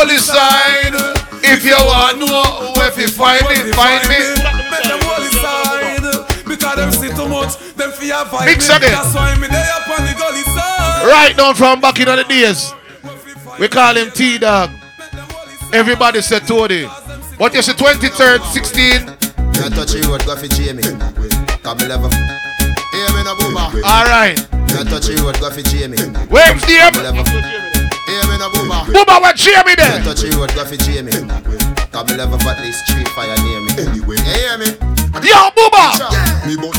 holy. 0.00 0.16
If 1.42 1.64
you 1.64 1.76
want 1.76 2.20
to 2.20 2.26
know 2.26 2.72
where 2.76 2.90
to 2.90 3.08
find 3.08 3.42
me, 3.48 3.72
find 3.72 4.08
me. 4.08 4.16
Mix. 8.44 8.68
Right 11.02 11.34
down 11.36 11.54
from 11.54 11.80
back 11.80 11.98
in 11.98 12.06
the 12.06 12.24
days. 12.28 12.72
We 13.58 13.68
call 13.68 13.96
him 13.96 14.10
T 14.10 14.38
Dog. 14.38 14.70
Everybody 15.72 16.20
said 16.20 16.46
Tony. 16.46 16.84
What 17.36 17.54
you 17.54 17.62
say, 17.62 17.72
23rd, 17.72 18.42
16? 18.52 19.06
You 19.54 19.70
touch 19.70 19.94
your 19.94 20.10
road, 20.10 20.24
go 20.26 20.36
for 20.36 20.46
Jamie. 20.46 20.82
Come 21.62 21.78
level. 21.78 22.10
Hear 22.10 23.08
me 23.14 23.22
now, 23.24 23.34
Booba. 23.36 23.82
All 23.84 24.04
right. 24.04 24.38
You 24.68 24.84
go 24.84 25.50
for 25.50 25.62
Jamie. 25.62 25.96
Where's 26.28 26.62
the 26.66 27.56
M? 27.56 27.69
Hear 28.10 28.26
me 28.26 28.36
no 28.38 28.50
boomer. 28.50 28.82
Booba, 28.90 29.20
what 29.22 29.36
Jamie 29.36 29.70
You 29.70 29.76
there? 29.76 30.02
touch 30.02 30.20
the 30.26 30.34
road, 30.34 30.50
go 30.54 30.64
for 30.66 30.76
Jamie. 30.76 31.14
Come 31.94 32.06
me 32.06 32.14
level 32.18 32.38
for 32.38 32.50
at 32.50 32.60
least 32.60 32.86
three 32.90 33.04
fire 33.14 33.38
near 33.46 33.60
me. 33.62 33.70
Anyway, 33.78 34.18
you 34.18 34.26
hear 34.34 34.58
me? 34.58 34.66
Yo, 35.22 35.50
Booba. 35.54 35.94
Me 36.46 36.56
but 36.58 36.74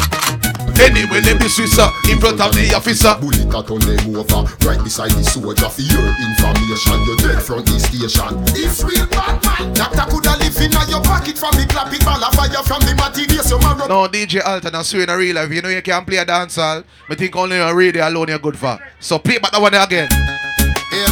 Anyway, 0.81 1.21
let 1.21 1.40
me 1.40 1.48
Swiss 1.48 1.77
in 2.09 2.17
front 2.20 2.41
of 2.41 2.52
the 2.57 2.73
officer. 2.76 3.13
Bullet 3.21 3.45
a 3.54 3.62
turn 3.62 3.80
them 3.85 4.16
over 4.17 4.49
Right 4.66 4.81
beside 4.81 5.12
the 5.12 5.21
soldier 5.21 5.70
For 5.70 5.85
your 5.85 6.09
information 6.17 6.98
You're 7.05 7.21
dead 7.21 7.43
from 7.43 7.62
the 7.62 7.77
station 7.77 8.34
This 8.49 8.82
real 8.82 9.05
bad 9.13 9.38
man. 9.45 9.73
Doctor 9.77 10.09
coulda 10.09 10.34
live 10.41 10.57
in 10.57 10.71
your 10.90 11.04
pocket 11.04 11.38
from 11.38 11.54
the 11.54 11.68
clap 11.70 11.93
it 11.93 12.02
ball 12.04 12.23
of 12.23 12.34
fire 12.34 12.63
from 12.66 12.82
the 12.82 12.95
materials 12.98 13.52
you 13.52 13.59
marrow. 13.59 13.85
No, 13.85 14.07
DJ 14.09 14.41
Alton, 14.43 14.74
I 14.74 14.82
swear 14.82 15.04
in 15.04 15.09
a 15.09 15.18
real 15.18 15.35
life, 15.35 15.52
you 15.52 15.62
know 15.62 15.70
you 15.70 15.84
can't 15.84 16.07
play 16.07 16.18
a 16.18 16.26
dancehall. 16.26 16.84
I 17.09 17.15
think 17.15 17.35
only 17.35 17.57
a 17.57 17.74
radio 17.76 18.07
alone 18.07 18.29
you're 18.29 18.40
good 18.40 18.57
for. 18.57 18.79
So 18.99 19.20
play 19.20 19.37
back 19.37 19.52
that 19.52 19.62
one 19.62 19.76
again. 19.76 20.09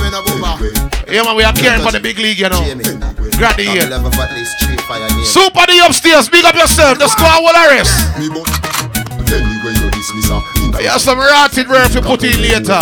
Me 0.09 0.41
no. 0.41 0.57
Yeah, 1.07 1.21
man, 1.23 1.35
we 1.35 1.43
are 1.43 1.53
caring 1.53 1.81
for 1.81 1.91
the 1.91 1.99
big 1.99 2.17
league, 2.17 2.39
you 2.39 2.49
know. 2.49 2.61
Grab 3.37 3.55
the 3.57 3.65
Come 3.65 3.73
me 3.73 3.81
ear. 3.81 3.89
level 3.89 4.11
for 4.11 4.21
at 4.25 4.33
least 4.33 4.57
three 4.59 4.77
fire 4.89 5.05
near 5.09 5.17
me. 5.17 5.25
Super 5.25 5.65
the 5.69 5.85
upstairs, 5.85 6.29
big 6.29 6.45
up 6.45 6.55
yourself. 6.55 6.97
The 6.97 7.07
squad 7.07 7.41
will 7.45 7.53
arrest. 7.53 7.93
Anyway 9.29 9.73
you 9.77 9.91
dismiss 9.91 10.29
her 10.29 10.81
You 10.81 10.89
have 10.89 11.01
some 11.01 11.19
rotted 11.19 11.69
work 11.69 11.91
to 11.91 12.01
put 12.01 12.23
in 12.23 12.41
later. 12.41 12.79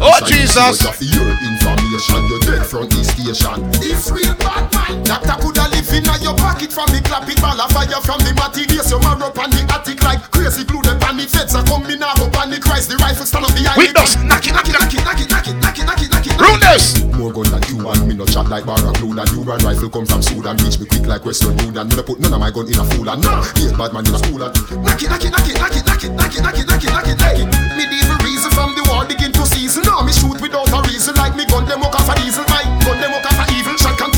Oh, 0.00 0.18
Jesus. 0.24 0.80
your 0.80 1.28
information 1.44 2.24
You're 2.28 2.40
dead 2.40 2.64
from 2.64 2.88
the 2.88 3.04
station 3.04 3.70
This 3.80 4.10
real 4.10 4.34
bad. 4.36 5.04
Doctor 5.04 5.36
coulda 5.42 5.68
live 5.68 5.79
in 5.92 6.06
your 6.22 6.36
pocket 6.36 6.72
from 6.72 6.86
the 6.94 7.00
clap 7.02 7.26
it 7.28 7.40
ball 7.40 7.58
of 7.58 7.70
fire 7.72 8.00
from 8.02 8.20
the 8.22 8.32
materials 8.38 8.90
you 8.90 8.98
marrow 9.02 9.30
up 9.30 9.38
on 9.38 9.50
the 9.50 9.62
attic 9.74 10.02
like 10.02 10.22
crazy 10.30 10.64
glue 10.64 10.82
them 10.82 10.98
on 11.02 11.16
the 11.18 11.26
feds 11.26 11.54
are 11.54 11.64
coming 11.66 12.02
up 12.02 12.18
on 12.18 12.50
the 12.50 12.58
Christ 12.58 12.90
the 12.90 12.96
rifle 13.02 13.26
stand 13.26 13.44
up 13.44 13.52
the 13.54 13.62
knock 13.66 13.78
it, 13.78 13.94
knock 13.94 14.44
it, 14.46 14.52
knock 14.54 14.66
it. 14.66 14.74
knock 14.74 14.92
it 14.94 15.02
knock 15.02 15.20
it 15.20 15.30
knock 15.30 15.48
it 15.48 15.56
knock 15.58 15.78
it 15.78 15.84
knock 15.86 16.02
it 16.02 16.10
knock 16.10 16.26
it 16.26 16.34
Rudeness. 16.40 17.04
More 17.18 17.32
gun 17.34 17.50
than 17.50 17.62
you 17.68 17.82
and 17.84 18.06
me 18.06 18.14
no 18.14 18.24
chat 18.24 18.48
like 18.48 18.64
Barracuda 18.64 19.28
You 19.34 19.44
and 19.44 19.62
rifle 19.62 19.90
come 19.90 20.06
from 20.06 20.22
Sudan 20.22 20.56
Reach 20.62 20.80
me 20.80 20.86
quick 20.86 21.06
like 21.06 21.24
Western 21.24 21.58
Union 21.60 21.88
Me 21.88 21.94
no 21.96 22.02
put 22.02 22.20
none 22.20 22.32
of 22.32 22.40
my 22.40 22.50
gun 22.50 22.64
in 22.70 22.78
a 22.78 22.84
fool 22.94 23.08
and 23.10 23.20
no 23.20 23.42
Hate 23.58 23.76
bad 23.76 23.92
man 23.92 24.06
in 24.06 24.14
a 24.14 24.18
school 24.18 24.40
and 24.40 24.54
Knock 24.80 25.02
it, 25.02 25.10
knock 25.10 25.24
it, 25.24 25.30
knock 25.30 25.48
it, 25.48 25.56
knock 25.58 25.74
it, 25.74 25.84
knock 25.84 26.04
it, 26.04 26.12
knock 26.16 26.32
it, 26.32 26.40
knock 26.40 26.56
it, 26.56 26.64
knock 26.66 26.84
it, 26.84 26.90
knock 26.90 27.08
it, 27.08 27.44
it. 27.44 27.48
Medieval 27.76 28.18
reason 28.24 28.50
from 28.54 28.72
the 28.78 28.82
war 28.88 29.04
begin 29.04 29.32
to 29.32 29.44
season. 29.44 29.84
Now 29.84 30.00
me 30.00 30.12
shoot 30.12 30.40
without 30.40 30.70
a 30.70 30.78
reason, 30.88 31.14
like 31.16 31.36
me 31.36 31.44
gun 31.44 31.66
them 31.66 31.82
up 31.82 31.94
off 31.94 32.08
a 32.08 32.14
diesel. 32.20 32.44
My 32.48 32.64
gun 32.86 33.00
them 33.00 33.12
up 33.12 33.26
off 33.26 33.40
a 33.42 33.59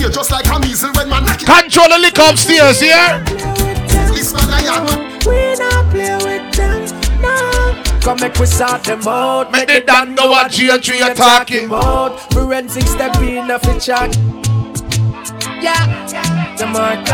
evil 0.03 0.11
shot 0.11 0.11
can 0.11 0.11
tear 0.11 0.11
just 0.11 0.31
like 0.31 0.47
a 0.47 0.59
measle 0.61 0.93
when 0.93 1.09
man 1.09 1.25
knock 1.25 1.43
it. 1.43 1.47
Control 1.47 1.89
the 1.89 1.99
lick 1.99 2.19
upstairs, 2.19 2.83
yeah? 2.83 3.23
Listen, 4.11 4.39
I. 4.43 5.09
We 5.27 5.55
not 5.59 5.91
play 5.91 6.17
with 6.17 6.57
them, 6.57 7.21
no. 7.21 8.01
Come 8.01 8.21
make 8.21 8.35
we 8.39 8.47
sort 8.47 8.85
them 8.85 9.07
out. 9.07 9.53
Make 9.53 9.69
the 9.69 9.83
damn 9.87 10.15
know 10.15 10.31
what 10.31 10.51
GL3 10.51 11.09
you 11.09 11.15
talking. 11.15 11.67
about. 11.67 12.21
Forensic 12.33 12.85
step 12.85 13.17
in 13.17 13.51
a 13.51 13.59
fit 13.59 13.81
chat. 13.81 14.17
Yeah, 15.63 16.57
the 16.57 16.67
mark 16.67 17.07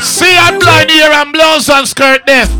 See, 0.00 0.36
I'm 0.38 0.58
blind 0.58 0.90
here 0.90 1.10
and 1.10 1.32
blouse 1.32 1.68
and 1.68 1.86
skirt 1.86 2.24
death. 2.24 2.50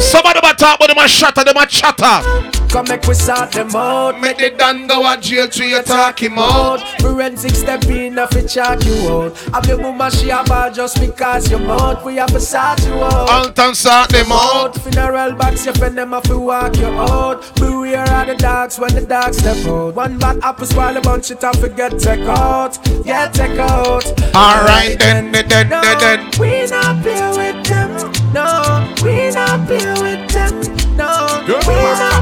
Some 0.00 0.24
of 0.24 0.34
them 0.34 0.44
are 0.44 0.54
talk, 0.54 0.78
but 0.78 0.86
them 0.86 0.98
are 0.98 1.08
shatter, 1.08 1.44
them 1.44 1.56
are 1.56 1.66
chatter. 1.66 2.57
Come 2.68 2.86
make 2.88 3.06
we 3.06 3.14
sort 3.14 3.52
them 3.52 3.74
out. 3.74 4.20
Make 4.20 4.38
the 4.38 4.50
damn 4.50 4.86
know 4.86 5.00
what 5.00 5.20
GL3 5.20 5.68
you 5.68 5.82
talking 5.82 6.32
about. 6.32 6.80
Forensic 7.00 7.54
step 7.54 7.84
in 7.86 8.18
a 8.18 8.28
fit 8.28 8.48
chat 8.48 8.84
you 8.84 9.08
out. 9.08 9.36
Have 9.54 9.66
your 9.66 9.78
mama 9.78 10.10
she 10.10 10.28
a 10.30 10.42
ball 10.44 10.70
just 10.70 11.00
because 11.00 11.50
you're 11.50 11.70
out. 11.70 12.04
We 12.04 12.16
have 12.16 12.30
to 12.32 12.40
sort 12.40 12.84
you 12.84 12.92
out. 12.94 13.30
Alton 13.30 13.74
sort 13.74 14.10
them 14.10 14.30
out. 14.30 14.76
out. 14.76 14.82
Funeral 14.82 15.34
box, 15.34 15.64
your 15.64 15.74
friend 15.74 15.96
them 15.96 16.12
have 16.12 16.24
to 16.24 16.38
walk 16.38 16.76
you 16.76 16.86
out. 16.86 17.54
Beware 17.56 18.02
of 18.02 18.26
the 18.26 18.36
dogs 18.36 18.78
when 18.78 18.94
the 18.94 19.00
dogs 19.00 19.38
step 19.38 19.64
out. 19.66 19.94
One 19.94 20.18
bad 20.18 20.38
apple 20.42 20.66
spoil 20.66 20.96
a 20.96 21.00
bunch, 21.00 21.30
it 21.30 21.42
and 21.42 21.58
forget 21.58 21.98
take 21.98 22.20
out. 22.20 22.78
Yeah, 23.04 23.28
take 23.28 23.58
out. 23.58 24.04
Alright, 24.34 24.98
then, 24.98 25.32
then, 25.32 25.48
then, 25.48 25.68
No, 25.70 25.80
then, 25.98 26.30
we 26.38 26.66
not 26.66 27.02
play 27.02 27.28
with 27.36 27.66
them. 27.66 28.12
No, 28.32 28.94
we 29.02 29.30
not 29.30 29.66
play 29.66 29.92
with 30.02 30.30
them. 30.30 30.78
No, 30.96 31.44
we 31.46 31.74
not 31.74 32.17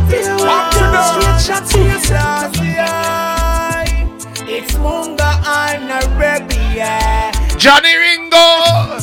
them. 1.47 1.67
Straight 1.67 1.73
shots 1.73 1.73
to 1.73 1.79
yourself. 1.85 2.53
It's 4.49 4.75
Munga 4.75 5.43
and 5.45 5.91
Arabia. 6.15 7.33
Johnny 7.59 7.97
Ringo. 7.97 9.03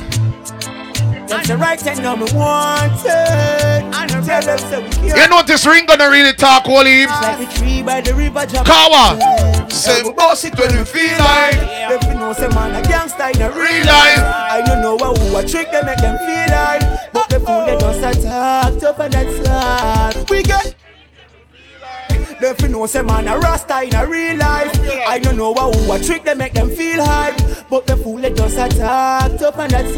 That's 1.27 1.47
the 1.47 1.57
right 1.57 1.79
thing, 1.79 2.01
no 2.01 2.15
me 2.15 2.27
wanted. 2.33 3.09
And 3.09 4.25
tell 4.25 4.41
them 4.41 4.57
so 4.59 4.81
we 5.01 5.07
You 5.07 5.27
notice 5.29 5.65
Ringo 5.65 5.97
don't 5.97 6.11
really 6.11 6.33
talk 6.33 6.67
all 6.67 6.85
heaps. 6.85 7.11
like 7.21 7.47
a 7.47 7.53
tree 7.57 7.81
by 7.81 8.01
the 8.01 8.13
river. 8.13 8.45
Kawa. 8.63 9.69
Say, 9.69 10.03
boss 10.13 10.43
it 10.43 10.57
when 10.57 10.73
you 10.73 10.85
feel 10.85 11.17
like. 11.19 11.57
If 11.91 12.03
you 12.07 12.13
know 12.13 12.33
some 12.33 12.53
man 12.53 12.75
a 12.75 12.87
gangster 12.87 13.29
in 13.33 13.41
a 13.41 13.49
real 13.49 13.85
life. 13.85 14.19
I 14.19 14.61
don't 14.65 14.81
know 14.81 14.95
what 14.95 15.17
who 15.17 15.37
a 15.37 15.45
trick 15.45 15.71
they 15.71 15.81
make 15.81 15.97
them 15.97 16.17
feel 16.19 16.55
like 16.55 17.11
But 17.11 17.27
the 17.29 17.39
fool 17.39 17.65
they 17.65 17.77
just 17.77 18.19
attack 18.19 18.79
tough 18.79 18.99
and 18.99 19.13
that's 19.13 19.47
hard 19.47 20.29
We 20.29 20.43
get 20.43 20.75
if 22.43 22.61
you 22.61 22.67
know 22.69 22.85
some 22.85 23.05
man 23.07 23.27
a 23.27 23.37
rasta 23.37 23.81
in 23.83 23.93
a 23.95 24.05
real 24.05 24.37
life 24.37 24.71
I 25.07 25.19
don't 25.19 25.37
know 25.37 25.51
what 25.51 25.75
who 25.75 25.91
a 25.93 25.99
trick 25.99 26.23
they 26.23 26.33
make 26.35 26.53
them 26.53 26.69
feel 26.69 27.03
hype 27.03 27.35
But 27.69 27.87
the 27.87 27.97
fool 27.97 28.17
they 28.17 28.31
just 28.31 28.57
attack 28.57 29.39
tough 29.39 29.57
and 29.59 29.71
that's 29.71 29.93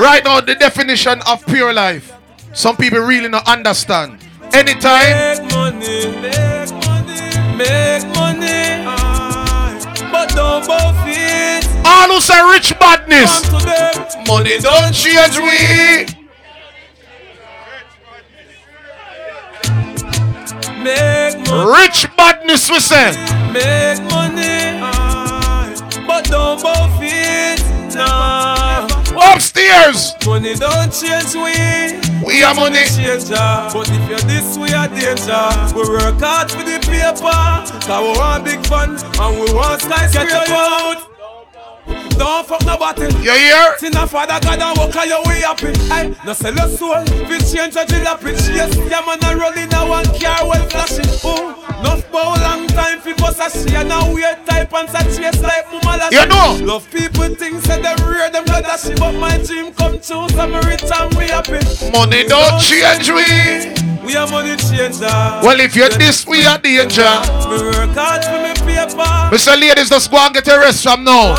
Right 0.00 0.24
now, 0.24 0.40
the 0.40 0.54
definition 0.54 1.20
of 1.26 1.44
pure 1.46 1.72
life. 1.72 2.12
Some 2.52 2.76
people 2.76 2.98
really 3.00 3.28
not 3.28 3.48
understand. 3.48 4.18
Anytime, 4.52 5.16
Make 5.16 5.52
money, 5.52 6.06
make 6.20 6.70
money, 6.84 7.56
make 7.56 8.04
money. 8.14 8.84
aye. 8.86 10.08
But 10.12 10.28
don't 10.30 10.66
both 10.66 11.06
it. 11.06 11.66
all 11.86 12.08
who 12.08 12.20
say 12.20 12.42
rich 12.52 12.78
badness. 12.78 13.48
Come 13.48 13.60
to 13.60 13.66
them. 13.66 14.24
Money 14.26 14.58
don't 14.58 14.92
change 14.92 15.38
we. 15.38 16.21
Make 20.82 21.48
money, 21.48 21.82
Rich 21.82 22.08
badness 22.16 22.70
we 22.70 22.80
say. 22.80 23.12
make 23.52 24.00
money. 24.10 24.80
But 26.06 26.24
don't 26.24 26.60
both 26.62 26.98
it. 27.00 27.62
Nah. 27.94 28.86
Upstairs, 29.34 30.14
Money 30.26 30.54
don't 30.54 30.90
change 30.90 31.34
we. 31.34 32.00
we 32.26 32.42
are 32.42 32.54
money. 32.54 32.84
changer. 32.86 33.34
But 33.72 33.88
if 33.90 34.08
you're 34.08 34.18
this, 34.26 34.56
we 34.58 34.72
are 34.72 34.88
danger. 34.88 35.44
We 35.76 35.82
work 35.88 36.18
hard 36.20 36.50
for 36.50 36.62
the 36.64 36.78
paper. 36.82 37.22
Cause 37.86 38.02
we 38.02 38.18
want 38.18 38.44
big 38.44 38.64
fun 38.66 38.96
and 39.20 39.40
we 39.40 39.52
want 39.54 39.80
skyscraper. 39.82 40.28
Get 40.28 40.50
out. 40.50 41.11
Don't 42.18 42.46
fuck 42.46 42.64
nobody. 42.64 43.02
You 43.22 43.32
hear? 43.32 43.78
Sin 43.78 43.96
a 43.96 44.06
father 44.06 44.38
God 44.40 44.60
and 44.60 44.78
walk 44.78 44.96
on 44.96 45.08
your 45.08 45.22
way 45.24 45.40
happy. 45.40 45.72
Aye, 45.90 46.14
no 46.24 46.32
sell 46.32 46.54
your 46.54 46.68
soul. 46.68 47.04
Fi 47.04 47.38
change 47.38 47.76
a 47.76 47.84
jalopy. 47.84 48.32
Chase 48.36 48.76
yeah 48.90 49.02
man 49.06 49.22
a 49.24 49.36
roll 49.36 49.52
in 49.52 49.72
a 49.72 49.86
one 49.86 50.04
car 50.18 50.46
well 50.46 50.68
flashing. 50.70 51.08
Ooh, 51.24 51.54
enough 51.80 52.10
bow 52.10 52.34
long 52.42 52.66
time 52.68 53.00
fi 53.00 53.12
bust 53.14 53.40
a 53.40 53.50
she 53.50 53.74
and 53.74 53.92
a 53.92 54.12
weird 54.12 54.44
type 54.46 54.72
and 54.72 54.88
sa 54.90 55.02
chase 55.02 55.42
like 55.42 55.66
mama 55.72 55.96
lash. 55.98 56.12
You 56.12 56.26
know. 56.26 56.58
Love 56.64 56.90
people 56.90 57.34
think 57.34 57.62
say 57.64 57.80
them 57.80 57.96
rare 58.08 58.30
them 58.30 58.44
blood 58.44 58.64
a 58.64 58.78
she, 58.78 58.94
but 58.94 59.12
my 59.12 59.36
dream 59.38 59.72
come 59.74 60.00
true. 60.00 60.28
So 60.28 60.46
me 60.46 60.58
rich 60.66 60.84
and 60.84 61.14
we 61.14 61.28
happy. 61.28 61.60
Money 61.92 62.24
don't 62.24 62.60
change 62.60 63.10
we. 63.10 63.91
We 64.04 64.16
are 64.16 64.26
money 64.28 64.56
changer. 64.56 65.06
Well, 65.42 65.60
if 65.60 65.76
you're 65.76 65.88
this, 65.90 66.26
we 66.26 66.44
are 66.44 66.58
danger. 66.58 67.02
Me 67.48 67.62
work 67.62 67.94
hard 67.94 68.24
for 68.24 68.42
me 68.42 68.52
paper. 68.66 69.12
Mr. 69.30 69.58
Ladies, 69.58 69.88
just 69.88 70.10
go 70.10 70.18
and 70.18 70.34
get 70.34 70.48
a 70.48 70.58
rest 70.58 70.82
from 70.82 71.04
now. 71.04 71.34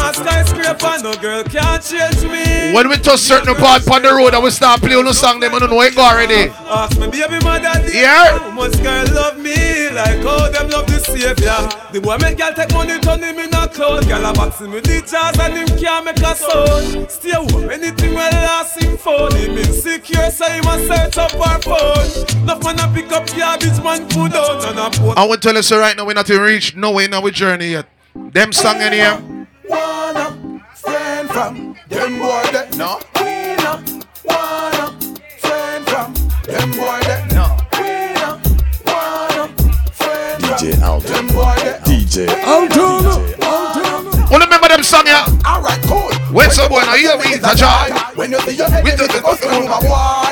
No 1.03 1.13
girl 1.15 1.43
can't 1.43 1.83
change 1.83 2.23
me. 2.23 2.73
When 2.73 2.87
we 2.89 2.97
touch 2.97 3.19
certain 3.19 3.55
part 3.55 3.87
on 3.89 4.01
the 4.01 4.13
road 4.13 4.33
and 4.33 4.43
we 4.43 4.49
start 4.51 4.79
playing 4.81 5.03
the 5.05 5.13
song, 5.13 5.39
them 5.41 5.53
I 5.53 5.59
don't 5.59 5.69
know 5.69 5.81
it 5.81 5.95
go 5.95 6.01
already. 6.01 6.49
Ask 6.65 6.97
me 6.99 7.07
baby 7.07 7.43
mother 7.43 7.73
Yeah. 7.91 8.51
Much 8.55 8.81
girl 8.81 9.05
love 9.13 9.37
me 9.37 9.89
like 9.89 10.23
how 10.23 10.49
them 10.49 10.69
love 10.69 10.87
the 10.87 10.99
savior 10.99 11.59
The 11.91 11.99
boy 12.01 12.17
make 12.17 12.37
girl 12.37 12.53
take 12.53 12.71
money 12.73 12.99
turn 12.99 13.21
him 13.21 13.37
in 13.37 13.53
a 13.53 13.67
cloud 13.67 14.07
Girl 14.07 14.25
a 14.25 14.33
box 14.33 14.59
him 14.61 14.71
with 14.71 14.85
the 14.85 15.01
jazz 15.01 15.37
and 15.39 15.53
him 15.53 15.67
can't 15.77 16.05
make 16.05 16.17
a 16.17 16.33
sound 16.35 17.09
Stay 17.11 17.31
home 17.31 17.69
anything 17.69 18.13
well 18.13 18.31
last 18.31 18.81
him 18.81 18.97
phone 18.97 19.35
Him 19.35 19.57
insecure 19.57 20.31
so 20.31 20.45
him 20.49 20.65
a 20.65 20.77
search 20.87 21.17
up 21.17 21.33
our 21.35 21.61
phone 21.61 22.52
Enough 22.53 22.63
man 22.77 22.79
a 22.79 22.93
pick 22.93 23.11
up 23.11 23.25
garbage 23.35 23.83
man 23.83 24.07
put 24.09 24.31
down 24.31 24.65
and 24.67 24.77
a 24.79 24.89
put 24.99 25.17
I 25.17 25.25
want 25.25 25.41
to 25.41 25.47
tell 25.47 25.55
you 25.55 25.63
so 25.63 25.79
right 25.79 25.97
now 25.97 26.05
we're 26.05 26.13
not 26.13 26.29
even 26.29 26.43
reached 26.43 26.75
nowhere 26.75 27.05
in 27.05 27.13
our 27.15 27.31
journey 27.31 27.71
yet. 27.71 27.87
Them 28.13 28.51
song 28.53 28.79
in 28.79 28.93
here. 28.93 29.19
Wanna 29.67 30.61
friend 30.75 31.29
from 31.29 31.75
them 31.89 32.19
boy 32.19 32.43
that 32.53 32.75
no. 32.77 32.99
We 33.17 33.55
no 33.57 33.81
wanna 34.25 34.91
friend 35.39 35.85
from 35.89 36.13
them 36.45 36.71
boy 36.77 36.99
that 37.09 37.25
no. 37.33 37.57
We 37.81 38.13
no 38.21 38.37
wanna 38.85 39.47
friend 39.93 40.43
DJ 40.43 40.73
from 40.75 40.83
Alton. 40.83 41.11
them 41.11 41.27
boy 41.29 41.55
that 41.65 41.81
DJ 41.85 42.27
Alton. 42.45 43.33
Alton. 43.41 44.29
Wanna 44.29 44.45
remember 44.45 44.67
them 44.67 44.83
song 44.83 45.07
here? 45.07 45.25
Alright, 45.43 45.81
cool. 45.87 46.11
When 46.31 46.51
someone 46.51 46.83
I 46.87 46.97
hear 46.99 47.17
me, 47.17 47.33
it's 47.33 47.47
a 47.47 47.55
joy. 47.55 47.97
When 48.15 48.31
you 48.31 48.39
see 48.41 48.57
your 48.57 48.69
head, 48.69 48.83
We 48.83 48.91
you 48.91 48.97
do 48.97 49.07
think 49.07 49.25
the- 49.25 49.31
it's 49.31 49.41
gonna 49.41 49.61
be 49.81 49.87
wide. 49.89 50.22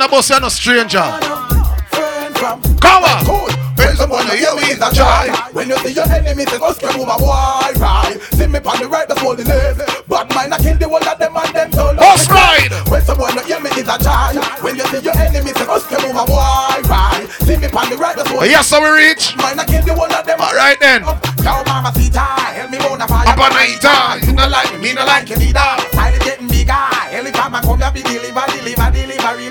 On 0.00 0.08
the 0.08 0.16
bus, 0.16 0.30
you're 0.30 0.40
no 0.40 0.48
stranger. 0.48 1.04
friend 1.92 2.32
from 2.36 2.62
Cover. 2.80 3.16
Cool. 3.28 3.52
When 3.76 3.96
someone 3.96 4.24
you 4.32 4.40
hear 4.40 4.54
me 4.56 4.72
is 4.72 4.80
a 4.80 4.88
joy. 4.92 5.28
When 5.52 5.68
you 5.68 5.76
see 5.84 5.92
your 5.92 6.08
enemy, 6.08 6.44
say 6.44 6.58
go 6.58 6.72
scream 6.72 7.04
right. 7.04 8.16
See 8.32 8.46
me 8.46 8.60
on 8.60 8.76
the 8.80 8.88
right, 8.88 9.08
that's 9.08 9.20
all 9.22 9.36
the 9.36 9.44
live. 9.44 9.80
But 10.08 10.32
mine 10.34 10.52
I 10.52 10.58
kill 10.58 10.76
the 10.76 10.88
one 10.88 11.06
of 11.06 11.18
them 11.18 11.36
and 11.36 11.52
them 11.52 11.72
so 11.72 11.92
ride. 11.92 12.72
When 12.88 13.02
someone 13.02 13.36
hear 13.44 13.60
me 13.60 13.68
is 13.76 13.88
a 13.88 13.96
joy. 14.00 14.40
When 14.64 14.76
you 14.76 14.84
see 14.88 15.04
your 15.04 15.16
enemy, 15.16 15.52
say 15.52 15.66
go 15.66 15.76
scream 15.80 16.16
right. 16.16 17.26
See 17.44 17.56
me 17.56 17.68
on 17.68 17.88
the 17.92 17.96
right, 17.96 18.16
that's 18.16 18.30
all. 18.32 18.44
Yes, 18.44 18.68
so 18.68 18.80
we 18.80 18.88
reach. 18.88 19.36
Mine 19.36 19.60
I 19.60 19.64
kill 19.64 19.84
the 19.84 19.92
one 19.92 20.12
of 20.12 20.24
them. 20.24 20.40
All 20.40 20.56
right 20.56 20.80
then. 20.80 21.04
Mama, 21.04 21.92
see 21.96 22.08
help 22.12 22.70
me 22.70 22.78
on 22.78 23.00
a 23.00 23.06
fire. 23.08 23.28
Up 23.28 23.36
on. 23.36 23.52
You 24.24 24.32
like 24.32 24.72
me, 24.72 24.78
me 24.80 24.92
no 24.92 25.04
like 25.04 25.28
you 25.28 25.36
neither. 25.36 25.60
Style 25.92 26.14
is 26.14 26.24
getting 26.24 26.48
bigger. 26.48 26.84
Every 27.12 27.32
time 27.32 27.54
I 27.54 27.60
come 27.60 27.80
be 27.92 28.02
deliver, 28.02 28.44
deliver, 28.48 28.90
deliver. 28.92 29.49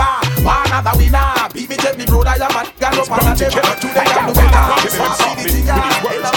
No 0.00 0.06
bar. 0.06 0.20
One 0.42 0.72
other 0.72 0.96
winner. 0.96 1.48
Beat 1.52 1.68
me, 1.68 1.76
take 1.76 1.98
me, 1.98 2.06
brother. 2.06 2.30
A 2.30 2.72
gun 2.80 2.98
up 2.98 3.10
on 3.10 3.32
a 3.32 3.36
devil. 3.36 3.60
Today 3.80 4.06
I'm 4.06 4.32
the 4.32 6.29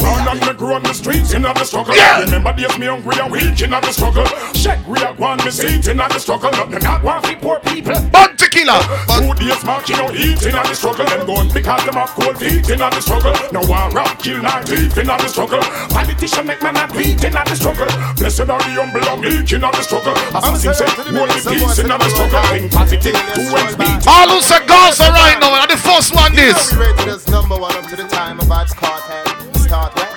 Born 0.00 0.28
and 0.28 0.40
me 0.40 0.52
grow 0.54 0.74
on 0.74 0.82
the 0.82 0.94
streets 0.94 1.34
in 1.34 1.42
the 1.42 1.64
struggle. 1.64 1.94
Yeah. 1.94 2.20
Remember 2.20 2.52
days 2.52 2.78
me 2.78 2.86
hungry 2.86 3.18
and 3.20 3.30
weak 3.30 3.60
in 3.60 3.70
the 3.70 3.92
struggle. 3.92 4.26
Check 4.52 4.80
we 4.86 4.98
are 5.02 5.14
one 5.14 5.38
me 5.44 5.50
seat 5.50 5.86
in 5.88 5.98
the 5.98 6.18
struggle. 6.18 6.50
Nothing 6.52 6.82
not 6.82 7.02
one 7.02 7.22
for 7.22 7.36
poor 7.36 7.58
people. 7.60 7.94
Bun 8.10 8.36
tequila. 8.36 8.80
Two 9.18 9.34
days 9.34 9.62
marching 9.64 9.96
out 9.96 10.14
heat 10.14 10.42
in 10.42 10.52
the 10.54 10.74
struggle. 10.74 11.06
Them 11.06 11.26
gone 11.26 11.48
because 11.52 11.84
them 11.84 11.94
have 11.94 12.10
cold 12.10 12.38
feet 12.38 12.68
in 12.70 12.78
the 12.78 13.00
struggle. 13.00 13.34
Now 13.52 13.66
one 13.66 13.92
rap 13.94 14.18
kill 14.18 14.42
nine 14.42 14.64
teeth 14.64 14.96
in 14.98 15.06
the 15.06 15.28
struggle. 15.28 15.62
Politician 15.90 16.46
make 16.46 16.62
man 16.62 16.74
not 16.74 16.92
beat 16.92 17.22
in 17.22 17.32
the 17.32 17.54
struggle. 17.54 17.90
Blessed 18.16 18.48
are 18.48 18.58
the 18.62 18.72
humble 18.78 19.04
and 19.04 19.20
meek 19.20 19.52
in 19.52 19.60
the 19.60 19.82
struggle. 19.82 20.14
Assassin 20.34 20.74
say 20.74 20.88
only 21.12 21.38
peace 21.40 21.78
in 21.78 21.88
the 21.88 22.08
struggle. 22.08 22.42
Think 22.50 22.72
positive, 22.72 23.16
two 23.34 23.42
ends 23.58 23.76
beat. 23.76 24.06
All 24.08 24.28
who 24.28 24.40
say 24.40 24.64
Gaza 24.66 25.10
right 25.10 25.38
now, 25.40 25.54
and 25.60 25.70
the 25.70 25.76
first 25.76 26.14
one 26.14 26.34
this. 26.34 26.72
We 26.72 26.78
rated 26.78 27.08
as 27.08 27.28
number 27.28 27.56
one 27.56 27.74
up 27.76 27.86
to 27.90 27.96
the 27.96 28.08
time 28.08 28.40
of 28.40 28.46
Vybz 28.46 28.74
Kartel. 28.74 29.33
Start 29.74 29.92
where? 29.96 30.13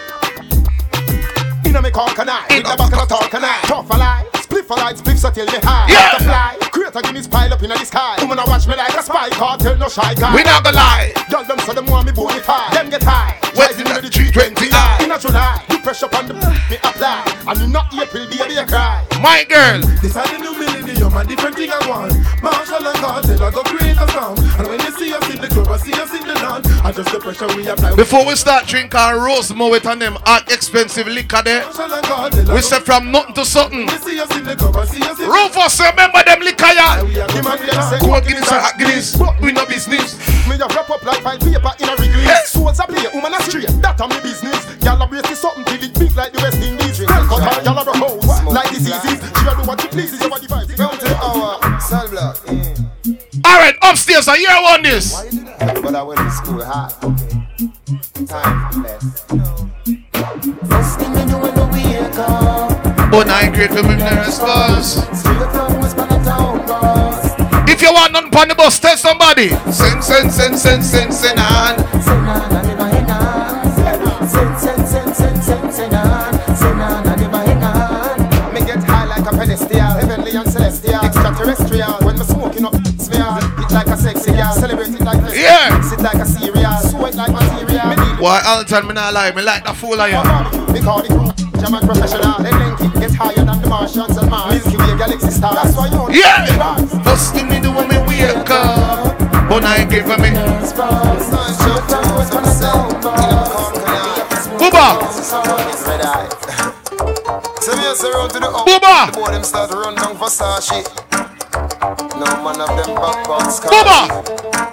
Inna 1.78 1.86
me 1.86 1.92
cork 1.92 2.18
and 2.18 2.28
I, 2.28 2.42
in 2.50 2.64
the 2.66 2.74
back 2.74 2.90
of 2.90 3.06
the 3.06 3.06
talk 3.06 3.32
and 3.36 3.46
I. 3.46 3.62
Tough 3.70 3.86
a 3.86 3.98
lie, 4.02 4.26
spliff 4.34 4.66
a 4.66 4.74
light, 4.74 4.96
spliff 4.98 5.20
so 5.20 5.30
till 5.30 5.46
me 5.46 5.62
high. 5.62 5.86
Yeah. 5.86 6.18
A 6.18 6.24
fly, 6.26 6.58
create 6.74 6.96
a 6.96 7.02
Guinness 7.04 7.28
pile 7.28 7.54
up 7.54 7.62
in 7.62 7.70
the 7.70 7.78
sky. 7.86 8.18
Woman 8.20 8.40
a 8.40 8.46
watch 8.50 8.66
me 8.66 8.76
like 8.76 8.98
a 8.98 9.04
spy, 9.04 9.30
cartel 9.30 9.78
no 9.78 9.88
shy 9.88 10.16
guy. 10.16 10.34
We 10.34 10.42
not 10.42 10.64
gonna 10.64 10.76
lie. 10.76 11.14
Y'all 11.30 11.46
them 11.46 11.60
so 11.60 11.74
them 11.74 11.86
want 11.86 12.08
me 12.08 12.14
bonify. 12.14 12.74
Them 12.74 12.90
get 12.90 13.04
high. 13.04 13.38
West 13.54 13.78
in 13.78 13.86
the 13.86 14.02
320 14.02 14.74
I. 14.74 15.04
In 15.04 15.12
a 15.12 15.20
July, 15.20 15.62
you 15.70 15.78
pressure 15.78 16.10
on 16.16 16.28
the 16.28 16.34
me 16.70 16.78
apply. 16.82 17.22
And 17.46 17.62
in 17.62 17.72
not 17.72 17.94
April, 17.94 18.26
baby, 18.26 18.58
I 18.58 18.66
cry. 18.66 19.06
My 19.22 19.46
girl. 19.46 19.82
This 20.02 20.18
is 20.18 20.18
the 20.18 20.38
new 20.42 20.58
millennium, 20.58 21.14
a 21.14 21.26
different 21.26 21.56
thing 21.56 21.70
I 21.70 21.78
want. 21.86 22.18
Marshall 22.42 22.86
and 22.86 22.98
cartel, 22.98 23.44
I 23.44 23.52
go 23.52 23.62
create 23.62 23.98
a 23.98 24.08
sound. 24.10 24.40
And 24.58 24.68
when 24.68 24.80
you 24.82 24.92
see 24.98 25.14
us 25.14 25.30
in 25.30 25.42
the 25.42 25.48
club, 25.48 25.68
I 25.70 25.78
see 25.78 25.94
us 25.94 26.14
in 26.14 26.26
the 26.26 26.34
land. 26.34 26.66
I 26.84 26.92
just 26.92 27.12
the 27.12 27.20
pressure 27.20 27.48
we 27.56 27.68
apply. 27.68 27.96
Before 27.96 28.26
we 28.26 28.36
start 28.36 28.66
drinking 28.66 28.98
our 28.98 29.20
rose 29.20 29.54
moet 29.54 29.86
and 29.86 30.02
them 30.02 30.18
hot 30.26 30.52
expensive 30.52 31.08
liquor 31.08 31.42
there, 31.44 31.67
Marshall 31.68 31.94
and 31.94 32.06
cartel, 32.06 32.40
I 32.40 32.54
we 32.56 32.62
go- 32.62 32.62
say 32.62 32.80
from 32.80 33.12
nothing 33.12 33.34
to 33.36 33.44
something. 33.46 33.86
When 33.86 33.90
you 33.92 34.00
see 34.00 34.20
us 34.20 34.32
in 34.38 34.44
the 34.46 34.56
club, 34.56 34.76
I 34.78 34.86
see 34.86 35.04
us 35.04 35.20
in 35.20 35.28
the 35.28 35.32
Rufus, 35.32 35.80
remember 35.84 36.24
them 36.24 36.40
liquor 36.40 36.72
ya? 36.72 37.04
We 37.04 37.20
are 37.20 37.28
The 37.28 37.44
man 37.44 37.60
them 37.60 37.82
say, 37.92 38.00
Go 38.00 38.16
and 38.16 38.24
Guinness 38.26 38.48
and 38.52 38.62
hot 38.64 38.76
Guinness, 38.80 39.16
but 39.20 39.36
we 39.42 39.52
no 39.52 39.66
business. 39.68 40.16
Me 40.48 40.56
a 40.56 40.68
wrap 40.72 40.90
up 40.90 41.04
like 41.04 41.20
fine 41.20 41.40
paper 41.44 41.74
in 41.84 41.90
a 41.92 41.96
wriggly. 42.00 42.24
Yeah. 42.24 42.40
Souls 42.48 42.80
a 42.80 42.84
play, 42.88 43.04
woman 43.12 43.34
a 43.36 43.40
straight. 43.44 43.68
That 43.84 44.00
a 44.00 44.08
me 44.08 44.16
business. 44.24 44.64
Y'all 44.84 45.02
a 45.02 45.08
brace 45.08 45.28
this 45.28 45.42
something 45.44 45.66
till 45.68 45.84
it 45.84 45.92
big 46.00 46.16
like 46.16 46.32
the 46.32 46.40
West 46.40 46.64
Indies. 46.64 47.00
Well 47.04 47.28
cut 47.28 47.44
out, 47.44 47.66
y'all 47.68 47.76
a 47.76 47.84
rock 47.84 48.00
house 48.24 48.48
like 48.48 48.70
diseases. 48.72 49.20
She 49.20 49.44
a 49.44 49.52
do 49.52 49.64
what 49.68 49.82
she 49.82 49.88
pleases 49.92 50.22
over 50.24 50.40
the 50.40 50.48
vibes. 50.48 50.78
Come 50.80 50.96
to 50.96 51.04
the 51.04 51.18
hour, 51.20 51.60
cell 51.84 52.08
block. 52.08 52.40
All 53.44 53.60
right, 53.60 53.76
upstairs, 53.84 54.28
I 54.28 54.38
hear 54.40 54.56
one 54.64 54.84
this. 54.84 55.12
But 55.84 55.96
I 55.96 56.04
went 56.04 56.20
to 56.20 56.32
school 56.32 56.64
hard. 56.64 56.96
Time 58.28 58.84
less. 58.84 59.57
Straight 63.46 63.72
from 63.72 63.88
the 63.88 63.98
town 66.24 66.66
bus. 66.66 67.34
If 67.70 67.82
you 67.82 67.94
want 67.94 68.14
nothing 68.14 68.36
on 68.36 68.48
the 68.48 68.56
bus, 68.56 68.80
tell 68.80 68.98
somebody. 68.98 69.50
Send, 69.72 70.04
send, 70.04 70.32
send, 70.32 70.58
send, 70.58 70.84
send, 70.84 71.14
send 71.14 71.40
on. 71.40 71.78
Pedestal, 79.28 79.80
heavenly 79.80 80.32
and 80.32 80.50
celestial, 80.50 80.96
extraterrestrial. 81.04 81.94
When 82.02 82.18
me 82.18 82.26
smoking 82.26 82.66
up, 82.66 82.74
sphere, 82.98 83.38
it 83.60 83.72
like 83.72 83.88
a 83.88 83.98
sexy 83.98 84.32
girl, 84.32 84.54
celebrate 84.54 84.90
it 84.90 85.02
like 85.02 85.22
this. 85.22 85.38
Yeah. 85.38 85.78
Mix 85.78 85.92
it 85.92 86.00
like 86.00 86.16
a 86.16 86.26
cereal, 86.26 86.78
sweat 86.90 87.14
like 87.14 87.32
material. 87.32 88.18
Why, 88.18 88.42
Alton, 88.48 88.88
me 88.88 88.94
not 88.94 89.14
lie, 89.14 89.32
me 89.34 89.44
like 89.44 89.64
the 89.64 89.74
fool 89.74 90.02
I 90.02 90.10
am. 90.10 90.74
Because 90.74 91.08
the 91.08 91.14
crew, 91.14 91.37
German 91.60 91.82
professional, 91.82 92.38
they 92.44 92.52
link 92.52 92.80
it, 92.82 92.94
get 93.00 93.14
higher 93.16 93.44
than 93.44 93.62
the 93.62 93.68
Martians 93.68 94.16
and 94.18 94.30
Mars. 94.30 94.64
Milky 94.64 94.78
Way 94.78 94.98
galaxy 94.98 95.32
star, 95.32 95.54
that's 95.54 95.76
why 95.76 95.88
you 95.88 96.08
Yeah! 96.14 96.46
First 97.04 97.34
thing 97.34 97.50
me 97.50 97.60
do 97.60 97.72
when 97.74 97.90
me 97.90 97.98
wake 98.06 98.50
up. 98.50 99.18
But 99.50 99.64
I 99.66 99.86
for 99.86 100.18
me. 100.22 100.30
Booba! 104.58 104.88
So 107.62 107.76
me 107.76 107.82
just 107.82 108.04
run 108.04 108.30
to 108.30 108.40
the 108.40 108.50
up. 108.50 108.68
Booba! 108.68 109.12
The 109.12 109.18
boy 109.18 109.32
them 109.32 109.44
start 109.44 109.72
to 109.72 109.78
run 109.78 109.96
down 109.96 110.16
Versace. 110.16 110.84
No 112.20 112.26
man 112.44 112.62
of 112.62 112.70
them 112.78 112.96
back. 112.96 113.26
Booba! 113.66 114.00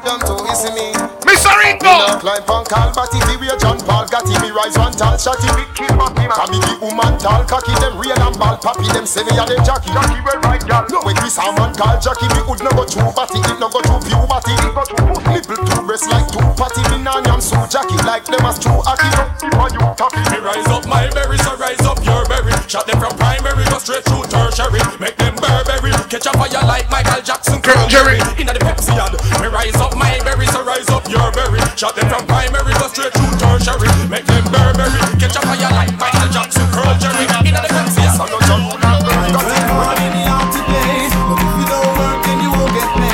Them 0.05 0.21
two, 0.27 0.45
you 0.45 0.55
see 0.55 0.75
me. 0.75 1.24
Mr. 1.25 1.53
Ringo! 1.57 2.21
climb 2.21 2.45
on 2.49 2.65
Calvati, 2.65 3.21
we 3.29 3.37
wear 3.41 3.57
John 3.59 3.79
Paul 3.85 4.07
Gatti, 4.09 4.33
we 4.41 4.51
rise 4.53 4.77
one 4.77 4.93
tall 4.93 5.17
shotty, 5.17 5.49
we 5.57 5.65
kill 5.77 5.93
Matty 5.97 6.25
man. 6.25 6.49
me 6.53 6.59
the 6.65 6.75
woman 6.81 7.17
tall 7.19 7.45
cocky, 7.45 7.73
them 7.81 7.97
real 7.99 8.17
and 8.17 8.37
ball 8.39 8.57
pappy, 8.57 8.89
them 8.93 9.05
say 9.07 9.25
me 9.25 9.37
a 9.37 9.45
them 9.45 9.61
Jackie. 9.65 9.93
Jackie 9.93 10.21
well 10.25 10.41
right, 10.45 10.63
girl. 10.65 10.85
No 10.91 11.01
when 11.05 11.17
we 11.23 11.29
saw 11.29 11.53
man 11.57 11.73
call 11.77 11.97
Jackie, 12.01 12.29
me 12.33 12.41
would 12.49 12.61
no 12.65 12.71
go 12.73 12.85
through 12.85 13.13
batty, 13.13 13.41
it 13.41 13.57
no 13.61 13.69
go 13.69 13.81
through 13.85 14.03
puberty. 14.09 14.53
It 14.57 14.73
go 14.73 14.83
through 14.85 15.21
nipple 15.33 15.61
two 15.65 15.83
breast 15.85 16.09
like 16.09 16.27
two 16.33 16.45
patty, 16.57 16.83
me 16.93 16.99
nah 17.05 17.21
yam 17.25 17.41
so 17.41 17.57
Jackie, 17.69 18.01
like 18.05 18.25
them 18.29 18.45
as 18.45 18.59
true 18.59 18.81
Aki. 18.85 19.09
For 19.53 19.69
you 19.73 19.85
tappy, 19.97 20.23
Me 20.33 20.39
rise 20.41 20.69
up 20.73 20.85
my 20.89 21.09
berry, 21.13 21.39
so 21.41 21.57
rise 21.57 21.85
up 21.85 22.01
your 22.05 22.25
berry. 22.27 22.53
Shot 22.69 22.87
them 22.89 22.99
from 23.01 23.15
primary, 23.17 23.65
go 23.69 23.79
straight 23.79 24.05
through 24.05 24.25
tertiary. 24.29 24.81
Make 25.01 25.17
them 25.17 25.37
Burberry, 25.37 25.93
catch 26.09 26.27
a 26.27 26.33
fire 26.33 26.65
like 26.67 26.89
Michael 26.91 27.21
Jackson. 27.23 27.61
Curl 27.61 27.87
Jerry. 27.89 28.19
Inna 28.41 28.53
the 28.53 28.61
Pepsi 28.65 28.97
ad. 28.97 29.13
Me 29.41 29.49
rise 29.49 29.77
up 29.77 29.97
my 29.97 30.19
berry, 30.25 30.47
so 30.49 30.65
rise 30.65 30.89
up 30.89 31.05
your 31.15 31.31
berry. 31.31 31.63
Shot 31.79 31.95
them 31.95 32.11
from 32.11 32.27
primary, 32.27 32.75
go 32.75 32.91
straight 32.91 33.15
through 33.15 33.39
tertiary. 33.39 33.89
Make 34.11 34.27
them 34.27 34.43
Burberry, 34.51 34.99
catch 35.23 35.39
a 35.39 35.41
fire 35.47 35.71
like 35.71 35.95
Michael 35.95 36.29
Jackson. 36.35 36.67
Curl 36.75 36.91
Jerry, 36.99 37.25
inna 37.47 37.63
the 37.63 37.71
Pepsi 37.71 38.03
ad. 38.03 38.19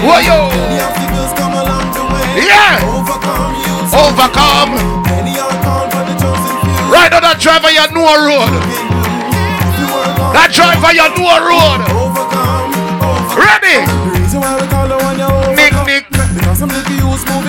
Whoa, 0.01 0.19
yo! 0.25 0.49
Yeah! 2.41 2.81
Overcome! 3.93 4.73
Right 6.91 7.13
on 7.13 7.23
that 7.23 7.39
driver, 7.39 7.71
you 7.71 7.85
know 7.93 8.09
a 8.09 8.17
road. 8.25 8.51
That 10.33 10.51
driver, 10.57 10.93
you 10.97 11.05
know 11.15 11.29
a 11.29 11.39
road. 11.45 11.81
Ready? 13.37 13.85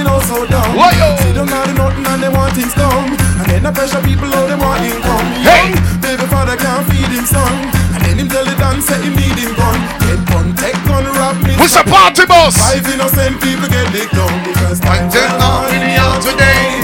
we 0.01 0.09
know 0.09 0.19
so 0.25 0.45
down. 0.49 0.75
Why 0.75 0.91
yo? 0.97 1.15
See 1.21 1.31
them 1.31 1.45
now, 1.45 1.65
they 1.65 1.73
nothing 1.77 2.05
and 2.05 2.23
they 2.23 2.29
want 2.29 2.53
things 2.57 2.73
down. 2.73 3.13
And 3.37 3.45
then 3.45 3.63
the 3.63 3.71
pressure 3.71 4.01
people, 4.01 4.33
all 4.33 4.47
they 4.49 4.57
want 4.57 4.81
income. 4.81 5.27
Hey! 5.45 5.77
Baby 6.01 6.25
father 6.25 6.57
can't 6.57 6.85
feed 6.89 7.11
him 7.13 7.25
son. 7.25 7.69
And 7.93 8.01
then 8.05 8.17
him 8.17 8.27
tell 8.27 8.45
the 8.45 8.55
dance, 8.57 8.85
say 8.89 8.97
need 8.97 9.37
him 9.37 9.53
gun. 9.53 9.77
Get 10.01 10.19
gun, 10.25 10.55
take 10.57 10.79
gun, 10.89 11.05
rap 11.13 11.37
me. 11.45 11.53
What's 11.61 11.77
a 11.77 11.83
party 11.85 12.25
boss? 12.25 12.57
Five 12.57 12.87
innocent 12.89 13.37
people 13.41 13.69
get 13.69 13.93
licked 13.93 14.13
down. 14.17 14.33
Because 14.43 14.81
I'm 14.81 15.05
just 15.11 15.37
not 15.37 15.69
in 15.69 15.81
the 15.85 15.93
out 16.01 16.21
today. 16.21 16.81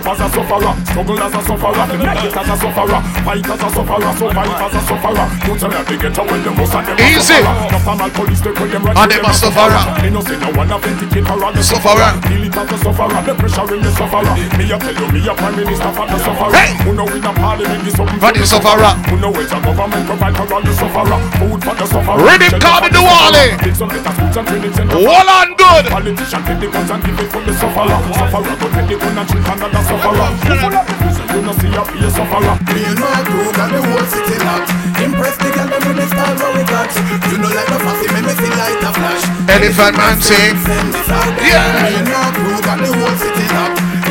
Pass 0.00 0.19
sufferer. 0.40 0.72
Struggle 0.88 1.20
as 1.20 1.34
a 1.34 1.40
sufferer. 1.44 1.84
Make 2.00 2.24
it 2.24 2.36
as 2.36 2.48
a 2.48 2.56
sufferer. 2.56 3.00
Fight 3.24 3.44
as 3.50 3.60
a 3.60 3.68
sufferer. 3.68 4.10
Survive 4.16 4.56
as 4.64 4.74
a 4.74 4.80
sufferer. 4.88 5.26
You 5.44 5.54
tell 5.60 5.70
me 5.70 5.80
they 5.84 5.98
get 6.00 6.16
away 6.18 6.40
the 6.40 6.50
most 6.56 6.74
of 6.74 6.82
them 6.86 6.96
a 6.96 7.02
Easy. 7.04 7.20
sufferer. 7.20 7.68
The 7.70 7.78
formal 7.84 8.10
police 8.10 8.40
they 8.40 8.52
call 8.56 8.68
them 8.68 8.82
right 8.84 8.96
And 8.96 9.10
to 9.10 9.16
them 9.16 9.24
them 9.24 9.30
a 9.30 9.34
sufferer. 9.36 9.82
Me 10.00 10.08
no 10.10 10.20
say 10.24 10.36
no 10.40 10.48
one 10.56 10.70
a 10.72 10.78
vindicate 10.80 11.28
or 11.28 11.44
a 11.44 11.62
Sufferer. 11.62 12.10
Feel 12.24 12.44
it 12.48 12.56
as 12.56 12.72
a 12.72 12.76
sufferer. 12.80 13.20
The 13.20 13.34
pressure 13.36 13.68
in 13.74 13.80
the 13.84 13.90
sufferer. 13.92 14.32
Me 14.56 14.64
a 14.72 14.76
tell 14.80 14.96
you 14.96 15.06
me 15.12 15.20
a 15.28 15.32
prime 15.36 15.56
minister 15.60 15.90
for 15.92 16.06
the 16.08 16.18
sufferer. 16.24 16.56
Hey. 16.56 16.70
Who 16.84 16.90
know 16.96 17.06
in 17.10 17.24
a 17.24 17.32
parliament 17.36 17.84
is 17.86 17.94
something 17.94 18.20
For 18.20 18.32
the 18.32 18.44
sufferer. 18.46 18.92
Who 19.10 19.16
know 19.20 19.32
it's 19.36 19.52
a 19.52 19.58
government 19.60 20.04
provide 20.08 20.34
for 20.36 20.46
all 20.54 20.62
the 20.64 20.72
sufferer. 20.72 21.18
Food 21.36 21.60
for 21.64 21.74
the 21.76 21.86
sufferer. 21.86 22.24
Shelter 22.40 22.60
card 22.64 22.84
in 22.88 22.92
the 22.96 23.02
wall? 23.04 23.34
Take 23.60 23.76
some 23.76 23.88
better 23.92 24.12
schools 24.16 24.36
and 24.40 24.46
training 24.48 24.72
center. 24.72 24.96
Hold 24.96 25.28
on 25.28 25.48
good. 25.60 25.84
Politician 25.92 26.40
take 26.48 26.60
the 26.60 26.68
guns 26.72 26.90
and 26.90 27.00
give 27.04 27.18
it 27.20 27.28
for 27.30 27.42
the 27.44 27.52
sufferer. 27.54 27.98
Sufferer 28.16 28.54
go 28.56 28.66
take 28.72 28.88
the 28.88 28.96
gun 28.96 29.18
and 29.20 29.28
shoot 29.28 29.46
another 29.50 29.82
sufferer. 29.84 30.29
You 30.30 30.54
full 30.62 30.70
of 30.70 30.84
the 30.86 30.94
prison, 31.02 31.26
you 31.34 31.40
no 31.42 31.52
see 31.58 31.74
a 31.74 31.82
be 31.90 31.98
a 32.06 32.10
sufferer. 32.10 32.54
Me 32.70 32.80
and 32.86 33.00
my 33.02 33.18
crew 33.26 33.50
got 33.50 33.68
the 33.74 33.80
whole 33.82 34.06
city 34.06 34.38
locked. 34.46 34.70
Impress 35.02 35.36
the 35.42 35.50
girl 35.50 35.66
them 35.66 35.82
with 35.90 35.98
the 35.98 36.06
style 36.06 36.36
what 36.38 36.52
we 36.54 36.62
got. 36.70 36.90
You 37.30 37.36
know 37.42 37.50
like 37.50 37.66
the 37.66 37.78
fussy 37.82 38.06
men 38.14 38.24
we 38.28 38.34
see 38.38 38.52
light 38.54 38.78
a 38.78 38.90
flash. 38.94 39.24
Elephant 39.50 39.94
man 39.98 40.16
sing. 40.22 40.54
Send 40.62 40.94
this 40.94 41.10
out. 41.10 41.34
Yeah. 41.42 41.82
Me 41.82 41.98
and 41.98 42.08
my 42.08 42.30
crew 42.30 42.58
got 42.62 42.78
the 42.78 42.90
whole 42.94 43.16
city 43.18 43.46
locked. 43.50 43.89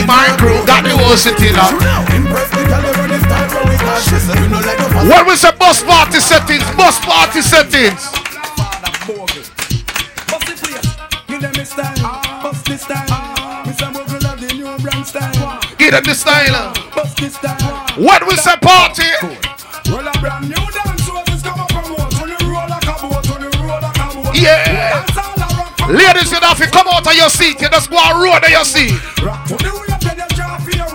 see 0.00 0.06
my 0.06 0.36
crew 0.38 0.64
got 0.66 0.84
the 0.84 0.96
whole 0.96 1.16
city 1.16 1.52
locked. 1.52 1.82
What 5.08 5.26
was 5.26 5.42
the 5.42 5.54
bus 5.58 5.82
party 5.82 6.20
settings? 6.20 6.64
Bus 6.76 6.98
party 7.00 7.42
settings. 7.42 8.10
Get 15.78 15.94
up 15.94 16.04
the 16.04 16.14
style. 16.14 16.72
What 17.96 18.26
was 18.26 18.44
the 18.44 18.58
party? 18.60 19.10
Yeah. 24.34 25.06
Ladies, 25.88 26.30
you 26.30 26.38
have 26.38 26.58
to 26.58 26.70
come 26.70 26.86
out 26.88 27.06
of 27.06 27.14
your 27.14 27.28
seat. 27.28 27.60
You 27.60 27.68
just 27.68 27.90
go 27.90 27.96
on 27.96 28.22
road 28.22 28.44
of 28.44 28.50
your 28.50 28.64
seat 28.64 29.79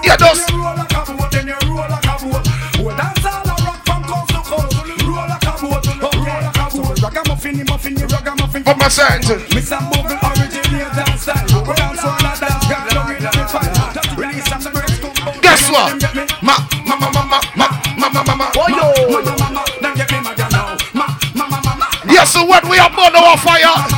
rock 0.09 0.17
to 0.17 0.25
the 0.25 0.37
way 0.37 0.37
then 0.45 0.45
you 0.45 0.45
drop 0.45 0.45
for 0.45 0.45
your 0.45 0.45
road. 0.45 0.45
Yeah, 0.45 0.45
just- 0.45 0.49
When 0.49 0.59
you 0.59 0.65
roll 0.65 0.75
like 0.75 0.93
a 0.93 1.01
boat, 1.05 1.31
then 1.31 1.47
you 1.47 1.55
roll 1.65 1.89
like 1.89 2.05
a 2.05 2.15
boat. 2.21 2.47
Well, 2.85 2.95
dance 2.97 3.25
all 3.25 3.49
a 3.49 3.55
rock 3.65 3.79
from 3.85 4.03
coast 4.03 4.29
to 4.29 4.39
coast. 4.45 4.77
When 4.77 4.87
you 4.87 5.15
roll 5.15 5.27
like 5.27 5.43
a 5.45 5.53
boat, 5.61 5.87
oh, 5.87 6.09
roll 6.13 6.41
like 6.45 6.57
a 6.57 6.65
boat. 6.75 7.01
Ragamuffin, 7.01 7.57
you 7.57 7.65
muffin, 7.65 7.93
you 7.97 8.05
ragamuffin. 8.07 8.63
From 8.63 8.77
my 8.77 8.87
side. 8.87 9.23
Miss 9.53 9.71
a 9.71 9.77
Bogle 9.91 10.17
originate 10.21 10.91
dance 10.95 11.21
style. 11.21 11.45
We 11.65 11.73
dance 11.75 12.03
all 12.03 12.19
a 12.19 12.31
dance, 12.37 12.65
girl, 12.69 12.85
no 12.93 13.01
in 13.15 13.23
the 13.23 13.31
fire. 13.49 13.73
Just 13.93 14.17
release 14.17 14.47
some 14.49 14.71
bricks, 14.71 14.99
come 14.99 15.27
on. 15.27 15.41
Guess 15.41 15.69
what? 15.71 15.99
Get 15.99 16.15
me. 16.15 16.23
Ma, 16.41 16.55
ma, 16.85 16.95
ma, 16.95 17.09
ma, 17.11 17.23
ma, 17.25 17.39
ma, 17.55 17.67
ma, 17.97 18.07
ma, 18.09 18.23
ma, 18.23 18.35
ma. 18.35 18.45
Ma, 18.55 18.67
ma, 18.69 19.33
ma, 19.35 19.49
ma, 19.49 19.63
then 19.81 19.93
get 19.95 20.11
me, 20.11 20.19
my 20.21 20.33
girl, 20.35 20.49
now. 20.51 20.77
Ma, 20.93 21.05
ma, 21.35 21.47
ma, 21.49 21.59
ma, 21.65 21.75
ma. 21.75 21.85
Yes, 22.07 22.31
so 22.33 22.45
what 22.45 22.63
we 22.69 22.77
are 22.79 22.89
burn 22.89 23.15
our 23.15 23.37
fire. 23.37 23.94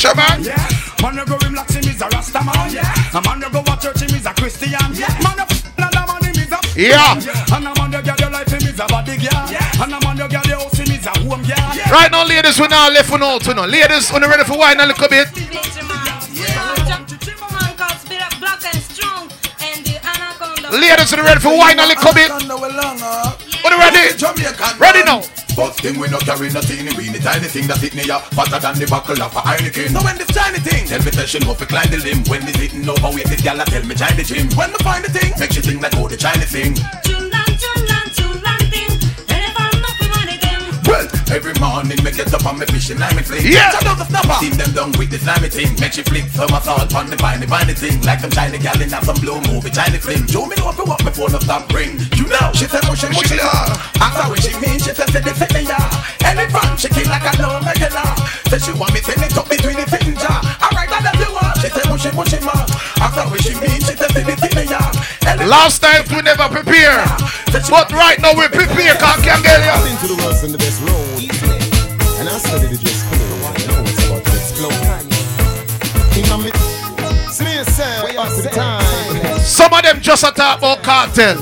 Fisherman. 0.00 0.40
Yeah. 0.40 0.56
Man 1.02 1.12
you 1.12 1.26
go 1.26 1.36
him 1.44 1.52
like 1.52 1.68
him 1.68 1.84
is 1.84 2.00
a 2.00 2.08
Rasta 2.08 2.40
man. 2.40 2.72
Yeah. 2.72 2.88
A 3.12 3.20
man 3.20 3.44
you 3.44 3.50
go 3.52 3.60
watch 3.68 3.82
church 3.82 4.00
him 4.00 4.16
is 4.16 4.24
a 4.24 4.32
Christian. 4.32 4.72
Yeah. 4.96 5.12
Man 5.20 5.36
you 5.36 5.44
f- 5.44 5.76
another 5.76 6.04
man 6.08 6.24
him 6.24 6.40
is 6.40 6.48
a 6.48 6.58
Yeah. 6.72 7.20
And 7.52 7.68
a 7.68 7.72
man 7.76 7.92
you 7.92 8.00
get 8.00 8.18
your 8.18 8.30
life 8.32 8.48
him 8.48 8.64
is 8.64 8.80
a 8.80 8.86
body 8.88 9.20
girl. 9.20 9.44
Yeah. 9.52 9.82
And 9.84 9.92
a 9.92 10.00
man 10.00 10.16
you 10.16 10.28
get 10.28 10.46
your 10.48 10.56
house 10.56 10.78
him 10.80 10.88
is 10.88 11.04
a 11.04 11.12
home 11.20 11.44
girl. 11.44 11.68
Yeah. 11.76 11.92
Right 11.92 12.10
now, 12.10 12.24
ladies, 12.24 12.58
we 12.58 12.68
now 12.68 12.88
left 12.88 13.10
one 13.10 13.22
out. 13.22 13.44
You 13.46 13.52
know. 13.52 13.66
Ladies, 13.66 14.10
when 14.10 14.22
you 14.22 14.28
ready 14.28 14.44
for 14.44 14.56
wine 14.56 14.80
a 14.80 14.86
little 14.86 15.08
bit. 15.08 15.28
Ladies, 20.72 21.10
when 21.12 21.20
you 21.20 21.26
ready 21.28 21.40
for 21.40 21.52
wine 21.58 21.78
a 21.78 21.84
little 21.84 22.14
bit. 22.14 22.30
When 22.32 22.48
you 22.48 23.78
ready? 23.78 24.16
Ready 24.80 25.04
now. 25.04 25.20
First 25.60 25.82
thing 25.82 26.00
we 26.00 26.08
no 26.08 26.18
carry 26.20 26.48
nothing, 26.48 26.86
we 26.96 27.10
the 27.10 27.18
tiny 27.18 27.46
thing 27.46 27.66
that 27.66 27.76
hit 27.76 27.94
me 27.94 28.04
ya 28.04 28.20
fatter 28.32 28.58
than 28.58 28.78
the 28.78 28.86
buckle 28.86 29.20
of 29.20 29.36
a 29.36 29.40
Heineken. 29.44 29.92
So 29.92 30.02
when 30.02 30.16
this 30.16 30.28
tiny 30.28 30.58
thing, 30.58 30.86
tell 30.86 31.04
me 31.04 31.10
tell 31.10 31.26
she 31.26 31.38
know 31.38 31.52
fi 31.52 31.66
climb 31.66 31.90
the 31.90 31.98
limb. 31.98 32.24
When 32.32 32.46
this 32.46 32.56
hitting 32.56 32.88
overweight, 32.88 33.26
this 33.26 33.42
gal 33.42 33.60
a 33.60 33.64
tell 33.66 33.84
me 33.84 33.94
try 33.94 34.10
the 34.16 34.24
gym. 34.24 34.48
When 34.56 34.72
me 34.72 34.78
find 34.80 35.04
the 35.04 35.12
thing, 35.12 35.34
make 35.38 35.52
she 35.52 35.60
think 35.60 35.82
like 35.82 35.92
oh 35.96 36.08
the 36.08 36.16
China 36.16 36.46
thing. 36.48 37.29
Every 41.30 41.54
morning 41.62 41.96
me 42.02 42.10
get 42.10 42.32
up 42.34 42.44
on 42.44 42.58
me 42.58 42.66
fishing 42.66 43.00
and 43.00 43.14
me 43.16 43.22
fling. 43.22 43.46
Yeah. 43.46 43.70
Shut 43.70 43.86
out 43.86 43.98
the 43.98 44.06
snapper. 44.06 44.36
See 44.42 44.50
them 44.50 44.72
done 44.74 44.92
with 44.98 45.10
the 45.10 45.18
slimy 45.18 45.48
thing. 45.48 45.72
Make 45.80 45.94
she 45.94 46.02
flick 46.02 46.26
some 46.34 46.50
assault 46.50 46.94
on 46.94 47.06
the 47.08 47.16
viney 47.16 47.46
viney 47.46 47.74
thing. 47.74 48.02
Like 48.02 48.20
some 48.20 48.30
China 48.30 48.58
gal 48.58 48.80
in 48.82 48.92
a 48.92 48.98
some 49.02 49.16
blue 49.22 49.40
movie 49.46 49.70
China 49.70 49.98
fling. 49.98 50.26
Show 50.26 50.46
me 50.46 50.58
know 50.58 50.70
if 50.70 50.78
you 50.78 50.84
want 50.84 51.02
me 51.06 51.10
phone 51.14 51.34
up 51.34 51.42
stop 51.42 51.70
ring. 51.72 51.98
You 52.18 52.26
know. 52.26 52.50
She 52.52 52.66
said 52.66 52.82
oh, 52.84 52.90
mushy 52.90 53.08
mushy 53.14 53.38
la. 53.38 53.70
Ask 54.02 54.18
her 54.18 54.26
what 54.28 54.42
she 54.42 54.52
mean. 54.58 54.78
She 54.82 54.90
said 54.90 55.08
say 55.08 55.22
the 55.22 55.32
fit 55.32 55.50
me 55.54 55.70
ya. 55.70 55.78
Elephant 56.26 56.78
she 56.78 56.88
kill 56.90 57.08
like 57.08 57.26
a 57.26 57.32
no 57.38 57.62
regular. 57.62 58.10
Say 58.50 58.58
she 58.58 58.72
want 58.74 58.92
me 58.92 59.00
send 59.00 59.22
it 59.22 59.34
up 59.38 59.46
between 59.46 59.78
the 59.78 59.86
finger. 59.86 60.34
Alright 60.60 60.90
that 60.90 61.14
you 61.14 61.30
want. 61.30 61.54
She 61.62 61.70
said 61.70 61.86
mushy 61.86 62.10
mushy 62.12 62.40
ma. 62.42 62.54
Ask 62.98 63.16
her 63.16 63.26
what 63.30 63.40
she 63.40 63.54
mean. 63.56 63.78
She 63.78 63.94
said 63.94 64.10
say 64.10 64.26
the 64.26 64.34
fit 64.34 64.52
me 64.58 64.66
ya. 64.66 64.82
Elephant 65.22 65.46
Last 65.46 65.78
time 65.78 66.04
we 66.10 66.22
never 66.22 66.50
prepare. 66.50 67.06
But 67.70 67.92
right 67.92 68.18
now 68.18 68.34
we 68.34 68.48
prepare. 68.48 68.98
Can't 68.98 69.22
get 69.22 69.38
you. 69.46 70.99
Time. 78.48 79.38
Some 79.40 79.72
of 79.72 79.82
them 79.82 80.00
just 80.00 80.24
a 80.24 80.30
talk 80.32 80.58
about 80.58 80.78
Kartel. 80.82 81.36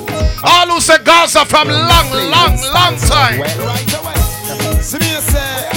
All 0.44 0.66
who 0.68 0.80
say 0.80 0.98
Gaza 1.04 1.44
from 1.44 1.68
long, 1.68 2.10
long, 2.30 2.56
long 2.72 2.96
time. 2.96 3.38
Well, 3.40 3.66
right 3.66 3.94
away. 4.00 4.14
See 4.82 4.98
me 4.98 5.04
say, 5.04 5.68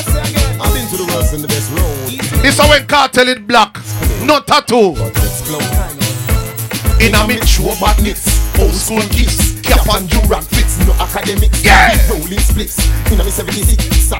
I've 0.59 0.73
been 0.73 0.87
to 0.89 0.97
the 0.97 1.11
worst 1.15 1.33
and 1.33 1.43
the 1.43 1.47
best 1.47 1.71
road. 1.71 2.41
This 2.41 2.59
is 2.59 2.69
when 2.69 2.85
cartel 2.87 3.27
is 3.27 3.39
black. 3.39 3.77
No 4.23 4.39
tattoo. 4.41 4.93
About 4.93 5.13
to 5.15 5.21
explode. 5.21 7.01
In 7.01 7.15
a 7.15 7.27
mix. 7.27 7.47
show 7.47 7.73
badness, 7.79 8.25
old 8.59 8.73
school 8.73 9.01
gifts, 9.09 9.59
cap 9.61 9.87
and 9.95 10.07
durag 10.07 10.43
fits, 10.43 10.77
no 10.85 10.93
academics, 10.93 11.63
Yeah. 11.63 11.97
rolling 12.09 12.39
splits. 12.39 12.77
In 13.11 13.19
a 13.19 13.23
me 13.23 13.31
76, 13.31 14.07
sa- 14.09 14.19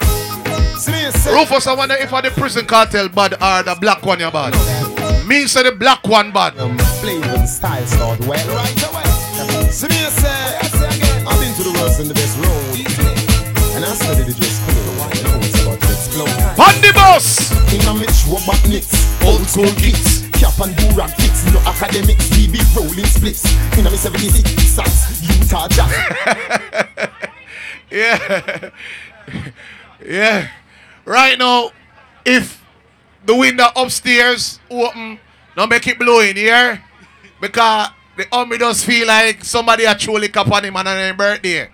See 0.76 1.30
Rufus, 1.30 1.68
I 1.68 1.74
wonder 1.74 1.94
if 1.94 2.10
the 2.10 2.32
prison 2.36 2.66
cartel 2.66 3.08
bad 3.08 3.34
or 3.34 3.62
the 3.62 3.76
black 3.80 4.04
one 4.04 4.18
you 4.18 4.30
bad. 4.32 4.52
Me 5.26 5.46
say 5.46 5.62
the 5.62 5.72
black 5.72 6.06
one 6.06 6.32
bad. 6.32 6.58
um, 6.58 6.76
flavor 7.00 7.46
style 7.46 7.84
start 7.86 8.20
well 8.20 8.46
right 8.54 8.82
away. 8.88 9.70
See 9.70 9.88
me 9.88 9.94
say, 10.10 10.28
I've 11.24 11.40
been 11.40 11.54
to 11.56 11.62
the 11.62 11.74
worst 11.80 12.00
and 12.00 12.08
the 12.10 12.14
best 12.14 12.36
road, 12.38 12.76
and 13.76 13.84
I 13.84 13.94
studied 13.94 14.26
the 14.26 14.34
dress 14.34 14.58
code. 14.66 14.76
I 15.00 15.22
know 15.22 15.38
it's 15.40 15.62
about 15.62 15.80
to 15.80 15.88
explode. 15.92 16.60
On 16.60 16.74
the 16.82 16.92
bus. 16.94 17.50
In 17.72 17.80
a 17.88 17.94
mitch 17.94 18.26
rubber 18.28 18.58
knits, 18.68 18.92
old 19.24 19.46
school 19.48 19.72
kicks, 19.80 20.28
cap 20.36 20.58
and 20.60 20.74
durag 20.76 21.10
fits, 21.16 21.44
no 21.52 21.60
academics, 21.60 22.28
BB 22.28 22.60
rolling 22.76 23.06
splits. 23.06 23.44
In 23.78 23.86
a 23.86 23.90
me 23.90 23.96
76, 23.96 24.76
sats, 24.76 25.22
Utah 25.40 25.68
Jazz. 25.68 27.08
Yeah. 27.90 28.70
yeah. 30.06 30.48
Right 31.04 31.38
now, 31.38 31.72
if 32.24 32.61
the 33.24 33.34
window 33.34 33.66
upstairs 33.76 34.60
open, 34.70 35.18
don't 35.56 35.68
make 35.68 35.86
it 35.86 35.98
blowing 35.98 36.36
here. 36.36 36.82
Because 37.40 37.90
the 38.16 38.26
army 38.32 38.58
does 38.58 38.84
feel 38.84 39.06
like 39.06 39.44
somebody 39.44 39.86
actually 39.86 40.28
cap 40.28 40.50
on 40.50 40.64
him 40.64 40.76
on 40.76 40.86
his 40.86 41.16
birthday. 41.16 41.68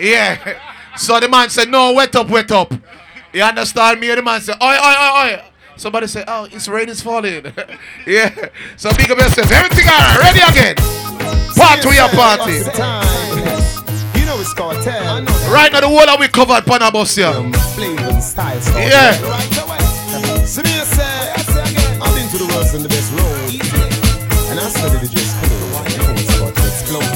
Yeah. 0.00 0.60
So 0.96 1.20
the 1.20 1.28
man 1.28 1.50
said, 1.50 1.68
no, 1.68 1.92
wet 1.92 2.14
up, 2.16 2.28
wet 2.28 2.50
up. 2.50 2.72
You 3.32 3.42
understand 3.42 4.00
me? 4.00 4.14
The 4.14 4.22
man 4.22 4.40
said, 4.40 4.56
oi, 4.62 4.74
oi, 4.74 4.94
oi, 4.98 5.34
oi. 5.34 5.42
Somebody 5.76 6.06
said, 6.06 6.24
oh, 6.26 6.48
it's 6.50 6.68
rain 6.68 6.88
is 6.88 7.02
falling. 7.02 7.44
yeah. 8.06 8.34
So 8.76 8.90
big 8.96 9.10
up 9.10 9.18
yourself. 9.18 9.52
Everything 9.52 9.86
all 9.86 9.98
right. 9.98 10.20
Ready 10.22 10.40
again. 10.50 10.76
part 11.54 11.82
to 11.82 11.94
your 11.94 12.08
party. 12.08 12.62
What's 12.62 12.64
the 12.64 12.72
time? 12.72 14.18
You 14.18 14.24
know 14.24 14.40
it's 14.40 14.54
Kartel. 14.54 15.26
Right 15.52 15.70
now, 15.70 15.80
the 15.80 15.88
whole 15.88 16.08
of 16.08 16.18
we 16.18 16.28
covered 16.28 16.64
Panabus 16.64 17.16
here. 17.16 17.30
Yeah. 18.88 19.85
The 22.82 22.88
best 22.88 23.12
road. 23.12 23.52
And 24.50 24.60
I 24.60 24.68
studied 24.68 25.00
the 25.00 25.08
cool. 25.40 25.56
You 25.88 25.98
know 25.98 26.12
it's 26.18 26.36
about 26.36 26.54
to 26.56 26.66
explode. 26.66 27.06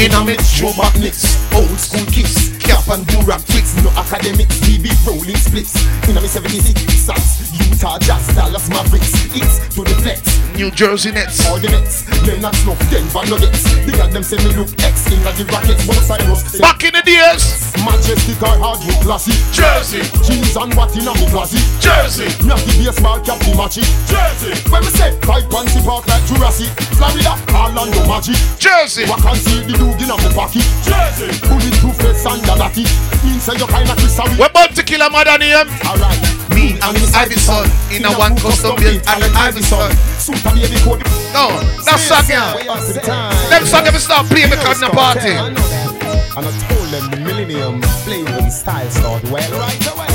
In 0.00 0.12
a 0.12 0.24
mix, 0.24 0.60
back 0.76 0.94
mix, 0.98 1.36
old 1.52 1.78
school 1.78 2.06
Cap 2.06 2.51
and 2.92 3.06
do 3.06 3.18
rap 3.22 3.40
tricks, 3.46 3.74
no 3.82 3.90
academics 3.96 4.60
BB 4.60 4.92
rolling 5.06 5.36
splits 5.36 5.74
In 6.08 6.16
a 6.16 6.20
me 6.20 6.28
76 6.28 6.78
sats 7.00 7.48
Utah 7.70 7.98
Jazz, 7.98 8.26
Dallas 8.34 8.68
Mavericks 8.68 9.12
It's 9.34 9.74
to 9.74 9.82
the 9.82 9.96
flex 10.02 10.20
New 10.56 10.70
Jersey 10.70 11.10
Nets. 11.12 11.48
All 11.48 11.58
the 11.58 11.68
Nets, 11.68 12.04
Leonard 12.28 12.54
Snuff, 12.54 12.78
Denver 12.90 13.24
Nuggets 13.24 13.64
They 13.86 13.92
got 13.96 14.12
them 14.12 14.22
say 14.22 14.36
me 14.44 14.52
look 14.52 14.68
X 14.84 15.08
in 15.08 15.18
the 15.24 15.48
Rockets 15.48 15.86
Both 15.86 16.04
Cyrus, 16.04 16.44
say 16.44 16.60
Back 16.60 16.84
in 16.84 16.92
the 16.92 17.02
days. 17.02 17.72
Majestic 17.82 18.38
or 18.44 18.54
hardwood 18.60 19.00
classy 19.02 19.34
Jersey. 19.50 20.04
Jeans 20.22 20.54
and 20.54 20.70
what 20.76 20.92
in 20.94 21.08
a 21.08 21.12
me 21.16 21.26
classy 21.32 21.58
Jersey. 21.80 22.28
Me 22.44 22.52
have 22.52 22.62
the 22.62 22.72
baseball 22.78 23.18
cap, 23.24 23.40
the 23.40 23.52
matchy 23.56 23.82
Jersey. 24.06 24.52
When 24.68 24.84
me 24.84 24.90
say, 24.92 25.16
five 25.24 25.48
fancy 25.50 25.80
park 25.82 26.06
like 26.06 26.22
Jurassic 26.28 26.70
Florida, 26.94 27.34
Orlando 27.56 28.04
Magic 28.06 28.38
Jersey. 28.60 29.08
What 29.08 29.24
can 29.24 29.34
see 29.40 29.64
the 29.64 29.74
dog 29.80 29.98
in 29.98 30.12
a 30.12 30.16
me 30.20 30.28
pocket 30.36 30.66
Jersey. 30.84 31.32
Bulletproof 31.48 31.96
vest 31.98 32.26
and 32.28 32.44
a 32.46 32.54
natty 32.60 32.81
Mean 33.24 33.38
say 33.40 33.54
you 33.58 33.66
kinda 33.66 33.94
kiss 33.96 34.18
a 34.18 34.24
We're 34.38 34.46
about 34.50 34.74
to 34.76 34.82
kill 34.82 35.02
a 35.02 35.10
mother 35.10 35.38
name. 35.38 35.66
Alright 35.86 36.20
Me 36.50 36.76
and 36.82 36.92
Miss 36.94 37.14
Iverson 37.14 37.64
in 37.94 38.04
a 38.04 38.12
one 38.18 38.36
custom 38.36 38.76
built 38.76 39.02
Allen 39.08 39.32
Iverson. 39.34 39.90
Suit 40.18 40.44
a 40.44 40.50
baby 40.54 40.78
coat 40.84 41.00
No, 41.32 41.48
that's 41.84 42.02
song 42.06 42.24
yeah. 42.28 42.54
What's 42.66 42.92
the 42.94 43.00
time? 43.00 43.34
Them 43.50 43.64
song 43.66 43.86
ever 43.86 43.98
start 43.98 44.26
playing 44.26 44.50
You 44.50 44.56
know 44.56 44.62
because 44.62 44.78
in 44.82 44.88
it's 44.88 44.94
the 44.94 44.96
party. 44.96 45.32
I 45.32 45.48
know 45.50 45.60
that. 45.60 46.36
And 46.36 46.46
I 46.46 46.52
told 46.68 46.88
them 46.92 47.04
the 47.10 47.16
millennium 47.20 47.82
flavor 48.04 48.32
and 48.32 48.52
style 48.52 48.88
start 48.90 49.22
well 49.30 49.50
right 49.60 49.86
away. 49.92 50.08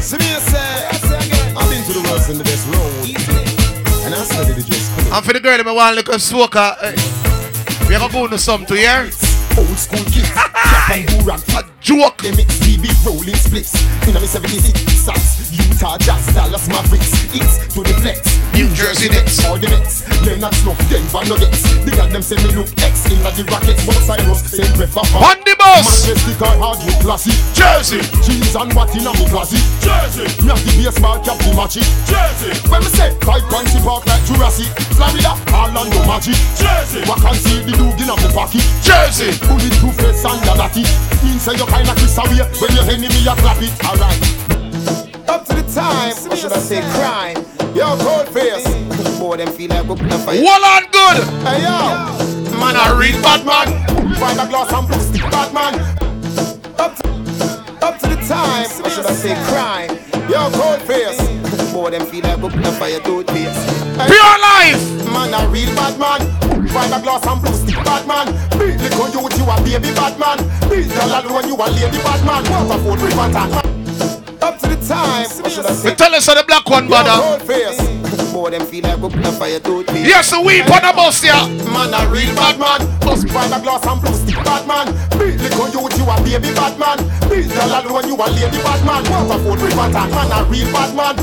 See 0.00 0.16
me 0.18 0.24
I 0.34 0.38
say, 0.38 1.18
I've 1.58 1.68
been 1.70 1.82
to 1.84 1.92
the 1.98 2.02
worst 2.10 2.30
and 2.30 2.38
the 2.38 2.44
best 2.44 2.66
road. 2.70 4.04
And 4.06 4.14
I 4.14 4.22
studied 4.24 4.56
the 4.56 4.62
dress 4.62 4.88
code. 4.94 5.12
And 5.12 5.24
for 5.24 5.32
the 5.32 5.40
girl, 5.40 5.58
them 5.58 5.74
want 5.74 5.96
look 5.96 6.08
a 6.08 6.18
smoker. 6.18 6.76
eh, 6.82 6.94
We 7.88 7.94
are 7.96 8.08
going 8.08 8.30
to 8.30 8.38
some 8.38 8.64
to 8.66 8.74
here. 8.74 9.10
Old 9.58 9.76
school 9.76 10.04
kids, 10.04 10.30
cap 10.30 10.54
and. 10.88 11.10
A 11.58 11.64
joke. 11.80 12.22
They 12.22 12.30
mix 12.30 12.58
BB 12.60 13.04
rolling 13.04 13.34
splits. 13.34 13.74
In 14.06 14.16
a 14.16 14.20
me 14.20 14.26
76 14.26 14.78
sats, 14.94 15.50
Utah 15.50 15.98
Jazz, 15.98 16.26
Dallas 16.32 16.68
Mavericks. 16.68 17.10
It's 17.34 17.74
to 17.74 17.82
the 17.82 17.94
flex. 18.00 18.47
New 18.58 18.66
Jersey 18.74 19.06
Nets. 19.06 19.46
All 19.46 19.54
the 19.54 19.70
Nets, 19.70 20.02
Leonard 20.26 20.50
Snuff, 20.50 20.74
Denver 20.90 21.22
Nuggets. 21.30 21.62
They 21.86 21.94
got 21.94 22.10
them 22.10 22.26
say 22.26 22.34
me 22.42 22.50
look 22.58 22.66
X 22.82 23.06
in 23.06 23.22
the 23.22 23.46
Rockets. 23.46 23.86
Both 23.86 24.02
Cyrus, 24.02 24.42
same 24.50 24.74
prefer. 24.74 25.06
On 25.14 25.38
the 25.46 25.54
bus. 25.54 25.86
Majestic 25.86 26.42
or 26.42 26.58
hardwood 26.58 26.98
classy. 26.98 27.30
Jersey. 27.54 28.02
Jeans 28.26 28.58
and 28.58 28.74
what 28.74 28.90
in 28.98 29.06
a 29.06 29.14
me 29.14 29.30
classy. 29.30 29.62
Jersey. 29.78 30.26
Me 30.42 30.50
have 30.50 30.58
the 30.66 30.74
baseball 30.74 31.22
cap, 31.22 31.38
the 31.38 31.54
matchy. 31.54 31.86
Jersey. 32.10 32.50
When 32.66 32.82
me 32.82 32.90
say, 32.90 33.14
five 33.22 33.46
fancy 33.46 33.78
park 33.78 34.02
like 34.10 34.26
Jurassic. 34.26 34.74
Florida, 34.98 35.38
Orlando 35.54 36.02
Magic. 36.10 36.34
Jersey. 36.58 37.06
What 37.06 37.22
can 37.22 37.38
see 37.38 37.62
the 37.62 37.78
dog 37.78 37.94
in 37.94 38.10
a 38.10 38.14
me 38.18 38.28
pocket. 38.34 38.66
Jersey. 38.82 39.38
Bulletproof 39.46 39.94
vest 40.02 40.26
and 40.26 40.42
a 40.50 40.54
natty 40.58 40.82
Mean 41.22 41.38
say 41.38 41.54
you 41.54 41.66
kinda 41.66 41.94
kiss 41.94 42.18
away 42.18 42.42
When 42.58 42.74
your 42.74 42.90
enemy 42.90 43.22
a 43.22 43.34
clap 43.38 43.62
it 43.62 43.72
Alright 43.86 44.57
Up 45.28 45.44
to 45.44 45.54
the 45.54 45.62
time 45.72 46.12
Or 46.30 46.36
should 46.36 46.52
I 46.52 46.58
say 46.58 46.80
crime 46.96 47.36
Yo, 47.74 47.96
cold 47.98 48.28
face 48.28 48.64
Boy, 49.18 49.36
them 49.36 49.48
feel 49.52 49.68
like 49.68 49.84
we're 49.86 49.96
putting 49.96 50.12
a 50.12 50.18
fight 50.18 50.40
Well 50.40 50.64
on 50.64 50.82
good. 50.90 51.18
Hey, 51.44 51.62
yo 51.62 52.58
Man, 52.58 52.76
I 52.76 52.96
read 52.98 53.22
Batman. 53.22 54.14
Find 54.16 54.40
a 54.40 54.48
glass 54.48 54.72
and 54.72 54.88
blue 54.88 55.00
stick 55.00 55.30
Batman 55.30 55.74
Up 56.78 56.96
to, 56.96 57.08
up 57.86 57.98
to 58.00 58.08
the 58.08 58.16
time 58.26 58.66
Or 58.84 58.90
should 58.90 59.06
I 59.06 59.12
say 59.12 59.34
crime 59.46 59.90
Yo, 60.30 60.50
cold 60.56 60.80
face 60.82 61.20
Boy, 61.72 61.90
them 61.90 62.06
feel 62.06 62.24
like 62.24 62.38
we're 62.38 62.50
putting 62.50 62.66
a 62.66 62.72
fire 62.72 63.00
toothpaste 63.00 63.78
Hey, 63.98 64.06
Pure 64.06 64.38
life. 64.38 65.12
Man, 65.12 65.34
a 65.34 65.48
real 65.48 65.74
bad 65.74 65.98
man. 65.98 66.20
Find 66.68 66.94
a 66.94 67.00
glass 67.02 67.26
and 67.26 67.42
blue 67.42 67.52
stick 67.52 67.82
bad 67.84 68.06
man. 68.06 68.26
Beat 68.58 68.78
little 68.78 69.08
youth, 69.10 69.36
you 69.36 69.44
a 69.44 69.56
baby 69.62 69.92
bad 69.94 70.18
man. 70.18 70.38
Beat 70.70 70.88
girl 70.88 71.10
alone, 71.18 71.48
you 71.48 71.56
a 71.56 71.66
lady 71.66 71.98
bad 71.98 72.24
man. 72.24 72.68
Waterford, 72.68 73.00
river 73.00 73.32
tank. 73.32 73.77
Up 74.40 74.58
to 74.58 74.68
the 74.68 74.76
time, 74.86 75.26
or 75.44 75.50
should 75.50 75.66
I 75.66 75.72
say? 75.72 75.90
We 75.90 75.96
tell 75.96 76.14
us 76.14 76.26
how 76.26 76.34
the 76.34 76.44
black 76.46 76.68
one, 76.68 76.86
brother. 76.88 77.10
cold 77.10 77.42
face. 77.42 77.78
Boy, 78.32 78.50
them 78.50 78.64
feel 78.66 78.84
like 78.84 79.00
we 79.00 79.08
put 79.08 79.26
a 79.26 79.32
fire 79.32 79.58
toothpaste. 79.58 80.06
Yes, 80.06 80.30
the 80.30 80.40
weep 80.40 80.68
on 80.70 80.82
the 80.84 80.92
bus 80.94 81.22
here. 81.22 81.32
Man, 81.72 81.90
a 81.90 82.06
real 82.12 82.30
bad 82.36 82.60
man. 82.60 82.84
Bust 83.00 83.26
find 83.30 83.52
a 83.52 83.58
glass 83.58 83.86
and 83.86 84.00
blue 84.00 84.14
stick 84.14 84.36
bad 84.44 84.68
man. 84.68 84.86
Beat 85.18 85.40
little 85.40 85.66
youth, 85.72 85.96
you 85.98 86.04
a 86.04 86.14
baby 86.22 86.54
bad 86.54 86.78
man. 86.78 86.98
Beat 87.26 87.48
girl 87.48 87.72
alone, 87.72 88.06
you 88.06 88.14
a 88.14 88.26
lady 88.28 88.60
bad 88.62 88.84
man. 88.84 89.02
Waterford, 89.10 89.60
river 89.64 89.88
tank. 89.90 90.12
Man, 90.12 90.30
a 90.30 90.44
real 90.44 90.70
bad 90.70 90.92
man. 90.94 91.16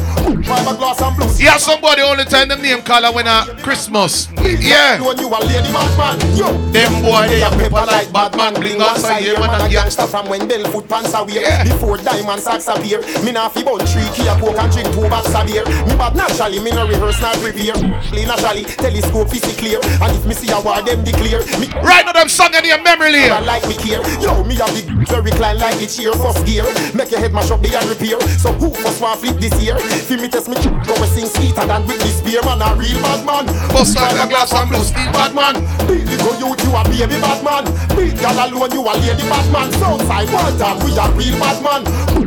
Find 0.44 0.68
a 0.68 0.74
glass 0.76 1.02
and 1.02 1.16
blue 1.16 1.30
stick 1.30 1.46
Yeah, 1.46 1.58
somebody 1.58 2.02
only 2.02 2.26
time 2.26 2.50
them 2.50 2.62
name 2.62 2.82
call 2.82 3.06
when 3.14 3.28
a 3.28 3.46
Christmas. 3.62 4.28
Yeah. 4.42 5.02
When 5.02 5.18
you 5.18 5.30
a 5.30 5.40
lady 5.46 5.72
Batman, 5.72 6.18
yo. 6.36 6.52
Them 6.74 7.02
boy 7.02 7.28
they 7.30 7.42
a 7.42 7.50
pepper 7.50 7.86
like 7.86 8.12
Batman 8.12 8.54
bling 8.56 8.82
outside 8.82 9.24
here 9.24 9.40
man 9.40 9.50
a 9.62 9.70
gangster. 9.70 10.06
gangster 10.06 10.08
from 10.08 10.30
when 10.30 10.48
Bell 10.48 10.64
foot 10.72 10.90
pants 10.90 11.14
are 11.14 11.26
wear 11.26 11.64
Before 11.64 11.98
diamond 11.98 12.42
socks 12.42 12.68
appear 12.68 13.02
Me 13.24 13.32
nah 13.32 13.50
fi 13.50 13.64
bun 13.64 13.80
three 13.86 14.08
key 14.14 14.28
a 14.28 14.36
coke 14.40 14.58
and 14.58 14.72
drink 14.72 14.90
two 14.94 15.08
box 15.10 15.34
of 15.34 15.46
beer 15.46 15.66
Me 15.86 15.94
bad 15.96 16.16
naturally, 16.16 16.60
me 16.60 16.72
no 16.72 16.88
rehearse, 16.88 17.22
not 17.22 17.36
prepare 17.38 17.76
Play 18.10 18.26
naturally, 18.26 18.64
telescope 18.64 19.34
is 19.34 19.46
clear 19.58 19.80
And 20.02 20.12
if 20.16 20.26
me 20.26 20.34
see 20.34 20.52
a 20.52 20.60
war, 20.60 20.82
them 20.82 21.04
declare 21.04 21.42
Me 21.60 21.68
Right 21.82 22.06
now 22.06 22.14
them 22.14 22.30
song 22.30 22.54
in 22.56 22.66
your 22.66 22.82
memory 22.82 23.30
I 23.30 23.40
like 23.40 23.68
me 23.68 23.76
care 23.76 24.02
Yo, 24.22 24.44
me 24.44 24.56
a 24.60 24.68
big 24.74 24.90
very 25.08 25.32
recline 25.32 25.58
like 25.60 25.78
the 25.80 25.88
chair 25.88 26.14
First 26.14 26.46
gear, 26.46 26.66
make 26.94 27.12
your 27.12 27.20
head 27.20 27.34
mash 27.34 27.52
up 27.52 27.62
the 27.62 27.74
and 27.76 27.90
repair 27.90 28.20
So 28.38 28.54
who 28.54 28.70
first 28.72 29.02
want 29.02 29.20
flip 29.20 29.38
this 29.38 29.56
year? 29.62 29.78
Fi 29.80 30.16
me 30.18 30.28
test 30.30 30.48
me 30.48 30.56
go 30.86 30.94
we 31.02 31.08
sing 31.12 31.28
sweeter 31.28 31.66
than 31.66 31.84
Britney 31.84 32.12
Spears 32.12 32.46
Man, 32.46 32.62
a 32.62 32.76
real 32.76 33.00
bad 33.02 33.26
man 33.26 33.46
Bust 33.74 33.98
out 33.98 34.14
a 34.14 34.28
glass 34.30 34.54
and 34.54 34.70
blue 34.70 34.84
steel 34.84 35.12
bad 35.12 35.36
man. 35.36 35.56
Beat 35.88 36.06
the 36.08 36.18
go 36.20 36.32
youth, 36.40 36.62
you 36.64 36.72
a 36.76 36.82
baby 36.84 37.20
bad 37.20 37.44
man. 37.44 37.64
Beat 37.96 38.16
gal 38.20 38.40
alone, 38.40 38.72
you 38.72 38.82
a 38.82 38.94
lady 38.96 39.26
bad 39.28 39.48
man. 39.52 39.72
Southside, 39.80 40.30
one 40.32 40.58
time, 40.58 40.78
we 40.84 40.92
a 40.96 41.06
real 41.16 41.36
bad 41.40 41.60
man. 41.64 41.82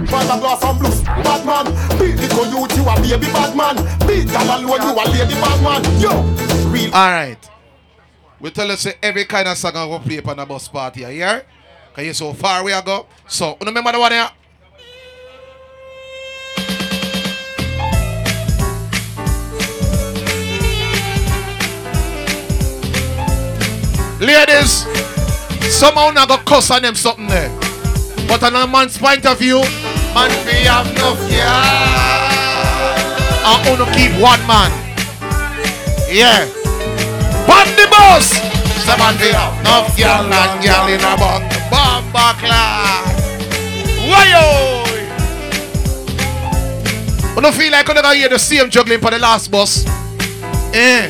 Find 0.08 0.28
a 0.28 0.36
glass 0.40 0.62
and 0.68 0.78
blues, 0.78 1.00
bad 1.02 1.46
man. 1.46 1.66
Beat 1.98 2.16
the 2.16 2.28
youth, 2.52 2.76
you 2.76 2.88
a 2.88 2.94
baby 3.00 3.33
bad 3.33 3.57
man. 3.57 3.76
Beat 4.07 4.28
gal 4.28 4.61
alone, 4.61 4.83
you 4.83 4.92
a 4.92 5.04
lady 5.09 5.35
bad 5.35 5.62
man. 5.62 6.00
Yo, 6.00 6.22
real. 6.70 6.94
Alright. 6.94 7.50
We 8.40 8.50
tell 8.50 8.70
us 8.70 8.81
say 8.81 8.94
every 9.02 9.24
kind 9.24 9.48
of 9.48 9.57
song 9.57 9.72
I 9.74 9.87
go 9.87 9.98
play 9.98 10.20
on 10.20 10.38
a 10.38 10.46
bus 10.46 10.68
party 10.68 11.04
here. 11.04 11.44
Cause 11.94 12.04
you 12.04 12.12
so 12.12 12.33
far 12.33 12.62
we 12.62 12.70
go. 12.83 13.07
So 13.26 13.57
you 13.61 13.66
remember 13.66 13.92
the 13.92 13.98
one 13.98 14.12
here? 14.12 14.31
Ladies, 24.20 24.85
somehow 25.72 26.11
not 26.11 26.28
go 26.28 26.37
cuss 26.38 26.70
on 26.70 26.83
them 26.83 26.94
something 26.94 27.26
there. 27.28 27.48
But 28.26 28.42
on 28.42 28.54
a 28.57 28.66
man's 28.66 28.98
point 28.98 29.24
of 29.24 29.38
view, 29.38 29.62
man 30.14 30.31
we 30.47 30.64
have 30.64 30.87
enough, 30.90 31.21
yeah. 31.31 32.29
I 33.44 33.57
only 33.68 33.87
keep 33.97 34.12
one 34.21 34.40
man. 34.47 34.71
Yeah. 36.11 36.44
On 37.49 37.66
the 37.77 37.87
bus. 37.90 38.33
Seven 38.85 39.16
we 39.21 39.29
have 39.33 39.55
enough 39.61 39.97
girl 39.97 40.33
and 40.33 40.62
girl 40.62 40.87
in 40.88 41.01
a 41.01 41.16
bun. 41.16 41.42
Bomba 41.71 42.35
class. 42.40 43.16
Wayo. 44.09 44.47
I 47.37 47.40
don't 47.40 47.55
feel 47.55 47.73
like 47.73 47.88
I'm 47.88 47.94
gonna 47.94 48.14
hear 48.14 48.29
the 48.29 48.38
same 48.38 48.68
juggling 48.68 49.01
for 49.01 49.11
the 49.11 49.18
last 49.18 49.51
bus. 49.51 49.85
Eh. 50.75 51.09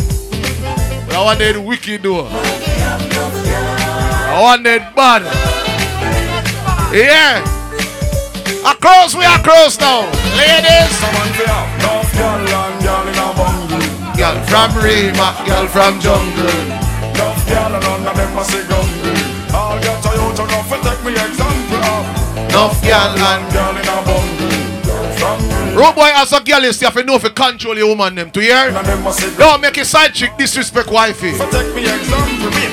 But 1.06 1.16
I 1.16 1.24
want 1.24 1.38
that 1.38 1.56
wicked 1.64 2.02
though. 2.02 2.26
I 4.30 4.40
want 4.42 4.62
that 4.64 4.94
bad. 4.94 5.22
Yeah. 6.94 7.57
Across 8.68 9.16
we 9.16 9.24
are 9.24 9.40
close 9.40 9.80
now. 9.80 10.04
Ladies. 10.36 10.92
Someone 11.00 11.32
fi 11.32 11.44
have 11.48 11.72
enough 11.80 12.12
girl 12.12 12.36
and 12.36 12.76
girl 12.84 13.08
in 13.08 13.16
a 13.16 13.28
bundle. 13.32 13.80
Girl 14.12 14.36
from 14.44 14.70
Rima, 14.84 15.28
girl 15.48 15.66
from 15.72 15.96
jungle. 16.04 16.52
Enough 17.16 17.48
girl 17.48 17.72
and 17.72 17.80
none 17.80 18.04
of 18.04 18.12
them 18.12 18.36
a 18.36 18.44
say 18.44 18.60
hungry. 18.68 19.16
All 19.56 19.80
get 19.80 20.04
a 20.04 20.10
youth 20.20 20.40
enough 20.44 20.68
to 20.68 20.76
take 20.84 21.00
me 21.00 21.16
example 21.16 21.80
of. 21.80 22.04
Enough 22.44 22.76
girl 22.84 23.16
and 23.16 23.44
Girl 23.56 23.72
in 23.72 23.88
a 23.88 23.96
bundle. 24.04 24.52
Girl 24.84 25.72
Road 25.72 25.94
boy 25.94 26.12
as 26.12 26.32
a 26.34 26.40
girl 26.40 26.64
is 26.64 26.78
you 26.82 26.88
have 26.88 26.94
to 26.94 27.04
know 27.04 27.14
if 27.14 27.22
you 27.24 27.30
control 27.30 27.78
your 27.78 27.88
woman 27.88 28.16
them 28.16 28.30
to 28.32 28.40
hear. 28.40 28.70
None 28.70 28.84
of 28.84 28.86
them 28.86 29.06
a 29.06 29.12
say 29.14 29.34
Don't 29.38 29.62
make 29.62 29.78
a 29.78 29.84
side 29.86 30.12
chick 30.12 30.36
disrespect 30.36 30.90
wifey. 30.90 31.32
For 31.32 31.48
take 31.48 31.74
me 31.74 31.88
example 31.88 32.52
me. 32.52 32.68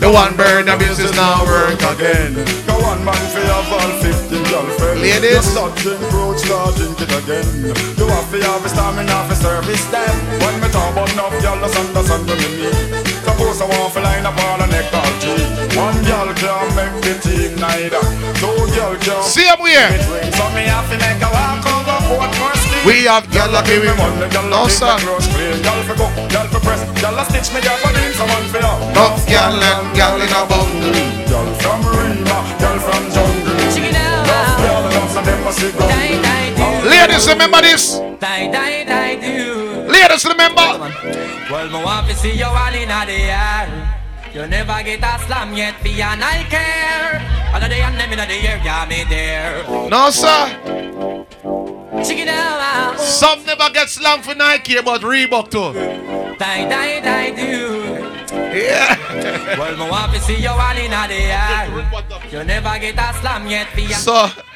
The 0.00 0.08
one 0.08 0.34
bird 0.38 0.64
business 0.78 1.12
now 1.12 1.44
work 1.44 1.76
again. 1.82 2.32
Go 2.64 2.80
one 2.80 3.04
man 3.04 3.14
have 3.14 3.72
all 3.76 4.27
Ladies, 4.58 5.54
touching 5.54 6.02
charging 6.42 6.90
it 6.98 7.12
again. 7.14 7.46
You 7.94 8.06
for 9.30 9.38
service. 9.38 9.86
When 10.42 10.58
talk 10.74 10.90
about 10.92 11.12
enough, 11.14 11.34
y'all 11.38 11.62
me. 12.58 12.70
Suppose 13.22 13.62
I 13.62 13.70
want 13.70 13.94
to 13.94 14.00
line 14.02 14.26
up 14.26 14.34
all 14.34 14.58
the 14.58 14.66
neck 14.66 14.90
of 14.90 15.06
G. 15.22 15.30
One 15.78 15.94
girl 16.02 16.26
can't 16.34 16.74
make 16.74 16.96
the 17.06 17.14
team 17.22 17.54
neither. 17.62 18.02
Two 18.42 18.50
girl 18.74 18.98
can't. 18.98 19.22
See 19.22 19.46
him 19.46 19.62
here. 19.62 19.94
So 20.34 20.50
me 20.50 20.66
have 20.66 20.90
to 20.90 20.98
make 20.98 21.22
a 21.22 21.30
walk 21.30 21.62
over. 21.62 21.78
We 22.86 23.04
have 23.04 23.30
me 23.78 23.94
money, 23.94 24.26
for 25.86 25.94
for 26.50 26.60
press, 26.60 26.82
stitch 27.30 27.54
me, 27.54 27.60
for 27.60 27.92
name 27.92 28.12
someone 28.14 28.46
for 28.50 28.58
and 29.30 30.22
in 30.22 30.32
a 30.34 30.42
bundle, 30.50 31.54
from 31.62 31.80
Rima, 31.84 32.38
from 32.58 33.04
Jungle. 33.12 33.37
Ladies, 35.48 37.26
remember 37.26 37.62
this. 37.62 37.96
Ladies, 39.88 40.24
remember. 40.26 40.60
Well, 41.50 41.84
want 41.84 42.06
to 42.08 42.14
see 42.14 42.36
you 42.36 42.44
all 42.44 42.74
in 42.74 42.88
the 42.88 43.14
air. 43.14 43.98
You 44.34 44.46
never 44.46 44.82
get 44.82 45.00
a 45.02 45.18
slam 45.24 45.54
yet, 45.54 45.82
you 45.82 46.02
and 46.02 46.22
I 46.22 46.44
care. 46.50 47.24
The 47.58 47.74
and 47.82 47.98
them 47.98 48.12
in 48.12 48.18
the 48.18 48.34
air, 48.46 48.60
yeah, 48.62 48.84
me 48.86 49.04
there. 49.08 49.64
No, 49.88 50.10
sir. 50.10 50.52
Chicken 52.04 52.28
out. 52.28 53.00
Some 53.00 53.42
never 53.46 53.70
get 53.70 53.88
slammed 53.88 54.24
for 54.24 54.34
Nike, 54.34 54.82
but 54.82 55.00
Reebok 55.00 55.50
too. 55.50 55.72
Die, 56.38 56.68
die, 56.68 57.00
die, 57.00 57.30
do. 57.30 58.18
Yeah. 58.54 59.58
Well, 59.58 59.90
want 59.90 60.12
to 60.12 60.20
see 60.20 60.36
you 60.36 60.50
all 60.50 60.76
in 60.76 60.90
the 60.90 61.14
air. 61.14 61.68
You 62.30 62.44
never 62.44 62.78
get 62.78 62.98
a 62.98 63.14
slam 63.18 63.46
yet, 63.46 63.68
for 63.68 63.80
ah, 63.80 63.84
oh. 63.84 63.88
you. 63.88 63.94
So, 64.44 64.47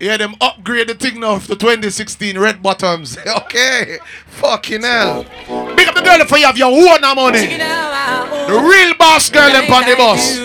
yeah, 0.00 0.16
them 0.16 0.34
upgrade 0.40 0.88
the 0.88 0.94
thing 0.94 1.20
now 1.20 1.38
to 1.38 1.54
2016 1.56 2.38
red 2.38 2.62
bottoms. 2.62 3.16
okay. 3.26 3.98
Fucking 4.26 4.82
hell. 4.82 5.24
Big 5.76 5.88
up 5.88 5.94
the 5.94 6.02
girl 6.02 6.24
for 6.26 6.38
you 6.38 6.46
have 6.46 6.58
your 6.58 6.70
own 6.70 7.00
money. 7.00 7.46
The 7.46 8.60
real 8.60 8.94
boss 8.98 9.30
girl 9.30 9.50
them 9.50 9.72
on 9.72 9.88
the 9.88 9.96
bus. 9.96 10.38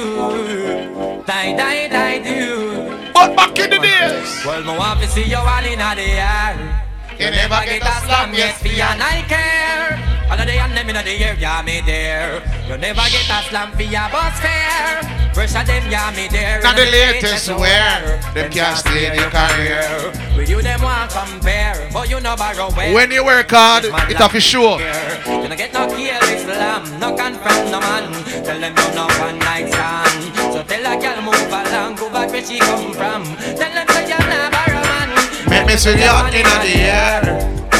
But 3.13 3.35
back 3.35 3.59
in 3.59 3.69
the 3.69 3.79
days. 3.79 4.45
Well, 4.45 4.77
want 4.77 5.01
to 5.01 5.07
see 5.07 5.23
you 5.23 5.37
all 5.37 5.65
in 5.65 5.79
the 5.79 6.01
air. 6.01 6.85
You 7.19 7.31
never 7.31 7.65
get 7.65 7.81
a 7.81 8.05
slam 8.05 8.33
yes, 8.33 8.63
and 8.63 9.03
I 9.03 9.21
care. 9.27 10.08
All 10.29 10.39
of 10.39 10.45
the 10.45 10.53
and 10.53 10.77
them 10.77 10.89
in 10.89 10.95
the 10.95 11.11
air, 11.25 11.35
yeah, 11.39 11.61
me 11.65 11.81
there. 11.81 12.37
You 12.69 12.77
never 12.77 13.01
get 13.09 13.25
a 13.25 13.41
slam 13.49 13.71
for 13.71 13.81
your 13.81 14.07
bus 14.13 14.39
fare. 14.39 15.01
Of 15.39 15.65
them, 15.65 15.89
yeah, 15.89 16.11
me 16.15 16.27
there. 16.27 16.61
Not 16.61 16.75
the 16.75 16.85
latest 16.85 17.47
wear. 17.49 18.21
Them 18.35 18.51
can't 18.51 18.77
stay 18.77 19.07
in 19.07 19.15
your 19.15 19.31
career. 19.31 20.11
With 20.37 20.49
you, 20.49 20.61
them 20.61 20.81
want 20.81 21.09
compare. 21.09 21.89
But 21.91 22.09
you 22.09 22.19
know 22.19 22.35
borrow 22.35 22.69
where. 22.71 22.93
When 22.93 23.09
you 23.09 23.25
work 23.25 23.49
hard, 23.49 23.85
it 23.85 24.17
have 24.17 24.31
to 24.33 24.39
show. 24.39 24.77
You 24.77 25.47
don't 25.47 25.57
get 25.57 25.73
no 25.73 25.87
careless 25.87 26.45
lamb, 26.45 26.99
no 26.99 27.15
confront 27.15 27.71
no 27.71 27.79
man. 27.79 28.11
Tell 28.43 28.59
them 28.59 28.75
you 28.77 28.89
no 28.93 29.07
one 29.17 29.39
night 29.39 29.69
stand. 29.69 30.35
So 30.53 30.61
tell 30.61 30.85
a 30.85 31.01
girl 31.01 31.21
move 31.23 31.49
along, 31.49 31.95
go 31.95 32.09
back 32.11 32.29
where 32.29 32.45
she 32.45 32.59
come 32.59 32.93
from. 32.93 33.23
Tell 33.57 33.73
them 33.73 33.87
say 33.87 34.09
you're 34.09 34.27
not 34.29 34.51
borrow 34.51 34.83
man. 34.91 35.09
Make 35.49 35.65
me 35.65 35.75
see 35.77 35.97
you 35.97 36.13
in 36.37 36.45
the 36.45 36.75
air. 36.85 37.23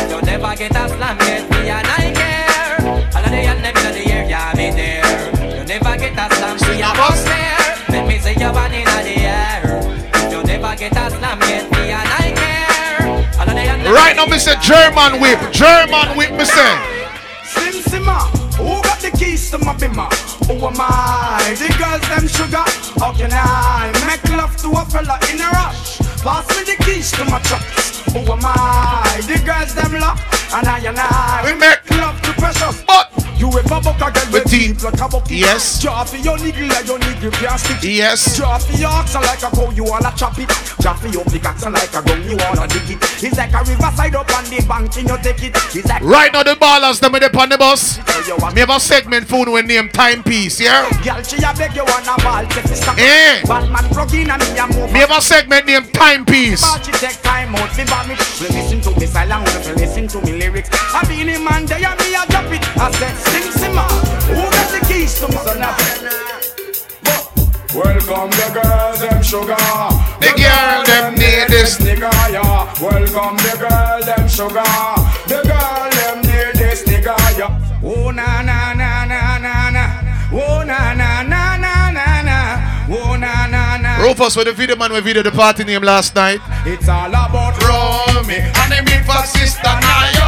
You 0.09 0.21
never 0.23 0.55
get 0.55 0.71
a 0.71 0.89
slam 0.89 1.17
yet, 1.19 1.49
me 1.51 1.69
and 1.69 1.87
I 1.87 2.13
care. 2.15 2.38
All 2.89 2.97
of 2.97 3.29
the 3.29 3.37
and 3.37 3.63
them 3.63 3.77
in 3.77 3.93
the 3.93 4.11
air, 4.11 4.25
yeah, 4.27 4.51
me 4.57 4.71
there. 4.71 5.05
You 5.57 5.63
never 5.63 5.93
get 5.97 6.17
a 6.17 6.25
slam, 6.33 6.57
me 6.57 6.81
and 6.81 6.97
us 6.97 7.23
there. 7.23 7.59
Let 7.89 8.07
me 8.07 8.17
see 8.17 8.33
you 8.33 8.51
one 8.51 8.73
in 8.73 8.85
the 8.85 9.15
air. 9.29 9.61
You 10.31 10.41
never 10.43 10.75
get 10.75 10.97
a 10.97 11.11
slam 11.11 11.39
yet, 11.41 11.69
me 11.69 11.91
and 11.93 12.09
I 12.17 12.33
care. 12.33 13.07
All 13.39 13.47
of 13.47 13.53
the 13.53 13.61
and 13.61 13.83
Right 13.93 14.15
now, 14.15 14.25
Mr. 14.25 14.59
German 14.59 15.21
whip. 15.21 15.39
German 15.51 16.17
whip, 16.17 16.31
me 16.33 16.45
say. 16.45 16.73
Sim 17.45 17.77
Simma, 17.85 18.25
who 18.57 18.81
got 18.81 18.99
the 18.99 19.11
keys 19.11 19.51
to 19.51 19.59
my 19.59 19.75
bimmer? 19.75 20.09
Who 20.47 20.53
am 20.65 20.73
I? 20.79 21.55
The 21.59 21.69
girls 21.77 22.01
them 22.09 22.27
sugar. 22.27 22.65
How 22.99 23.13
can 23.13 23.29
I 23.31 23.91
make 24.07 24.23
love 24.35 24.57
to 24.57 24.69
a 24.69 24.85
fella 24.85 25.19
in 25.31 25.39
a 25.39 25.49
rush? 25.51 25.98
Pass 26.21 26.47
me 26.49 26.63
the 26.65 26.83
keys 26.83 27.11
to 27.13 27.23
my 27.25 27.39
truck. 27.39 27.61
Who 28.11 28.19
am 28.31 28.39
I? 28.43 29.21
The 29.25 29.39
girls 29.45 29.73
them 29.73 29.93
lock, 30.01 30.19
and 30.53 30.67
I 30.67 30.79
and 30.79 30.99
I 30.99 31.41
We 31.45 31.53
make 31.57 31.89
love 31.91 32.21
to 32.23 32.33
precious. 32.33 32.83
But 32.83 33.08
You 33.39 33.47
ever 33.47 33.79
buck 33.79 33.95
a 34.03 34.11
girl 34.11 34.33
With 34.33 34.51
teeth. 34.51 34.83
like 34.83 34.99
a? 34.99 35.33
Yes. 35.33 35.81
Draw 35.81 36.03
your 36.19 36.37
niggle 36.39 36.67
like 36.67 36.85
your 36.85 36.99
niggle 36.99 37.31
can't. 37.31 37.83
Yes. 37.83 38.35
Draw 38.35 38.59
your 38.75 38.89
oxen 38.89 39.21
like 39.21 39.41
a 39.41 39.49
cow, 39.49 39.71
you 39.71 39.85
wanna 39.85 40.11
chop 40.17 40.37
it. 40.37 40.49
Draw 40.81 40.99
your 41.07 41.23
pickaxe 41.23 41.63
like 41.63 41.93
a 41.95 42.01
gun, 42.03 42.21
you 42.27 42.35
wanna 42.35 42.67
dig 42.67 42.91
it. 42.91 43.23
It's 43.23 43.37
like 43.37 43.53
a 43.53 43.63
riverside 43.63 44.15
up 44.15 44.29
on 44.35 44.43
the 44.43 44.59
bank, 44.67 44.91
you 44.97 45.17
take 45.23 45.43
it. 45.43 45.55
It's 45.73 45.87
like 45.87 46.03
right 46.03 46.33
now, 46.33 46.43
the 46.43 46.55
ballers 46.55 46.99
them 46.99 47.13
with 47.13 47.23
up 47.23 47.37
on 47.37 47.47
the 47.47 47.57
bus. 47.57 47.97
Me 48.53 48.59
have 48.59 48.69
a 48.69 48.79
segment 48.79 49.25
phone 49.25 49.51
with 49.51 49.65
name 49.65 49.87
Timepiece, 49.87 50.59
yeah? 50.59 50.89
Girl, 51.01 51.23
she 51.23 51.37
a 51.37 51.53
beg 51.55 51.73
you 51.75 51.85
wanna 51.87 52.21
ball, 52.21 52.45
take 52.51 52.67
the 52.67 52.75
stock. 52.75 52.97
Eh. 52.99 53.41
Batman 53.47 53.87
plug 53.89 54.13
in 54.13 54.29
and 54.29 54.43
me 54.51 54.59
a 54.59 54.67
move. 54.67 54.91
Me 54.91 54.99
have 54.99 55.11
a 55.11 55.21
segment 55.21 55.65
named 55.65 55.93
Timepiece. 55.93 56.61
But 56.61 56.85
she 56.85 56.91
take 56.91 57.21
time 57.21 57.55
out 57.55 57.69
fi 57.71 57.85
vomit. 57.85 58.19
Listen 58.41 58.81
to 58.81 58.99
me 58.99 59.05
silent, 59.05 59.47
listen 59.79 60.07
to 60.09 60.21
me 60.25 60.33
lyrics. 60.37 60.69
I 60.93 61.07
be 61.07 61.21
in 61.21 61.43
man 61.43 61.65
there 61.65 61.79
and 61.79 61.99
me 61.99 62.15
a 62.15 62.27
drop 62.27 62.51
it. 62.51 62.63
I 62.77 62.91
said 62.91 63.28
Sim 63.31 63.47
Simma. 63.59 63.85
Who 64.35 64.43
got 64.55 64.67
the 64.73 64.79
keys 64.87 65.19
to 65.19 65.27
my 65.27 65.43
son? 65.45 65.59
Welcome 67.73 68.31
the 68.31 68.49
girls, 68.53 68.99
them 68.99 69.21
sugar. 69.23 69.55
The 70.19 70.33
girl, 70.35 70.83
them 70.85 71.13
need 71.15 71.47
this. 71.49 71.77
nigga, 71.77 72.09
yeah. 72.33 72.65
Welcome 72.81 73.37
the 73.37 73.55
girl, 73.59 74.01
them 74.03 74.27
sugar. 74.27 74.63
The 75.27 75.39
girl, 75.47 75.89
them 75.97 76.21
need 76.23 76.55
this 76.59 76.83
nigga, 76.83 77.15
yeah. 77.37 77.81
Oh 77.83 78.11
na 78.11 78.41
na 78.41 78.73
na 78.73 79.05
na 79.05 79.37
na 79.37 79.69
na. 79.69 79.85
Oh 80.33 80.63
na 80.65 80.93
na 80.93 81.21
na 81.23 81.57
na 81.57 81.91
na 81.91 82.21
na. 82.21 82.37
Oh 82.89 83.15
na 83.15 83.47
na 83.47 83.77
na. 83.77 84.01
Rufus 84.03 84.35
with 84.35 84.47
the 84.47 84.53
video 84.53 84.75
man 84.75 84.91
we 84.91 84.99
video 84.99 85.21
the 85.23 85.31
party 85.31 85.63
name 85.63 85.83
last 85.83 86.15
night. 86.15 86.41
It's 86.65 86.89
all 86.89 87.07
about 87.07 87.55
Romy 87.63 88.35
and 88.39 88.71
them 88.71 88.83
meet 88.85 89.05
for 89.05 89.23
sister 89.25 89.61
Naomi. 89.63 90.18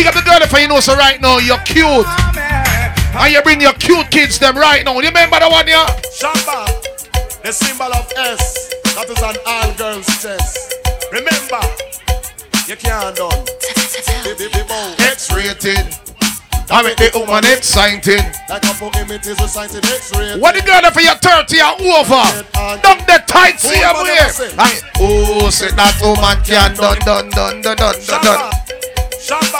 Big 0.00 0.08
up 0.08 0.14
the 0.14 0.24
girl 0.24 0.40
if 0.40 0.52
you 0.56 0.66
know 0.66 0.80
so 0.80 0.96
right 0.96 1.20
now 1.20 1.36
you're 1.36 1.60
cute. 1.68 2.08
And 3.12 3.32
you 3.32 3.42
bring 3.42 3.60
your 3.60 3.74
cute 3.74 4.10
kids 4.10 4.38
them 4.38 4.56
right 4.56 4.82
now. 4.84 4.94
You 4.98 5.08
remember 5.08 5.40
the 5.40 5.48
one 5.50 5.68
yeah? 5.68 5.84
Shamba, 6.16 6.64
the 7.42 7.52
symbol 7.52 7.92
of 7.92 8.08
S, 8.16 8.72
that 8.96 9.10
is 9.10 9.20
an 9.20 9.36
all 9.44 9.68
girls 9.76 10.06
chest. 10.22 10.72
Remember, 11.12 11.60
you 12.66 12.76
can't 12.76 13.14
done. 13.16 13.44
X-rated. 15.00 15.84
I 16.72 16.82
make 16.82 16.96
the 16.96 17.10
woman 17.18 17.44
exciting. 17.44 18.24
Like 18.48 18.64
a 18.64 18.72
poem, 18.78 19.10
it 19.10 19.26
is 19.26 19.36
recited 19.40 19.84
X-rated. 19.84 20.40
What 20.40 20.54
the 20.54 20.62
girl 20.62 20.88
for 20.92 21.00
your 21.00 21.16
30 21.16 21.60
and 21.60 21.80
over? 21.82 22.24
Dump 22.80 23.04
the 23.04 23.20
tight 23.26 23.58
see 23.60 23.82
man 23.82 24.06
here. 24.06 24.80
oh, 24.96 25.50
say 25.50 25.68
that 25.72 25.98
woman 26.00 26.40
can 26.46 26.74
done, 26.76 26.96
done, 27.00 27.28
done, 27.30 27.60
done, 27.60 27.76
done, 27.76 28.22
done, 28.22 28.52
Shamba, 29.20 29.59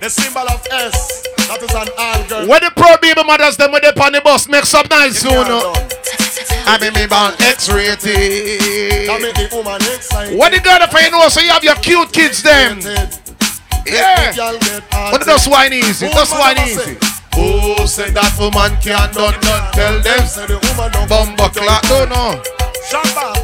the 0.00 0.08
symbol 0.10 0.40
of 0.48 0.66
S, 0.70 1.22
that 1.48 1.62
is 1.62 1.74
an 1.74 1.88
all 1.98 2.22
girls. 2.28 2.48
When 2.48 2.60
the 2.60 2.70
pro 2.76 2.96
baby 3.00 3.22
mothers 3.24 3.56
them 3.56 3.72
with 3.72 3.82
the 3.82 3.92
on 4.02 4.12
the 4.12 4.20
bus, 4.20 4.48
make 4.48 4.64
some 4.64 4.86
nice 4.90 5.22
You 5.24 5.30
soon. 5.30 5.46
can't. 5.46 5.94
I 6.68 6.78
mean 6.80 6.92
me 6.94 7.06
born 7.06 7.32
X-rated. 7.40 8.00
the. 8.02 9.06
What 10.36 10.52
the 10.52 10.60
girl 10.60 10.86
for 10.88 11.00
you 11.00 11.10
know 11.10 11.28
so 11.28 11.40
you 11.40 11.50
have 11.50 11.64
your 11.64 11.76
cute 11.76 12.12
kids 12.12 12.42
them. 12.42 12.80
Yeah. 13.86 14.32
But 15.10 15.24
that's 15.24 15.46
wine 15.48 15.72
easy. 15.72 16.08
That's 16.08 16.32
wine 16.32 16.58
easy. 16.66 16.96
Oh, 17.38 17.84
say 17.86 18.10
that 18.10 18.34
woman 18.40 18.76
can 18.80 19.12
done, 19.12 19.38
done. 19.40 19.72
Tell 19.72 20.00
them. 20.00 20.26
Say 20.26 20.46
the 20.46 20.58
woman 20.58 20.90
don't 21.08 21.36
Bumba 21.36 21.52
clock. 21.54 21.84
No, 21.84 22.04
no. 22.08 22.42
Shamba, 22.88 23.34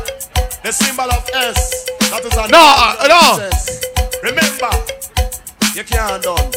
the 0.62 0.72
symbol 0.72 1.10
of 1.12 1.28
S, 1.34 1.84
that 2.10 2.24
is 2.24 2.36
an 2.36 2.50
No, 2.50 2.62
uh, 2.62 3.06
no. 3.06 3.20
Remember, 4.22 4.70
you 5.74 5.84
can't 5.84 6.22
done. 6.22 6.52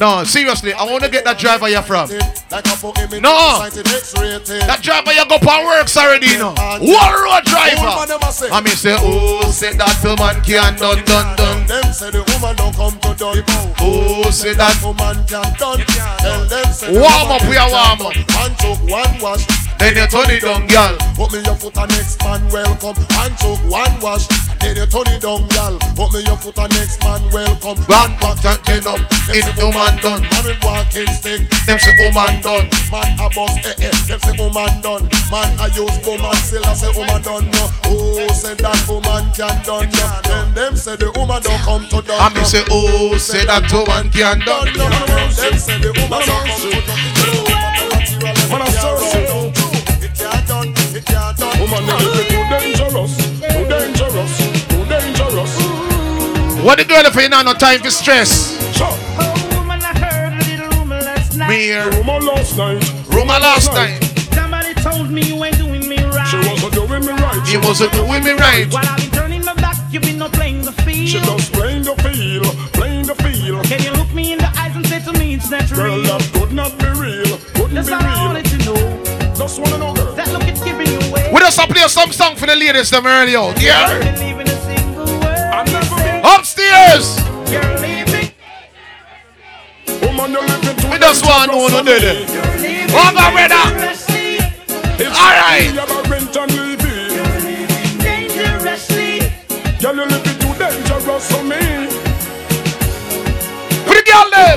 No, 0.00 0.24
seriously, 0.24 0.72
I 0.72 0.82
want 0.84 1.04
to 1.04 1.10
get 1.10 1.24
that 1.24 1.38
driver 1.38 1.68
you're 1.68 1.82
from. 1.82 2.10
Like 2.50 2.66
a 2.66 2.76
poem, 2.76 2.94
it 2.98 3.22
No. 3.22 3.62
is 3.64 3.76
recited 3.78 3.94
X-rated. 3.94 4.62
That 4.68 4.82
driver 4.82 5.12
you 5.12 5.24
go 5.28 5.38
for 5.38 5.64
works 5.64 5.96
already, 5.96 6.26
you 6.28 6.38
know. 6.38 6.54
One 6.54 7.14
road 7.22 7.44
driver. 7.46 7.80
Woman 7.86 8.08
never 8.08 8.32
say. 8.32 8.50
I 8.50 8.60
mean, 8.60 8.74
say, 8.74 8.96
oh, 8.98 9.50
say 9.50 9.72
that 9.76 9.96
woman 10.02 10.42
can't 10.42 10.78
done, 10.78 11.04
done, 11.04 11.36
done. 11.36 11.66
Them 11.66 11.92
say 11.92 12.10
the 12.10 12.22
woman 12.34 12.56
don't 12.56 12.74
come 12.74 12.98
to 13.00 13.14
done. 13.14 13.44
Oh, 13.80 14.30
say 14.30 14.54
that. 14.54 14.74
woman 14.82 15.24
can't 15.26 15.56
done. 15.58 15.80
Tell 16.18 16.44
them 16.44 16.66
say 16.72 16.92
Warm 16.92 17.30
up, 17.30 17.42
we 17.48 17.56
are 17.56 17.70
warm 17.70 17.98
done. 17.98 18.24
One 18.34 18.52
choke, 18.58 18.82
one 18.90 19.14
wash. 19.20 19.46
Then 19.78 19.96
you 19.96 20.06
turn 20.08 20.30
it 20.32 20.40
down, 20.42 20.66
girl. 20.66 20.96
Put 21.14 21.32
me 21.32 21.44
your 21.44 21.54
foot 21.56 21.76
and 21.76 21.90
next 21.92 22.18
man 22.24 22.40
welcome. 22.48 22.96
One 22.96 23.34
choke, 23.36 23.60
one 23.68 23.94
wash. 24.00 24.26
then 24.60 24.76
you 24.80 24.86
turn 24.86 25.04
it 25.12 25.20
down, 25.20 25.44
gal. 25.52 25.76
Put 25.92 26.12
me 26.16 26.24
your 26.24 26.36
foot 26.40 26.56
on 26.58 26.70
next 26.72 27.02
man, 27.04 27.20
welcome. 27.30 27.76
Back 27.84 28.16
back 28.20 28.40
and 28.48 28.60
turn 28.64 28.86
up, 28.88 29.00
it's 29.28 29.46
woman 29.60 29.94
done. 30.00 30.22
Man 30.24 30.44
with 30.48 30.62
walking 30.64 31.10
stick, 31.12 31.44
Them 31.68 31.78
say 31.78 31.92
woman 32.00 32.40
done. 32.40 32.66
man 32.88 33.12
a 33.20 33.28
bust, 33.28 33.60
eh 33.66 33.84
eh. 33.84 33.92
Them 34.08 34.20
say 34.24 34.34
woman 34.40 34.72
done. 34.80 35.04
Man 35.28 35.50
a 35.60 35.68
use 35.76 35.98
woman, 36.06 36.34
still 36.40 36.64
I 36.64 36.72
say 36.74 36.90
woman 36.96 37.20
done. 37.20 37.44
No, 37.52 37.64
oh 37.92 38.28
say 38.32 38.54
that 38.56 38.80
woman 38.88 39.28
can 39.36 39.56
done. 39.68 39.90
No, 39.92 40.06
then 40.24 40.54
them 40.54 40.76
say 40.76 40.96
the 40.96 41.12
woman 41.12 41.42
don't 41.42 41.60
come 41.60 41.84
to 41.92 42.00
done. 42.00 42.18
And 42.24 42.32
me 42.34 42.44
say, 42.44 42.64
oh, 42.70 43.16
say 43.18 43.44
that 43.44 43.68
woman 43.70 44.08
can 44.10 44.40
done. 44.48 44.72
no, 44.74 44.88
no, 44.88 44.98
no. 45.06 45.28
Them 45.28 45.58
say 45.60 45.76
the 45.78 45.92
woman 45.92 46.24
don't 46.24 46.48
come 46.48 46.72
to 46.72 46.80
done. 46.88 47.14
Man, 48.50 48.62
I 48.62 48.68
search 48.70 49.43
Woman, 51.64 51.80
you 51.88 52.08
look 52.12 52.28
too 52.28 52.44
dangerous, 52.52 53.16
too 53.40 53.64
dangerous, 53.64 54.32
too 54.68 54.84
dangerous. 54.84 55.52
What 56.62 56.76
the 56.76 56.84
girl 56.84 57.06
if 57.06 57.16
you 57.16 57.28
not 57.30 57.46
no 57.46 57.54
time 57.54 57.80
for 57.80 57.90
stress? 57.90 58.52
Sure. 58.76 58.92
woman, 59.56 59.80
I 59.80 59.96
heard 59.96 60.34
a 60.34 60.44
little 60.44 60.68
rumor 60.78 61.00
last 61.00 61.38
night. 61.38 61.48
Me 61.48 61.72
here, 61.72 61.88
Rumor 61.90 62.20
last 62.20 62.58
night. 62.58 62.84
rumor 63.08 63.40
last 63.40 63.72
night. 63.72 63.96
Somebody 64.34 64.74
told 64.74 65.10
me 65.10 65.22
you 65.22 65.42
ain't 65.42 65.56
doing 65.56 65.88
me 65.88 65.96
right. 66.04 66.28
She 66.28 66.36
wasn't 66.36 66.74
doing 66.74 67.00
me 67.00 67.12
right. 67.12 67.48
He 67.48 67.56
wasn't 67.56 67.92
doing 67.92 68.22
me 68.22 68.32
right. 68.32 68.70
While 68.70 68.84
I've 68.86 68.98
been 68.98 69.10
turning 69.12 69.42
my 69.42 69.54
back, 69.54 69.76
you've 69.90 70.02
been 70.02 70.18
not 70.18 70.34
playing 70.34 70.62
the 70.62 70.72
field. 70.84 71.08
She 71.08 71.18
field. 71.18 71.38
just 71.38 71.50
playing 71.54 71.84
the 71.84 71.96
field, 72.04 72.44
playing 72.74 73.06
the 73.06 73.14
field. 73.24 73.64
Can 73.64 73.80
you 73.82 73.92
look 73.92 74.12
me 74.12 74.32
in 74.34 74.38
the 74.38 74.52
eyes 74.60 74.76
and 74.76 74.86
say 74.86 75.00
to 75.00 75.12
me 75.18 75.32
it's 75.32 75.48
not 75.48 75.64
Girl, 75.72 76.02
that 76.02 76.20
could 76.34 76.52
not 76.52 76.76
be 76.78 76.88
real. 77.00 77.38
Couldn't 77.56 77.74
That's 77.74 77.88
be 77.88 77.94
all 77.94 78.02
I 78.04 78.34
real. 78.34 78.53
Just 81.44 81.68
play 81.68 81.88
some 81.88 82.12
song 82.12 82.36
for 82.36 82.46
the 82.46 82.56
ladies 82.56 82.90
them 82.90 83.06
early 83.06 83.36
out. 83.36 83.56
I 83.58 83.60
Yeah. 83.60 83.88
don't 83.88 84.14
believe 84.14 84.40
in 84.40 84.48
a 84.48 84.56
single 84.64 85.04
word. 85.04 85.24
I've 85.24 85.66
you 85.66 85.72
never 85.74 85.96
say. 85.96 86.20
been. 86.22 86.24
Upstairs. 86.24 87.06
You're 87.52 87.78
leaving. 87.84 88.30
Woman, 90.02 90.32
you're 90.32 90.42
living 90.48 90.76
too 90.76 90.88
We 90.90 90.98
just 90.98 91.24
want 91.26 91.50
to 91.50 91.56
know 91.56 91.68
no 91.68 91.82
dangerous 91.82 92.00
did 92.00 92.28
for 92.28 92.38
it. 92.38 92.62
me. 92.62 92.68
Leaving. 92.68 92.96
Hold 92.96 93.16
on, 93.16 93.32
brother. 93.34 93.64
All 95.14 95.34
right. 95.42 95.68
me 95.74 95.78
about 95.78 96.08
rent 96.08 96.36
and 96.36 96.50
living. 96.56 96.94
Girl, 99.80 99.94
you 99.96 100.04
living 100.06 100.38
too 100.40 100.54
dangerous 100.56 101.24
for 101.30 101.42
me. 101.44 101.60
For 103.84 103.94
the 103.94 104.02
girl. 104.06 104.30
Hey, 104.32 104.56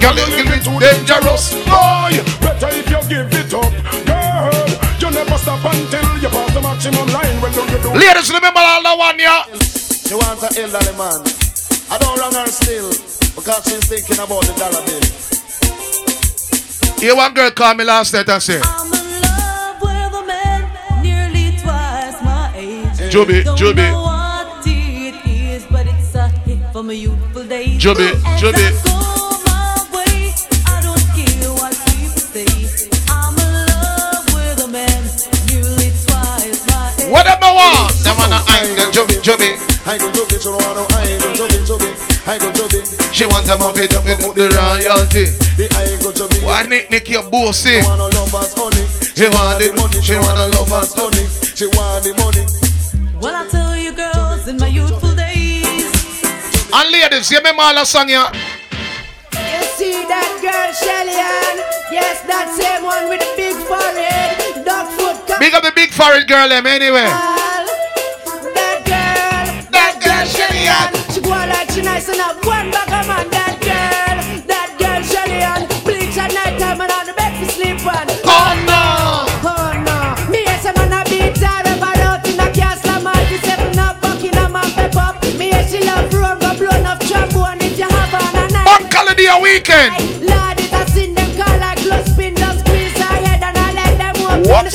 Girl, 0.00 0.16
you 0.16 0.26
living 0.36 0.62
too 0.64 0.78
dangerous. 0.80 1.52
Boy, 1.68 2.16
better 2.40 2.70
if 2.72 2.88
you 2.88 3.00
give 3.12 3.28
it 3.34 3.52
up, 3.52 3.72
girl. 4.06 4.66
You 5.00 5.10
never 5.10 5.36
stop 5.38 5.64
until 5.66 6.13
Ladies, 6.84 8.28
remember 8.30 8.60
all 8.60 8.82
the 8.82 8.94
one, 8.98 9.18
yeah? 9.18 9.44
She 9.54 10.14
wants 10.14 10.42
an 10.42 10.52
elderly 10.64 10.92
man. 10.98 11.22
I 11.90 11.96
don't 11.98 12.18
run 12.18 12.34
her 12.34 12.46
still 12.46 12.90
because 13.34 13.64
she's 13.64 13.86
thinking 13.88 14.18
about 14.22 14.44
the 14.44 14.52
dollar 14.60 14.84
bill. 14.84 15.00
Here 17.00 17.16
one 17.16 17.32
girl 17.32 17.50
called 17.52 17.78
me 17.78 17.84
last 17.84 18.12
night 18.12 18.28
and 18.28 18.42
said, 18.42 18.60
I'm 18.64 18.92
in 18.92 19.22
love 19.22 19.80
with 19.80 20.14
a 20.14 20.26
man 20.26 21.02
nearly 21.02 21.56
twice 21.56 22.20
my 22.22 22.52
age. 22.54 23.10
Joby, 23.10 23.44
Don't 23.44 23.56
Joby. 23.56 23.80
know 23.82 24.04
want? 38.28 38.30
Them 38.30 38.30
on 38.30 38.30
the 38.30 38.52
angle, 38.52 38.90
Joby, 38.92 39.16
Joby. 39.20 39.50
I 39.84 39.98
go 39.98 40.08
job 40.12 40.32
it, 40.32 40.44
you 40.44 40.50
know 40.50 40.58
I 40.58 40.72
know 40.74 40.86
I 40.96 41.18
go 41.20 41.28
job 41.36 41.52
it, 41.52 41.66
job 41.66 41.82
it. 41.84 41.94
I 42.24 42.38
go 42.40 42.48
job 42.56 42.72
it. 42.72 42.88
She 43.12 43.26
want 43.26 43.44
to 43.46 43.58
move 43.60 43.76
it 43.76 43.92
up 43.92 44.04
with 44.04 44.34
the 44.34 44.48
royalty. 44.48 45.28
The 45.60 45.68
I 45.76 45.92
go 46.00 46.08
job 46.12 46.32
it. 46.32 46.42
Why 46.42 46.64
Nick 46.64 46.90
Nick 46.90 47.08
your 47.08 47.28
bossy? 47.28 47.80
She 47.80 47.86
want 47.86 48.00
a 48.00 48.08
lover's 48.16 48.54
honey. 48.56 48.84
She 49.12 49.28
want 49.28 49.60
it, 49.60 49.76
money. 49.76 50.00
she 50.00 50.16
want 50.16 50.40
a 50.40 50.48
lover's 50.56 50.92
honey. 50.96 51.24
She 51.52 51.66
want 51.76 52.00
the 52.00 52.12
money. 52.16 52.44
Well, 53.20 53.36
I 53.36 53.44
tell 53.48 53.76
you, 53.76 53.92
girls, 53.92 54.48
in 54.48 54.56
my 54.56 54.68
youthful 54.68 55.14
days. 55.14 55.92
And 56.72 56.90
ladies, 56.90 57.30
you 57.30 57.38
remember 57.38 57.62
all 57.62 57.74
the 57.74 57.84
song 57.84 58.08
yeah? 58.08 58.32
You 59.36 59.62
see 59.76 60.00
that 60.08 60.32
girl, 60.40 60.72
Shelly 60.72 61.12
Ann? 61.12 61.56
Yes, 61.92 62.24
that 62.24 62.48
same 62.56 62.82
one 62.82 63.08
with 63.08 63.20
the 63.20 63.30
big 63.36 63.54
forehead. 63.68 64.64
Dog 64.64 64.88
foot 64.96 65.38
Big 65.38 65.52
up 65.52 65.62
the 65.62 65.72
big 65.76 65.90
foreign 65.90 66.26
girl 66.26 66.48
them 66.48 66.66
anyway. 66.66 67.04
That 67.04 67.12
girl, 67.12 67.36
that 67.36 67.43
girl, 70.24 70.32
Shelly 70.32 70.66
Ann. 70.68 70.92
She 71.12 71.20
go 71.20 71.30
like 71.30 71.70
she 71.70 71.82
nice 71.82 72.08
and 72.08 72.20
have 72.20 72.36
one 72.44 72.70
bag 72.70 72.88
of 72.88 73.06
man. 73.06 73.28
That 73.30 73.60
girl, 73.60 74.16
that 74.48 74.70
girl, 74.78 75.02
Shelly 75.02 75.40
Ann. 75.42 75.68
Bleach 75.84 76.16
at 76.16 76.32
night 76.32 76.58
time 76.58 76.80
and 76.80 76.92
on 76.92 77.06
the 77.06 77.12
bed 77.12 77.32
to 77.40 77.46
sleep 77.52 77.84
on. 77.84 78.06
Oh 78.24 78.52
no! 78.64 79.28
Oh 79.44 79.72
no, 79.84 80.30
me 80.30 80.44
as 80.46 80.64
a 80.64 80.72
man 80.74 80.92
a 80.92 81.04
beat 81.08 81.36
her 81.36 81.62
ever 81.68 81.92
out 82.02 82.26
in 82.26 82.40
a 82.40 82.48
castle 82.52 83.02
man. 83.02 83.20
She 83.28 83.38
seven 83.38 83.78
up, 83.78 84.00
Buckingham 84.00 84.56
and 84.56 84.72
pep 84.72 84.96
up. 84.96 85.22
Me 85.38 85.52
as 85.52 85.70
she 85.70 85.80
love 85.84 86.12
road, 86.12 86.40
go 86.40 86.56
blow 86.56 86.76
enough 86.78 87.00
trombone 87.04 87.60
if 87.60 87.78
you 87.78 87.88
have 87.88 88.14
on 88.14 88.34
a 88.36 88.48
night. 88.52 88.64
Bank 88.64 88.92
holiday 88.92 89.28
a 89.28 89.38
weekend. 89.40 89.92
Lord, 90.24 90.56
it 90.60 90.72
a 90.72 90.82
sin 90.90 91.14
them 91.14 91.30
call 91.36 91.58
like 91.60 91.78
close 91.84 92.06
spin, 92.12 92.34
just 92.36 92.60
squeeze 92.64 92.96
her 92.96 93.16
head 93.24 93.42
and 93.42 93.56
I 93.56 93.72
let 93.76 93.92
them 93.98 94.16
open. 94.24 94.50
What? 94.50 94.72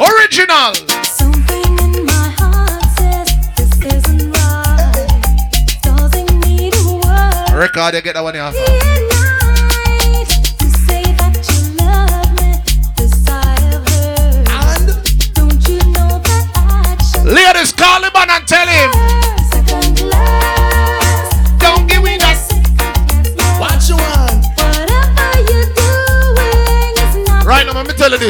Original. 0.00 0.74
Something 1.04 1.78
in 1.78 2.06
my 2.06 2.32
heart 2.38 2.84
says 2.98 3.28
this 3.56 3.94
isn't 3.94 4.32
right. 4.32 5.08
Causing 5.84 6.40
me 6.40 6.70
to 6.70 7.00
worry. 7.04 7.60
Record, 7.60 7.94
you 7.94 8.00
get 8.00 8.14
that 8.14 8.22
one 8.22 8.32
here. 8.32 8.50
Day 8.50 8.80
and 8.80 9.08
night. 9.12 10.30
You 10.62 10.68
say 10.88 11.02
that 11.20 11.36
you 11.52 11.60
love 11.84 12.32
me. 12.40 12.56
This 12.96 13.28
I 13.28 13.60
have 13.60 13.84
heard. 13.92 14.48
And 14.48 14.88
Don't 15.34 15.68
you 15.68 15.78
know 15.92 16.16
that 16.16 16.48
action 16.56 17.34
Ladies, 17.34 17.72
call 17.72 18.02
him 18.02 18.16
on 18.16 18.30
and 18.30 18.48
tell 18.48 18.66
him. 18.66 18.90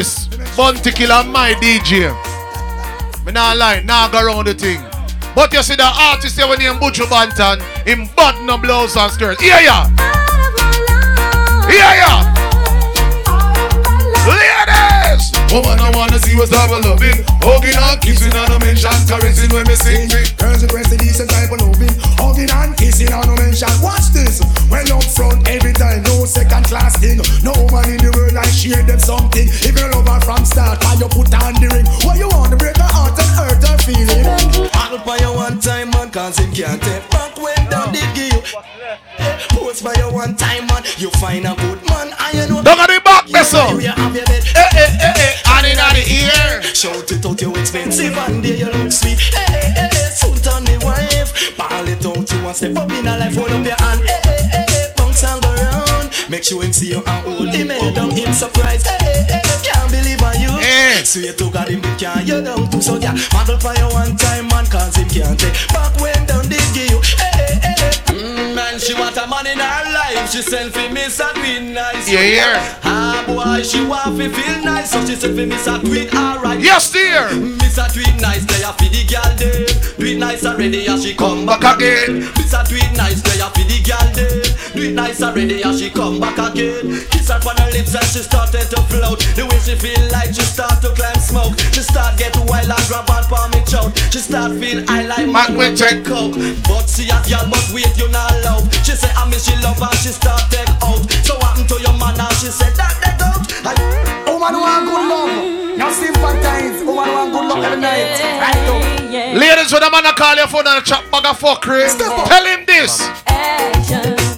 This. 0.01 0.27
Killer, 0.95 1.23
my 1.25 1.53
DJ. 1.61 2.09
Me 3.25 3.31
not 3.31 3.57
lie, 3.57 3.81
nah 3.85 4.09
go 4.09 4.25
around 4.25 4.47
the 4.47 4.53
thing. 4.53 4.81
But 5.35 5.53
you 5.53 5.61
see 5.63 5.75
the 5.75 5.85
artist 5.85 6.37
here 6.37 6.47
when 6.47 6.59
he 6.59 6.67
Buju 6.67 7.05
Banton, 7.05 7.61
him 7.85 8.09
butt 8.15 8.35
no 8.43 8.57
blouse 8.57 8.97
and 8.97 9.11
skirt. 9.11 9.37
Yeah, 9.41 9.59
yeah. 9.59 9.87
Yeah, 11.69 11.93
yeah. 12.01 12.19
Ladies! 14.27 15.31
Woman, 15.53 15.77
wanna 16.11 16.23
see 16.27 16.35
what's 16.35 16.51
double 16.51 16.81
loving. 16.83 17.23
Hugging 17.39 17.79
and 17.79 18.01
kissing 18.03 18.35
and 18.35 18.49
no 18.51 18.59
mention 18.59 18.91
caressing 19.07 19.49
when 19.55 19.63
me 19.63 19.75
sing. 19.75 20.11
Girls 20.35 20.61
request 20.63 20.91
a 20.91 20.97
decent 20.97 21.31
type 21.31 21.51
of 21.51 21.61
loving. 21.63 21.95
Hugging 22.19 22.51
and 22.51 22.75
kissing 22.75 23.07
and 23.07 23.25
no 23.27 23.35
mention. 23.39 23.71
Watch 23.79 24.11
this. 24.11 24.43
When 24.67 24.91
up 24.91 25.03
front 25.03 25.47
every 25.47 25.71
time, 25.71 26.03
no 26.03 26.25
second 26.27 26.67
class 26.67 26.99
thing. 26.99 27.23
No 27.47 27.55
woman 27.55 27.95
in 27.95 27.99
the 28.03 28.11
world 28.11 28.35
I 28.35 28.43
share 28.51 28.83
them 28.83 28.99
something. 28.99 29.47
If 29.47 29.71
you 29.71 29.87
love 29.87 30.07
her 30.07 30.19
from 30.19 30.43
start, 30.43 30.83
why 30.83 30.99
you 30.99 31.07
put 31.07 31.31
on 31.31 31.55
the 31.63 31.71
ring? 31.71 31.87
What 32.03 32.19
you 32.19 32.27
want 32.27 32.51
to 32.51 32.57
break 32.59 32.75
her 32.75 32.91
heart 32.91 33.15
and 33.15 33.31
hurt 33.31 33.63
her 33.63 33.77
feeling? 33.79 34.27
Handle 34.75 34.99
by 35.07 35.17
your 35.23 35.35
one 35.35 35.59
time 35.59 35.89
man 35.91 36.11
Cause 36.11 36.37
him 36.37 36.51
can't 36.51 36.81
take 36.81 37.09
back 37.09 37.37
when 37.37 37.55
down 37.69 37.93
did 37.93 38.03
give 38.15 38.33
you 38.33 38.41
Post 39.49 39.83
by 39.83 39.93
your 39.95 40.11
one 40.11 40.35
time 40.35 40.67
man 40.67 40.83
You 40.97 41.09
find 41.11 41.45
a 41.45 41.55
good 41.55 41.79
man 41.87 42.11
And 42.19 42.33
you 42.35 42.47
know 42.47 42.61
Look 42.61 42.79
at 42.79 42.87
the 42.87 43.01
back, 43.03 43.27
you 43.27 43.33
that's 43.33 43.53
you 43.53 43.87
have 43.87 44.15
your 44.15 44.25
bed 44.25 44.43
Eh, 44.55 44.67
eh, 44.75 44.97
eh, 44.99 45.13
eh. 45.17 45.40
Ear. 46.05 46.61
Shout 46.73 47.11
it 47.11 47.25
out 47.25 47.41
you 47.41 47.55
expensive 47.55 48.17
And 48.17 48.43
there 48.43 48.57
you 48.57 48.65
look 48.65 48.91
sweet. 48.91 49.19
Hey, 49.19 49.45
hey, 49.49 49.69
hey, 49.75 49.89
hey 49.91 50.09
Suit 50.11 50.47
on 50.47 50.63
the 50.65 50.79
wife. 50.83 51.55
Ball 51.57 51.87
it 51.87 52.05
out 52.05 52.31
you 52.31 52.43
want 52.43 52.57
step 52.57 52.75
up 52.77 52.91
in 52.91 53.07
a 53.07 53.17
life. 53.17 53.35
Hold 53.35 53.51
up 53.51 53.65
your 53.65 53.75
hand. 53.75 54.01
Hey, 54.01 54.19
hey, 54.23 54.43
hey, 54.51 54.65
hey 54.67 54.93
Bounce 54.97 55.23
and 55.23 55.41
go 55.41 55.53
round. 55.53 56.09
Make 56.29 56.43
sure 56.43 56.63
him 56.63 56.73
see 56.73 56.91
you 56.91 57.03
and 57.05 57.21
hold 57.25 57.49
him 57.49 57.69
head 57.69 57.95
down 57.95 58.11
Him 58.11 58.33
surprised 58.33 58.87
Hey, 58.87 58.97
hey, 59.01 59.23
hey 59.27 59.41
hey. 59.43 59.59
Can't 59.67 59.91
believe 59.91 60.21
on 60.23 60.39
you. 60.39 60.53
Eh. 60.63 61.03
So 61.03 61.19
you 61.19 61.33
took 61.33 61.55
out 61.55 61.67
him 61.67 61.81
But 61.81 61.99
can't 61.99 62.27
you 62.27 62.41
down 62.41 62.69
too 62.71 62.81
So 62.81 62.95
yeah 62.97 63.15
Model 63.33 63.59
for 63.59 63.75
your 63.75 63.91
one 63.91 64.15
time 64.15 64.47
man 64.47 64.65
Cause 64.67 64.95
him 64.95 65.09
can't 65.09 65.39
take. 65.39 65.53
Back 65.69 65.91
when 65.99 66.25
down 66.25 66.47
did 66.47 66.63
give 66.73 66.89
you. 66.89 66.99
Hey, 67.19 67.19
hey, 67.19 67.25
hey 67.25 67.30
she 68.81 68.93
want 68.93 69.15
a 69.17 69.27
man 69.27 69.45
in 69.47 69.59
her 69.59 69.83
life 69.93 70.31
She 70.31 70.41
send 70.41 70.73
for 70.73 70.89
me 70.89 71.01
so 71.09 71.31
doing 71.33 71.73
nice 71.73 72.09
Yeah, 72.09 72.21
yeah. 72.23 72.79
Ah 72.83 73.23
boy 73.27 73.61
she 73.63 73.83
want 73.85 74.17
to 74.17 74.29
feel 74.29 74.63
nice 74.63 74.91
So 74.91 75.05
she 75.05 75.15
send 75.15 75.35
for 75.37 75.45
me 75.45 75.57
so 75.57 75.79
doing 75.81 76.09
alright 76.15 76.59
Yes, 76.59 76.91
dear. 76.91 77.29
This 77.57 77.77
a 77.77 77.87
tweet 77.87 78.19
nice, 78.21 78.43
they 78.45 78.63
a 78.63 78.73
fi 78.73 78.87
the 78.89 79.03
girl 79.07 79.31
dem. 79.37 79.97
Do 79.97 80.17
nice 80.19 80.45
already, 80.45 80.85
and 80.87 81.01
she 81.01 81.15
come 81.15 81.45
back 81.45 81.63
again. 81.63 82.19
This 82.35 82.53
a 82.53 82.63
tweet 82.63 82.91
nice, 82.97 83.21
they 83.21 83.39
a 83.39 83.49
fi 83.49 83.63
the 83.63 83.79
girl 83.81 84.13
dem. 84.13 84.50
Do 84.73 84.83
it 84.87 84.93
nice 84.93 85.21
already, 85.21 85.61
and 85.61 85.77
she 85.77 85.89
come 85.89 86.19
back 86.19 86.37
again. 86.39 87.03
Kiss 87.11 87.27
her 87.29 87.39
on 87.43 87.57
her 87.59 87.71
lips 87.71 87.91
and 87.95 88.07
she 88.07 88.23
started 88.23 88.67
to 88.71 88.79
float. 88.87 89.19
The 89.35 89.43
way 89.43 89.59
she 89.59 89.75
feel 89.75 89.99
like 90.11 90.31
she 90.31 90.41
start 90.47 90.79
to 90.81 90.89
climb 90.95 91.19
smoke. 91.19 91.59
She 91.75 91.83
start 91.83 92.17
get 92.17 92.31
wild 92.47 92.71
and 92.71 92.83
grab 92.87 93.09
on 93.11 93.23
for 93.27 93.43
me 93.51 93.59
choke. 93.67 93.91
She 94.11 94.19
start 94.23 94.55
feel 94.55 94.79
I 94.87 95.03
like 95.03 95.27
man 95.27 95.57
with 95.59 95.75
check 95.75 96.03
coke. 96.07 96.39
But 96.67 96.87
see 96.87 97.11
a 97.11 97.19
girl 97.27 97.43
must 97.51 97.75
wait, 97.75 97.91
you 97.99 98.07
not 98.15 98.31
love. 98.47 98.63
She 98.87 98.95
say 98.95 99.11
I 99.11 99.27
miss 99.27 99.43
she 99.43 99.55
love 99.59 99.75
and 99.81 99.97
she 99.99 100.15
start 100.15 100.39
take 100.47 100.71
out. 100.87 101.03
So 101.27 101.35
what 101.35 101.51
happen 101.51 101.67
to 101.67 101.77
your 101.83 101.95
man 101.99 102.15
and 102.15 102.35
she 102.39 102.47
said 102.47 102.71
that 102.79 102.95
they 103.03 103.15
out. 103.19 103.43
I- 103.67 104.23
oh, 104.27 104.39
Woman 104.39 104.55
want 104.55 104.87
good 104.87 105.03
love. 105.11 105.77
Now 105.77 105.91
see 105.91 106.07
sympathize. 106.07 106.79
Woman 106.87 107.11
want 107.11 107.29
good 107.35 107.45
love 107.51 107.63
every 107.63 107.81
night. 107.83 108.23
Right 108.39 108.55
now. 108.63 109.35
Ladies, 109.35 109.71
when 109.71 109.83
a 109.83 109.91
man 109.91 110.05
a 110.07 110.13
call 110.15 110.35
your 110.35 110.47
phone 110.47 110.67
and 110.67 110.79
a 110.79 110.85
chat 110.85 111.03
bag 111.11 111.25
of 111.27 111.39
fuckery, 111.39 111.87
tell 111.99 112.45
him 112.47 112.63
this. 112.65 113.03
Action. 113.27 114.30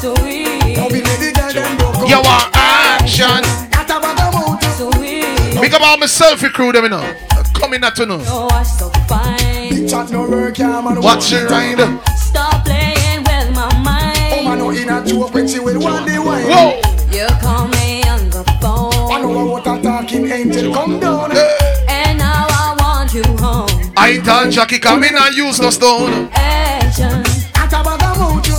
Sweet. 0.00 0.76
Don't 0.76 0.90
be 0.90 1.02
lady 1.02 1.30
girl 1.32 1.52
them 1.52 1.76
broke 1.76 2.08
You 2.08 2.16
want 2.22 2.56
action. 2.56 3.44
That 3.68 3.84
a 3.92 4.00
bag 4.00 4.16
of 4.16 4.32
mouth. 4.32 4.64
Sweet. 4.96 5.60
Big 5.60 5.74
about 5.74 5.98
my 6.00 6.06
selfie 6.06 6.50
crew, 6.50 6.72
them, 6.72 6.84
you 6.84 6.88
know. 6.88 7.04
Coming 7.52 7.84
at 7.84 7.96
to 7.96 8.06
know. 8.06 8.22
Oh, 8.24 8.48
I 8.50 8.62
so 8.62 8.88
fine. 9.06 9.68
Big 9.68 9.90
chat 9.90 10.10
no 10.10 10.26
work, 10.26 10.56
yeah, 10.56 10.80
man. 10.80 11.02
Watch 11.02 11.32
it 11.32 11.50
ride. 11.50 11.76
Stop 12.16 12.64
playing 12.64 13.24
with 13.28 13.54
my 13.54 13.68
mind. 13.84 14.16
Oh, 14.32 14.42
Woman 14.42 14.58
no 14.58 14.70
in 14.70 14.88
a 14.88 15.04
joke 15.04 15.34
when 15.34 15.46
she 15.46 15.60
will 15.60 15.78
want 15.78 16.06
the 16.06 16.16
wine. 16.16 16.48
Whoa. 16.48 16.80
You 17.12 17.26
call 17.42 17.68
me 17.68 18.02
on 18.08 18.30
the 18.30 18.42
phone. 18.62 19.12
I 19.12 19.20
know 19.20 19.44
what 19.52 19.66
a 19.66 19.82
talking 19.82 20.30
angel 20.30 20.72
come 20.72 20.98
down. 20.98 21.36
And 21.36 22.18
now 22.18 22.46
I 22.48 22.74
want 22.80 23.12
you 23.12 23.22
home. 23.36 23.92
I 23.98 24.16
told 24.24 24.50
Jackie 24.50 24.78
come 24.78 25.04
in 25.04 25.14
and 25.14 25.36
use 25.36 25.60
no 25.60 25.68
stone. 25.68 26.30
Action. 26.32 27.22
That 27.52 27.68
a 27.74 27.84
bag 27.84 28.02
of 28.02 28.49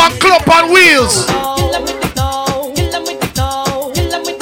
Back 0.00 0.18
club 0.18 0.48
on 0.48 0.72
wheels. 0.72 1.28
'em 1.28 1.84
with 1.84 2.00
the 2.00 2.08
'em 2.94 3.04
with 3.04 3.20
the 3.20 3.26
dough. 3.34 3.92
Kill 3.94 4.14
'em 4.14 4.24
with 4.24 4.40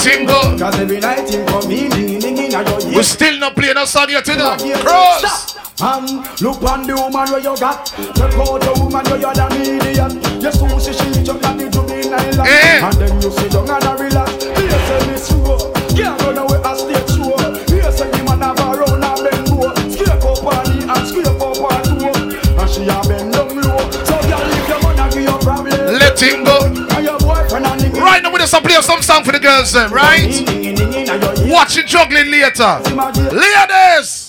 Let 0.00 0.16
him 0.16 0.26
go. 0.26 0.56
Cause 0.56 0.80
every 0.80 0.98
night 0.98 1.28
him 1.28 1.46
come 1.46 1.70
in, 1.70 1.90
ding, 1.90 2.38
in 2.38 2.50
your 2.50 2.62
ears. 2.62 2.84
We 2.86 3.02
still 3.02 3.38
not 3.38 3.54
playing 3.54 3.76
a 3.76 3.86
song 3.86 4.08
yet, 4.08 4.26
you 4.26 4.36
know. 4.36 4.56
Cross. 4.80 5.56
Um, 5.82 6.24
look 6.40 6.62
on 6.62 6.86
the 6.86 6.96
woman 6.96 7.28
where 7.28 7.40
you 7.40 7.56
got. 7.60 7.84
Check 7.84 8.32
out 8.32 8.60
the 8.64 8.72
woman 8.80 9.04
where 9.04 9.20
you're 9.20 9.34
the 9.34 9.44
idiot. 9.60 10.12
You 10.42 10.52
so 10.52 10.78
she 10.80 10.96
she 10.96 11.22
jump 11.22 11.44
and 11.44 11.60
the 11.60 11.68
juvenile 11.68 12.14
island. 12.14 12.48
Eh. 12.48 12.80
And 12.80 12.96
then 12.96 13.20
you 13.20 13.30
sit 13.30 13.52
down 13.52 13.68
and 13.68 13.99
the 28.50 28.58
Right 28.58 28.62
now, 28.62 28.68
we 28.68 28.70
just 28.70 28.86
play 28.86 28.94
some 28.94 29.02
song 29.02 29.24
for 29.24 29.32
the 29.32 29.40
girls, 29.40 29.72
then, 29.72 29.90
right? 29.90 31.50
Watch 31.50 31.76
it 31.76 31.86
juggling 31.86 32.30
later. 32.30 32.80
Ladies! 33.34 34.26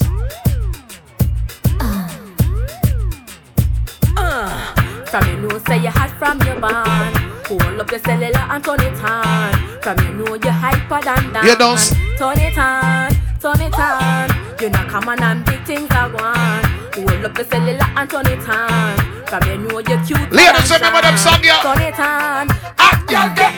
From 5.12 5.28
you 5.28 5.38
know 5.48 5.58
say 5.68 5.78
you 5.84 5.90
hot 5.90 6.10
from 6.18 6.40
your 6.48 6.58
band 6.62 7.18
Hold 7.48 7.82
up 7.82 7.92
your 7.92 8.00
cellular 8.00 8.40
and 8.48 8.64
turn 8.64 8.80
it 8.80 9.04
on. 9.04 9.82
From 9.82 9.98
you 10.00 10.14
know 10.24 10.36
you 10.36 10.50
hyper 10.52 11.02
than 11.04 11.34
that. 11.34 11.44
You 11.44 11.56
don't- 11.58 12.18
Turn 12.18 12.40
it 12.40 12.58
on, 12.58 13.12
turn 13.42 13.60
it 13.60 13.78
on. 13.78 14.30
You 14.62 14.70
know 14.70 14.86
come 14.88 15.10
on 15.10 15.22
and 15.22 15.44
big 15.46 15.66
things 15.66 15.92
are 15.92 16.08
gone. 16.08 16.64
Hold 16.96 17.26
up 17.26 17.38
your 17.38 17.46
cellular 17.46 17.88
and 17.98 18.10
turn 18.10 18.28
it 18.28 18.48
on. 18.48 18.96
From 19.28 19.44
you 19.50 19.58
know 19.58 19.80
you 19.80 19.98
cute 20.08 20.32
Ladies, 20.32 20.72
remember 20.72 21.02
them 21.02 21.18
song, 21.18 21.44
yeah? 21.44 21.60
Turn 21.62 21.82
it 21.82 22.00
on. 22.00 22.48
Ah, 22.80 23.04
yeah, 23.10 23.36
Get 23.36 23.51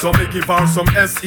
So 0.00 0.10
me 0.14 0.26
give 0.32 0.44
her 0.44 0.66
some 0.66 0.86
sex. 0.86 1.22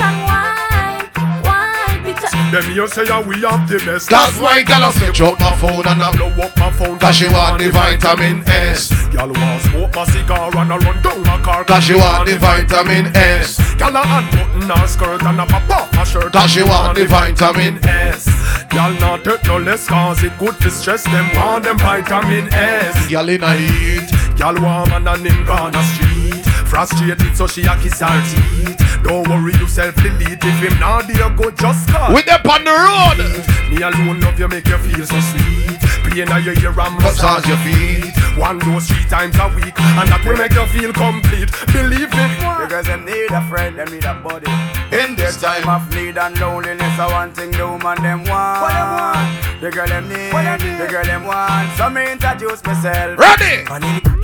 wine, 0.00 1.44
wine, 1.44 2.04
picture. 2.04 2.32
Them 2.48 2.72
you 2.72 2.88
say 2.88 3.04
yeah, 3.04 3.20
we 3.20 3.36
have 3.42 3.68
the 3.68 3.76
best. 3.84 4.08
That's 4.08 4.40
why 4.40 4.62
girl 4.62 4.90
switch 4.92 5.20
out 5.20 5.38
my 5.38 5.54
phone 5.56 5.86
and 5.86 6.00
I 6.00 6.10
blow 6.16 6.32
up 6.40 6.56
my 6.56 6.72
phone. 6.72 6.98
Cause 6.98 7.16
she 7.16 7.28
want 7.28 7.58
the 7.60 7.68
vitamin 7.68 8.42
S. 8.48 8.88
Girl 9.12 9.28
want 9.28 9.60
smoke 9.68 9.94
my 9.94 10.04
cigar 10.06 10.56
and 10.56 10.72
I 10.72 10.76
run 10.78 11.02
down 11.02 11.22
my 11.22 11.38
car. 11.42 11.64
Cause 11.64 11.84
she 11.84 11.96
want 11.96 12.26
the 12.26 12.38
vitamin 12.38 13.14
S. 13.14 13.60
Girl 13.74 13.94
a 13.94 14.00
unbutton 14.00 14.70
her 14.72 14.86
skirt 14.88 15.22
and 15.22 15.40
a 15.40 15.44
pop 15.44 15.68
off 15.68 15.94
her 15.94 16.04
shirt. 16.06 16.32
Cause 16.32 16.50
she 16.50 16.62
want 16.62 16.96
the 16.96 17.04
vitamin 17.04 17.76
S. 17.84 18.24
Girl 18.72 18.94
not 19.04 19.22
take 19.22 19.44
no 19.44 19.58
less 19.58 19.86
cause 19.86 20.24
it 20.24 20.32
good 20.38 20.56
to 20.60 20.70
stress 20.70 21.04
them 21.04 21.28
want 21.36 21.64
them 21.64 21.76
vitamin 21.76 22.48
S. 22.54 23.06
Girl 23.06 23.28
in 23.28 23.42
a 23.42 23.52
heat. 23.54 24.08
Girl 24.38 24.56
warm 24.62 24.90
and 24.96 25.08
a 25.08 25.14
him 25.18 25.44
gone 25.44 25.74
a 25.74 25.82
street. 25.92 26.53
Frustrated 26.74 27.36
so 27.36 27.46
she 27.46 27.62
a 27.62 27.76
kiss 27.78 28.00
her 28.00 28.10
teeth. 28.26 28.98
Don't 29.04 29.28
worry 29.28 29.52
yourself 29.62 29.94
delete 29.94 30.42
if 30.42 30.58
him 30.58 30.76
not 30.80 31.06
there 31.06 31.30
go 31.30 31.48
just 31.52 31.88
call. 31.88 32.12
With 32.12 32.26
them 32.26 32.42
on 32.50 32.64
the 32.66 32.74
road. 32.74 33.70
Me 33.70 33.78
alone 33.80 34.18
love 34.18 34.36
you 34.40 34.48
make 34.48 34.66
you 34.66 34.76
feel 34.78 35.06
so 35.06 35.20
sweet. 35.20 35.78
Playing 36.02 36.32
on 36.32 36.42
your 36.42 36.58
ear 36.58 36.74
and 36.74 36.98
Massage 36.98 37.46
massage 37.46 37.46
your 37.46 37.54
your 37.54 38.10
feet. 38.10 38.14
One 38.36 38.58
dose 38.58 38.88
three 38.88 39.04
times 39.04 39.38
a 39.38 39.46
week, 39.54 39.78
and 39.78 40.08
that 40.10 40.26
will 40.26 40.34
make 40.36 40.50
you 40.50 40.66
feel 40.74 40.92
complete. 40.92 41.46
Believe 41.70 42.10
me. 42.10 42.26
Because 42.66 42.86
them 42.86 43.04
need 43.06 43.30
a 43.30 43.46
friend, 43.46 43.78
them 43.78 43.94
need 43.94 44.04
a 44.04 44.14
buddy. 44.18 44.50
In 44.90 45.14
this 45.14 45.40
Time 45.40 45.62
time. 45.62 45.78
of 45.78 45.94
need 45.94 46.18
and 46.18 46.34
loneliness, 46.40 46.98
I 46.98 47.06
one 47.06 47.30
thing 47.30 47.52
the 47.52 47.70
woman 47.70 48.02
them 48.02 48.24
want. 48.26 48.66
What 48.66 48.74
they 48.74 48.82
want? 48.82 49.60
The 49.62 49.70
girl 49.70 49.86
them 49.86 50.08
need, 50.10 50.34
the 50.34 50.88
girl 50.90 51.04
them 51.04 51.22
want. 51.22 51.70
So 51.78 51.88
me 51.88 52.10
introduce 52.10 52.64
myself. 52.66 53.16
Ready? 53.16 53.62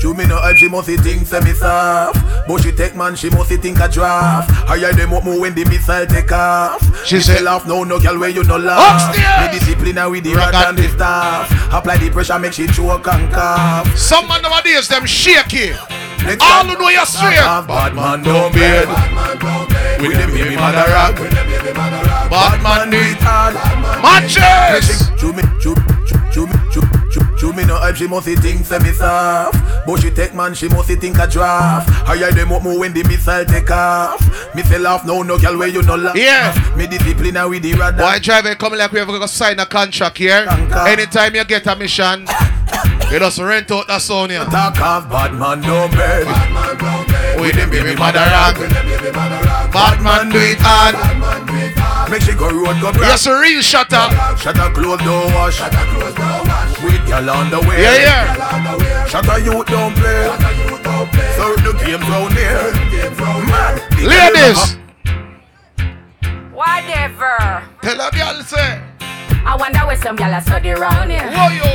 Show 0.00 0.14
me 0.14 0.24
no 0.26 0.38
hype, 0.38 0.56
she 0.56 0.68
must 0.68 0.88
think 0.88 1.26
say 1.26 1.40
me 1.40 1.52
soft. 1.52 2.16
But 2.48 2.62
she 2.62 2.72
take 2.72 2.96
man, 2.96 3.14
she 3.16 3.28
must 3.30 3.50
think 3.50 3.78
a 3.80 3.88
draft. 3.88 4.50
Higher 4.66 4.92
them 4.92 5.12
up 5.12 5.24
more 5.24 5.38
when 5.40 5.54
the 5.54 5.64
missile 5.66 6.06
take 6.06 6.32
off. 6.32 6.80
She 7.06 7.20
say- 7.20 7.42
laugh, 7.42 7.66
no, 7.66 7.84
no 7.84 8.00
girl 8.00 8.18
where 8.18 8.30
you 8.30 8.42
no 8.44 8.56
laugh? 8.56 9.10
Upstairs! 9.10 9.52
Me 9.52 9.58
discipline 9.58 9.96
her 9.96 10.08
with 10.08 10.24
the 10.24 10.34
rag 10.34 10.54
and 10.54 10.78
the 10.78 10.88
staff. 10.88 11.50
Apply 11.72 11.98
the 11.98 12.10
pressure, 12.10 12.38
make 12.38 12.54
she 12.54 12.66
choke 12.68 13.06
and 13.08 13.30
cough. 13.32 13.94
Some 13.96 14.26
man 14.26 14.40
nowadays 14.42 14.88
them 14.88 15.04
shaky. 15.04 15.72
Next 16.24 16.42
All 16.44 16.64
who 16.64 16.78
know 16.78 16.88
you're 16.88 17.04
straight. 17.06 17.36
Bad 17.40 17.94
man 17.94 18.22
don't 18.22 18.52
beard 18.52 18.88
With 20.00 20.16
the 20.20 20.26
baby 20.32 20.54
mother 20.56 20.84
rag 20.88 21.16
Bad 22.30 22.62
man 22.62 22.92
it. 22.92 23.16
hard 23.20 23.54
Matches. 24.02 25.10
Chew 25.18 25.32
me, 25.32 25.42
chew, 25.60 25.74
chew, 26.06 26.20
chew 26.32 26.46
me, 26.46 26.52
chew, 26.72 26.82
chew 27.40 27.52
me 27.54 27.64
no 27.64 27.76
hype, 27.76 27.96
she 27.96 28.06
must 28.06 28.26
think 28.26 28.66
say 28.66 28.78
me 28.78 28.92
soft. 28.92 29.56
But 29.86 29.96
she 30.00 30.10
take 30.10 30.34
man, 30.34 30.54
she 30.54 30.68
must 30.68 30.88
think 30.88 31.18
a 31.18 31.26
draft. 31.26 31.88
Higher 32.06 32.30
them 32.32 32.52
up 32.52 32.62
more 32.62 32.78
when 32.78 32.92
the 32.92 33.02
missile 33.04 33.44
take 33.46 33.70
off. 33.70 34.20
Me 34.54 34.62
say 34.62 34.78
laugh 34.78 35.06
now, 35.06 35.22
no 35.22 35.38
girl 35.38 35.56
where 35.58 35.68
you 35.68 35.82
no 35.82 35.96
laugh. 35.96 36.14
Yeah. 36.14 36.52
Me 36.76 36.86
discipline 36.86 37.36
her 37.36 37.48
with 37.48 37.62
the 37.62 37.72
radar. 37.72 38.02
Why 38.02 38.18
driver 38.18 38.54
come 38.54 38.74
like 38.74 38.92
we 38.92 39.00
ever 39.00 39.12
gonna 39.12 39.26
sign 39.26 39.58
a 39.58 39.66
contract 39.66 40.18
here? 40.18 40.46
Anytime 40.86 41.34
you 41.34 41.44
get 41.44 41.66
a 41.66 41.74
mission, 41.74 42.26
you 43.10 43.18
just 43.18 43.38
rent 43.38 43.70
out 43.70 43.88
that 43.88 44.02
sound 44.02 44.30
here. 44.32 44.44
Talk 44.44 44.78
of 44.80 45.08
bad 45.08 45.32
man 45.34 45.62
no 45.62 45.88
bed. 45.88 46.26
With 47.40 47.54
the 47.56 47.66
baby 47.70 47.96
mother 47.98 48.18
rock. 48.18 48.56
Bad 49.72 50.02
man 50.02 50.30
do 50.30 50.38
it 50.38 50.58
hard. 50.60 51.69
Make 52.10 52.22
she 52.22 52.34
go 52.34 52.50
road 52.50 52.80
go 52.80 52.90
Yes, 53.00 53.26
a 53.26 53.38
real 53.38 53.62
shutter. 53.62 54.08
Shutter 54.36 54.70
close 54.74 55.00
door 55.02 55.26
wash. 55.32 55.56
Shutter 55.58 55.86
close 55.94 56.14
door 56.14 56.42
wash. 56.44 56.82
With 56.82 57.06
girl 57.06 57.30
on 57.30 57.50
the 57.50 57.60
way. 57.60 57.82
Yeah, 57.82 57.96
yeah. 57.96 59.06
Shutter 59.06 59.38
you 59.38 59.64
don't 59.64 59.94
play. 59.94 60.26
So 61.36 61.54
the 61.56 61.72
game 61.84 62.00
round 62.10 62.34
here. 62.34 62.72
Mad. 63.46 63.80
The 63.96 64.06
Ladies. 64.06 64.76
Whatever. 66.52 67.62
Tell 67.82 68.00
a 68.00 68.10
girl 68.10 68.42
say. 68.42 68.89
I 69.44 69.56
wonder 69.56 69.80
where 69.86 69.96
some 69.96 70.16
gyal 70.16 70.34
are 70.36 70.40
study 70.40 70.70
round 70.70 71.10
here. 71.10 71.26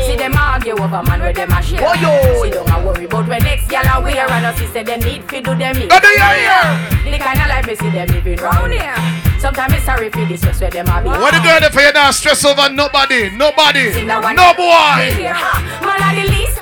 See 0.05 0.15
them 0.15 0.33
argue 0.37 0.73
over 0.77 1.01
man 1.03 1.19
where 1.19 1.33
them 1.33 1.51
a 1.51 1.61
share. 1.61 1.81
See 1.95 2.49
don't 2.51 2.69
a 2.69 2.85
worry 2.85 3.05
about 3.05 3.27
when 3.27 3.43
next 3.43 3.67
gyal 3.67 3.85
a 3.97 4.01
wear 4.01 4.29
and 4.29 4.45
us 4.45 4.59
said 4.71 4.85
them 4.85 4.99
need 5.01 5.23
fi 5.29 5.41
do 5.41 5.55
them. 5.55 5.75
Go 5.75 5.99
do 5.99 6.07
your 6.07 6.33
ear. 6.45 6.65
The 7.03 7.17
kind 7.19 7.39
of 7.41 7.47
life 7.47 7.67
me 7.67 7.75
see 7.75 7.89
them 7.89 8.07
living 8.09 8.37
round 8.37 8.71
here. 8.73 8.95
Sometimes 9.39 9.73
me 9.73 9.79
sorry 9.79 10.09
for 10.09 10.25
this 10.25 10.41
stress 10.41 10.61
where 10.61 10.71
them 10.71 10.87
a 10.87 11.01
be. 11.03 11.09
What 11.09 11.33
the 11.33 11.39
girl 11.41 11.69
for 11.69 11.81
you 11.81 11.91
now? 11.93 12.11
stress 12.11 12.43
over 12.45 12.69
nobody? 12.69 13.29
Nobody. 13.35 13.93
See 13.93 14.05
that 14.05 14.21
one- 14.23 14.35
No 14.35 14.53
boy. 14.53 14.97
Me 15.05 15.21
hear, 15.21 15.33
ha, 15.33 15.61
Man 15.81 16.15
the 16.15 16.31
least. 16.31 16.61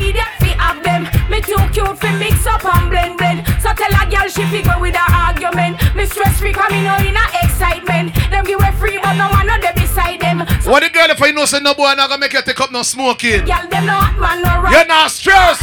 Idiot 0.00 0.32
fi 0.40 0.50
have 0.58 0.82
them. 0.82 1.02
Me 1.30 1.40
too 1.40 1.60
cute 1.72 1.98
fi 1.98 2.10
mix 2.18 2.46
up 2.46 2.64
and 2.64 2.90
blend 2.90 3.16
blend. 3.18 3.46
So 3.62 3.72
tell 3.74 3.92
a 3.92 4.02
girl 4.10 4.28
she 4.28 4.44
fi 4.52 4.62
go 4.62 4.78
with 4.80 4.94
her 4.96 5.10
argument. 5.14 5.76
Me 5.94 6.06
stress 6.06 6.38
free 6.40 6.52
'cause 6.52 6.70
me 6.70 6.82
know 6.82 6.96
in 6.96 7.16
a 7.16 7.24
excitement. 7.44 8.14
Them 8.30 8.44
give 8.44 8.58
way 8.60 8.72
free 8.80 8.98
but 9.02 9.14
no 9.14 9.30
man 9.32 9.46
no 9.46 9.58
there 9.60 9.74
beside 9.74 10.20
them. 10.20 10.46
So 10.62 10.70
What 10.70 10.82
the 10.82 10.90
girl 10.90 11.10
if 11.10 11.22
I 11.22 11.30
know 11.30 11.44
say 11.46 11.60
no 11.60 11.74
boy 11.74 11.86
I 11.86 11.94
not 11.94 12.08
gonna 12.08 12.20
make 12.20 12.32
you 12.32 12.42
take 12.42 12.60
up 12.60 12.70
no 12.72 12.82
smoking? 12.82 13.44
girl 13.44 13.66
them 13.70 13.86
no 13.86 13.92
hot 13.94 14.16
man 14.18 14.42
no 14.42 14.60
right. 14.62 14.72
You're 14.72 14.86
not 14.86 15.10
stressed. 15.10 15.62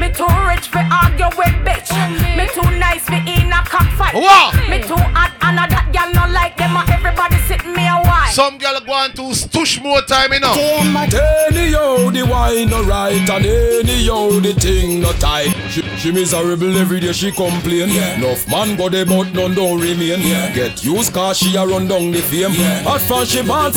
Me 0.00 0.08
too 0.10 0.24
rich 0.48 0.68
for 0.72 0.80
argue 0.90 1.28
with 1.36 1.56
bitch. 1.60 1.92
Me 2.36 2.48
too 2.54 2.70
nice 2.78 3.04
for 3.04 3.20
in 3.20 3.52
a 3.52 3.60
cockfight. 3.68 4.14
What? 4.14 4.54
Me 4.70 4.80
too 4.80 4.96
hot 4.96 5.36
and 5.42 5.58
a 5.60 5.68
that 5.68 5.92
girl 5.92 6.08
no 6.16 6.32
like 6.32 6.56
them. 6.56 6.74
a 6.74 6.82
Everybody 6.90 7.36
sit 7.46 7.66
me 7.66 7.84
a 7.86 8.00
while. 8.00 8.32
Some 8.32 8.56
girl 8.56 8.80
go 8.80 8.92
on 8.92 9.12
to 9.12 9.34
stush 9.34 9.82
more 9.82 10.00
time, 10.02 10.32
you 10.32 10.40
know. 10.40 10.54
Anyhow, 10.56 12.08
the 12.08 12.26
wine 12.30 12.70
no 12.70 12.82
right 12.84 13.12
and 13.12 13.44
anyhow 13.44 14.40
the 14.40 14.54
thing 14.54 15.00
no 15.00 15.12
tight. 15.12 15.52
She, 15.68 15.82
she 15.98 16.12
miserable 16.12 16.78
every 16.78 17.00
day 17.00 17.12
she 17.12 17.30
complain. 17.30 17.90
Yeah. 17.90 18.14
Enough 18.16 18.48
man 18.48 18.76
go 18.76 18.88
there 18.88 19.04
but 19.04 19.34
none 19.34 19.54
don't 19.54 19.80
remain. 19.80 20.20
Get 20.54 20.82
used 20.82 21.12
cause 21.12 21.36
she 21.38 21.56
a 21.56 21.66
run 21.66 21.88
down 21.88 22.10
the 22.10 22.22
fame. 22.22 22.52
Hot 22.88 23.02
fan 23.02 23.26
she 23.26 23.42
bad. 23.42 23.74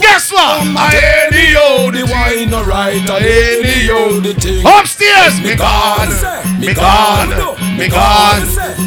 Guess 0.00 0.32
what? 0.32 0.64
Anyhow, 0.64 1.90
the 1.90 2.08
wine 2.08 2.48
no 2.50 2.64
right 2.64 2.96
and 2.96 3.10
anyhow 3.10 4.20
the 4.20 4.32
thing. 4.32 4.64
Upstairs, 4.64 5.40
me 5.42 5.57
gone, 5.58 6.60
me 6.60 6.72
gone, 6.72 7.57
me 7.78 7.88
gone, 7.88 8.42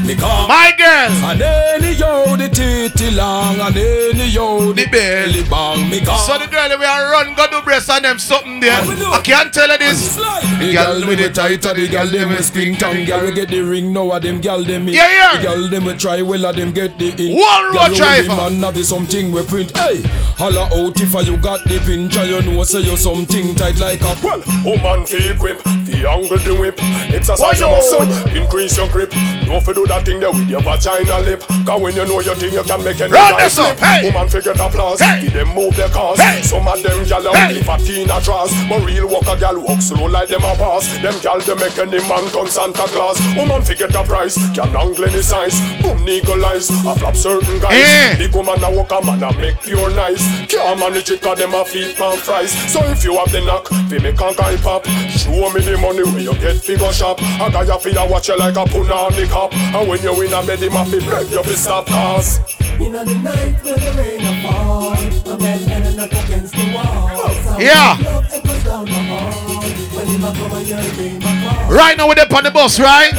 me 0.06 0.16
gone. 0.16 0.48
My 0.48 0.74
girl. 0.78 1.12
And 1.32 1.42
anyhow 1.42 2.36
the 2.36 2.50
titty 2.50 3.12
long 3.12 3.60
and 3.60 3.76
anyhow 3.78 4.74
the 4.74 4.86
belly 4.92 5.44
bang 5.50 5.90
me 5.90 6.02
gone. 6.02 6.20
So 6.20 6.38
the 6.38 6.48
girl 6.48 6.78
we 6.78 6.86
are 6.86 7.12
run 7.12 7.34
go 7.36 7.48
do 7.48 7.62
breast 7.62 7.90
and 7.90 8.04
them 8.06 8.20
something 8.20 8.60
there. 8.60 8.82
I 8.82 9.22
can't 9.24 9.54
tell 9.54 9.70
her 9.70 9.78
this. 9.78 10.16
The 10.16 10.74
girl 10.74 11.08
with 11.08 11.20
the 11.20 11.30
tighter, 11.30 11.74
the 11.74 11.88
girl 11.88 12.08
them 12.08 12.32
a 12.32 12.44
skin 12.44 12.76
tongue. 12.76 13.06
Girl 13.06 13.26
we 13.26 13.32
get 13.34 13.50
the 13.50 13.62
ring 13.62 13.94
now, 13.94 14.12
of 14.12 14.22
them 14.22 14.42
girl 14.42 14.64
them 14.64 14.88
in. 14.88 14.94
Yeah, 14.94 15.10
yeah. 15.12 15.38
The 15.38 15.44
girl 15.44 15.70
them 15.70 15.86
we 15.86 15.94
try 15.96 16.22
well, 16.22 16.46
of 16.46 16.56
them 16.56 16.72
get 16.72 16.98
the 17.00 17.10
in. 17.16 17.38
One 17.38 17.66
road 17.66 17.88
Girl, 17.88 17.96
driver. 17.96 18.28
the 18.28 18.36
man 18.36 18.60
have 18.64 18.74
the 18.76 18.84
something 18.84 19.32
we 19.32 19.44
print. 19.44 19.76
Hey, 19.78 20.02
holla 20.38 20.66
out 20.66 21.00
if 21.00 21.14
you 21.28 21.38
got 21.38 21.64
the 21.64 21.80
pinch, 21.86 22.18
and 22.18 22.30
you 22.30 22.42
know 22.52 22.64
say 22.64 22.82
you 22.82 22.98
something 22.98 23.56
tight 23.56 23.80
like 23.80 24.02
a. 24.02 24.16
Well, 24.24 24.44
woman 24.66 25.06
feel 25.06 25.36
grip, 25.38 25.64
the 25.64 26.06
angle 26.10 26.38
the 26.38 26.56
whip. 26.60 26.78
Exercise 27.14 27.60
your 27.60 27.70
Why 27.70 27.78
muscle, 27.78 28.06
yo? 28.34 28.42
increase 28.44 28.78
your 28.82 28.90
grip. 28.90 29.12
Don't 29.46 29.62
for 29.64 29.74
do 29.74 29.86
that 29.86 30.06
thing 30.06 30.20
there 30.20 30.32
with 30.32 30.50
your 30.50 30.62
vagina 30.62 31.20
lip. 31.22 31.42
Cause 31.66 31.82
when 31.82 31.94
you 31.96 32.06
know 32.06 32.20
your 32.22 32.34
thing, 32.36 32.54
you 32.54 32.64
can 32.64 32.84
make 32.84 33.00
any 33.00 33.14
Run 33.14 33.38
this 33.38 33.60
up, 33.60 33.78
hey. 33.78 34.10
Woman 34.10 34.28
figure 34.28 34.58
applause, 34.58 35.00
Hey. 35.00 35.22
give 35.22 35.34
them 35.34 35.50
move 35.54 35.76
their 35.76 35.90
cars. 35.90 36.18
Hey. 36.20 36.42
Some 36.42 36.68
of 36.68 36.82
them 36.82 37.06
gal 37.06 37.28
are 37.28 37.36
Hey. 37.36 37.48
only 37.54 37.62
fat 37.64 37.86
in 37.90 38.10
a 38.10 38.18
draws. 38.22 38.50
But 38.66 38.82
real 38.86 39.08
walker 39.08 39.38
gal 39.38 39.60
walk 39.62 39.82
slow 39.82 40.06
like 40.10 40.30
them 40.30 40.42
a 40.44 40.56
pass. 40.58 40.88
Them 40.98 41.14
gal 41.22 41.40
they 41.40 41.56
make 41.56 41.78
any 41.78 42.02
man 42.10 42.26
turn 42.34 42.48
Santa 42.48 42.86
Claus. 42.90 43.22
Woman 43.38 43.62
figure 43.62 43.88
the 43.88 44.02
price, 44.04 44.36
can 44.56 44.74
angle 44.76 45.06
any 45.06 45.22
size. 45.22 45.60
Boom 45.82 46.02
legalize, 46.06 46.70
a 46.72 46.96
flap 46.98 47.16
certain 47.16 47.60
guys. 47.60 47.78
Eh. 47.78 48.16
The 48.18 48.28
woman 48.36 48.64
a 48.64 48.70
walk 48.72 48.92
a 48.92 49.06
man 49.06 49.22
a 49.22 49.30
make 49.38 49.62
pure 49.62 49.92
nice. 49.94 50.24
Can't 50.48 50.80
manage 50.80 51.12
it 51.12 51.22
cause 51.22 51.38
them 51.38 51.54
a 51.54 51.64
feet 51.66 51.96
pan 51.98 52.18
fries. 52.18 52.52
So 52.72 52.80
if 52.90 53.04
you 53.04 53.14
have 53.18 53.32
the 53.32 53.42
knock, 53.46 53.68
fi 53.90 54.00
make 54.00 54.20
a 54.20 54.34
guy 54.34 54.58
pop. 54.58 54.86
Show 55.14 55.50
me 55.54 55.62
the 55.62 55.78
money 55.78 56.04
where 56.04 56.20
you 56.24 56.34
get 56.42 56.58
figure 56.58 56.92
shop. 56.92 57.20
A 57.22 57.52
guy 57.52 57.68
a 57.70 57.78
fi 57.78 57.92
a 57.92 58.10
watch 58.10 58.30
you 58.30 58.38
like 58.38 58.56
a 58.58 58.66
puna 58.72 58.94
on 58.94 59.14
the 59.14 59.28
cop. 59.28 59.54
And 59.54 59.88
when 59.88 60.02
you 60.02 60.22
in 60.22 60.34
a 60.34 60.46
bed, 60.46 60.60
him 60.60 60.74
a 60.74 60.86
fi 60.86 61.00
beg 61.00 61.30
you 61.30 61.44
fi 61.44 61.52
stop 61.52 61.86
cause. 61.88 62.40
In 62.80 62.94
the 62.94 63.04
night 63.06 63.64
when 63.64 63.76
the 63.76 63.92
rain 63.98 64.22
a 64.22 64.42
fall, 64.42 64.94
a 64.94 65.38
man 65.38 65.70
ending 65.70 66.00
up 66.00 66.12
against 66.12 66.54
the 66.54 66.72
wall. 66.74 67.60
Yeah. 67.60 67.98
Love 68.02 68.26
echoes 68.32 68.64
down 68.64 68.86
the 68.86 68.94
hall. 68.94 69.62
When 69.62 70.08
him 70.08 70.24
a 70.24 70.34
come 70.34 70.52
and 70.58 70.66
hear 70.66 70.82
him 70.82 71.22
a 71.22 71.24
call. 71.50 71.74
Right 71.74 71.98
now 71.98 72.08
we're 72.08 72.20
up 72.20 72.34
on 72.34 72.44
the 72.44 72.52
bus, 72.52 72.80
right? 72.80 73.14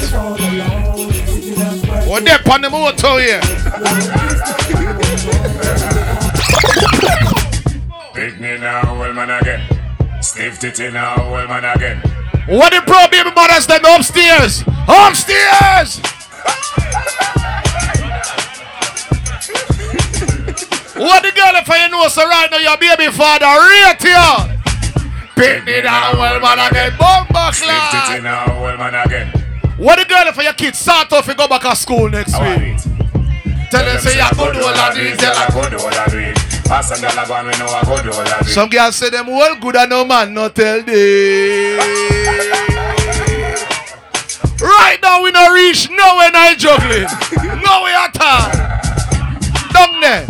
We're 2.08 2.34
up 2.34 2.46
on 2.50 2.60
the 2.62 2.70
motor 2.70 3.20
here. 3.20 3.40
Big 8.14 8.40
me 8.40 8.58
now, 8.58 8.98
well 8.98 9.12
man 9.12 9.30
again. 9.30 10.22
Stiff 10.22 10.58
titty 10.58 10.90
now, 10.90 11.30
well 11.30 11.46
man 11.48 11.64
again. 11.64 12.21
What 12.46 12.72
the 12.72 12.82
pro 12.82 13.06
baby 13.08 13.30
mothers 13.34 13.66
them 13.66 13.84
upstairs? 13.84 14.64
Upstairs! 14.88 16.00
what 20.98 21.22
the 21.22 21.32
girl 21.34 21.54
if 21.54 21.68
you 21.68 21.88
know 21.88 22.08
so 22.08 22.26
right 22.28 22.50
now 22.50 22.58
your 22.58 22.76
baby 22.78 23.10
father 23.12 23.46
rate 23.46 24.02
you? 24.02 24.58
Pick 25.36 25.64
me 25.64 25.80
down 25.82 26.18
well 26.18 26.40
man 26.40 26.58
again. 26.70 26.92
Bomba 26.98 27.52
Stiff 27.52 27.68
class. 27.68 28.08
titty 28.08 28.22
now, 28.22 28.44
uh, 28.44 28.60
well 28.60 28.76
man 28.76 28.94
again. 29.06 29.28
What 29.76 29.98
the 29.98 30.04
girl 30.04 30.26
if 30.26 30.36
your 30.36 30.52
kids 30.52 30.78
start 30.78 31.12
off 31.12 31.28
and 31.28 31.38
go 31.38 31.46
back 31.46 31.62
to 31.62 31.76
school 31.76 32.10
next 32.10 32.32
week? 32.40 32.76
Tell 33.70 33.84
them 33.84 34.00
say 34.00 34.18
you 34.18 34.28
could 34.30 34.52
do 34.54 34.62
all 34.64 34.74
of 34.76 34.94
this. 34.94 35.16
Tell 35.18 35.36
I 35.36 35.46
could 35.46 35.70
do 35.70 35.78
all 35.78 35.94
of 35.94 36.14
it. 36.14 36.51
Pass 36.64 36.90
and 36.92 37.00
gyal 37.02 37.22
a 37.22 37.26
go 37.28 37.34
and 37.34 37.46
we 37.48 37.58
know 37.58 37.66
I 37.66 37.82
could 37.84 38.04
do 38.04 38.12
all 38.12 38.20
of 38.20 38.40
it. 38.40 38.50
Some 38.50 38.68
girls 38.70 38.96
say 38.96 39.10
them 39.10 39.28
all 39.28 39.56
good 39.60 39.76
and 39.76 39.90
no 39.90 40.04
man 40.04 40.32
no 40.34 40.48
tell 40.48 40.82
them. 40.82 41.78
Right 44.60 44.98
now 45.02 45.22
we 45.22 45.30
no 45.32 45.52
reach 45.52 45.90
nowhere 45.90 46.30
now 46.30 46.54
juggling. 46.54 47.06
nowhere 47.60 47.98
at 47.98 48.16
all. 48.20 48.50
Down 49.72 50.00
there. 50.00 50.26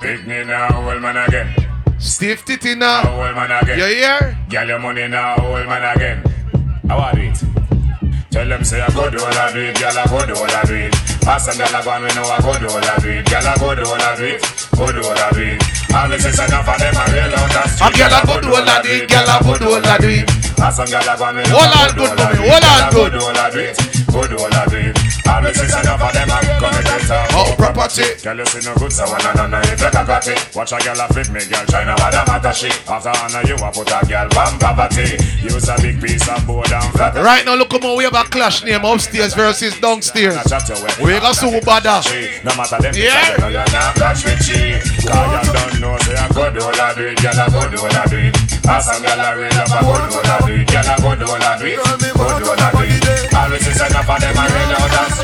Pick 0.00 0.26
me 0.26 0.44
now, 0.44 0.84
well 0.86 1.00
man 1.00 1.16
again. 1.16 1.54
Stiff 1.98 2.44
titty 2.44 2.74
now. 2.74 3.16
Well 3.18 3.34
man 3.34 3.50
again. 3.62 3.78
You 3.78 3.86
hear? 3.86 4.38
Gyal 4.48 4.66
your 4.68 4.78
money 4.78 5.06
now, 5.08 5.36
well 5.38 5.64
man 5.66 5.96
again. 5.96 6.22
How 6.88 6.98
are 6.98 7.18
it? 7.18 7.42
Tell 8.30 8.46
them 8.48 8.64
say 8.64 8.80
I 8.82 8.88
go 8.92 9.08
do 9.08 9.18
all 9.18 9.32
of 9.32 9.56
it, 9.56 9.76
gyal 9.76 9.96
I 9.96 10.04
go 10.06 10.26
do 10.26 10.34
all 10.38 10.44
of 10.44 10.70
it. 10.70 10.92
Pass 11.22 11.48
and 11.48 11.56
gyal 11.58 11.80
a 11.80 11.84
go 11.84 11.90
and 11.92 12.04
we 12.04 12.14
know 12.14 12.24
I 12.28 12.40
go 12.42 12.58
do 12.58 12.68
all 12.68 12.84
of 12.84 13.06
it. 13.06 13.24
Gyal 13.26 13.46
I 13.46 13.56
go 13.56 13.74
do 13.74 13.88
all 13.88 14.02
of 14.02 14.20
it, 14.20 14.42
go 14.76 14.92
do 14.92 15.00
all 15.08 15.18
of 15.18 15.38
it. 15.38 15.55
Sisters 15.96 16.38
enough 16.40 16.68
of 16.68 16.78
them 16.78 16.94
are 16.94 17.08
real 17.08 17.32
out 17.32 17.48
the 17.56 17.64
A 17.80 17.88
girl 17.96 18.12
a 18.12 18.26
go 18.26 18.40
do 18.40 18.48
all 18.52 18.68
of 18.68 18.84
it, 18.84 19.08
girl 19.08 19.24
a 19.32 19.36
go 19.42 19.56
do 19.56 19.64
all 19.64 19.80
of 19.80 20.04
it. 20.04 20.28
Pass 20.56 20.78
and 20.78 20.88
gyal 20.88 21.08
a 21.08 21.16
go 21.16 21.32
know 21.32 21.42
Hold 21.56 21.72
on 21.72 21.88
good 21.88 21.96
do 21.96 22.04
for 22.04 22.12
of 22.12 22.36
me, 22.36 22.36
it. 22.36 22.52
hold 22.52 22.64
on 22.64 22.76
a 22.76 22.92
good. 22.92 23.12
do 23.12 23.20
all 23.24 23.38
of 23.40 23.56
it, 23.56 23.76
go 24.12 24.20
do 24.28 24.36
all 24.36 24.54
of 24.54 24.74
it. 24.76 25.05
All 25.28 25.42
the 25.42 25.52
sisters 25.52 25.82
enough 25.82 26.02
of 26.02 26.12
them 26.14 26.30
are 26.30 26.44
gonna 26.60 26.82
get 26.82 27.10
up. 27.10 27.30
Oh, 27.34 27.54
property. 27.58 28.06
Girl, 28.22 28.38
you 28.38 28.46
see 28.46 28.62
no 28.66 28.74
good, 28.76 28.92
so 28.92 29.04
one 29.10 29.20
and 29.26 29.50
none 29.50 29.64
if 29.66 29.80
you 29.80 29.90
got 29.90 30.26
it. 30.28 30.38
Watch 30.54 30.72
a 30.72 30.78
girl 30.78 31.00
a 31.00 31.06
flip 31.12 31.28
me, 31.30 31.40
girl, 31.50 31.64
now 31.84 31.96
what 31.98 32.14
a 32.14 32.22
matter 32.30 32.52
she. 32.54 32.70
After 32.86 33.12
honor 33.12 33.42
you 33.46 33.56
a 33.58 33.68
put 33.74 33.90
a 33.90 33.98
girl 34.06 34.28
bam 34.30 34.58
property. 34.58 35.18
Use 35.42 35.68
a 35.68 35.76
big 35.82 36.00
piece 36.00 36.28
of 36.28 36.46
board 36.46 36.70
and 36.72 36.90
flat. 36.94 37.14
Right 37.16 37.44
now 37.44 37.54
look 37.54 37.72
how 37.72 37.96
we 37.96 38.04
have 38.04 38.14
a 38.14 38.24
clash 38.24 38.62
name 38.64 38.84
upstairs 38.84 39.34
versus 39.34 39.78
downstairs. 39.80 40.36
We 41.02 41.18
got 41.20 41.34
so 41.34 41.50
bad. 41.60 41.86
Uh. 41.86 42.02
No 42.44 42.54
matter 42.56 42.78
them, 42.82 42.94
Yeah. 42.94 43.36
yeah. 43.38 43.48
you're 43.48 43.72
not 43.72 43.94
catch 43.94 44.24
with 44.24 44.42
she. 44.42 44.78
Cause 45.06 45.46
you 45.46 45.52
don't 45.52 45.80
know, 45.80 45.98
say 46.02 46.16
I 46.16 46.28
go 46.34 46.50
do 46.50 46.60
all 46.62 46.80
I 46.80 46.94
do 46.94 47.06
it, 47.06 47.22
girl, 47.22 47.38
I 47.38 47.46
go 47.50 47.62
do 47.70 47.78
all 47.78 47.96
I 47.96 48.06
do 48.06 48.16
it. 48.18 48.36
As 48.66 48.88
a 48.90 49.00
girl, 49.02 49.20
I 49.20 49.32
real 49.34 49.52
up, 49.54 49.70
I 49.70 49.80
go 49.82 49.94
do 50.06 50.16
all 50.16 50.26
I 50.26 50.38
do 50.46 50.52
it, 50.54 50.66
girl, 50.66 50.86
I 50.86 50.96
go 50.98 51.14
do 51.14 51.26
all 51.30 51.42
I 51.42 51.58
do 51.58 51.66
it, 51.66 51.78
go 51.78 52.38
do 52.38 52.50
all 52.50 52.60
I 52.60 52.70
do 52.72 52.82
it. 52.86 53.34
Always 53.34 53.66
is 53.66 53.80
enough 53.80 54.08
of 54.10 54.20
them, 54.20 54.34
I 54.38 54.46
real 54.46 54.76
out 54.76 54.94
and. 55.06 55.15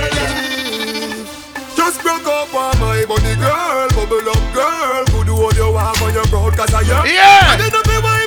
Just 1.77 2.03
broke 2.03 2.27
up 2.27 2.55
on 2.55 2.79
my 2.81 3.05
bunny 3.07 3.35
girl, 3.37 3.89
bubble 3.91 4.29
up 4.29 4.45
girl. 4.55 5.05
Do 5.25 5.35
what 5.35 5.57
you 5.57 5.73
want 5.73 6.01
when 6.01 6.15
you're 6.15 6.25
cause 6.25 6.75
I 6.75 6.81
am. 6.81 7.07
Yeah. 7.07 7.53
I 7.53 7.57
didn't 7.57 7.85
be 7.85 8.01
my 8.03 8.23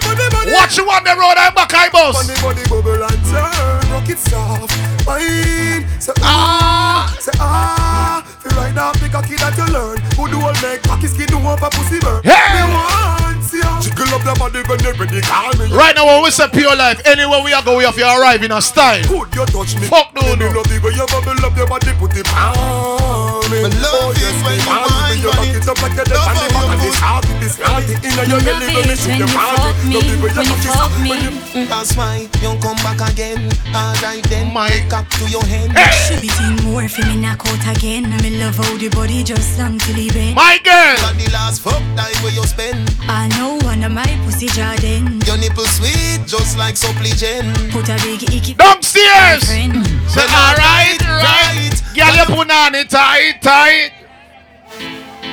one 0.85 1.03
the 1.03 1.11
road 1.11 1.37
I'm 1.37 1.53
back 1.53 1.73
I 1.73 1.89
bus. 1.89 2.15
Funny 2.15 2.39
body 2.41 2.63
bubble 2.69 3.03
and 3.03 3.21
turn, 3.25 3.91
rock 3.91 4.09
it 4.09 4.19
soft. 4.19 4.71
Mine, 5.05 5.85
say 5.99 6.13
ah, 6.21 7.15
say 7.19 7.31
ah. 7.39 8.23
Feel 8.41 8.57
right 8.57 8.73
now, 8.73 8.91
pick 8.93 9.13
a 9.13 9.21
kid 9.21 9.39
that 9.39 9.57
you 9.57 9.67
learn. 9.73 9.97
Who 10.15 10.29
do 10.29 10.39
all 10.41 10.53
make 10.61 10.83
cocky 10.83 11.07
skin 11.07 11.27
do 11.27 11.37
a 11.37 11.69
pussy 11.69 11.99
burn. 11.99 12.23
Hey! 12.23 13.34
Me 13.75 13.81
want 13.81 13.83
see 13.83 13.89
ya. 13.89 13.95
Jiggle 13.95 14.15
up 14.15 14.23
your 14.25 14.35
body 14.35 14.61
when 14.67 14.79
you're 14.79 14.93
ready, 14.95 15.21
call 15.21 15.51
me. 15.59 15.67
Right 15.75 15.95
now 15.95 16.05
when 16.05 16.23
we 16.23 16.31
say 16.31 16.47
pure 16.49 16.75
life, 16.75 17.01
anywhere 17.05 17.43
we 17.43 17.53
are 17.53 17.63
go, 17.63 17.77
we 17.77 17.83
have 17.83 17.95
to 17.95 18.03
arrive 18.03 18.43
in 18.43 18.51
a 18.51 18.61
style. 18.61 19.03
Good, 19.07 19.35
you 19.35 19.45
touch 19.45 19.75
me. 19.75 19.87
Fuck 19.87 20.13
no, 20.15 20.21
Me 20.35 20.47
no. 20.47 20.51
love 20.55 20.67
the 20.69 20.79
way 20.83 20.93
you 20.95 21.05
bubble 21.07 21.45
up 21.45 21.55
your 21.57 21.67
body, 21.67 21.91
put 21.99 22.15
it 22.17 22.27
on 22.33 23.51
me. 23.51 23.63
Me 23.63 23.69
love 23.79 23.93
Oh, 23.95 24.13
yes, 24.15 24.35
when 24.43 24.55
you 24.59 24.67
want 24.67 24.91
whine 24.91 25.13
it. 25.13 25.14
You 25.25 25.33
back 25.33 25.49
it. 25.49 25.57
it 25.57 25.67
up 25.67 25.81
like 25.81 25.95
you're 25.97 26.05
dead 26.05 26.21
and 26.21 26.37
the 26.37 26.47
back 26.53 26.65
you 26.65 26.71
and 26.71 26.81
it's 26.85 26.99
hard, 27.01 27.25
it's. 27.41 27.55
Inna 28.05 28.23
your 28.29 28.41
belly 28.45 28.67
when 28.69 28.85
you 28.85 28.93
it 28.93 29.01
your 29.05 29.25
you 29.25 29.33
body. 29.33 29.57
fuck 29.57 29.77
me, 29.85 29.95
Love 29.95 30.05
the 30.05 30.15
way 30.21 30.31
when 30.35 30.45
you 30.45 30.55
touch 30.55 30.65
it, 30.65 30.73
fuck 30.77 30.93
me. 31.01 31.09
when 31.09 31.21
you- 31.25 31.41
mm. 31.55 31.67
That's 31.69 31.91
why 31.97 32.27
you 32.43 32.51
come 32.61 32.77
back 32.85 32.99
again. 33.11 33.41
Alright 33.73 34.23
then, 34.29 34.53
My 34.53 34.69
cock 34.89 35.09
to 35.17 35.25
your 35.29 35.43
hand. 35.45 35.73
Should 36.05 36.21
be 36.21 36.29
seen 36.29 36.55
more 36.67 36.87
for 36.87 37.01
me 37.07 37.15
knock 37.17 37.41
out 37.47 37.65
again. 37.75 38.05
I 38.13 38.21
me 38.21 38.37
love 38.39 38.55
how 38.57 38.77
the 38.77 38.89
body 38.89 39.23
just 39.23 39.57
long 39.57 39.79
till 39.79 39.95
he 39.95 40.09
bend. 40.11 40.35
My 40.35 40.59
girl. 40.63 40.95
Got 41.01 41.15
the 41.17 41.29
last 41.33 41.61
fuck 41.61 41.81
time 41.97 42.15
where 42.23 42.31
you 42.33 42.43
spend. 42.43 42.93
I 43.07 43.27
know 43.39 43.57
one 43.65 43.83
of 43.83 43.91
my 43.91 44.05
pussy 44.25 44.47
Jordan. 44.47 45.21
Your 45.25 45.37
nipple 45.37 45.65
sweet, 45.65 46.21
just 46.27 46.57
like 46.57 46.75
supplicant. 46.77 47.49
Put 47.71 47.89
a 47.89 47.95
big 48.03 48.23
icky 48.31 48.53
Downstairs. 48.53 49.43
friend. 49.45 49.85
Say 50.11 50.21
alright, 50.27 51.01
right. 51.07 51.71
Girl, 51.95 52.13
you 52.15 52.25
put 52.35 52.51
on 52.51 52.75
it 52.75 52.89
tight, 52.89 53.41
tight. 53.41 53.91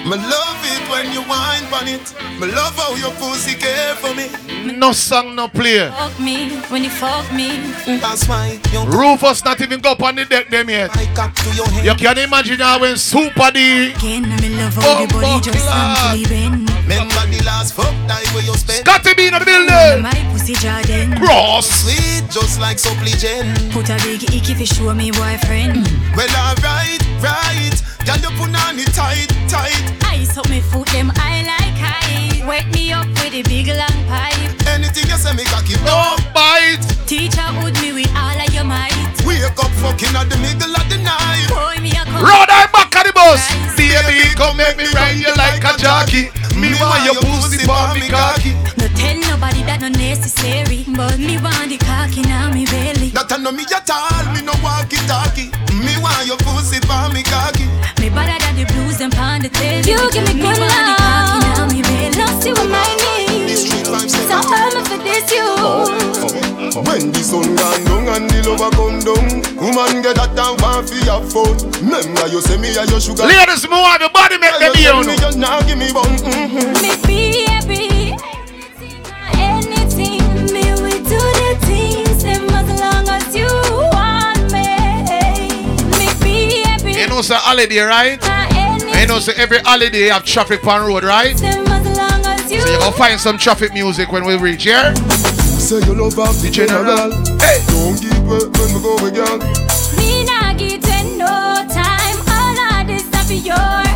Me 0.04 0.16
love 0.16 0.58
it 0.66 0.82
when 0.90 1.12
you 1.12 1.22
whine 1.22 1.62
on 1.72 1.86
it. 1.86 2.14
Me 2.40 2.50
love 2.50 2.74
how 2.74 2.94
your 2.96 3.12
pussy 3.12 3.54
care 3.54 3.94
for 3.94 4.12
me. 4.14 4.26
No 4.76 4.90
song, 4.90 5.36
no 5.36 5.46
play. 5.46 5.88
Fuck 5.90 6.18
me 6.18 6.56
when 6.70 6.82
you 6.82 6.90
fuck 6.90 7.32
me. 7.32 7.58
That's 7.86 8.26
why 8.28 8.58
you 8.72 8.84
Rufus 8.84 9.44
not 9.44 9.60
even 9.60 9.80
go 9.80 9.92
up 9.92 10.02
on 10.02 10.16
the 10.16 10.24
deck 10.24 10.48
them 10.50 10.70
yet. 10.70 10.90
I 10.96 11.06
cock 11.14 11.34
to 11.36 11.54
your 11.54 11.68
hand. 11.68 11.86
You 11.86 11.94
can 11.94 12.18
imagine 12.18 12.58
how 12.58 12.80
when 12.80 12.96
Super 12.96 13.52
D 13.52 13.92
Again, 13.92 14.24
I 14.24 14.40
me 14.40 14.48
love 14.56 14.74
how 14.74 15.06
the 15.06 15.12
body 15.12 15.40
just 15.40 15.66
long 15.66 15.94
till 15.94 16.16
he 16.18 16.24
bend. 16.26 16.68
Remember 16.82 17.22
the 17.30 17.42
last 17.46 17.74
fuck 17.74 17.94
time 18.10 18.26
where 18.34 18.42
you 18.42 18.54
spend. 18.54 18.84
Scotty 18.84 19.14
be 19.14 19.28
in 19.28 19.34
the 19.34 19.44
building. 19.44 20.02
My 20.02 20.18
pussy 20.32 20.54
Jordan. 20.54 21.14
Cross. 21.14 21.86
Sweet, 21.86 22.28
just 22.28 22.58
like 22.60 22.80
supplicant. 22.80 23.54
Put 23.70 23.88
a 23.88 23.96
big 24.02 24.24
icky 24.34 24.54
fi 24.54 24.64
show 24.64 24.92
me 24.94 25.12
boyfriend. 25.12 25.86
Well, 26.16 26.26
alright, 26.34 27.00
right. 27.22 27.78
Girl, 28.04 28.18
you 28.18 28.30
put 28.34 28.50
on 28.66 28.78
it 28.78 28.92
tight, 28.92 29.30
tight. 29.46 29.91
Ice 30.10 30.36
up 30.38 30.48
me 30.48 30.60
foot 30.60 30.88
them 30.88 31.12
I 31.16 31.42
like 31.42 31.78
high. 31.78 32.46
Wake 32.46 32.68
me 32.72 32.92
up 32.92 33.06
with 33.20 33.34
a 33.34 33.42
big 33.42 33.68
long 33.68 33.98
pipe. 34.08 34.52
Anything 34.68 35.08
you 35.08 35.16
say, 35.16 35.34
me 35.34 35.44
cocky 35.44 35.76
No 35.84 36.16
bite. 36.34 36.82
Teacher 37.06 37.44
would 37.62 37.74
me 37.80 37.92
with 37.92 38.12
all 38.16 38.38
of 38.38 38.52
your 38.54 38.64
might. 38.64 38.92
Wake 39.26 39.44
up 39.44 39.72
fucking 39.82 40.14
at 40.16 40.28
the 40.28 40.36
middle 40.38 40.74
of 40.74 40.86
the 40.88 40.98
night. 40.98 41.48
Boy, 41.48 41.80
me 41.82 41.90
a 41.92 42.04
come. 42.04 42.24
Road 42.24 42.50
I 42.50 42.66
back 42.72 42.94
at 42.96 43.06
the 43.06 43.12
bus. 43.12 43.42
Baby, 43.76 44.34
come 44.34 44.56
make 44.56 44.76
me 44.76 44.86
ride 44.94 45.20
you 45.20 45.32
like 45.36 45.62
a 45.62 45.76
jockey. 45.76 46.32
Me 46.56 46.72
want 46.80 47.04
your 47.04 47.16
pussy 47.20 47.60
for 47.64 47.92
me 47.94 48.08
cocky. 48.08 48.52
No 48.76 48.88
tell 48.96 49.16
nobody 49.28 49.62
that 49.68 49.80
no 49.80 49.88
necessary. 49.88 50.84
But 50.88 51.18
me 51.18 51.36
want 51.38 51.68
the 51.68 51.78
cocky 51.78 52.22
now 52.22 52.50
me 52.52 52.64
belly. 52.66 53.10
That 53.12 53.32
I 53.32 53.36
know 53.36 53.52
me 53.52 53.64
at 53.68 53.88
all, 53.90 54.24
me 54.32 54.40
no 54.42 54.52
walkie 54.64 55.00
talkie. 55.06 55.52
Me 55.72 55.94
want 56.00 56.26
your 56.26 56.38
pussy 56.40 56.80
for. 56.84 57.12
Me 57.12 57.22
You 59.84 59.98
give 60.12 60.24
me 60.26 60.34
good 60.40 60.58
want 60.58 60.60
the 60.60 60.94
cocky 60.98 61.02
love. 61.02 61.42
now 61.42 61.66
me 61.66 61.82
belly. 61.82 62.10
Lost 62.18 62.46
you 62.46 62.54
my 62.70 62.86
knees. 63.02 63.66
So 64.28 64.38
hurt 64.50 64.74
me 64.74 64.82
for 64.86 64.98
this 65.02 65.26
you. 65.32 65.46
When 66.86 67.12
the 67.12 67.20
sun 67.22 67.54
gone 67.56 67.84
down 67.84 68.08
and 68.16 68.30
the 68.30 68.48
lover 68.48 68.70
come 68.72 68.98
down 69.04 69.44
Woman 69.60 70.00
get 70.00 70.16
that 70.16 70.32
down 70.34 70.56
want 70.56 70.88
fi 70.88 71.04
have 71.04 71.28
fun 71.28 71.52
Remember 71.84 72.26
you 72.32 72.40
say 72.40 72.56
me 72.56 72.72
a 72.72 72.88
your 72.88 72.96
sugar 72.98 73.28
Ladies, 73.28 73.68
move 73.68 73.84
on 73.84 74.00
your 74.00 74.08
body, 74.08 74.38
make 74.40 74.56
them 74.56 74.72
you 74.72 74.88
hear 74.88 74.96
tell 74.96 75.04
me 75.04 75.12
you. 75.12 75.20
you 75.20 75.36
nah 75.36 75.60
give 75.68 75.76
me 75.76 75.92
bun 75.92 76.08
mm-hmm. 76.24 76.72
Me 76.80 76.96
baby. 77.04 78.16
Anything 79.36 80.24
me 80.48 80.64
we 80.80 80.96
do 81.04 81.20
the 81.20 81.52
things 81.68 82.24
them 82.24 82.48
as 82.56 82.68
long 82.80 83.04
as 83.12 83.28
you 83.36 83.52
want 83.92 84.48
me. 84.48 84.64
Me 86.00 86.08
baby. 86.24 86.98
You 87.00 87.08
know, 87.08 87.20
say 87.20 87.36
holiday, 87.36 87.80
right? 87.84 88.51
And 89.02 89.10
you 89.10 89.16
know, 89.16 89.20
so 89.20 89.32
every 89.36 89.58
holiday 89.58 90.10
have 90.10 90.24
traffic 90.24 90.64
on 90.64 90.86
road, 90.86 91.02
right? 91.02 91.36
So 91.36 91.44
Them 91.44 91.66
as 91.66 91.98
long 91.98 92.24
as 92.24 92.52
you. 92.52 92.58
you 92.58 92.78
gonna 92.78 92.92
find 92.92 93.18
some 93.18 93.36
traffic 93.36 93.72
music 93.72 94.12
when 94.12 94.24
we 94.24 94.36
reach 94.36 94.62
here. 94.62 94.94
Say 94.94 95.84
you 95.86 95.94
love 95.94 96.16
off 96.20 96.40
the 96.40 96.48
general 96.48 97.10
Hey 97.40 97.58
Don't 97.66 98.00
give 98.00 98.30
up 98.30 98.56
when 98.58 98.74
we 98.74 98.80
go 98.80 98.94
again 99.06 99.38
Me 99.98 100.22
nah 100.24 100.54
give 100.54 100.82
no 101.18 101.66
time. 101.66 102.18
All 102.30 102.80
of 102.80 102.86
this 102.86 103.04
stuff 103.06 103.26
for 103.26 103.32
your 103.32 103.56
eyes. 103.58 103.92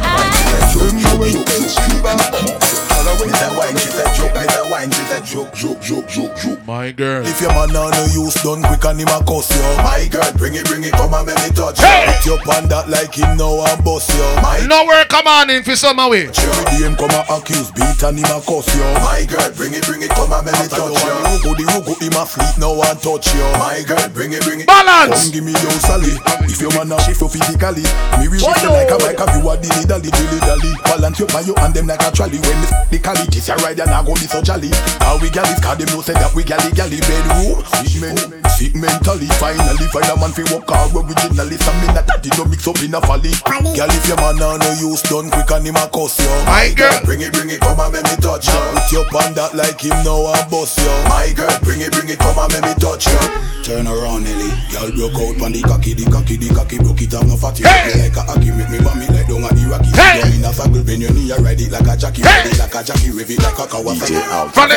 Remember 4.67 4.75
when 4.75 4.91
you 4.91 4.91
shiver 4.91 4.91
Me 4.91 4.91
say 4.91 4.91
wine, 4.91 4.91
she 4.91 4.91
say 4.91 4.91
joke, 4.91 4.91
me 4.91 4.91
say 4.91 4.91
wine, 4.91 4.91
she 4.91 5.03
say 5.03 5.21
joke, 5.27 5.53
joke, 5.55 5.81
joke, 5.81 6.09
joke, 6.09 6.37
joke. 6.37 6.67
My 6.67 6.91
girl. 6.93 7.25
If 7.27 7.41
your 7.41 7.51
man 7.55 7.77
on 7.77 7.91
no 7.91 8.03
use 8.11 8.35
done 8.43 8.63
quick 8.63 8.85
and 8.85 9.01
him 9.01 9.09
a 9.09 9.23
cuss 9.25 9.51
you 9.55 9.63
My 9.83 10.09
girl, 10.11 10.33
bring 10.37 10.55
it, 10.55 10.65
bring 10.67 10.85
it, 10.85 10.93
come 10.93 11.15
and 11.15 11.27
make 11.27 11.39
me 11.39 11.51
touch 11.55 11.79
you. 11.81 11.87
Hey! 11.87 12.15
Put 12.17 12.27
your 12.27 12.39
pan 12.43 12.69
that 12.69 12.89
like 12.91 13.15
him 13.15 13.37
now 13.37 13.63
and 13.67 13.81
bust 13.85 14.11
you 14.11 14.27
My 14.43 14.65
No 14.67 14.85
work 14.87 15.09
come 15.09 15.27
on 15.27 15.51
in 15.51 15.63
for 15.63 15.77
some 15.77 15.99
away. 15.99 16.27
Every 16.29 16.65
day 16.71 16.83
him 16.87 16.97
come 16.97 17.15
a 17.15 17.23
accuse 17.31 17.71
beat 17.71 18.03
and 18.03 18.19
him 18.19 18.27
a 18.31 18.39
cuss 18.43 18.67
you 18.75 18.83
My 19.03 19.23
girl, 19.29 19.51
bring 19.55 19.75
it, 19.75 19.85
bring 19.87 20.03
it, 20.03 20.11
come 20.11 20.33
and 20.35 20.43
make 20.47 20.55
me 20.59 20.67
After 20.67 20.83
you 20.83 20.91
touch 20.91 21.05
want 21.07 21.07
you. 21.07 21.15
the 21.15 21.31
rugo, 21.31 21.51
the 21.55 21.65
rugo 21.71 21.93
him 22.03 22.17
a 22.19 22.23
sleep 22.27 22.55
now 22.59 22.75
and 22.75 22.99
touch 22.99 23.29
you 23.35 23.47
My 23.63 23.79
girl, 23.87 24.07
bring 24.11 24.33
it, 24.35 24.43
bring 24.43 24.61
it. 24.61 24.67
Come 24.67 24.87
Balance. 24.87 25.31
give 25.31 25.45
me 25.47 25.53
your 25.55 25.79
sally 25.83 26.15
If 26.51 26.59
your 26.63 26.73
man 26.75 26.91
a 26.93 26.99
shift 27.03 27.21
you 27.23 27.29
physically 27.31 27.87
Me 28.19 28.27
will 28.31 28.39
shift 28.43 28.63
you 28.63 28.71
like 28.75 28.91
a 28.91 28.99
bike 28.99 29.19
If 29.19 29.31
you 29.39 29.43
a 29.47 29.55
dilly 29.59 29.85
dally 29.87 30.11
dilly 30.11 30.41
dally 30.43 30.73
Balance 30.85 31.19
you 31.23 31.27
by 31.31 31.41
you 31.47 31.55
and 31.63 31.75
them 31.75 31.87
like 31.87 32.03
a 32.03 32.11
trolley 32.11 32.39
When 32.43 32.59
the, 32.63 32.69
the 32.91 32.99
quality 32.99 33.27
this 33.37 33.49
your 33.49 33.57
ride 33.63 33.79
and 33.81 33.91
I 33.91 34.03
go 34.05 34.15
be 34.15 34.27
so 34.27 34.41
jolly 34.57 34.71
How 35.01 35.19
we 35.21 35.31
galley 35.31 35.55
cause 35.61 35.79
them 35.79 35.89
know 35.93 36.01
say 36.01 36.15
that 36.15 36.33
we 36.35 36.43
galley 36.45 36.73
galley 36.73 37.01
Bedroom 37.05 37.61
Sick 37.85 38.01
men, 38.01 38.17
sick 38.57 38.75
mentally 38.75 39.29
Finally 39.37 39.87
find 39.93 40.09
a 40.09 40.17
man 40.17 40.33
fi 40.33 40.45
work 40.53 40.69
hard 40.69 40.93
Originally 40.97 41.57
some 41.61 41.77
me 41.81 41.89
not 41.93 42.07
that 42.09 42.25
it 42.25 42.33
don't 42.33 42.49
mix 42.49 42.67
up 42.67 42.81
in 42.81 42.95
a 42.95 43.01
folly 43.05 43.33
Girl 43.45 43.93
if 43.93 44.07
your 44.09 44.17
man 44.21 44.41
no 44.41 44.57
use 44.81 45.03
done 45.05 45.31
quick 45.31 45.51
and 45.53 45.67
him 45.69 45.77
a 45.77 45.85
cuss 45.93 46.19
you 46.21 46.33
My 46.49 46.73
girl. 46.73 46.97
Bring 47.05 47.21
it, 47.21 47.33
bring 47.33 47.51
it, 47.51 47.61
come 47.61 47.79
and 47.81 47.93
make 47.93 48.05
me 48.05 48.17
touch 48.19 48.49
you. 48.49 48.61
Put 48.73 48.93
your 48.93 49.07
pan 49.13 49.35
that 49.37 49.55
like 49.55 49.81
him 49.81 49.97
now 50.03 50.33
and 50.33 50.47
bust 50.51 50.81
you 50.81 50.93
My 51.13 51.31
girl, 51.37 51.53
bring 51.63 51.81
it, 51.81 51.93
bring 51.93 52.09
it, 52.09 52.19
come 52.19 52.39
and 52.41 52.51
make 52.53 52.65
me 52.65 52.75
touch 52.81 53.07
you. 53.07 53.47
Turn 53.67 53.91
around, 53.91 54.23
Nelly. 54.23 54.47
Girl 54.71 54.95
broke 54.95 55.19
out 55.19 55.35
pon 55.43 55.51
the 55.51 55.59
cocky, 55.67 55.91
the 55.91 56.07
cocky, 56.07 56.39
the 56.39 56.55
cocky 56.55 56.79
broke 56.79 57.03
it 57.03 57.11
have 57.11 57.27
no 57.27 57.35
fatty. 57.35 57.67
Hey! 57.67 57.99
Like 57.99 58.15
a 58.15 58.23
hockey, 58.23 58.55
make 58.55 58.71
me 58.71 58.79
vomit 58.79 59.11
like 59.11 59.27
down 59.27 59.43
a 59.43 59.51
Iraqi. 59.51 59.91
Hey! 59.91 60.23
Down 60.23 60.31
in 60.39 60.47
a 60.47 60.55
circle, 60.55 60.87
bend 60.87 61.03
your 61.03 61.11
knee, 61.11 61.35
and 61.35 61.43
ride 61.43 61.59
it 61.59 61.75
like 61.75 61.83
a 61.83 61.99
jockey, 61.99 62.23
Hey! 62.23 62.47
ride 62.47 62.55
it 62.55 62.63
like 62.63 62.75
a 62.79 62.87
jockey, 62.87 63.11
rev 63.11 63.27
it 63.27 63.43
like 63.43 63.59
a 63.59 63.67
Kawasaki. 63.67 64.23
From 64.53 64.69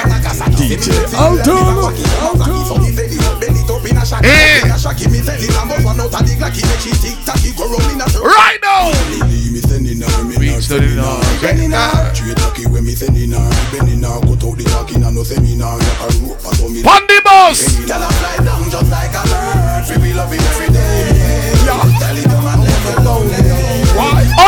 DJ 0.58 0.90
Eh. 4.24 4.62
right 8.24 8.60
now. 8.62 8.90
Her, 8.90 9.26
me 20.70 20.79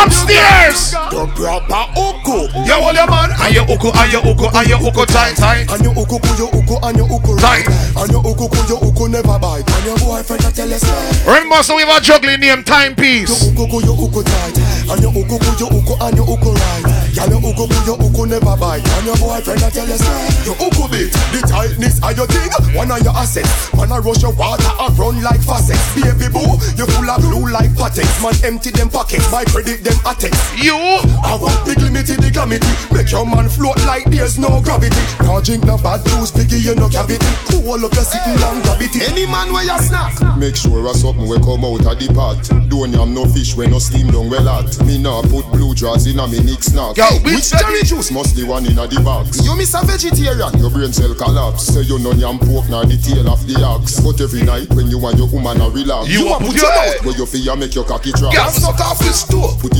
Upstairs. 0.02 0.98
The 1.14 1.30
proper 1.38 1.84
uku. 1.94 2.50
You 2.66 2.74
hold 2.82 2.96
your 2.98 3.06
man 3.06 3.30
and 3.38 3.54
your 3.54 3.66
uku 3.70 3.94
and 3.94 4.10
your 4.12 4.26
uku 4.26 4.48
and 4.50 4.68
your 4.68 4.82
uku 4.82 5.06
tight 5.06 5.36
tight. 5.38 5.70
And 5.70 5.84
your 5.86 5.94
uku 5.94 6.18
ku 6.18 6.32
your 6.42 6.50
uku 6.50 6.76
and 6.82 6.98
your 6.98 7.06
uku 7.06 7.38
Tight. 7.38 7.70
And 7.94 8.10
your 8.10 8.26
uku 8.26 8.50
ku 8.50 8.60
your 8.66 8.82
uku 8.82 9.08
never 9.14 9.38
bite 9.38 9.68
And 9.68 9.86
your 9.86 9.98
boyfriend 10.02 10.46
a 10.46 10.50
tell 10.52 10.74
us 10.74 10.82
Remember, 11.28 11.62
so 11.62 11.76
we 11.76 11.84
a 11.84 12.00
juggling 12.02 12.40
name 12.40 12.64
timepiece. 12.64 13.30
Your 13.30 13.54
uku 13.54 13.64
ku 13.68 13.78
your 13.86 13.98
uku 14.00 14.24
tight 14.24 14.58
And 14.90 15.02
your 15.06 15.14
uku 15.14 15.38
ku 15.38 15.52
your 15.62 15.70
uku 15.70 15.94
and 16.02 16.16
your 16.18 16.26
uku 16.26 16.50
right 16.50 16.84
Girl 17.14 17.30
your 17.30 17.42
uku 17.44 17.64
ku 17.68 17.78
your 17.86 17.98
uku 18.02 18.22
never 18.26 18.56
bite 18.58 18.82
And 18.82 19.06
your 19.06 19.18
boyfriend 19.22 19.62
a 19.62 19.70
tell 19.70 19.92
us 19.92 20.02
Your 20.48 20.58
uku 20.58 20.88
bit 20.90 21.12
The 21.36 21.46
tightness 21.46 22.02
of 22.02 22.18
your 22.18 22.26
thing 22.26 22.50
One 22.74 22.90
of 22.90 23.04
your 23.06 23.14
assets 23.14 23.52
Man 23.76 23.92
a 23.92 24.00
rush 24.02 24.24
your 24.24 24.34
water 24.34 24.72
and 24.80 24.98
run 24.98 25.22
like 25.22 25.44
faucets 25.44 25.94
Baby 25.94 26.32
boo 26.32 26.58
You 26.80 26.88
full 26.90 27.10
of 27.12 27.22
glue 27.22 27.52
like 27.52 27.76
patex 27.76 28.08
Man 28.24 28.34
empty 28.48 28.72
them 28.72 28.90
pockets 28.90 29.30
My 29.30 29.44
credit 29.46 29.84
them 29.84 29.91
attacks 30.06 30.40
You. 30.58 30.76
I 31.24 31.38
want 31.40 31.58
big 31.66 31.80
limited 31.80 32.20
the 32.22 32.32
glamity. 32.32 32.68
Make 32.94 33.12
your 33.12 33.26
man 33.26 33.50
float 33.50 33.78
like 33.86 34.06
there's 34.10 34.38
no 34.38 34.62
gravity. 34.62 35.00
Now 35.22 35.40
drink 35.42 35.64
no 35.66 35.78
bad 35.78 36.06
juice, 36.06 36.32
piggy 36.32 36.58
you 36.60 36.76
no 36.76 36.90
cavity. 36.90 37.26
Cool 37.50 37.86
up 37.86 37.94
your 37.94 38.04
sitting 38.04 38.36
down 38.38 38.62
gravity. 38.64 39.02
Any 39.06 39.26
man 39.26 39.52
where 39.54 39.64
you 39.64 39.78
snack. 39.80 40.16
Make 40.38 40.56
sure 40.56 40.86
a 40.88 40.94
something 40.94 41.28
we 41.28 41.38
come 41.40 41.64
out 41.66 41.86
of 41.86 41.96
the 42.00 42.08
pot. 42.14 42.42
Don't 42.70 42.92
yam 42.94 43.14
no 43.14 43.26
fish 43.26 43.56
when 43.56 43.72
no 43.72 43.80
steam 43.80 44.08
down 44.12 44.30
well 44.30 44.48
hot. 44.48 44.72
Me 44.86 44.98
nah 44.98 45.22
put 45.24 45.46
blue 45.52 45.74
jaws 45.76 46.08
in 46.08 46.20
a 46.20 46.28
me 46.28 46.40
nick 46.42 46.64
snack. 46.64 46.98
Yo, 46.98 47.06
which 47.24 47.42
which 47.42 47.50
cherry 47.52 47.84
juice 47.84 48.12
must 48.12 48.36
the 48.36 48.44
one 48.44 48.66
in 48.66 48.78
a 48.78 48.88
the 48.88 49.00
box? 49.02 49.44
You 49.46 49.56
miss 49.56 49.74
a 49.74 49.82
vegetarian. 49.86 50.52
Your 50.60 50.70
brain 50.70 50.92
cell 50.94 51.14
collapse. 51.16 51.68
Say 51.74 51.82
you 51.82 52.00
no 52.00 52.12
yam 52.14 52.40
pork 52.40 52.68
nor 52.70 52.86
the 52.86 52.98
tail 52.98 53.30
of 53.30 53.46
the 53.48 53.62
ox. 53.64 54.00
But 54.00 54.20
every 54.22 54.44
night 54.44 54.70
when 54.74 54.88
you 54.90 55.00
and 55.06 55.18
your 55.18 55.28
woman 55.30 55.62
a 55.62 55.70
relax, 55.70 56.10
You 56.10 56.30
a 56.34 56.38
put 56.40 56.56
your 56.56 56.72
head. 56.72 57.02
where 57.06 57.16
you 57.16 57.26
feel 57.26 57.56
make 57.56 57.76
your 57.76 57.86
cocky 57.86 58.12
drop. 58.14 58.34
Girl, 58.34 58.50
suck 58.50 58.80
off 58.80 59.00
the 59.00 59.14
stove. 59.14 59.60
Put 59.60 59.78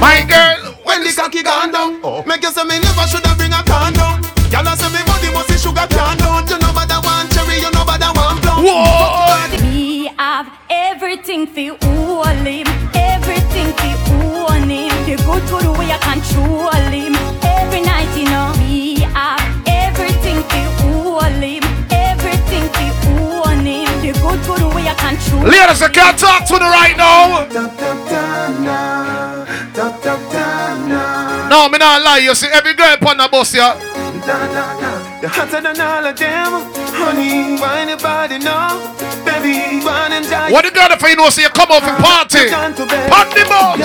My 0.00 0.24
girl. 0.28 0.74
When 0.84 1.02
the 1.02 1.12
cocky 1.12 1.42
gone 1.42 1.72
down, 1.72 2.00
oh. 2.04 2.22
make 2.26 2.42
you 2.42 2.50
say 2.50 2.64
me 2.64 2.78
never 2.78 3.06
shoulda 3.08 3.34
bring 3.36 3.52
a 3.52 3.62
condom. 3.64 4.22
Y'all 4.52 4.64
say 4.76 4.88
me 4.94 5.02
body 5.04 5.32
must 5.34 5.48
be 5.48 5.56
sugar 5.58 5.86
can 5.90 6.16
down. 6.16 6.46
You 6.46 6.58
know 6.58 6.70
about 6.70 6.88
that 6.88 7.02
one 7.02 7.26
cherry, 7.34 7.58
you 7.58 7.70
know 7.74 7.82
about 7.82 7.98
that 8.00 8.14
one 8.14 8.38
plum. 8.40 8.62
Me 9.66 10.06
have 10.16 10.46
everything 10.70 11.46
for 11.46 11.74
all 11.90 12.24
him, 12.46 12.66
everything 12.94 13.74
for 13.74 14.54
own 14.54 14.70
him. 14.70 14.94
The 15.04 15.16
good 15.26 15.42
good 15.50 15.66
way 15.76 15.90
I 15.90 15.98
control 15.98 16.70
him. 16.94 17.18
Every 17.42 17.82
night 17.82 18.08
you 18.14 18.30
know 18.30 18.54
me 18.62 19.02
have 19.10 19.42
everything 19.66 20.40
for 20.46 21.18
all 21.18 21.34
him, 21.42 21.64
everything 21.90 22.70
for 22.70 23.50
own 23.50 23.66
him. 23.66 23.90
The 24.00 24.12
good 24.22 24.40
good 24.46 24.62
way 24.72 24.86
I 24.86 24.94
control. 24.94 25.42
Ladies, 25.50 25.82
I 25.82 25.88
can't 25.90 26.16
talk 26.16 26.46
to 26.46 26.54
me 26.54 26.68
right 26.70 26.96
now. 26.96 28.05
No, 31.56 31.70
me 31.70 31.78
not 31.78 32.02
lie. 32.02 32.18
You 32.18 32.34
see 32.34 32.48
every 32.52 32.74
girl 32.74 32.92
upon 32.92 33.16
the 33.16 33.26
bus, 33.32 33.54
yeah. 33.54 33.80
You're 35.22 35.32
hotter 35.32 35.62
than 35.64 35.80
all 35.80 36.04
of 36.04 36.12
them, 36.12 36.52
honey. 36.92 37.56
Why 37.56 37.88
your 37.88 37.96
body 37.96 38.36
now, 38.36 38.76
baby? 39.24 39.80
One 39.80 40.12
and 40.12 40.28
die. 40.28 40.52
What 40.52 40.68
the 40.68 40.70
girl 40.70 40.92
if 40.92 41.00
you 41.00 41.16
know 41.16 41.30
say 41.32 41.48
you 41.48 41.52
come 41.56 41.72
off 41.72 41.80
and 41.80 41.96
ah, 42.04 42.28
party? 42.28 42.52
Pop 43.08 43.32
the 43.32 43.48
bus. 43.48 43.80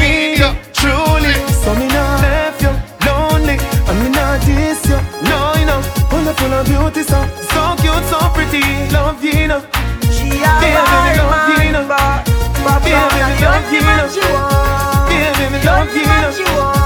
Me, 0.00 0.40
truly. 0.72 1.36
So 1.60 1.76
me 1.76 1.92
not 1.92 2.24
left 2.24 2.64
you 2.64 2.72
lonely. 3.04 3.60
And 3.60 3.96
me 4.00 4.08
not 4.16 4.40
diss 4.48 4.80
you. 4.88 4.96
No, 5.28 5.52
you 5.60 5.68
know. 5.68 5.80
Full 6.08 6.24
of 6.24 6.32
full 6.40 6.54
of 6.56 6.64
beauty, 6.64 7.04
so 7.04 7.20
so 7.52 7.76
cute, 7.84 8.00
so 8.08 8.16
pretty. 8.32 8.64
Love 8.96 9.20
you, 9.20 9.44
know. 9.44 9.60
She 10.08 10.40
a 10.40 10.56
Baby, 10.56 10.72
me 10.72 10.88
bad 10.88 11.20
love 11.20 11.52
you, 11.52 11.68
man, 11.68 11.72
know. 11.76 11.84
but 11.84 12.24
but 12.64 12.80
Baby, 12.80 12.96
me 12.96 13.28
you 13.28 13.44
love 13.44 13.68
you, 13.68 13.84
know. 13.84 14.08
she. 14.08 14.24
Baby, 15.12 15.44
me 15.52 15.60
You 15.60 15.68
love 15.68 15.92
you, 15.92 16.08
know 16.48 16.79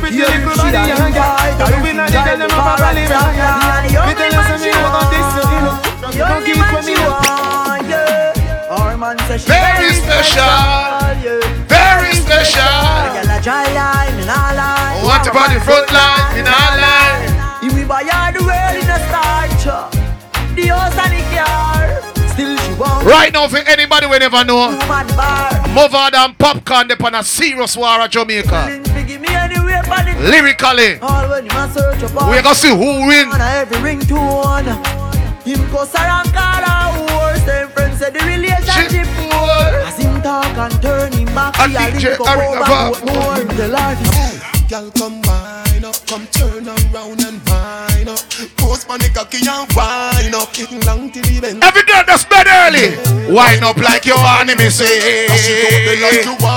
pretty 0.00 0.18
little 0.18 0.54
body 0.56 0.76
and. 0.76 1.14
You. 3.88 4.00
Me 4.06 4.14
me 4.14 4.70
want 4.78 5.08
this, 5.10 5.28
you 5.38 5.60
know. 5.64 5.76
You 6.12 6.24
don't 6.24 6.44
give 6.46 6.56
it 6.58 6.68
for 6.72 6.82
me, 6.86 6.94
very 9.46 9.92
special, 9.94 10.54
very 11.66 12.12
special. 12.14 12.62
Oh, 14.30 15.04
what 15.04 15.26
about 15.26 15.48
the 15.52 15.60
front 15.64 15.90
line? 15.92 16.36
Me 16.36 16.42
nah 16.42 16.76
lie. 16.76 17.60
If 17.62 17.72
we 17.74 17.84
buy 17.84 18.02
all 18.02 18.32
the 18.32 18.40
in 18.78 18.90
a 18.90 18.98
star, 19.08 19.48
uh, 19.66 19.90
the 20.54 20.66
house 20.66 20.98
and 20.98 21.12
the 21.12 21.20
car. 21.36 23.04
Right 23.04 23.32
now, 23.32 23.48
for 23.48 23.58
anybody 23.58 24.06
we 24.06 24.18
never 24.18 24.44
know, 24.44 24.78
Mavado 25.74 26.18
and 26.18 26.38
Popcaan, 26.38 26.88
they're 26.88 27.06
on 27.06 27.14
a 27.14 27.22
serious 27.24 27.76
war 27.76 28.00
at 28.00 28.10
Jamaica. 28.10 28.87
Lyrically, 30.20 30.98
All 31.00 31.28
when 31.30 31.44
him 31.46 31.56
a 31.56 31.70
search 31.72 32.02
up 32.02 32.10
we 32.30 32.42
gonna 32.42 32.54
see 32.54 32.68
who 32.68 33.06
win. 33.06 33.30
On 33.32 33.40
every 33.40 33.76
ringtone 33.78 34.66
Him 35.46 35.60
cuss 35.70 35.94
around 35.94 36.32
call 36.34 36.62
her 36.62 37.06
horse 37.06 37.42
Them 37.44 37.68
friends 37.70 37.98
say 37.98 38.10
the 38.10 38.18
relationship 38.26 39.06
poor 39.16 39.86
As 39.86 39.96
him 39.96 40.20
talk 40.22 40.56
and 40.58 40.82
turn 40.82 41.12
him 41.12 41.26
back 41.34 41.58
And 41.60 41.70
He 41.72 41.76
a 41.78 41.80
DJ 41.92 42.04
Eric 42.06 42.20
over 42.50 42.60
Lava. 42.60 42.90
both 42.90 43.04
more 43.06 43.34
Him 43.36 43.48
tell 43.48 43.76
her 43.76 43.94
Hey, 43.94 44.38
girl, 44.68 44.90
come 44.90 45.22
wine 45.22 45.84
up, 45.84 45.96
come 46.06 46.26
turn 46.28 46.66
around 46.68 47.22
and 47.24 47.40
wine 47.48 48.08
up. 48.08 48.18
Post 48.58 48.88
my 48.88 48.98
cocky 49.14 49.38
and 49.46 49.70
wine 49.72 50.34
up, 50.34 50.52
kicking 50.52 50.80
long 50.80 51.10
till 51.10 51.22
the 51.22 51.40
bend. 51.40 51.62
Every 51.64 51.82
girl 51.84 52.02
that's 52.06 52.24
bed 52.24 52.46
early, 52.46 52.98
wind 53.32 53.64
up 53.64 53.76
like 53.78 54.04
you 54.04 54.14
want 54.16 54.48
me 54.58 54.68
say. 54.68 55.26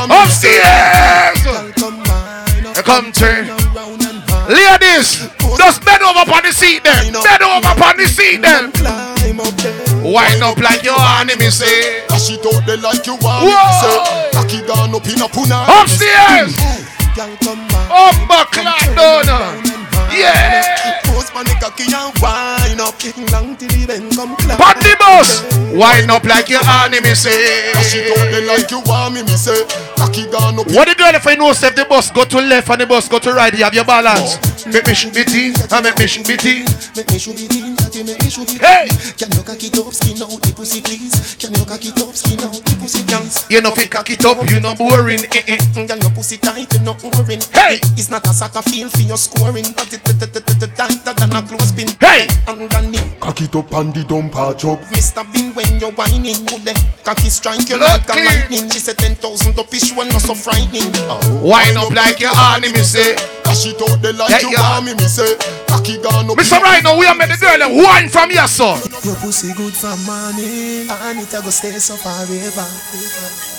Upstairs, 0.10 1.40
come 2.80 3.12
turn. 3.12 3.48
Ladies, 4.48 5.28
just 5.58 5.84
bend 5.86 6.02
over 6.04 6.22
upon 6.24 6.44
the 6.44 6.54
seat 6.54 6.84
then. 6.84 7.12
Bend 7.14 7.44
over 7.44 7.68
upon 7.68 7.98
the 7.98 8.08
seat 8.08 8.42
then. 8.42 8.72
Wind 10.04 10.44
up 10.44 10.58
like 10.58 10.84
you 10.84 10.94
want 10.94 11.38
me 11.38 11.50
say. 11.50 12.08
Dash 12.08 12.32
it 12.32 12.46
out 12.46 12.66
there 12.66 12.78
like 12.78 13.06
you 13.06 13.16
want 13.22 13.46
me 13.46 13.54
say. 13.82 14.32
Cocky 14.32 14.62
gone 14.68 14.96
up 14.96 15.06
in 15.08 15.22
a 15.22 15.28
puna. 15.28 15.66
Upstairs, 15.82 16.58
up 17.92 18.52
clock 18.52 18.96
down. 18.96 19.81
Yeah. 20.12 21.02
Post 21.04 21.34
cocky 21.34 21.84
and 21.94 22.14
wine 22.22 22.80
up, 22.80 22.98
kicking 23.00 23.28
long 23.28 23.56
till 23.56 23.70
the 23.70 23.86
bend 23.88 24.12
come 24.16 24.36
climb. 24.38 24.58
Pon 24.58 24.76
the 24.80 24.96
bus, 25.00 25.44
wind 25.74 26.12
up 26.12 26.24
like 26.24 26.50
your 26.50 26.62
me 26.90 27.14
say. 27.16 27.72
Out 27.74 28.32
there 28.32 28.46
like 28.48 28.70
you 28.72 28.82
want 28.86 29.16
me 29.16 29.24
me 29.24 29.36
say. 29.38 29.66
Cocky 29.96 30.30
gone 30.30 30.60
up. 30.60 30.68
What 30.68 30.88
the 30.88 30.96
girl 30.96 31.16
if 31.16 31.26
I 31.28 31.36
know 31.36 31.52
if 31.52 31.60
the 31.60 31.86
bus 31.88 32.12
go 32.12 32.26
to 32.26 32.38
left 32.38 32.70
and 32.70 32.82
the 32.82 32.86
bus 32.86 33.08
go 33.08 33.20
to 33.20 33.34
right, 33.34 33.54
you 33.54 33.64
have 33.64 33.74
your 33.74 33.86
balance. 33.86 34.51
Make 34.68 34.86
me 34.86 34.94
shoot 34.94 35.16
me 35.16 35.24
tea, 35.24 35.54
and 35.58 35.84
make 35.84 35.98
me 35.98 36.06
shoot 36.06 36.28
me 36.28 36.38
tea. 36.38 36.62
Make 36.96 37.10
me 37.10 37.18
shoot 37.18 37.40
it 37.40 37.50
in, 37.56 37.74
that 37.82 37.96
make 38.06 38.22
me 38.22 38.30
shoot 38.30 38.46
it 38.54 38.62
Hey! 38.62 38.86
Can 39.18 39.34
you 39.34 39.42
cock 39.42 39.58
it 39.58 39.74
up, 39.74 39.90
skin 39.90 40.22
out 40.22 40.38
the 40.38 40.54
pussy 40.54 40.82
please? 40.82 41.36
Can 41.42 41.54
you 41.58 41.66
cock 41.66 41.82
it 41.82 41.98
up, 41.98 42.14
skin 42.14 42.38
out 42.46 42.54
the 42.62 42.74
pussy 42.78 43.02
please? 43.02 43.42
You 43.50 43.62
know 43.62 43.72
fi 43.72 43.88
cock 43.88 44.10
it 44.10 44.24
up, 44.24 44.38
you 44.50 44.60
know 44.60 44.76
boring. 44.76 45.26
Eh, 45.34 45.58
eh. 45.58 45.86
Girl, 45.88 45.98
your 45.98 46.14
pussy 46.14 46.38
tight, 46.38 46.70
you 46.74 46.80
know 46.86 46.94
orange. 47.02 47.50
Hey! 47.50 47.82
It's 47.98 48.10
not 48.10 48.26
a 48.28 48.34
soccer 48.34 48.62
field 48.62 48.92
for 48.92 49.02
your 49.02 49.18
scoring, 49.18 49.66
but 49.74 49.90
it 49.94 50.02
tighter 50.76 51.14
than 51.14 51.34
a 51.34 51.42
clothespin. 51.42 51.90
Hey! 52.00 52.28
Underneath, 52.48 53.20
Cock 53.20 53.42
it 53.42 53.56
up 53.56 53.72
and 53.74 53.94
the 53.94 54.02
dumper 54.06 54.58
chop. 54.58 54.80
Mr. 54.94 55.26
Bean, 55.34 55.54
when 55.54 55.80
you're 55.80 55.92
whining, 55.94 56.38
would 56.54 56.66
the 56.66 56.74
cocky 57.04 57.30
strike 57.30 57.70
you 57.70 57.78
like 57.78 58.08
a 58.10 58.14
lightning? 58.14 58.70
She 58.70 58.80
said 58.80 58.98
ten 58.98 59.16
thousand 59.16 59.58
up 59.58 59.74
each 59.74 59.92
one, 59.94 60.10
not 60.10 60.22
so 60.22 60.34
frightening. 60.34 60.92
Wind 61.42 61.78
up 61.78 61.92
like 61.92 62.20
you 62.20 62.30
want 62.30 62.62
me 62.62 62.84
say. 62.84 63.16
Dash 63.44 63.66
it 63.66 63.82
out 63.82 64.02
there 64.02 64.14
like 64.14 64.30
Yeah, 64.30 64.51
you 64.52 64.60
yeah. 64.60 64.76
want 64.76 64.86
me 64.86 64.94
me 64.94 65.08
say. 65.08 65.36
Cocky 65.72 65.98
gone 66.04 66.28
up. 66.28 66.36
Mr. 66.36 66.60
Right 66.60 66.84
now, 66.84 67.00
we 67.00 67.08
are 67.08 67.16
make 67.16 67.32
the 67.32 67.40
girl 67.40 67.58
them 67.58 67.80
wine 67.80 68.10
from 68.10 68.30
your 68.30 68.48
son. 68.48 68.78
Your 69.08 69.16
pussy 69.16 69.56
good 69.56 69.74
for 69.74 69.96
morning, 70.04 70.92
and 70.92 71.20
it 71.24 71.34
a 71.34 71.40
go 71.42 71.50
stay 71.50 71.72
so 71.80 71.96
forever. 71.96 72.68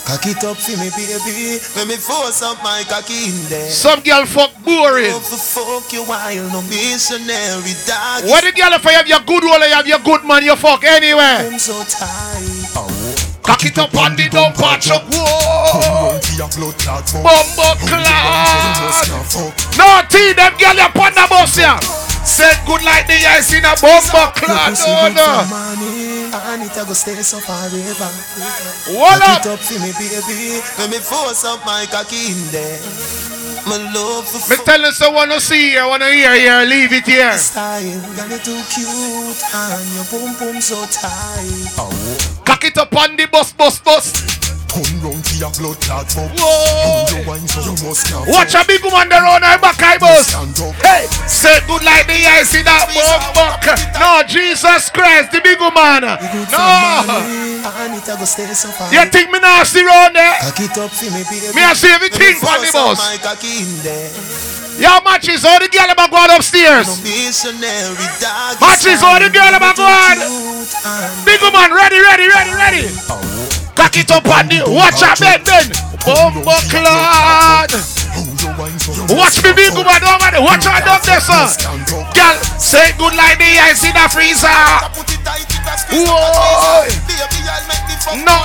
Cock 0.04 0.26
it 0.28 0.44
up 0.44 0.58
for 0.60 0.76
me, 0.76 0.92
baby. 0.92 1.56
When 1.74 1.88
me 1.88 1.96
force 1.96 2.42
up 2.42 2.60
my 2.62 2.84
cocky 2.84 3.32
in 3.32 3.38
there. 3.48 3.70
Some 3.70 4.00
girl 4.04 4.26
fuck 4.26 4.52
boring. 4.62 5.10
Love 5.10 5.24
for 5.24 5.40
fuck 5.40 5.92
you 5.92 6.04
while 6.04 6.46
no 6.52 6.60
missionary 6.68 7.74
dog. 7.88 8.28
What 8.28 8.44
the 8.44 8.52
girl 8.52 8.74
if 8.76 8.84
you 8.84 8.90
have 8.92 9.08
your 9.08 9.24
good 9.24 9.44
role, 9.44 9.62
you 9.64 9.74
have 9.74 9.86
your 9.86 10.00
good 10.00 10.24
man, 10.24 10.44
you 10.44 10.56
fuck 10.56 10.84
anywhere. 10.84 11.48
I'm 11.48 11.58
so 11.58 11.80
tight. 11.88 12.76
Oh, 12.76 13.11
Cock 13.42 13.64
it 13.66 13.78
up 13.78 13.94
on 13.94 14.14
the 14.16 14.30
dumper 14.30 14.78
truck. 14.80 15.02
Whoa! 15.10 16.18
Bumbo 17.22 17.68
class. 17.86 19.08
No 19.76 20.02
tea, 20.08 20.32
them 20.32 20.54
girl 20.58 20.76
you 20.78 20.86
upon 20.86 21.12
the 21.14 21.26
bus 21.28 21.56
here. 21.56 21.78
Said 22.22 22.54
good 22.66 22.82
like 22.84 23.06
the 23.06 23.18
ice 23.26 23.52
in 23.52 23.64
a 23.64 23.74
bumbo 23.82 24.30
class. 24.38 24.82
Oh, 24.86 25.10
no, 25.10 25.42
no. 25.42 26.38
And 26.52 26.62
it 26.62 26.76
a 26.76 26.84
go 26.86 26.92
stay 26.94 27.14
so 27.22 27.40
forever. 27.40 28.10
What 28.96 29.18
Cock 29.20 29.28
up? 29.28 29.40
it 29.44 29.52
up 29.52 29.58
for 29.58 29.78
me, 29.80 29.92
baby. 29.98 30.62
When 30.78 30.90
me 30.90 30.98
force 30.98 31.44
up 31.44 31.66
my 31.66 31.86
cocky 31.90 32.30
in 32.30 32.50
there. 32.52 33.41
My 33.64 33.76
love 33.94 34.26
for 34.26 34.50
Me 34.50 34.56
tell 34.64 34.80
you 34.80 34.92
someone 34.92 35.28
to 35.28 35.40
see 35.40 35.70
here, 35.70 35.86
wanna 35.86 36.10
hear 36.10 36.34
here, 36.34 36.64
leave 36.66 36.92
it 36.92 37.06
here. 37.06 37.32
style. 37.38 37.82
Girl, 38.16 38.28
you 38.28 38.38
too 38.38 38.60
cute 38.74 39.42
and 39.54 39.86
your 39.94 40.04
boom 40.10 40.34
boom 40.38 40.60
so 40.60 40.84
tight. 40.86 41.70
Oh. 41.78 42.42
Cock 42.44 42.64
it 42.64 42.76
up 42.78 42.94
on 42.96 43.16
the 43.16 43.26
bus, 43.26 43.52
bus, 43.52 43.78
bus. 43.78 44.12
Turn 44.66 45.00
round 45.04 45.22
to 45.24 45.36
your 45.36 45.52
blood 45.52 45.78
clot 45.80 46.10
fuck. 46.10 46.32
Whoa. 46.34 47.04
You 47.12 47.28
wine 47.28 47.46
so 47.46 47.60
you 47.60 47.76
must 47.86 48.08
can't 48.08 48.26
Watch 48.26 48.54
a 48.54 48.64
big 48.66 48.82
woman 48.82 49.08
there 49.10 49.26
on 49.26 49.42
her 49.42 49.58
back, 49.60 49.76
I 49.82 49.98
boss. 49.98 50.32
Hey, 50.80 51.06
say 51.28 51.60
good 51.68 51.84
like 51.84 52.06
the 52.06 52.18
eyes 52.18 52.54
in 52.56 52.64
that 52.64 52.88
buck 52.90 53.34
buck. 53.36 53.62
No, 54.00 54.22
Jesus 54.26 54.90
Christ, 54.90 55.30
the 55.30 55.40
big 55.40 55.60
woman. 55.60 56.02
No. 56.50 57.51
And 57.62 57.94
it 57.94 58.08
a 58.08 58.14
go 58.18 58.24
stay 58.26 58.46
so 58.54 58.68
far. 58.74 58.90
You 58.92 59.04
think 59.06 59.30
me 59.30 59.38
nasty 59.38 59.82
round 59.86 60.14
there? 60.16 60.34
Cock 60.42 60.60
it 60.60 60.76
up 60.78 60.90
for 60.90 61.06
me, 61.14 61.22
baby. 61.30 61.54
Me 61.54 61.62
a 61.62 61.74
see 61.74 61.90
everything 61.94 62.34
Let 62.42 62.50
on 62.50 62.60
me 62.60 62.66
the 62.66 62.72
force 62.74 62.98
bus. 62.98 63.06
my 63.06 63.16
cocky 63.22 63.62
in 63.62 63.70
there. 63.86 64.10
Yo, 64.82 64.90
matches, 65.04 65.44
all 65.44 65.60
the 65.60 65.68
girl 65.68 65.86
about 65.90 66.10
going 66.10 66.30
upstairs. 66.34 66.88
Missionary 67.04 67.94
dog. 68.18 68.58
Matches, 68.58 69.02
all 69.04 69.20
the 69.20 69.30
girl 69.30 69.54
about 69.54 69.76
going. 69.78 70.18
Big 71.24 71.38
woman, 71.42 71.70
ready, 71.70 72.00
ready, 72.02 72.26
ready, 72.26 72.52
ready. 72.56 72.84
Cock 73.76 73.94
it 73.96 74.10
up 74.10 74.26
on 74.26 74.48
the, 74.48 74.64
watch 74.66 75.02
out, 75.02 75.20
Ben, 75.20 75.38
Ben. 75.44 75.70
Bumbo 76.04 76.50
clot. 76.66 77.70
Watch 78.56 79.42
me, 79.44 79.52
big 79.52 79.72
woman, 79.72 80.00
over 80.04 80.30
there. 80.30 80.42
Watch 80.42 80.66
out, 80.66 80.84
down 80.84 81.00
there, 81.04 81.20
sir. 81.20 81.46
Girl, 82.12 82.36
say 82.60 82.92
good 82.98 83.14
like 83.16 83.38
the 83.38 83.50
ice 83.64 83.82
in 83.84 83.92
the 83.94 84.06
freezer. 84.12 84.48
Whoa. 85.92 86.86
No. 88.24 88.36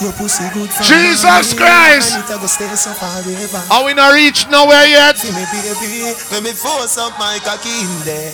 Your 0.00 0.12
pussy 0.12 0.44
good 0.54 0.70
for 0.70 0.82
Jesus 0.84 1.52
Christ. 1.54 2.14
And 2.14 2.24
it 2.24 2.30
a 2.30 2.38
go 2.38 2.46
stay 2.46 2.68
so 2.76 2.92
forever. 2.94 3.62
Are 3.72 3.84
we 3.84 3.94
not 3.94 4.14
reach 4.14 4.46
nowhere 4.48 4.86
yet? 4.86 5.18
See 5.18 5.32
me, 5.34 5.44
baby. 5.50 6.14
Let 6.30 6.42
me 6.44 6.52
force 6.52 6.96
up 6.98 7.18
my 7.18 7.38
cocky 7.44 7.68
in 7.82 7.90
there. 8.04 8.32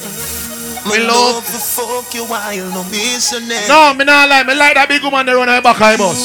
Me 0.85 0.99
Me 1.01 1.07
love- 1.07 1.37
love 1.41 1.47
to 1.47 1.59
fuck 1.59 2.13
you 2.15 2.25
while 2.27 2.69
no 2.71 2.85
missionary. 2.93 3.67
No, 3.69 3.95
me 3.95 4.05
not 4.05 4.29
like. 4.29 4.47
Me 4.47 4.55
like 4.55 4.75
that 4.75 4.89
big 4.89 5.03
woman 5.03 5.25
there 5.25 5.39
on 5.39 5.49
her 5.49 5.63
back, 5.63 5.81
I 5.81 5.97
bus. 5.97 6.21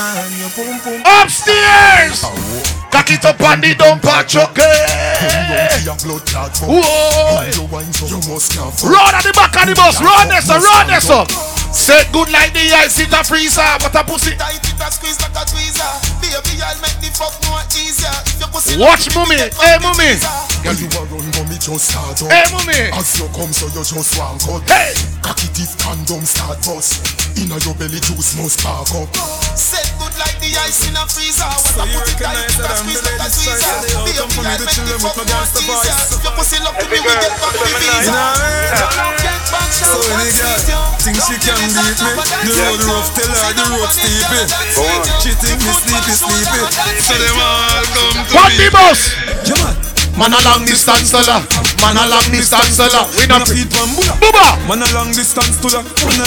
And 0.00 0.34
your 0.34 0.50
boom 0.58 0.80
boom. 0.82 1.02
Upstairs. 1.06 2.22
Oh. 2.24 2.79
Cock 2.90 3.10
it 3.10 3.24
up 3.24 3.40
on 3.40 3.60
the 3.60 3.74
dumper 3.74 4.26
truck. 4.26 4.58
eh. 4.58 5.78
Whoa. 6.66 7.40
Run 8.90 9.14
at 9.14 9.22
the 9.22 9.32
back 9.34 9.56
of 9.56 9.66
the 9.68 9.74
bus. 9.74 10.02
Run 10.02 10.28
this, 10.28 10.50
up, 10.50 10.62
run 10.62 10.86
this 10.88 11.10
up. 11.10 11.30
Say 11.70 12.02
good 12.12 12.30
like 12.32 12.52
the 12.52 12.66
ice 12.74 12.98
in 12.98 13.10
the 13.10 13.22
freezer, 13.22 13.62
but 13.78 13.94
a 13.94 14.02
pussy. 14.02 14.34
tight, 14.36 14.58
it 14.58 14.80
a 14.80 14.90
squeeze 14.90 15.20
like 15.20 15.30
a 15.30 15.44
tweezer 15.46 16.10
Watch 18.80 19.12
mummy. 19.14 19.36
Hey, 19.36 19.76
mummy. 19.84 20.16
Girl, 20.64 20.72
you 20.72 20.88
a 20.88 21.04
run, 21.12 21.28
but 21.36 21.44
me 21.52 21.60
just 21.60 21.92
start 21.92 22.16
up. 22.24 22.32
Hey, 22.32 22.48
mummy. 22.48 22.88
As 22.96 23.12
you 23.20 23.28
come, 23.36 23.52
so 23.52 23.68
you 23.68 23.84
just 23.84 24.16
want 24.16 24.40
cut. 24.40 24.64
Hey. 24.64 24.96
Cocky 25.20 25.52
teeth 25.52 25.76
condom 25.76 26.24
start 26.24 26.56
bust. 26.64 27.04
Inna 27.36 27.60
your 27.60 27.76
belly 27.76 28.00
juice 28.00 28.40
must 28.40 28.56
spark 28.56 28.88
up. 28.96 29.12
Set 29.52 29.84
good 29.99 29.99
like 30.20 30.36
the 30.44 30.50
ice 30.60 30.84
in 30.84 30.94
a 30.96 31.04
freezer. 31.08 31.48
So 31.72 31.82
you 31.88 31.98
recognize 31.98 32.54
that 32.60 32.76
I'm 32.76 32.86
the 32.86 33.00
latest 33.00 33.48
choice 33.48 33.64
and 33.64 33.80
they 33.88 33.96
all 33.96 34.06
come 34.12 34.30
for 34.36 34.44
me 34.44 34.54
to 34.60 34.66
chill 34.68 34.86
them 34.86 35.00
with 35.00 35.16
my 35.16 35.24
gangster 35.24 35.64
voice. 35.64 35.88
Your 36.20 36.32
pussy 36.36 36.58
love 36.60 36.76
to 36.76 36.86
me, 36.92 37.00
we 37.00 37.08
get 37.08 37.32
back 37.40 37.54
the 37.56 37.66
visa. 37.80 38.12
What 38.12 38.36
I? 38.36 39.30
So 39.80 39.96
any 40.12 40.30
girl 40.36 40.90
think 41.00 41.16
she 41.24 41.36
can 41.40 41.56
beat 41.72 41.98
me 41.98 42.12
The 42.44 42.52
road 42.52 42.80
rough, 42.86 43.08
tell 43.16 43.32
her 43.32 43.50
the 43.56 43.64
road 43.72 43.90
steepy 43.90 44.44
eh. 44.44 45.00
She 45.24 45.32
think 45.34 45.58
me 45.64 45.72
sleepy, 45.72 46.14
sleepy 46.14 46.62
So 47.00 47.14
them 47.16 47.40
all 47.40 47.82
come 47.90 48.18
to 48.28 48.34
What 48.36 48.52
the 48.54 48.68
bus? 48.70 49.00
Man 50.18 50.34
a 50.36 50.40
long 50.44 50.66
distance 50.68 51.08
seller. 51.10 51.40
Man 51.80 51.96
a 51.96 52.04
long 52.12 52.28
distance 52.28 52.76
seller. 52.76 53.08
We 53.16 53.24
not 53.26 53.48
feed 53.48 53.72
bambula 53.72 54.12
Booba. 54.20 54.68
Man 54.68 54.82
a 54.84 54.88
long 54.92 55.10
distance 55.16 55.56
to 55.64 55.68
the 55.72 55.80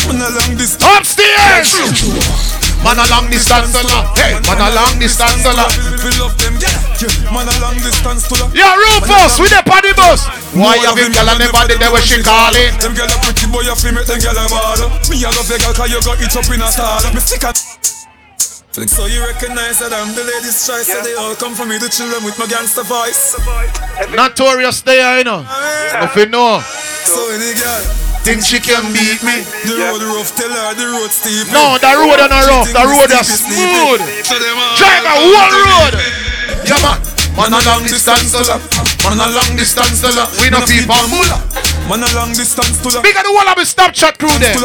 man 0.10 0.18
a 0.18 0.30
long 0.34 0.58
distance 0.58 0.82
Upstairs. 0.98 2.73
Man 2.84 3.00
a 3.00 3.06
long 3.10 3.32
distance 3.32 3.72
seller. 3.72 4.04
Hey, 4.20 4.36
man 4.44 4.60
a 4.60 4.70
long 4.76 5.00
distance 5.00 5.42
seller. 5.42 5.68
We 6.04 6.12
love 6.20 6.36
them, 6.38 6.60
yeah 6.60 6.84
yeah. 7.04 7.32
Man 7.32 7.48
a 7.48 7.56
long 7.60 7.78
distance 7.80 8.28
to 8.32 8.36
the 8.40 8.46
Yo, 8.56 8.68
Rufus, 8.68 9.40
we 9.40 9.48
the 9.52 9.64
party 9.66 9.92
bus. 9.96 10.28
Why 10.56 10.80
have 10.84 10.98
him 10.98 11.12
girl 11.12 11.28
and 11.28 11.40
never 11.40 11.64
did 11.68 11.80
they 11.80 11.90
where 11.92 12.04
she 12.04 12.22
calling? 12.24 12.72
Them 12.80 12.94
girl 12.96 13.10
a 13.10 13.18
pretty 13.20 13.48
boy 13.52 13.66
a 13.68 13.74
feel 13.76 13.92
make 13.92 14.08
them 14.08 14.20
girl 14.20 14.38
a 14.38 14.46
ball 14.48 14.82
Me 15.10 15.20
a 15.24 15.30
love 15.32 15.50
a 15.50 15.56
girl 15.60 15.74
cause 15.74 15.92
you 15.92 16.00
got 16.04 16.20
it 16.22 16.36
up 16.36 16.48
in 16.48 16.62
a 16.62 16.68
stall 16.70 17.04
Me 17.12 17.20
stick 17.20 17.44
a 17.44 17.52
so 18.74 19.06
you 19.06 19.22
recognize 19.22 19.78
that 19.86 19.94
I'm 19.94 20.16
the 20.18 20.26
ladies' 20.26 20.66
choice 20.66 20.90
So 20.90 20.98
they 21.06 21.14
all 21.14 21.36
come 21.36 21.54
for 21.54 21.64
me 21.64 21.78
to 21.78 21.88
chill 21.90 22.10
them 22.10 22.26
with 22.26 22.40
my 22.40 22.48
gangster 22.48 22.82
voice 22.82 23.38
Notorious 24.10 24.82
there, 24.82 25.20
you 25.20 25.24
know. 25.24 25.46
Nothing 25.94 26.32
no. 26.32 26.60
So 27.06 27.22
any 27.38 27.54
girl 27.54 28.13
Think 28.24 28.40
she 28.40 28.64
can 28.64 28.88
beat 28.96 29.20
me? 29.20 29.44
The 29.68 29.76
road 29.76 30.00
rough, 30.00 30.32
tell 30.32 30.48
her 30.48 30.72
the 30.72 30.88
road 30.96 31.12
steep 31.12 31.52
No, 31.52 31.76
the 31.76 31.92
road 31.92 32.24
are 32.24 32.32
not 32.32 32.48
rough. 32.48 32.72
The 32.72 32.84
road 32.88 33.12
is 33.12 33.28
smooth. 33.28 34.00
Drive 34.80 35.04
a 35.04 35.16
one 35.28 35.52
road. 35.52 35.94
Yeah, 36.64 36.80
man. 36.80 36.98
Man 37.36 37.52
a 37.52 37.60
long 37.68 37.84
distance 37.84 38.32
seller. 38.32 38.64
Man 39.04 39.20
a 39.20 39.28
long 39.28 39.52
distance 39.60 40.00
seller. 40.00 40.24
We 40.40 40.48
no 40.56 40.64
feed 40.64 40.88
bambula. 40.88 41.36
Man 41.92 42.00
a 42.00 42.08
long 42.16 42.32
distance 42.32 42.80
to 42.80 42.96
the 42.96 43.04
Bigger 43.04 43.28
the 43.28 43.34
whole 43.36 43.44
of 43.44 43.60
the 43.60 43.68
Snapchat 43.68 44.16
crew 44.16 44.32
there. 44.40 44.56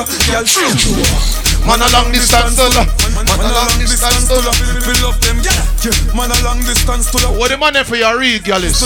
Man 1.66 1.82
a 1.82 1.88
long 1.90 2.14
distance 2.14 2.54
seller. 2.54 2.86
Man 3.10 3.26
a 3.26 3.50
long 3.58 3.74
distance 3.82 4.30
to 4.30 4.38
the 4.38 4.52
We 4.86 4.94
love 5.02 5.18
them, 5.18 5.42
yeah 5.42 5.68
yeah. 5.84 6.14
Man 6.14 6.30
a 6.30 6.38
long 6.44 6.60
distance 6.60 7.10
to 7.10 7.18
the 7.18 7.28
What 7.32 7.50
the 7.50 7.56
money 7.56 7.82
for 7.84 7.96
your 7.96 8.18
real 8.18 8.40
girl 8.42 8.62
is? 8.62 8.78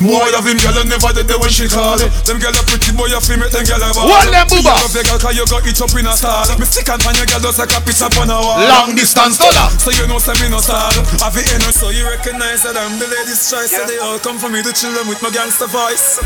Boy 0.00 0.32
of 0.32 0.48
him 0.48 0.56
girl 0.56 0.80
and 0.80 0.88
never 0.88 1.12
did 1.12 1.28
they 1.28 1.36
when 1.36 1.52
she 1.52 1.68
call 1.68 2.00
it 2.00 2.08
Them 2.24 2.40
girl 2.40 2.56
a 2.56 2.62
pretty 2.64 2.88
boy 2.96 3.12
a 3.12 3.20
feel 3.20 3.36
make 3.36 3.52
them 3.52 3.68
girl 3.68 3.84
a 3.84 3.92
ball 3.92 4.08
What 4.08 4.32
them 4.32 4.48
booba? 4.48 4.72
Me 4.72 4.80
love 4.80 4.96
a 4.96 5.02
girl 5.04 5.20
cause 5.20 5.36
you 5.36 5.44
got 5.44 5.60
it 5.68 5.76
up 5.76 5.92
in 5.92 6.08
a 6.08 6.16
stall 6.16 6.48
Me 6.56 6.64
stick 6.64 6.88
and 6.88 7.04
find 7.04 7.20
your 7.20 7.28
girl 7.28 7.44
just 7.44 7.60
like 7.60 7.68
a 7.76 7.80
picture 7.84 8.08
on 8.16 8.32
a 8.32 8.38
wall 8.40 8.64
Long 8.64 8.96
distance 8.96 9.36
dollar. 9.36 9.68
So 9.76 9.92
you 9.92 10.08
know 10.08 10.16
say 10.16 10.32
me 10.40 10.48
no 10.48 10.56
stall 10.64 10.88
Have 11.20 11.36
it 11.36 11.52
in 11.52 11.60
her 11.60 11.72
so 11.72 11.92
you 11.92 12.08
recognize 12.08 12.64
that 12.64 12.80
I'm 12.80 12.96
the 12.96 13.12
ladies' 13.12 13.44
choice 13.44 13.76
So 13.76 13.84
they 13.84 14.00
all 14.00 14.16
come 14.16 14.40
for 14.40 14.48
me 14.48 14.64
to 14.64 14.72
chill 14.72 14.96
them 14.96 15.04
with 15.04 15.20
my 15.20 15.28
gangster 15.28 15.68
voice 15.68 16.16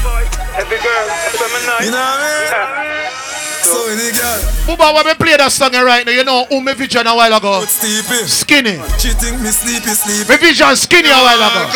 Every 0.55 0.79
girl, 0.79 1.07
feminine 1.35 1.83
You 1.83 1.91
know 1.91 1.99
what 1.99 2.23
I 2.23 2.79
mean? 2.79 3.35
So 3.67 3.91
any 3.91 4.15
girl 4.15 4.39
Booba, 4.71 4.95
when 4.95 5.03
we 5.03 5.15
play 5.19 5.35
that 5.35 5.51
song 5.51 5.75
right 5.75 6.07
now, 6.07 6.15
you 6.15 6.23
know 6.23 6.47
who 6.47 6.63
me 6.63 6.79
vision 6.79 7.11
a 7.11 7.15
while 7.17 7.35
ago? 7.35 7.67
Steepy 7.67 8.23
Skinny. 8.31 8.79
She 9.03 9.11
think 9.19 9.43
me 9.43 9.51
sleepy 9.51 9.91
sleepy 9.99 10.31
Me 10.31 10.37
vision 10.39 10.77
skinny 10.77 11.11
a 11.11 11.19
while 11.19 11.43
ago. 11.43 11.67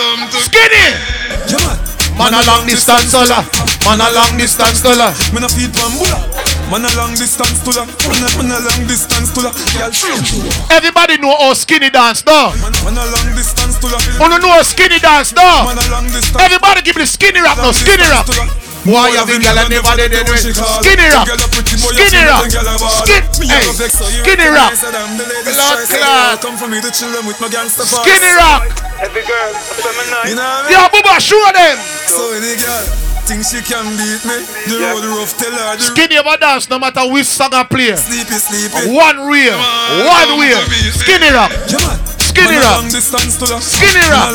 Skinny. 0.47 0.95
Yeah 1.51 1.59
man 1.67 1.88
Man 2.19 2.35
a 2.35 2.43
long 2.51 2.67
distance 2.67 3.15
dollar. 3.15 3.47
Man 3.87 4.03
a 4.03 4.11
long 4.11 4.35
distance 4.35 4.83
dollar. 4.83 5.15
Me 5.31 5.39
no 5.39 5.47
feed 5.47 5.71
bambula 5.71 6.19
Man 6.67 6.85
a 6.85 6.91
long 6.99 7.15
distance 7.15 7.63
to 7.63 7.71
Man 7.71 7.87
a, 7.87 8.29
man 8.37 8.51
a 8.53 8.59
long 8.59 8.83
distance 8.91 9.31
to 9.33 9.41
Girl 9.41 9.55
Everybody 10.69 11.17
know 11.17 11.33
how 11.39 11.55
skinny 11.55 11.89
dance, 11.89 12.27
no? 12.27 12.53
Man 12.85 12.99
a 12.99 13.07
long 13.15 13.31
distance 13.39 13.79
to 13.79 13.87
the 13.87 13.97
Who 14.19 14.27
know 14.29 14.51
how 14.51 14.67
skinny 14.67 14.99
dance, 14.99 15.33
no? 15.33 15.71
Man 15.71 15.79
a 15.79 15.87
long 15.95 16.05
distance. 16.11 16.43
Everybody 16.43 16.83
give 16.83 16.97
me 16.97 17.07
the 17.07 17.09
skinny 17.09 17.41
rap 17.41 17.57
now, 17.57 17.71
skinny 17.71 18.05
rap. 18.11 18.27
Boy, 18.85 19.15
you 19.15 19.23
think 19.25 19.47
girl 19.47 19.59
never 19.71 19.95
did 19.97 20.13
it 20.13 20.27
with. 20.29 20.43
Skinny 20.59 21.07
rap, 21.09 21.25
skinny 21.25 22.21
rap, 22.27 22.45
skin, 23.07 23.23
hey, 23.47 23.65
skinny 23.89 24.49
rap, 24.51 24.75
blood 24.75 25.79
clot, 25.87 26.41
Come 26.43 26.57
for 26.57 26.69
me 26.69 26.81
to 26.81 26.91
chill 26.91 27.13
them 27.13 27.27
with 27.27 27.41
my 27.41 27.49
gangster 27.49 27.85
voice 27.85 28.03
skinny 28.03 28.33
rap. 28.35 28.88
Every 28.99 29.23
girl, 29.23 29.51
feminine. 29.79 30.27
You 30.27 30.35
know 30.35 30.43
what 30.43 30.67
I 30.67 30.71
mean? 30.71 30.75
Yo, 30.75 30.91
Booba, 30.91 31.15
show 31.23 31.39
them. 31.55 31.79
So 32.11 32.35
any 32.35 32.59
girl 32.59 33.09
think 33.29 33.45
she 33.45 33.61
can 33.61 33.85
beat 34.01 34.25
me? 34.25 34.41
The 34.67 34.81
road 34.81 35.05
rough, 35.05 35.37
tell 35.37 35.53
her 35.53 35.77
the 35.77 35.93
Skinny 35.93 36.17
ever 36.17 36.37
dance 36.41 36.71
no 36.73 36.81
matter 36.81 37.05
which 37.13 37.29
song 37.29 37.53
I 37.53 37.63
play. 37.63 37.93
Sleepy, 37.95 38.41
sleepy. 38.41 38.89
One 38.89 39.29
reel, 39.29 39.53
one 40.09 40.41
wheel, 40.41 40.59
skinny 40.97 41.29
rap, 41.29 41.53
Yeah 41.69 41.79
man. 41.85 42.01
Skinny 42.17 42.57
up. 42.57 42.89
Skinny 42.89 44.01
up. 44.15 44.33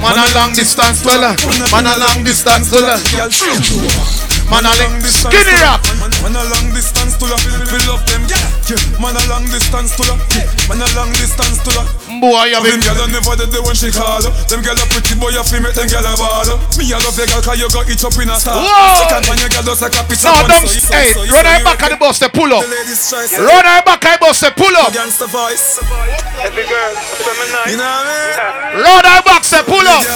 Man 0.00 0.14
a 0.14 0.30
long 0.38 0.52
distance 0.54 1.02
to 1.02 1.10
the 1.10 1.34
Man 1.72 1.86
a 1.86 1.98
long 1.98 2.22
distance 2.22 2.70
to 2.70 2.78
the 2.78 2.96
Skinny 2.96 4.35
Man 4.46 4.62
a 4.64 4.70
rap. 4.70 5.02
feed 5.02 5.18
bambula 5.18 5.26
man 5.26 5.42
a 5.42 5.42
long 5.42 5.50
distance 5.50 5.54
fella, 5.56 5.76
man 6.22 6.36
a 6.36 6.44
long 6.50 6.66
distance 6.72 7.14
fella, 7.18 7.36
Girl 7.36 7.58
man 7.58 7.66
a 7.66 7.66
long. 7.66 7.66
Man 7.66 7.66
a 7.66 7.66
long 7.66 7.66
distance 7.66 7.66
to 7.66 7.66
the 7.66 7.72
We 7.72 7.78
love 7.90 8.02
them, 8.06 8.22
yeah 8.30 8.46
yeah. 8.66 8.78
Man 9.02 9.16
a 9.16 9.22
long 9.26 9.44
distance 9.50 9.92
to 9.96 10.02
the 10.06 10.14
yeah. 10.34 10.46
Man 10.70 10.82
a 10.82 10.86
long 10.94 11.10
distance 11.18 11.58
to 11.66 11.70
the 11.74 11.82
Boy, 12.22 12.48
you 12.48 12.58
Them 12.62 12.62
been 12.62 12.80
girl 12.80 13.02
a 13.02 13.06
never 13.12 13.34
did 13.36 13.50
they 13.52 13.60
when 13.60 13.74
she 13.76 13.90
call 13.92 14.22
Them 14.22 14.62
girl 14.62 14.78
a 14.78 14.84
pretty 14.88 15.14
boy 15.18 15.34
a 15.34 15.42
feel 15.44 15.60
make 15.60 15.74
them 15.74 15.86
girl 15.90 16.06
a 16.06 16.12
ball 16.16 16.48
Me 16.78 16.88
a 16.94 16.96
love 17.02 17.18
your 17.18 17.26
girl 17.28 17.42
cause 17.42 17.58
you 17.60 17.68
got 17.74 17.86
it 17.90 18.00
up 18.00 18.16
in 18.16 18.30
a 18.30 18.36
star 18.38 18.56
Whoa. 18.62 19.02
Second 19.04 19.22
man 19.28 19.38
your 19.42 19.50
girl 19.50 19.64
just 19.66 19.82
like 19.82 19.96
a 19.98 20.02
picture 20.06 20.30
No, 20.30 20.38
on 20.40 20.48
don't. 20.48 20.62
so- 20.66 20.78
so- 20.78 20.94
Hey, 20.94 21.10
so- 21.12 21.26
so 21.26 21.32
run 21.34 21.44
her 21.44 21.58
you 21.58 21.64
back 21.66 21.82
at 21.82 21.90
the 21.92 21.98
bus, 22.00 22.16
they 22.22 22.30
pull 22.30 22.50
up. 22.54 22.62
The 22.64 23.42
Run 23.42 23.64
her 23.66 23.82
back 23.84 24.04
at 24.06 24.16
the 24.16 24.26
bus, 24.26 24.40
they 24.40 24.50
pull 24.54 24.74
up. 24.78 24.88
Against 24.94 25.18
the 25.20 25.26
voice 25.28 25.78
Every 26.40 26.64
girl, 26.64 26.92
feminine 27.20 27.66
You 27.70 27.76
know 27.76 27.84
what 27.84 28.06
I 28.06 28.78
mean? 28.78 28.82
Run 28.86 29.04
her 29.04 29.20
back, 29.26 29.42
they 29.44 29.62
pull 29.66 29.84
up. 29.86 30.06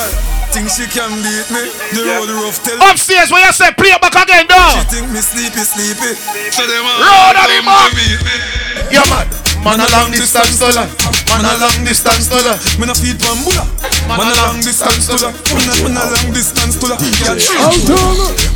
Girl, 0.51 0.67
Think 0.67 0.71
she 0.71 0.87
can 0.91 1.11
beat 1.23 1.47
me. 1.51 1.71
The 1.95 2.03
road 2.03 2.29
rough 2.43 2.63
tell 2.63 2.77
Upstairs, 2.91 3.31
where 3.31 3.47
you 3.47 3.53
say 3.53 3.73
play 3.73 3.95
back 4.01 4.15
again, 4.15 4.47
She 4.49 4.97
think 4.97 5.11
me 5.11 5.21
sleepy 5.21 5.61
sleepy. 5.61 6.15
So 6.51 6.67
them 6.67 6.85
Road 6.85 7.37
on 7.39 7.47
the 7.47 7.63
back. 7.65 8.91
Yeah, 8.91 9.05
man. 9.11 9.50
Man 9.61 9.79
a 9.79 9.87
long 9.93 10.11
distance 10.11 10.59
dollar. 10.59 10.89
Man 11.29 11.45
a 11.45 11.53
long 11.61 11.85
distance 11.85 12.29
dollar. 12.29 12.57
Man 12.81 12.89
a 12.91 12.95
feed 12.97 13.21
one 13.23 13.45
bulla. 13.45 13.65
Man 14.09 14.33
a 14.33 14.35
long 14.41 14.59
distance 14.65 15.07
to 15.07 15.15
the. 15.21 15.31
Man 15.53 15.97
a 15.97 16.05
long 16.17 16.33
distance 16.33 16.75
to 16.81 16.87
the. 16.89 16.97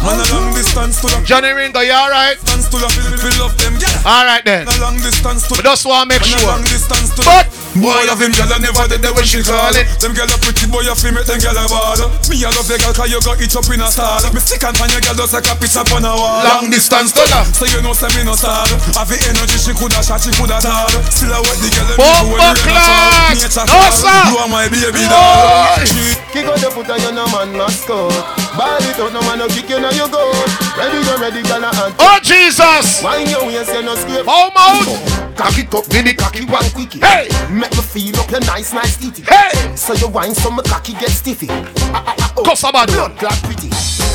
Man 0.00 0.18
a 0.18 0.24
long 0.32 0.48
distance 0.56 1.00
to 1.00 1.06
the. 1.12 1.18
Johnny 1.24 1.52
Ringo, 1.52 1.80
you 1.80 1.92
alright? 1.92 2.40
Distance 2.40 2.68
to 2.72 2.76
the. 2.80 2.88
Fill 3.20 3.44
up 3.44 3.52
them. 3.60 3.76
Alright 4.04 4.44
then. 4.44 4.64
Man 4.64 4.74
a 4.74 4.80
long 4.80 4.96
distance 4.96 5.44
to 5.48 5.60
But 5.60 5.64
just 5.64 5.84
wanna 5.84 6.08
make 6.08 6.24
Man 6.24 6.32
a 6.32 6.38
sure. 6.40 6.48
long 6.48 6.64
distance 6.64 7.10
to 7.14 7.22
But 7.24 7.46
Boy 7.74 8.06
of 8.06 8.22
him 8.22 8.30
gyal 8.30 8.54
a 8.54 8.62
never 8.62 8.86
dead 8.86 9.02
when 9.18 9.26
she 9.26 9.42
call 9.42 9.74
it. 9.74 9.82
Them 9.98 10.14
gyal 10.14 10.30
a 10.30 10.38
pretty 10.38 10.70
boy 10.70 10.86
a 10.86 10.94
fi 10.94 11.10
make 11.10 11.26
them 11.26 11.42
gyal 11.42 11.58
a 11.58 11.66
ball. 11.66 11.98
Me 12.30 12.38
a 12.38 12.48
love 12.54 12.70
the 12.70 12.78
gyal 12.78 12.94
'cause 12.94 13.10
you 13.10 13.18
got 13.20 13.40
it 13.42 13.50
up 13.50 13.66
in 13.66 13.82
a 13.82 13.90
stall. 13.90 14.22
Me 14.30 14.38
stick 14.38 14.62
and 14.62 14.78
find 14.78 14.92
your 14.94 15.02
gyal 15.02 15.18
just 15.18 15.34
like 15.34 15.50
a 15.50 15.54
picture 15.58 15.82
on 15.90 16.06
a 16.06 16.14
wall. 16.14 16.44
Long 16.46 16.70
distance 16.70 17.10
dollar. 17.10 17.42
So 17.50 17.66
you 17.66 17.82
know 17.82 17.92
say 17.92 18.06
me 18.14 18.22
no 18.22 18.38
sad. 18.38 18.70
Have 18.94 19.10
the 19.10 19.18
energy 19.26 19.58
she 19.58 19.74
coulda 19.74 19.98
shot, 20.06 20.22
she 20.22 20.30
coulda 20.38 20.62
tall. 20.62 20.86
Still 21.10 21.32
a 21.32 21.40
wet 21.42 21.58
the 21.58 21.68
gyal. 21.72 21.96
Bomba 21.96 22.54
class. 22.62 23.40
No, 23.42 23.90
sir. 23.92 24.20
You 24.30 24.38
are 24.38 24.48
my 24.48 24.68
baby 24.68 25.04
doll. 25.08 26.24
Kick 26.34 26.46
out 26.46 26.58
the 26.58 26.70
foot 26.70 26.90
and 26.90 27.00
you 27.00 27.12
no 27.12 27.26
man 27.30 27.52
mascot 27.54 28.10
Ball 28.58 28.82
it 28.82 28.98
out, 28.98 29.12
no 29.14 29.20
man 29.22 29.38
no 29.38 29.46
kick 29.46 29.70
you 29.70 29.78
now 29.78 29.94
you 29.94 30.10
go 30.10 30.32
Ready, 30.74 30.98
you 30.98 31.16
ready, 31.22 31.42
gonna 31.46 31.70
and 31.70 31.94
Oh 32.00 32.18
Jesus! 32.24 33.02
Wine 33.04 33.30
your 33.30 33.46
waist, 33.46 33.72
you 33.72 33.82
no 33.82 33.94
scrape 33.94 34.26
Oh 34.26 34.50
mouth! 34.50 35.36
Cock 35.36 35.56
it 35.58 35.72
up, 35.72 35.88
baby, 35.90 36.12
cock 36.12 36.34
it 36.34 36.50
one 36.50 36.68
quickie 36.70 36.98
Hey! 36.98 37.28
Make 37.54 37.70
me 37.70 37.82
feel 37.82 38.18
up 38.18 38.30
your 38.32 38.40
nice, 38.40 38.72
nice 38.72 38.96
titty 38.96 39.22
Hey! 39.22 39.76
So 39.76 39.94
you 39.94 40.08
wine 40.08 40.34
so 40.34 40.50
my 40.50 40.64
cocky 40.64 40.94
get 40.94 41.10
stiffy 41.10 41.46
Ah, 41.50 42.02
ah, 42.02 42.16
ah, 42.18 42.34
oh. 42.36 42.42
Cuss 42.42 42.64
about 42.64 42.88
it. 42.88 42.94
Blood 42.96 43.16
clot 43.16 43.38
pretty 43.44 43.70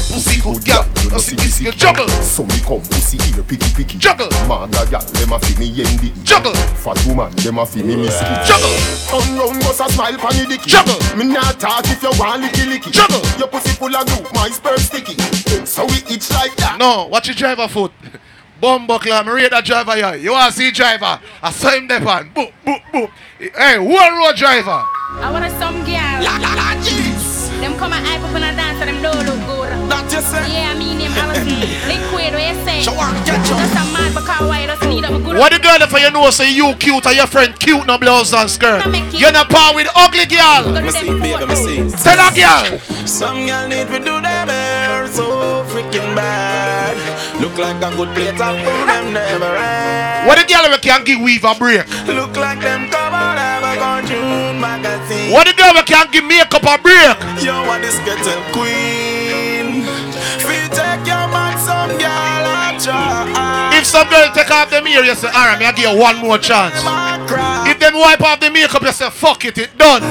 Pussy 0.10 0.42
good 0.42 0.66
girl. 0.66 0.84
Pussy 1.10 1.36
kiss 1.36 1.62
you 1.62 1.72
juggle. 1.72 2.10
So 2.26 2.44
me 2.44 2.60
come 2.66 2.82
pussy 2.82 3.22
here 3.22 3.44
picky 3.44 3.70
picky 3.76 3.98
Juggle. 3.98 4.30
Man 4.50 4.74
a 4.74 4.86
gal, 4.90 5.06
dem 5.14 5.32
a 5.32 5.40
fi 5.40 5.54
me 5.60 5.70
yendi 5.70 6.10
Juggle. 6.24 6.56
Fat 6.82 6.98
woman, 7.06 7.32
dem 7.38 7.60
a 7.60 7.66
fi 7.66 7.84
me 7.84 7.96
misky 7.96 8.26
Juggle. 8.42 8.74
Turn 9.06 9.38
round, 9.38 9.60
bust 9.62 9.82
a 9.82 9.90
smile 9.94 10.18
pon 10.18 10.34
the 10.34 10.46
dicky 10.50 10.70
Juggle. 10.70 10.98
Me 11.16 11.26
not 11.26 11.60
talk 11.60 11.86
if 11.86 12.02
you 12.02 12.10
want 12.18 12.44
licky 12.44 12.66
licky 12.66 12.92
Juggle. 12.92 13.22
Your 13.38 13.48
pussy 13.50 13.70
full 13.78 13.96
of 13.96 14.06
glue, 14.08 14.26
my 14.34 14.50
sperm 14.50 14.80
sticky 14.80 15.14
So 15.66 15.86
we 15.86 16.02
itch 16.10 16.32
like 16.32 16.56
that 16.58 16.78
No, 16.80 17.06
watch 17.06 17.28
your 17.28 17.36
driver 17.36 17.68
foot. 17.68 17.92
Bumbuckler, 18.62 19.20
I'm 19.20 19.30
rate 19.30 19.52
that 19.52 19.64
driver 19.64 19.96
here. 19.96 20.16
You 20.16 20.32
want 20.32 20.52
to 20.52 20.60
see 20.60 20.72
driver? 20.72 21.22
I 21.42 21.52
saw 21.52 21.70
him 21.70 21.88
there, 21.88 22.02
man. 22.02 22.32
Boop, 22.34 22.52
boop, 22.66 22.82
boop. 22.92 23.10
Hey, 23.56 23.80
one 23.80 24.18
road 24.18 24.36
driver. 24.36 24.84
I 25.22 25.30
want 25.32 25.46
a 25.46 25.50
some 25.60 25.86
girl. 25.86 26.20
La 26.26 26.36
la 26.38 26.56
la 26.56 26.76
jeez. 26.82 27.48
Them 27.62 27.78
come 27.78 27.94
and 27.94 28.06
hype 28.06 28.22
up 28.22 28.36
and 28.36 28.58
dance 28.58 28.82
and 28.82 28.90
them 28.90 29.02
don't 29.02 29.26
look 29.26 29.48
good. 29.48 29.49
That 29.90 30.10
you 30.12 30.22
say. 30.22 30.44
Yeah, 30.50 30.74
I 30.74 30.78
mean 30.78 31.00
him 31.00 31.14
Allison. 31.14 31.60
Liquid, 31.88 32.34
what 32.38 32.46
you 32.46 32.58
say? 32.66 32.82
Show 32.82 32.96
her, 32.98 33.12
get 33.26 33.42
you. 33.46 33.56
Just 33.58 33.76
a 33.78 33.84
man 33.94 34.12
because 34.14 34.44
why 34.48 34.66
just 34.66 34.84
need 34.90 35.06
up 35.06 35.14
a 35.14 35.20
good 35.20 35.38
What 35.38 35.52
the 35.52 35.60
girl 35.60 35.82
if 35.82 35.92
you 35.94 36.12
know 36.12 36.30
say 36.30 36.52
you 36.52 36.74
cute 36.80 37.06
and 37.06 37.16
your 37.16 37.28
friend 37.28 37.54
cute 37.60 37.86
no 37.86 37.98
blouse 37.98 38.34
and 38.34 38.50
skirt? 38.50 38.84
You're 39.14 39.32
not 39.32 39.50
par 39.50 39.76
with 39.76 39.88
ugly 39.96 40.26
girl. 40.26 40.70
Me 40.82 40.90
see, 40.92 41.10
baby, 41.20 41.46
me 41.46 41.56
see. 41.56 41.80
Tell 42.04 42.20
a 42.20 42.30
girl. 42.34 42.80
Some 43.06 43.46
girl 43.46 43.68
need 43.68 43.88
to 43.88 44.00
do 44.00 44.16
them 44.22 44.48
hair 44.50 45.08
so 45.08 45.64
freaking 45.70 46.16
bad. 46.16 46.98
Look 47.42 47.58
like 47.58 47.78
a 47.78 47.96
good 47.96 48.10
plate 48.16 48.40
of 48.42 48.56
food, 48.60 48.88
them 48.88 49.14
never 49.14 49.52
had. 49.58 50.28
What 50.28 50.36
the 50.38 50.46
girl 50.52 50.66
if 50.74 50.82
can 50.82 51.04
give 51.06 51.22
weave 51.22 51.44
a 51.46 51.56
break? 51.56 51.88
Look 52.08 52.36
like 52.36 52.60
them 52.60 52.90
come 52.90 53.14
out 53.14 53.38
of 53.40 53.64
a 53.64 53.76
cartoon 53.80 54.60
magazine. 54.60 55.32
What 55.32 55.48
the 55.48 55.54
girl 55.54 55.72
if 55.78 55.86
can 55.86 56.12
give 56.12 56.26
makeup 56.26 56.64
a 56.64 56.76
break? 56.82 57.16
You 57.44 57.52
want 57.68 57.84
this 57.84 57.98
kettle 58.04 58.44
queen? 58.52 59.09
Take 60.72 61.06
your 61.08 61.26
man 61.34 61.58
some 61.58 61.92
girl 61.98 62.46
a 62.46 62.78
try. 62.80 63.78
If 63.78 63.86
some 63.86 64.08
girl 64.10 64.30
take 64.34 64.52
off 64.52 64.70
them 64.70 64.88
ear, 64.88 65.04
you 65.04 65.16
say, 65.16 65.28
alright, 65.28 65.60
me 65.60 65.66
I 65.66 65.72
give 65.72 65.92
you 65.92 65.98
one 66.00 66.18
more 66.18 66.38
chance. 66.38 66.76
If 67.70 67.80
them 67.80 67.94
wipe 67.96 68.22
off 68.22 68.40
the 68.40 68.50
makeup, 68.50 68.82
you 68.82 68.92
say, 68.92 69.10
fuck 69.10 69.46
it, 69.46 69.58
it 69.58 69.78
done. 69.78 70.04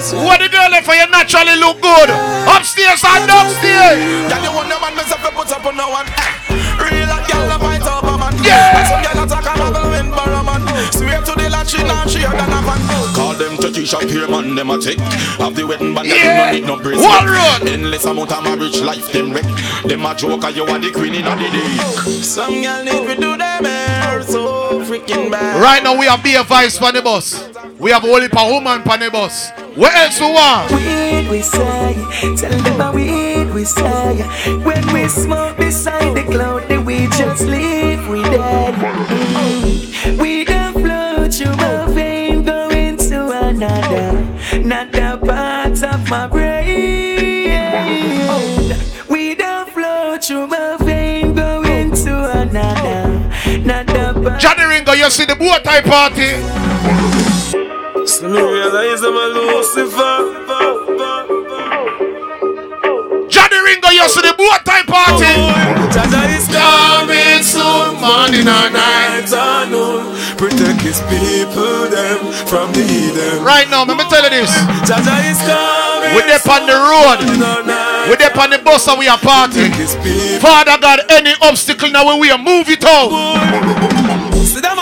What 0.00 0.40
the 0.40 0.48
girl 0.48 0.72
if 0.72 0.88
you 0.88 1.06
naturally 1.12 1.56
look 1.60 1.80
good? 1.82 2.08
Upstairs 2.48 3.04
and 3.04 3.28
downstairs. 3.28 4.00
Girl, 4.32 4.42
you 4.42 4.52
want 4.56 4.68
the 4.72 4.80
man 4.80 4.96
myself 4.96 5.20
to 5.22 5.30
put 5.30 5.52
up 5.52 5.64
on 5.66 5.76
no 5.76 5.90
one. 5.90 6.06
Eh. 6.08 6.80
Real 6.80 7.04
like 7.04 7.28
girl, 7.28 7.44
I 7.52 7.58
fight 7.60 7.84
up 7.84 8.04
a 8.08 8.16
man. 8.16 8.32
Yeah. 8.40 8.80
Some 8.88 9.02
girl 9.04 9.24
attack 9.28 9.44
a 9.44 9.52
muggle 9.60 9.90
win 9.92 10.08
borrow 10.10 10.42
man. 10.42 10.64
Swear 10.90 11.20
to 11.20 11.32
the 11.36 11.49
she 11.70 11.82
now 11.84 12.04
she 12.06 12.18
a 12.24 12.30
than 12.30 12.50
a 12.50 12.60
van. 12.66 13.14
Call 13.14 13.34
them 13.34 13.56
to 13.58 13.70
teach 13.70 13.94
up 13.94 14.02
here, 14.02 14.28
man, 14.28 14.54
them 14.54 14.70
a 14.70 14.78
tick. 14.78 14.98
Have 15.38 15.54
the 15.54 15.64
wedding 15.66 15.94
band, 15.94 16.08
Yeah. 16.08 16.16
them 16.16 16.36
no 16.36 16.52
need 16.52 16.66
no 16.66 16.76
brace. 16.82 16.98
One 17.00 17.26
road. 17.26 17.68
Endless 17.68 18.04
amount 18.04 18.32
of 18.32 18.42
marriage 18.42 18.80
life, 18.80 19.12
them 19.12 19.32
wreck. 19.32 19.46
Them 19.84 20.04
a 20.04 20.14
joke, 20.14 20.44
and 20.44 20.56
you 20.56 20.64
are 20.64 20.78
the 20.78 20.90
queen 20.90 21.14
in 21.14 21.24
the 21.24 21.48
day. 21.54 21.76
Some 22.22 22.62
girl 22.62 22.84
need 22.84 23.06
to 23.06 23.14
do 23.14 23.36
them 23.36 23.64
hair 23.64 24.22
so 24.22 24.80
freaking 24.84 25.30
bad. 25.30 25.60
Right 25.62 25.82
now 25.82 25.96
we 25.98 26.06
have 26.06 26.22
be 26.24 26.34
a 26.34 26.42
vice 26.42 26.80
on 26.82 26.94
the 26.94 27.02
bus. 27.02 27.48
We 27.78 27.92
have 27.92 28.04
only 28.04 28.26
a 28.26 28.44
woman 28.52 28.82
on 28.86 28.98
the 29.00 29.10
bus. 29.10 29.50
What 29.74 29.94
else 29.94 30.20
we 30.20 30.26
want? 30.26 30.70
Weed 30.72 31.30
we 31.30 31.40
say, 31.40 31.94
tell 32.36 32.58
them 32.62 32.80
a 32.80 32.92
weed 32.92 33.54
we 33.54 33.64
say. 33.64 34.22
When 34.64 34.84
we 34.92 35.08
smoke 35.08 35.56
beside 35.56 36.14
the 36.14 36.24
cloud, 36.24 36.68
the 36.68 36.80
we 36.82 37.06
just 37.06 37.42
leave 37.42 38.06
we 38.08 38.22
dead. 38.24 38.74
Mm. 38.74 40.18
We 40.20 40.29
Ringo, 54.80 54.92
you 54.92 55.10
see 55.10 55.26
the 55.26 55.36
bow 55.36 55.58
tie 55.60 55.84
party? 55.84 56.40
So 58.08 58.32
me 58.32 58.40
realize 58.40 59.04
I'm 59.04 59.12
a 59.12 59.26
Lucifer. 59.28 60.40
Johnny 63.28 63.58
Ringo, 63.60 63.92
you 63.92 64.08
see 64.08 64.24
the 64.24 64.32
bow 64.40 64.56
tie 64.64 64.80
party? 64.88 65.28
Oh, 65.36 65.52
Jaja 65.92 66.24
is 66.32 66.48
coming 66.48 67.44
soon, 67.44 68.00
morning 68.00 68.48
or 68.48 68.72
night 68.72 69.28
noon. 69.68 70.16
Protect 70.40 70.80
his 70.80 71.04
people 71.12 71.84
them 71.92 72.32
from 72.48 72.72
the. 72.72 73.44
Right 73.44 73.68
now, 73.68 73.84
let 73.84 73.98
me 74.00 74.04
tell 74.08 74.24
you 74.24 74.30
this. 74.32 74.48
Jaja 74.88 75.20
is 75.28 75.36
coming. 75.44 76.16
We 76.16 76.24
there 76.24 76.40
on 76.48 76.64
the 76.64 76.72
road. 76.72 77.20
We 78.08 78.16
there 78.16 78.32
on 78.32 78.48
the 78.48 78.58
bus 78.64 78.88
and 78.88 78.98
we 78.98 79.08
are 79.08 79.18
party. 79.18 79.68
Father 80.40 80.80
God, 80.80 81.00
any 81.10 81.34
obstacle 81.42 81.90
now 81.90 82.16
we 82.16 82.30
are 82.30 82.38
move 82.38 82.70
it 82.70 82.82
out. 82.86 84.19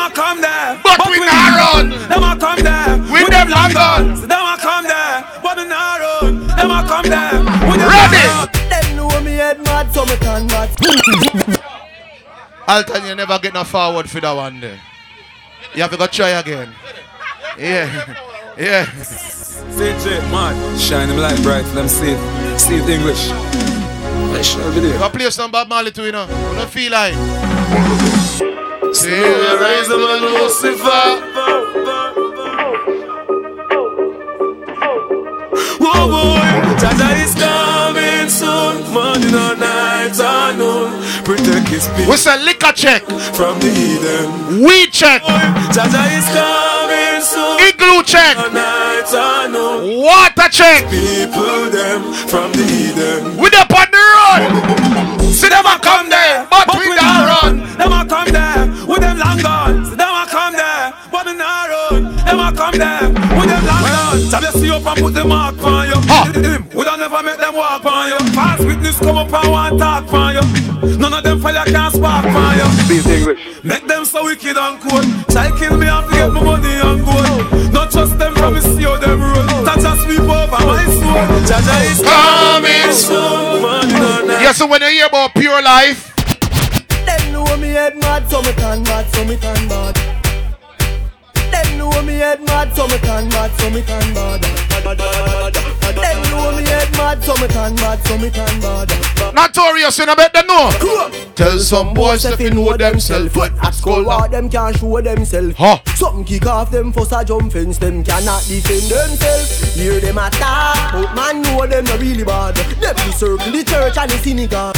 See 0.09 0.15
them 0.15 0.17
a 0.17 0.17
come 0.17 0.41
there, 0.41 0.81
But 0.83 1.07
we 1.11 1.19
not 1.21 1.75
run. 1.75 1.91
Them 2.09 2.23
a 2.23 2.37
come 2.39 2.63
there, 2.63 2.97
With 3.13 3.29
them 3.29 3.49
long 3.51 3.73
gun. 3.73 4.17
See 4.17 4.27
them 4.27 4.41
a 4.41 4.57
come 4.59 4.85
there, 4.85 5.25
but 5.43 5.57
we 5.57 5.65
not 5.67 6.01
run. 6.01 6.47
Them 6.47 6.71
a 6.71 6.87
come 6.89 7.09
there, 7.09 7.39
with 7.69 7.79
them 7.79 7.89
Ready? 7.89 8.27
long 8.27 8.47
gun. 8.47 8.69
Them 8.71 8.97
know 8.97 9.21
me 9.21 9.33
head 9.33 9.59
mad, 9.65 9.93
so 9.93 10.05
me 10.07 10.17
can 10.17 10.47
mad. 10.47 10.71
Alton, 12.69 13.05
you 13.07 13.15
never 13.15 13.39
get 13.39 13.55
no 13.55 13.65
forward 13.65 14.09
for 14.11 14.21
that 14.21 14.33
one 14.33 14.61
there. 14.61 14.81
You 15.75 15.83
have 15.83 15.91
to 15.91 15.97
go 15.97 16.07
try 16.07 16.31
again. 16.31 16.75
Yeah. 17.59 18.15
Yeah. 18.59 18.87
CJ, 18.87 20.31
man, 20.31 20.79
shine 20.79 21.09
them 21.09 21.19
light 21.19 21.41
bright, 21.43 21.65
let 21.67 21.75
them 21.75 21.89
see 21.89 22.11
it. 22.13 22.59
See 22.59 22.77
it 22.77 22.89
English. 22.89 23.31
I 23.31 24.43
shall 24.43 24.73
be 24.75 24.81
there. 24.81 24.99
Go 24.99 25.09
play 25.11 25.31
some 25.31 25.51
Bob 25.51 25.69
Marley 25.69 25.91
too, 25.91 26.05
you 26.05 26.13
know. 26.13 26.27
You 26.27 26.57
don't 26.57 26.71
feel 26.71 26.93
like. 26.93 27.15
See 28.93 29.11
the 29.11 29.59
rise 29.61 29.89
of 29.89 30.01
a 30.01 30.17
Lucifer. 30.25 32.19
Whoa, 35.81 36.09
boy, 36.09 36.51
Jaja 36.81 37.09
is 37.25 37.35
coming 37.35 38.29
soon. 38.29 38.93
Morning 38.93 39.35
or 39.35 39.57
night 39.57 40.19
or 40.19 40.53
noon. 40.57 40.91
Protect 41.25 41.69
his 41.69 41.87
people 41.89 42.13
We 42.13 42.17
say 42.17 42.39
liquor 42.45 42.73
check. 42.73 43.03
from 43.35 43.59
the 43.61 43.71
heathen. 43.71 44.63
Weed 44.65 44.93
check. 44.93 45.23
Jaja 45.23 46.03
is 46.19 46.27
coming 46.35 47.23
soon. 47.23 47.59
Igloo 47.69 48.03
check. 48.05 48.37
Night 48.53 49.11
or 49.13 49.49
noon. 49.49 50.03
Water 50.03 50.49
check. 50.51 50.89
People 50.91 51.71
them 51.71 52.13
from 52.29 52.53
the 52.53 52.65
heathen. 52.65 53.37
We 53.37 53.49
up 53.57 53.73
on 53.73 53.89
the 53.91 54.03
road. 54.15 55.33
See 55.33 55.49
them 55.49 55.67
a 55.67 55.79
come 55.81 56.09
there, 56.09 56.47
but 56.51 56.67
we 56.79 56.87
don't 56.95 57.27
run. 57.31 57.55
Them 57.79 57.93
a 57.93 58.05
come 58.07 58.33
there 58.33 58.49
with 58.58 58.58
them 59.09 59.19
long 59.19 59.39
guns. 59.41 59.97
Them 59.97 60.13
a 60.13 60.27
come 60.29 60.55
there, 60.55 60.93
but 61.11 61.27
we 61.27 61.35
not 61.35 61.69
run. 61.69 62.03
Them 62.25 62.41
a 62.41 62.53
come 62.53 62.77
there 62.77 63.09
with 63.09 63.49
them 63.49 63.65
long 63.65 63.85
guns. 63.85 64.31
Tell 64.31 64.43
you 64.43 64.53
see 64.61 64.71
up 64.71 64.87
and 64.87 64.99
put 65.01 65.15
the 65.15 65.25
mark 65.25 65.57
on 65.65 65.89
you. 65.89 65.99
Him, 66.43 66.69
we 66.75 66.85
don't 66.85 67.01
never 67.01 67.23
make 67.23 67.39
them 67.39 67.55
walk 67.55 67.85
on 67.85 68.09
you. 68.09 68.19
False 68.33 68.61
witness 68.65 68.99
come 68.99 69.17
up 69.17 69.33
and 69.33 69.51
want 69.51 69.79
talk 69.79 70.13
on 70.13 70.35
you. 70.37 70.99
None 70.99 71.15
of 71.15 71.23
them 71.23 71.41
fire 71.41 71.65
can 71.65 71.91
spark 71.91 72.27
on 72.27 72.57
you. 72.59 72.69
Speak 72.85 73.07
English. 73.07 73.65
Make 73.65 73.87
them 73.87 74.05
so 74.05 74.25
wicked 74.25 74.57
and 74.57 74.81
cold. 74.81 75.05
Try 75.31 75.51
kill 75.59 75.77
me 75.77 75.89
and 75.89 76.05
forget 76.07 76.33
my 76.33 76.43
money 76.43 76.75
and 76.75 77.05
gold. 77.05 77.73
Not 77.73 77.91
trust 77.91 78.19
them 78.19 78.35
from 78.35 78.55
me 78.55 78.61
see 78.61 78.83
how 78.83 78.97
them 78.99 79.21
roll. 79.21 79.65
That 79.65 79.79
just 79.81 80.03
sweep 80.05 80.21
over 80.21 80.61
my 80.67 80.85
soul. 80.85 81.25
Jaja 81.49 81.77
is 81.89 82.01
coming 82.03 82.93
soon. 82.93 83.63
Money 83.63 83.95
no. 84.27 84.39
Yes, 84.41 84.57
so 84.59 84.67
when 84.67 84.83
you 84.83 84.89
hear 84.89 85.07
about 85.07 85.35
pure 85.35 85.63
life, 85.63 86.15
know 87.33 87.57
me 87.57 87.69
head 87.69 87.97
mad, 87.99 88.29
so 88.31 88.43
me 88.43 88.53
turn 88.53 88.83
mad, 88.83 89.07
so 89.15 89.25
me 89.25 89.37
turn 89.37 89.69
bad. 89.69 89.97
Them 91.51 91.79
know 91.79 92.03
me 92.03 92.15
head 92.15 92.41
mad, 92.43 92.75
so 92.75 92.87
me 92.87 92.99
turn 92.99 93.29
mad, 93.29 93.51
so 93.59 93.71
me 93.71 93.83
turn 93.83 94.15
bad. 94.15 94.43
Them 94.43 96.23
know 96.31 96.53
me 96.57 96.63
head 96.65 96.91
mad, 96.97 97.23
so 97.25 97.35
me 97.35 97.49
turn 97.49 97.75
mad, 97.77 98.07
so 98.07 98.19
me 98.19 98.31
turn 98.31 98.61
bad. 98.61 99.35
Notorious, 99.35 99.99
you 99.99 100.07
know 100.07 100.17
bet 100.17 100.33
them 100.33 100.47
know. 100.47 100.71
Tell 101.35 101.59
some 101.59 101.95
boys 101.95 102.25
if 102.25 102.41
you 102.41 102.51
know 102.51 102.77
themself. 102.77 103.33
Foot 103.33 103.53
at 103.63 103.75
school, 103.75 104.05
what 104.05 104.31
them 104.31 104.49
can't 104.51 104.77
show 104.77 105.01
themself. 105.01 105.55
Huh. 105.57 105.79
Something 105.95 106.25
kick 106.25 106.47
off 106.47 106.71
them 106.71 106.93
for 106.93 107.07
a 107.11 107.25
jump 107.25 107.53
fence, 107.53 107.79
them 107.79 108.05
cannot 108.05 108.45
defend 108.47 108.91
themselves. 108.91 109.75
Hear 109.75 110.01
them 110.01 110.19
attack, 110.19 110.93
but 110.93 111.15
man 111.15 111.43
know 111.43 111.67
them 111.67 111.85
not 111.85 112.01
really 112.01 112.25
bad. 112.25 112.57
Them 112.57 112.97
circle 113.13 113.53
the 113.53 113.65
church 113.65 113.97
and 113.97 114.11
the 114.11 114.19
synagogue. 114.19 114.77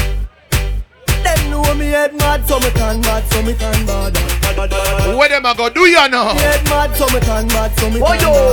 Them 1.24 1.50
know 1.50 1.74
me 1.74 1.86
head 1.86 2.14
mad, 2.14 2.46
so 2.48 2.58
me 2.60 2.70
turn 2.70 3.00
mad, 3.02 3.24
so 3.32 3.42
me 3.42 3.54
turn 3.54 3.86
bad. 3.86 4.16
Where 5.16 5.28
them 5.28 5.46
a 5.46 5.54
go 5.54 5.68
do 5.68 5.80
you 5.86 6.08
know? 6.08 6.34
Me 6.34 6.40
head 6.40 6.64
mad, 6.68 6.96
so 6.96 7.06
me 7.06 7.20
turn 7.20 7.46
mad, 7.48 7.78
so 7.78 7.90
me 7.90 8.00
oh, 8.02 8.06
turn 8.06 8.18
bad. 8.18 8.49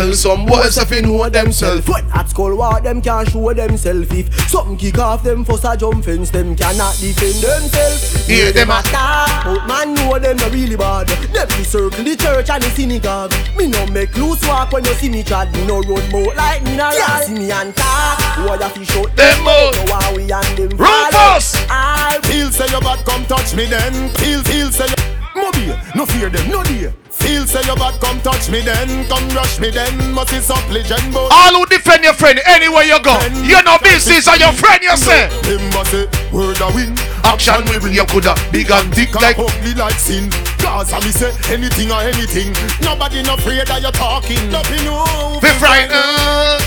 Hey, 0.00 0.06
come 0.06 0.08
on. 0.08 0.10
Tell 0.10 0.12
some 0.14 0.46
boys 0.46 0.78
if 0.78 0.90
you 0.90 1.02
know 1.02 1.28
themself. 1.28 1.84
Foot 1.84 2.04
at 2.14 2.28
school, 2.28 2.56
what 2.56 2.82
them 2.82 3.02
can't 3.02 3.28
show 3.28 3.52
themself. 3.52 4.12
If 4.12 4.48
something 4.48 4.76
kick 4.76 4.98
off 4.98 5.22
them 5.22 5.44
for 5.44 5.58
a 5.62 5.76
jump 5.76 6.04
fence, 6.04 6.30
them 6.30 6.56
cannot 6.56 6.96
defend 6.98 7.34
themselves. 7.34 8.26
Hear 8.26 8.52
them 8.52 8.70
attack, 8.70 9.44
but 9.44 9.66
man 9.66 9.94
know 9.94 10.18
them 10.18 10.36
not 10.36 10.52
really 10.52 10.76
bad. 10.76 11.08
Them 11.08 11.48
be 11.48 11.64
circle 11.64 12.04
the 12.04 12.16
church 12.16 12.50
and 12.50 12.62
the 12.62 12.70
synagogue. 12.70 13.32
Me 13.56 13.66
no 13.66 13.86
make 13.86 14.16
loose 14.16 14.46
walk 14.46 14.72
when 14.72 14.84
you 14.84 14.94
see 14.94 15.08
me 15.08 15.22
chat. 15.22 15.52
Me 15.52 15.66
no 15.66 15.80
run 15.82 16.10
more 16.10 16.34
like 16.34 16.62
me 16.64 16.76
nah 16.76 16.92
yeah. 16.92 17.20
See 17.20 17.34
me 17.34 17.50
and 17.50 17.74
talk, 17.74 18.18
why 18.38 18.56
you 18.56 18.68
fi 18.68 18.84
shut 18.84 19.16
Them 19.16 19.46
out. 19.46 19.74
So 19.74 19.84
why 19.84 20.12
we 20.16 20.22
and 20.32 20.56
them 20.56 20.78
Rufus! 20.78 21.56
I 21.68 22.18
Feel 22.24 22.50
say 22.50 22.66
you 22.72 22.80
bad, 22.80 23.04
come 23.04 23.24
touch 23.26 23.54
me 23.54 23.66
then. 23.66 24.08
Feel, 24.16 24.42
feel 24.44 24.70
say 24.70 24.86
you. 24.86 25.20
Mobile, 25.42 25.78
no 25.94 26.06
fear 26.06 26.28
them, 26.28 26.48
no 26.50 26.62
dear. 26.64 26.94
Feel 27.20 27.46
say 27.46 27.62
you 27.68 27.76
bad, 27.76 28.00
come 28.00 28.20
touch 28.20 28.50
me 28.50 28.60
then. 28.62 29.06
Come 29.08 29.28
rush 29.30 29.60
me 29.60 29.70
then. 29.70 30.12
Must 30.12 30.32
is 30.32 30.50
up 30.50 30.64
legend, 30.70 31.12
but. 31.12 31.28
All 31.30 31.54
who 31.54 31.66
defend 31.66 32.04
your 32.04 32.14
friend 32.14 32.40
anywhere 32.46 32.84
you 32.84 33.00
go. 33.02 33.16
You 33.44 33.62
know 33.62 33.78
business 33.82 34.26
or 34.28 34.36
your 34.36 34.52
friend 34.52 34.82
you 34.82 34.96
say. 34.96 35.28
Him 35.44 35.62
must 35.70 35.90
say, 35.92 36.06
word 36.32 36.60
a 36.60 36.68
win. 36.74 36.96
Action 37.24 37.62
we 37.68 37.78
bring 37.78 37.94
you 37.94 38.04
coulda 38.06 38.34
big 38.50 38.70
and 38.70 38.92
thick 38.94 39.14
like 39.14 39.38
ugly 39.38 39.74
like 39.74 39.94
sin. 39.94 40.30
Cause 40.58 40.92
I 40.92 40.98
me 41.00 41.12
say 41.12 41.32
anything 41.52 41.90
or 41.92 42.00
anything. 42.00 42.52
Nobody 42.80 43.22
no 43.22 43.34
afraid 43.34 43.66
that 43.68 43.82
you're 43.82 43.92
talking. 43.92 44.40
Don't 44.50 44.66
be 44.68 44.82
no. 44.84 45.38
Be 45.40 45.48
frightened, 45.60 45.94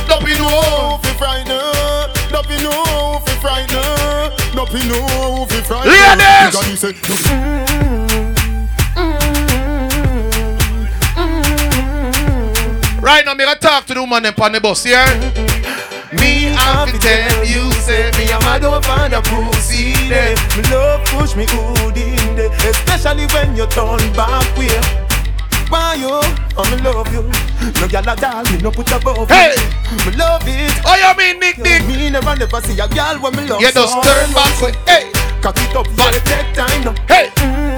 don't 0.07 0.23
be 0.23 0.37
no. 0.37 0.99
Fi 1.01 1.13
frightened. 1.17 2.13
Don't 2.31 2.47
be 2.47 2.57
no. 2.63 3.19
Fi 3.25 3.33
frightened. 3.41 4.33
Don't 4.53 4.71
be 4.71 4.81
no. 4.87 5.45
Fi 5.49 5.61
frightened. 5.61 6.21
Ladies! 6.53 8.02
Right 13.03 13.25
now, 13.25 13.33
me 13.33 13.43
gonna 13.43 13.59
talk 13.59 13.85
to 13.87 13.93
the 13.93 13.99
woman 13.99 14.23
them 14.23 14.33
on 14.39 14.53
the 14.53 14.61
bus, 14.61 14.85
yeah? 14.85 15.03
Me 16.15 16.47
have 16.55 16.87
to 16.87 16.97
tell 17.03 17.43
you, 17.43 17.67
say 17.83 18.07
me 18.15 18.31
a 18.31 18.39
mad 18.47 18.63
over 18.63 18.79
find 18.79 19.11
a 19.11 19.19
pussy 19.19 19.91
there. 20.07 20.31
Me 20.55 20.63
love 20.71 21.03
push 21.11 21.35
me 21.35 21.43
good 21.51 21.99
in 21.99 22.35
there, 22.39 22.47
especially 22.63 23.27
when 23.35 23.57
you 23.59 23.67
turn 23.67 23.99
back 24.15 24.47
way. 24.55 24.71
Why 25.67 25.99
you? 25.99 26.15
Oh, 26.55 26.63
me 26.71 26.79
love 26.79 27.11
you. 27.11 27.27
No 27.75 27.91
gyal 27.91 28.07
a 28.07 28.15
doll, 28.15 28.47
me 28.47 28.63
no 28.63 28.71
put 28.71 28.87
above 28.95 29.27
Hey! 29.27 29.51
Me 30.07 30.15
love 30.15 30.47
it. 30.47 30.71
Oh, 30.87 30.95
you 30.95 31.11
mean 31.19 31.41
Nick 31.43 31.57
Nick? 31.59 31.83
Me 31.83 32.09
never 32.09 32.37
never 32.37 32.61
see 32.61 32.79
a 32.79 32.87
gyal 32.87 33.19
when 33.19 33.35
me 33.35 33.43
love. 33.49 33.59
You 33.59 33.67
just 33.67 33.91
so 33.91 33.99
turn 33.99 34.31
back, 34.31 34.55
say, 34.55 34.71
hey, 34.87 35.11
Cock 35.43 35.59
it 35.59 35.75
up, 35.75 35.87
but 35.97 36.15
it 36.15 36.23
take 36.23 36.55
time 36.55 36.83
now. 36.87 36.95
hey, 37.11 37.27
hey. 37.35 37.72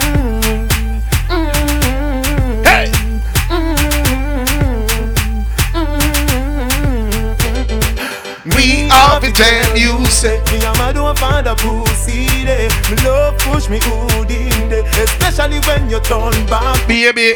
Have 8.95 9.21
to 9.23 9.31
tell 9.31 9.77
you, 9.77 10.05
say 10.07 10.39
Me 10.51 10.63
and 10.65 10.77
my 10.79 10.91
don't 10.93 11.17
find 11.19 11.47
a 11.47 11.55
pussy 11.55 12.25
there. 12.45 12.69
Me 12.89 12.95
love 13.03 13.37
push 13.39 13.67
me 13.69 13.79
good 13.79 14.31
in 14.31 14.69
there, 14.69 14.85
especially 15.03 15.59
when 15.67 15.89
you 15.89 15.99
turn 16.01 16.33
back. 16.47 16.79
baby, 16.87 17.35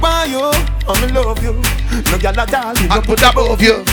Why 0.00 0.24
you? 0.28 0.50
Oh, 0.86 0.96
me 1.00 1.08
love 1.12 1.42
you. 1.42 1.54
No 2.12 2.16
gyal 2.18 2.36
a 2.36 2.44
doll, 2.46 2.74
me 2.74 2.88
I 2.90 3.00
put 3.00 3.22
above 3.22 3.60
you. 3.62 3.84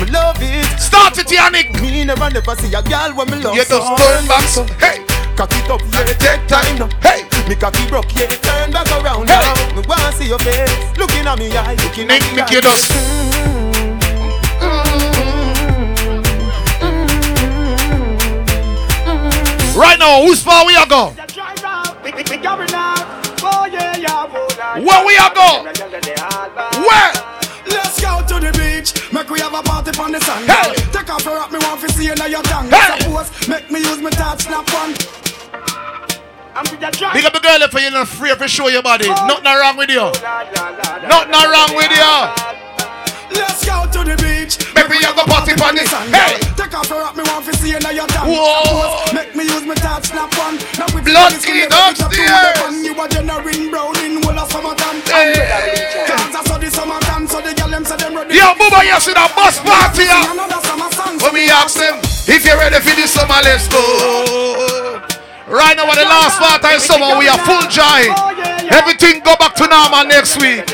Me 0.00 0.06
love 0.10 0.36
it. 0.40 0.64
Start 0.80 1.18
it, 1.18 1.26
Yannick. 1.28 1.80
Me 1.80 2.04
never 2.04 2.30
never 2.30 2.54
see 2.56 2.72
a 2.74 2.82
girl 2.82 3.12
when 3.14 3.30
me 3.30 3.36
love. 3.42 3.54
You 3.54 3.64
just 3.64 3.70
turn 4.00 4.26
back, 4.26 4.44
so 4.48 4.64
hey, 4.80 5.04
Cock 5.36 5.52
it 5.52 5.68
up, 5.70 5.80
yeah, 5.92 6.04
take 6.16 6.46
time 6.48 6.78
now. 6.78 6.88
hey. 7.02 7.22
Me 7.48 7.54
cocky 7.54 7.86
broke, 7.88 8.10
yeah, 8.16 8.26
turn 8.42 8.72
back 8.72 8.88
around 8.90 9.28
Hey. 9.28 9.38
now. 9.38 9.76
Me 9.76 9.82
wanna 9.86 10.10
see 10.12 10.26
your 10.28 10.38
face, 10.40 10.72
looking 10.98 11.26
at 11.26 11.38
me 11.38 11.52
eye, 11.56 11.74
looking 11.84 12.08
Nick 12.08 12.22
at 12.22 12.30
me 12.30 12.36
Nick, 12.36 12.50
eye. 12.50 12.54
you 12.54 12.60
just. 12.62 12.90
Mm. 12.92 13.65
Right 19.76 19.98
now, 19.98 20.24
who's 20.24 20.42
far 20.42 20.64
we 20.64 20.74
are 20.74 20.86
go? 20.86 21.12
Oh, 21.12 21.20
Where 24.80 25.04
we 25.04 25.16
are 25.20 25.34
go? 25.36 25.68
Where? 26.80 27.12
Let's 27.68 28.00
go 28.00 28.24
to 28.24 28.40
the 28.40 28.56
beach. 28.56 29.12
Make 29.12 29.28
we 29.28 29.38
have 29.40 29.52
a 29.52 29.60
party 29.62 29.92
on 30.00 30.12
the 30.12 30.20
sand. 30.20 30.48
Hey. 30.48 30.72
Take 30.92 31.10
off 31.12 31.26
your 31.26 31.38
hat, 31.38 31.52
me 31.52 31.58
want 31.60 31.82
to 31.82 31.92
see 31.92 32.06
you 32.06 32.14
now 32.14 32.24
your 32.24 32.42
tongue. 32.44 32.70
Hey. 32.70 33.00
Suppose 33.00 33.48
make 33.48 33.70
me 33.70 33.80
use 33.80 34.00
my 34.00 34.08
touch 34.08 34.48
snap 34.48 34.64
one. 34.72 34.94
Big 37.12 37.24
up 37.26 37.34
the 37.34 37.40
girl 37.44 37.60
if 37.60 37.72
you're 37.74 37.90
not 37.90 38.08
free 38.08 38.34
to 38.34 38.48
show 38.48 38.68
your 38.68 38.82
body. 38.82 39.04
Oh. 39.08 39.26
Nothing 39.28 39.44
wrong 39.44 39.76
with 39.76 39.90
you. 39.90 40.08
Nothing 41.04 41.50
wrong 41.52 41.76
with 41.76 41.92
you. 41.92 42.16
Let's 43.36 43.60
go 43.60 43.84
to 43.92 44.08
the 44.08 44.16
beach. 44.24 44.56
Make 44.74 44.88
me 44.88 45.04
have 45.04 45.18
a 45.18 45.24
party 45.28 45.52
on 45.60 45.74
this. 45.74 45.92
Hey. 45.92 46.45
Off 46.76 46.92
your 46.92 47.08
me 47.16 47.24
want 47.24 47.40
to 47.48 47.56
see 47.56 47.72
you 47.72 47.80
now 47.80 47.88
your 47.88 48.06
tongue. 48.12 48.28
Whoa. 48.28 49.00
Make 49.16 49.32
me 49.32 49.48
use 49.48 49.64
my 49.64 49.72
touch 49.80 50.12
snap 50.12 50.28
one. 50.36 50.60
Now 50.76 50.84
we 50.92 51.00
Blood 51.00 51.32
finish 51.32 51.48
clean 51.48 51.64
with 51.64 51.72
up 51.72 51.96
upstairs. 51.96 52.84
You 52.84 52.92
a 52.92 53.08
generating 53.08 53.72
brown 53.72 53.96
in 54.04 54.20
whole 54.20 54.36
of 54.36 54.44
summertime. 54.52 55.00
Hey. 55.08 55.40
Cause 56.04 56.36
I 56.36 56.44
saw 56.44 56.58
the 56.60 56.68
summertime, 56.68 57.24
so 57.32 57.40
the 57.40 57.56
girl 57.56 57.72
them 57.72 57.84
say 57.88 57.96
them 57.96 58.12
ready. 58.12 58.36
Yo, 58.36 58.52
Booba, 58.60 58.84
you 58.84 58.92
see 59.00 59.16
that 59.16 59.32
bus 59.32 59.56
party? 59.64 60.04
Sing 60.04 60.12
yeah? 60.12 60.36
Another 60.36 60.60
summer 60.68 60.92
song. 60.92 61.16
When 61.24 61.32
we 61.32 61.48
ask 61.48 61.80
them, 61.80 61.96
if 62.28 62.44
you're 62.44 62.60
ready 62.60 62.76
for 62.84 62.92
this 62.92 63.16
summer, 63.16 63.40
let's 63.40 63.64
go. 63.72 65.00
Right 65.48 65.80
now, 65.80 65.88
at 65.88 65.96
the 65.96 66.04
last 66.04 66.36
part 66.36 66.60
of 66.60 66.76
summer, 66.84 67.16
we 67.16 67.24
are 67.24 67.40
full 67.48 67.64
joy. 67.72 68.12
Oh, 68.12 68.36
Everything 68.68 69.24
go 69.24 69.32
back 69.40 69.56
to 69.56 69.64
normal 69.64 70.04
next 70.04 70.36
week. 70.44 70.68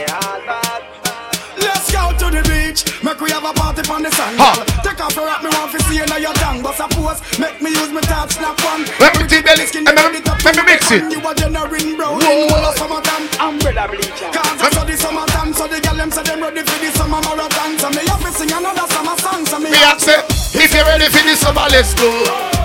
We 3.22 3.30
have 3.30 3.44
a 3.46 3.52
party 3.54 3.82
on 3.90 4.02
the 4.02 4.10
sand. 4.10 4.36
Ha. 4.42 4.50
Take 4.82 5.00
off 5.00 5.14
your 5.14 5.28
hat, 5.30 5.42
me 5.42 5.50
want 5.54 5.70
to 5.72 5.78
see 5.86 5.96
you 6.02 6.06
now 6.06 6.18
your 6.18 6.34
tongue. 6.42 6.62
But 6.62 6.74
suppose 6.74 7.22
make 7.38 7.62
me 7.62 7.70
use 7.70 7.90
my 7.94 8.02
touch 8.02 8.34
snap 8.36 8.58
one. 8.66 8.82
Everything 8.98 9.42
belly, 9.46 9.66
Skin 9.66 9.86
and 9.86 9.94
you 9.96 10.02
let 10.02 10.12
me- 10.12 10.18
ready 10.18 10.20
to 10.26 10.32
let 10.44 10.54
me 10.58 10.62
mix 10.66 10.90
it. 10.90 11.02
You 11.12 11.18
a 11.22 11.30
generating 11.34 11.96
brown 11.96 12.18
Whoa. 12.18 12.26
in 12.26 12.50
whole 12.50 12.66
of 12.66 12.74
summertime. 12.76 13.24
Umbrella 13.40 13.86
bleacher. 13.88 14.28
Cause 14.34 14.58
I 14.62 14.68
saw 14.74 14.84
the 14.84 14.96
summertime, 14.96 15.52
so 15.54 15.66
the 15.66 15.78
girl 15.80 15.96
them 15.96 16.10
say 16.10 16.22
them 16.22 16.42
ready 16.42 16.62
for 16.66 16.78
the 16.82 16.90
summer 16.98 17.20
marathon. 17.22 17.78
So 17.78 17.88
me 17.90 18.02
have 18.10 18.22
to 18.22 18.30
sing 18.34 18.52
another 18.52 18.86
summer 18.92 19.16
song. 19.22 19.46
So 19.46 19.58
me 19.58 19.70
We 19.70 19.78
ask 19.86 20.04
them, 20.06 20.22
if 20.58 20.74
you're 20.74 20.84
ready 20.84 21.06
for 21.06 21.22
this 21.22 21.40
summer, 21.40 21.66
let's 21.70 21.94
go. 21.94 22.10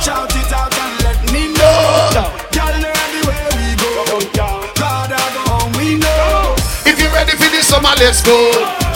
Shout 0.01 0.34
it 0.34 0.51
out 0.53 0.74
and 0.74 0.93
let 1.05 1.20
me 1.32 1.53
know. 1.53 2.34
Girl, 2.53 2.74
everywhere 2.74 3.49
we 3.58 3.68
go. 3.78 4.20
God, 4.34 5.12
I 5.14 5.22
go 5.34 5.41
home, 5.53 5.72
we 5.78 5.97
know. 5.97 6.55
If 6.86 6.99
you're 6.99 7.14
ready 7.14 7.32
for 7.38 7.49
this 7.49 7.68
summer, 7.70 7.93
let's 7.97 8.22
go. 8.22 8.87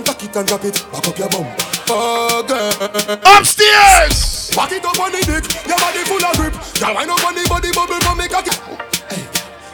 And 0.00 0.06
tuck 0.06 0.24
it 0.24 0.36
and 0.36 0.48
drop 0.48 0.64
it. 0.64 0.86
Back 0.92 1.08
up 1.08 1.18
your 1.18 1.28
bum. 1.28 1.46
Oh, 1.88 2.42
girl. 2.48 2.72
Upstairs! 3.36 4.50
Back 4.56 4.72
it 4.72 4.84
up 4.84 4.98
on 4.98 5.12
the 5.12 5.20
dick. 5.20 5.44
Your 5.68 5.76
body 5.76 6.02
full 6.08 6.24
of 6.24 6.36
grip. 6.36 6.54
Girl, 6.80 6.94
wind 6.94 7.10
up 7.10 7.24
on 7.24 7.34
the 7.34 7.44
body 7.48 7.70
bubble 7.72 8.00
from 8.00 8.18
me 8.18 8.28
cocky. 8.28 8.50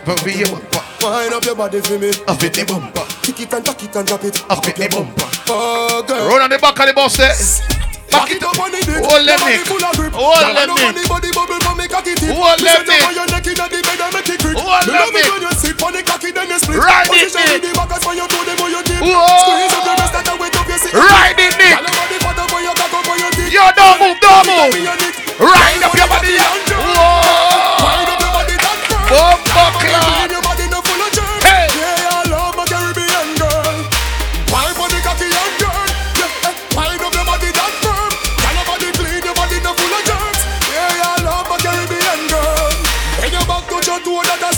But 0.04 0.22
we 0.24 0.42
are 0.42 0.50
bumper. 0.50 0.82
Wind 1.02 1.34
up 1.34 1.44
your 1.44 1.54
body 1.54 1.80
for 1.80 1.98
me. 1.98 2.10
Up 2.26 2.42
in 2.42 2.52
the 2.52 2.64
bumper. 2.66 3.06
Kick 3.22 3.40
it 3.40 3.54
and 3.54 3.64
tuck 3.64 3.82
it 3.82 3.94
and 3.94 4.06
drop 4.06 4.24
it. 4.24 4.42
Up 4.50 4.66
in 4.66 4.74
the 4.74 4.88
bumper. 4.90 5.28
Oh, 5.48 6.04
girl. 6.06 6.28
Run 6.28 6.42
on 6.42 6.50
the 6.50 6.58
back 6.58 6.78
of 6.80 6.86
the 6.86 6.92
bus 6.92 7.18
eh? 7.20 7.28
there. 7.28 7.85
Back 8.10 8.30
it 8.30 8.42
up 8.42 8.58
on 8.58 8.70
the 8.70 8.80
dick. 8.82 9.02
Hold 9.02 9.26
them, 9.26 9.38
body 9.38 9.58
Nick. 9.58 9.66
full 9.66 9.82
of 9.82 9.94
grip. 9.98 10.14
Hold 10.14 10.38
them, 10.38 10.54
wind 10.54 10.70
up 10.70 10.78
on 10.78 10.94
Nick. 10.94 11.02
the 11.02 11.08
body 11.10 11.30
bubble 11.34 11.60
from 11.60 11.76
me 11.78 11.86
cocky 11.90 12.14
tip. 12.14 12.30
Hold 12.32 12.58
them, 12.62 12.86
set 12.86 12.86
up 12.86 13.06
on 13.06 13.10
Nick. 13.10 13.18
your 13.18 13.26
neck 13.26 13.46
inna 13.46 13.66
the 13.66 13.78
bed 13.82 14.00
and 14.00 14.12
make 14.14 14.30
it 14.30 14.38
quick. 14.40 14.56
Hold 14.56 14.84
them, 14.86 15.08
Nick. 15.10 15.26
when 15.26 15.42
you 15.42 15.52
sit 15.58 15.76
on 15.82 15.92
the 15.92 16.02
cocky 16.06 16.30
then 16.30 16.46
you 16.48 16.58
split. 16.62 16.78
Ride 16.78 17.06
it, 17.06 17.30
Position 17.30 17.42
Nick. 17.46 17.52
with 17.58 17.64
the 17.66 17.70
backers 17.76 18.02
when 18.06 18.16
you 18.16 18.26
do 18.30 18.38
them 18.46 18.58
on 18.62 18.70
your 18.70 18.84
tip. 18.86 19.00
Whoa. 19.02 19.26
Squeeze 19.42 19.74
up 19.74 19.84
your 19.86 19.96
wrist 19.98 20.14
and 20.16 20.24
then 20.26 20.36
wet 20.38 20.54
up 20.56 20.66
your 20.70 20.78
seat. 20.80 20.94
Ride 20.94 21.38
it, 21.38 21.52
Nick. 21.58 21.74
Girl, 21.76 21.84
your 21.86 21.94
body 21.98 22.18
fat 22.22 22.38
up 22.38 22.52
on 22.54 22.62
your 22.62 22.74
cock 22.78 22.94
up 22.94 23.06
on 23.10 23.16
your 23.18 23.32
tip. 23.34 23.48
Yo, 23.50 23.64
don't 23.74 23.96
move, 24.00 24.18
don't 24.22 24.44
move. 24.46 24.70
Me 24.74 24.80
and 24.86 24.98
Nick. 25.02 25.14
Ride 25.42 25.82
up 25.82 25.92
your 25.94 26.08
body. 26.08 26.34
Whoa! 26.38 27.82
Wind 27.84 28.08
up 28.10 28.20
your 28.22 28.32
body 28.32 28.54
that 28.54 28.78
firm. 28.86 29.02
Bumper 29.10 29.68
clock. 29.82 30.45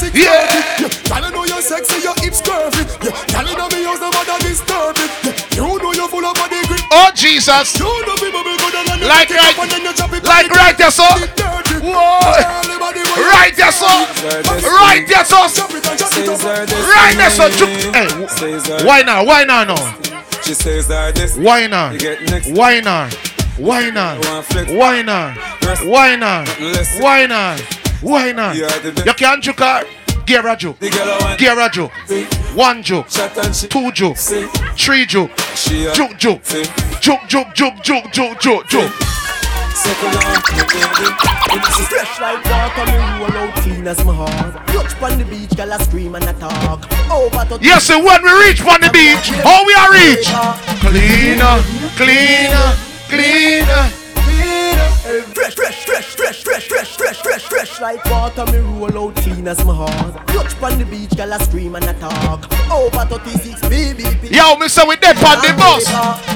it 0.09 0.17
yeah. 0.17 0.49
yeah. 0.81 0.89
Girl, 0.89 1.25
I 1.25 1.31
know 1.31 1.45
you're 1.45 1.63
sexy, 1.63 2.01
your 2.03 2.17
hips 2.25 2.41
curvy. 2.41 2.83
Yeah. 3.05 3.13
Girl, 3.29 3.49
I 3.49 3.55
know 3.55 3.69
me 3.69 3.85
house 3.85 4.01
nobody 4.01 4.37
disturb 4.49 4.97
it. 4.97 5.11
Yeah. 5.25 5.65
You 5.65 5.79
know 5.79 5.93
you're 5.93 6.09
full 6.09 6.25
of 6.25 6.35
body 6.35 6.61
grip. 6.67 6.81
Oh 6.93 7.11
Jesus. 7.15 7.79
You 7.79 7.85
know 7.85 8.17
me 8.23 8.31
bubble 8.33 8.57
good 8.57 8.75
and 8.75 9.03
like 9.05 9.31
right, 9.31 9.57
like 10.25 10.51
right 10.51 10.77
there, 10.79 10.91
so. 10.91 11.05
Whoa. 11.83 12.21
Right 13.19 13.55
there, 13.57 13.73
so. 13.73 13.87
Right 13.87 15.05
there, 15.07 15.25
so. 15.25 15.47
Right 16.89 17.15
there, 17.17 17.31
so. 17.31 17.49
Hey, 17.93 18.09
why 18.85 19.03
not? 19.03 19.27
Why 19.27 19.45
now? 19.45 19.65
No. 19.65 19.77
She 20.43 20.55
says 20.55 20.89
that 20.89 21.15
this. 21.15 21.37
Why 21.37 21.67
not? 21.67 22.01
Why 22.57 22.81
not? 22.81 23.15
Why 23.59 23.91
not? 23.91 24.25
Why 24.69 25.03
not? 25.03 25.37
Why 25.85 26.17
not? 26.17 26.49
Why 27.01 27.27
not? 27.27 27.61
Why 28.01 28.33
not? 28.33 28.57
You 28.57 29.15
can't 29.15 29.45
you 29.45 29.53
car. 29.53 29.85
Juke. 30.29 30.79
Gear. 31.39 31.57
One 32.55 32.83
juke. 32.83 33.09
Two 33.71 33.91
juke. 33.93 34.17
Three 34.77 35.07
juke. 35.07 35.31
Juke 35.95 36.19
juke. 36.19 36.43
Juke 37.01 37.21
juke 37.29 37.55
juke 37.55 37.83
juke 37.83 38.13
juke 38.13 38.39
juke 38.39 38.69
juke. 38.69 38.93
Fresh 41.89 42.21
like 42.21 42.45
water, 42.45 42.85
me 42.85 42.99
roll 43.19 43.33
out 43.39 43.55
clean 43.63 43.89
as 43.89 44.05
my 44.05 44.13
heart. 44.13 44.67
Touch 44.67 45.03
on 45.03 45.19
the 45.19 45.25
beach, 45.25 45.57
girl 45.57 45.73
I 45.73 45.79
scream 45.79 46.15
and 46.15 46.25
I 46.25 46.33
talk. 46.35 46.85
Over 47.11 47.57
to 47.57 47.65
Yes, 47.65 47.85
so 47.87 48.05
when 48.05 48.23
we 48.23 48.31
reach 48.47 48.61
on 48.61 48.83
the 48.83 48.91
beach, 48.93 49.31
how 49.45 49.65
we 49.65 49.75
are 49.75 49.93
reach? 49.93 50.29
Cleaner, 50.85 51.63
cleaner, 51.97 52.77
cleaner. 53.09 53.98
Fresh, 55.09 55.55
fresh, 55.55 55.87
fresh, 55.87 56.15
fresh, 56.15 56.45
fresh, 56.45 56.69
fresh, 56.69 56.93
fresh, 56.99 57.23
fresh, 57.23 57.43
fresh 57.45 57.81
like 57.81 58.05
water, 58.11 58.45
me 58.53 58.59
roll 58.59 59.09
out 59.09 59.17
clean 59.17 59.49
as 59.49 59.65
my 59.65 59.75
heart. 59.75 60.15
Touch 60.27 60.63
on 60.63 60.79
the 60.79 60.85
beach, 60.85 61.17
girl 61.17 61.33
I 61.33 61.39
scream 61.39 61.77
and 61.77 61.85
I 61.87 61.95
talk. 61.95 62.45
Over 62.71 63.07
36, 63.17 63.69
baby. 63.71 64.03
Yo, 64.29 64.57
me 64.57 64.69
say 64.69 64.87
we 64.87 64.97
dead 64.97 65.17
on 65.25 65.41
the 65.41 65.55
bus. 65.57 65.87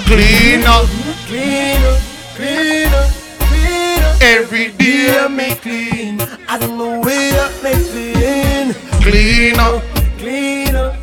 Cleaner, 0.07 0.89
Cleaner, 1.29 1.99
cleaner, 2.35 3.11
cleaner. 3.51 4.17
Every 4.23 4.71
day 4.73 5.27
me 5.29 5.55
clean. 5.57 6.23
I 6.49 6.59
don't 6.59 6.79
know 6.79 6.99
where 7.01 7.51
me 7.63 7.73
clean. 7.91 8.73
cleaner. 9.03 9.83
Cleaner, 10.19 10.93
cleaner, 10.97 11.02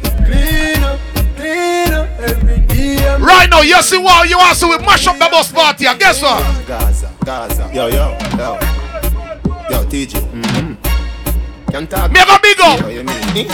Right 3.20 3.50
now, 3.50 3.62
you 3.62 3.82
see 3.82 3.98
what 3.98 4.30
you 4.30 4.38
want, 4.38 4.56
so 4.58 4.70
we 4.70 4.78
mash 4.86 5.08
up 5.08 5.18
the 5.18 5.28
bus 5.30 5.52
party. 5.52 5.86
and 5.86 6.00
Guess 6.00 6.22
what? 6.22 6.68
Gaza, 6.68 7.12
Gaza. 7.26 7.70
Yo, 7.74 7.88
yo, 7.88 8.18
yo. 8.38 8.60
Yo, 9.70 9.86
TJ. 9.86 10.20
Mm-hmm. 10.32 11.72
Can 11.72 11.86
talk. 11.88 12.12
Me 12.12 12.20
have 12.20 12.30
a 12.30 12.40
big 12.42 12.60
up. 12.62 12.80
Yo, 12.82 12.88
you? 12.90 13.04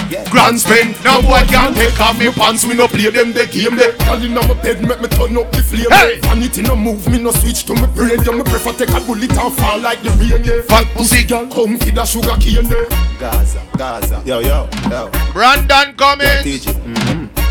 Yeah. 0.10 0.30
Grand 0.30 0.60
spend, 0.60 0.96
now 1.04 1.22
boy 1.22 1.44
can't 1.48 1.76
take 1.76 2.00
off 2.00 2.18
me 2.18 2.32
pants 2.32 2.66
We 2.66 2.76
no 2.76 2.88
play 2.88 3.10
them, 3.10 3.34
the 3.34 3.46
game 3.46 3.76
they 3.76 3.92
Girl 4.06 4.24
inna 4.24 4.42
my 4.48 4.54
bed, 4.62 4.82
make 4.82 5.02
me 5.02 5.08
turn 5.10 5.38
up 5.38 5.52
the 5.52 5.62
flame 5.62 5.92
Hey! 5.92 6.20
Vanity 6.22 6.62
no 6.62 6.76
move, 6.76 7.08
me 7.10 7.22
no 7.22 7.32
switch 7.32 7.66
to 7.66 7.74
me 7.74 7.86
brain 7.94 8.24
Yeah, 8.24 8.32
me 8.32 8.44
prefer 8.44 8.72
take 8.74 8.90
a 8.90 9.02
bullet 9.02 9.32
and 9.32 9.54
fall 9.54 9.80
like 9.80 10.02
the 10.02 10.10
rain 10.12 10.44
yeah. 10.44 10.62
Fat 10.62 10.88
pussy 10.96 11.26
girl, 11.26 11.48
come 11.48 11.78
feed 11.78 11.98
a 11.98 12.06
sugar 12.06 12.36
cane 12.40 12.66
yeah. 12.66 13.20
Gaza, 13.20 13.62
Gaza. 13.78 14.24
Yo, 14.26 14.40
yo, 14.40 14.70
yo. 14.90 15.10
Brandon 15.34 15.90
Yo, 15.90 15.94
coming. 15.96 16.28
TJ. 16.44 16.72
Mm-hmm. 16.74 17.45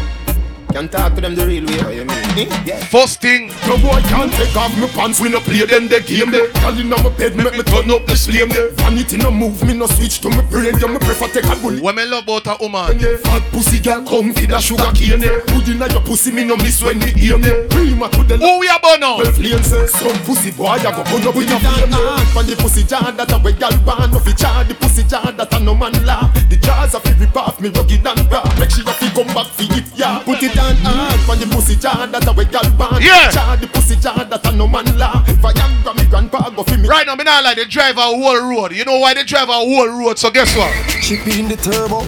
Can 0.74 0.88
talk 0.88 1.14
to 1.14 1.20
them 1.20 1.36
the 1.36 1.46
real 1.46 1.64
way. 1.66 1.78
Yo, 1.78 2.02
you 2.02 2.04
mean? 2.04 2.18
Hmm? 2.34 2.66
Yeah. 2.66 2.82
First 2.90 3.20
thing, 3.20 3.46
No 3.70 3.78
boy 3.78 4.02
can't 4.10 4.32
take 4.34 4.56
off 4.58 4.74
me 4.74 4.88
pants, 4.90 5.20
we 5.20 5.30
no 5.30 5.38
play 5.38 5.62
them 5.62 5.86
the 5.86 6.02
game 6.02 6.34
they 6.34 6.50
Girl 6.50 6.74
inna 6.74 6.98
my 6.98 7.14
bed, 7.14 7.36
make 7.38 7.54
me 7.54 7.62
turn 7.62 7.86
up 7.94 8.02
the 8.10 8.18
flame 8.18 8.50
yeah. 8.50 8.74
Vanity 8.82 9.16
no 9.22 9.30
move, 9.30 9.62
me 9.62 9.70
no 9.72 9.86
switch 9.86 10.18
to 10.26 10.28
me 10.34 10.42
brain 10.50 10.74
Yeah, 10.82 10.90
me 10.90 10.98
prefer 10.98 11.30
take 11.30 11.46
a 11.46 11.54
bullet 11.62 11.78
when 11.78 11.94
me 11.94 12.02
love 12.10 12.26
about 12.26 12.50
a 12.50 12.58
woman. 12.58 12.98
Fat 13.22 13.42
pussy 13.54 13.78
girl, 13.78 14.02
come 14.02 14.34
feed 14.34 14.50
a 14.50 14.58
sugar 14.58 14.90
cane 14.98 15.22
yeah. 15.22 15.38
Put 15.46 15.70
inna 15.70 15.86
your 15.94 16.02
pussy, 16.02 16.34
me 16.34 16.42
no 16.42 16.56
miss 16.58 16.82
when 16.82 16.98
me 16.98 17.14
aim 17.22 17.38
yeah. 17.46 17.70
Prima 17.70 18.10
to 18.10 18.26
the 18.26 18.34
Who 18.34 18.58
we 18.58 18.66
are 18.66 18.82
born 18.82 18.98
now? 18.98 19.22
Well, 19.22 19.30
flame 19.30 19.62
say 19.62 19.86
some 19.86 20.18
pussy 20.26 20.50
boy 20.50 20.74
I 20.82 20.90
go 20.90 21.06
put 21.06 21.22
up 21.22 21.38
with 21.38 21.54
a 21.54 21.58
flame. 21.62 21.94
From 22.34 22.50
the 22.50 22.58
pussy 22.58 22.82
jar 22.82 23.14
that 23.14 23.30
a 23.30 23.38
way 23.38 23.54
gal 23.54 23.70
born 23.86 24.10
No 24.10 24.18
fi 24.18 24.34
jar 24.34 24.66
the 24.66 24.74
pussy 24.74 25.06
jar 25.06 25.30
that 25.30 25.54
a 25.54 25.58
no 25.62 25.78
man 25.78 25.94
laugh 26.02 26.34
The 26.50 26.58
jars 26.58 26.94
a 26.94 27.00
fi 27.00 27.14
rip 27.14 27.36
off 27.38 27.62
me 27.62 27.70
rugged 27.70 28.02
and 28.02 28.26
raw 28.26 28.42
Make 28.58 28.74
sure 28.74 28.82
you 28.82 28.90
fi 28.98 29.06
come 29.14 29.30
back 29.30 29.46
fi 29.54 29.70
it 29.70 29.86
yeah 29.94 30.18
Put 30.26 30.42
it 30.42 30.63
on 30.64 30.76
hard 30.84 31.20
From 31.28 31.38
the 31.40 31.46
pussy 31.54 31.76
jar 31.76 32.06
that 32.06 32.26
a 32.26 32.32
way 32.32 32.44
gal 32.46 32.64
born 32.76 33.00
Yeah. 33.02 33.30
Jar 33.30 33.56
the 33.56 33.66
pussy 33.68 33.96
jar 33.96 34.24
that 34.24 34.46
a 34.46 34.50
no 34.52 34.66
man 34.66 34.86
laugh 34.98 35.26
Viagra 35.44 35.92
me 35.96 36.04
grandpa 36.08 36.50
go 36.50 36.62
fi 36.64 36.76
me 36.76 36.88
Right 36.88 37.06
now, 37.06 37.14
me 37.16 37.24
not 37.24 37.44
like 37.44 37.56
the 37.56 37.64
driver 37.66 38.00
a 38.00 38.12
whole 38.16 38.40
road. 38.50 38.72
You 38.72 38.84
know 38.84 38.98
why 38.98 39.14
they 39.14 39.24
drive 39.24 39.48
a 39.48 39.52
whole 39.52 39.88
road? 39.88 40.18
So 40.18 40.30
guess 40.30 40.54
what? 40.56 40.72
Chip 41.02 41.26
in 41.28 41.48
the 41.48 41.56
turbo. 41.56 42.02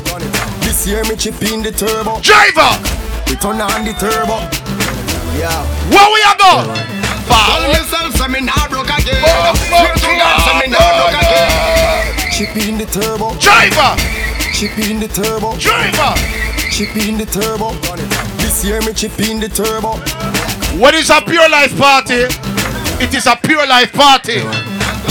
This 0.65 0.87
year 0.87 1.03
me 1.05 1.17
chip 1.17 1.41
in 1.43 1.63
the 1.63 1.73
turbo. 1.73 2.21
Driver, 2.21 2.73
We 3.29 3.37
turn 3.37 3.61
on 3.61 3.85
the 3.85 3.93
turbo. 3.97 4.41
Yeah. 5.37 5.53
where 5.93 6.09
we 6.13 6.21
are 6.25 6.37
going? 6.41 6.73
Tell 6.73 7.29
Forward. 7.29 7.73
myself 7.77 8.15
say 8.17 8.29
me 8.29 8.41
nah 8.41 8.69
broke 8.69 8.89
again. 8.89 9.21
Oh, 9.21 9.53
Swear 9.69 9.93
to 9.97 10.11
God 10.17 10.37
say 10.45 10.55
me 10.61 10.67
nah 10.73 10.89
broke 10.97 11.19
again. 11.21 12.33
Chip 12.33 12.57
in 12.57 12.79
the 12.79 12.87
turbo. 12.87 13.35
Driver, 13.41 13.93
Chip 14.53 14.79
in 14.79 15.01
the 15.01 15.09
turbo. 15.09 15.57
driver. 15.57 16.13
Chip 16.71 16.97
in 16.97 17.19
the 17.19 17.27
turbo. 17.27 17.73
This 18.57 18.65
year 18.65 18.81
me 18.81 18.95
chip 18.95 19.21
in 19.21 19.39
the 19.39 19.51
turbo. 19.51 20.01
What 20.81 20.95
is 20.95 21.11
a 21.11 21.21
pure 21.21 21.47
life 21.47 21.77
party? 21.77 22.25
It 23.05 23.13
is 23.13 23.27
a 23.27 23.37
pure 23.37 23.67
life 23.67 23.93
party. 23.93 24.41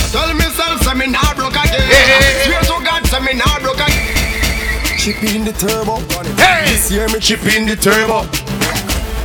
Tell 0.09 0.33
myself 0.33 0.81
say 0.81 0.95
me 0.97 1.05
nah 1.13 1.21
broke 1.37 1.53
again. 1.53 1.85
Hey. 1.85 2.41
Swear 2.49 2.61
to 2.65 2.81
God 2.81 3.05
say 3.05 3.21
me 3.21 3.37
nah 3.37 3.59
broke 3.61 3.77
again. 3.77 4.97
Chip 4.97 5.21
in 5.21 5.45
the 5.45 5.53
turbo. 5.53 6.01
Hey, 6.41 6.73
This 6.73 6.89
year 6.89 7.05
me 7.09 7.19
chip 7.19 7.45
in 7.45 7.69
the 7.69 7.75
turbo. 7.77 8.25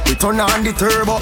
We 0.04 0.12
turn 0.20 0.36
on 0.38 0.68
the 0.68 0.76
turbo. 0.76 1.16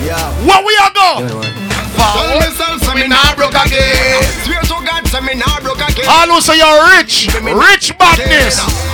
Yeah. 0.00 0.16
where 0.48 0.64
we 0.64 0.72
are 0.80 0.92
going? 0.96 1.28
Tell 1.28 2.40
myself 2.40 2.88
say 2.88 2.94
me 3.04 3.08
nah 3.12 3.36
broke 3.36 3.52
again. 3.52 4.24
Swear 4.48 4.64
to 4.64 4.80
God 4.80 5.04
say 5.12 5.20
me 5.20 5.34
nah 5.36 5.60
broke 5.60 5.84
again. 5.84 6.08
All 6.08 6.32
who 6.32 6.40
say 6.40 6.56
you're 6.56 6.88
rich, 6.96 7.28
rich 7.44 7.92
badness. 8.00 8.87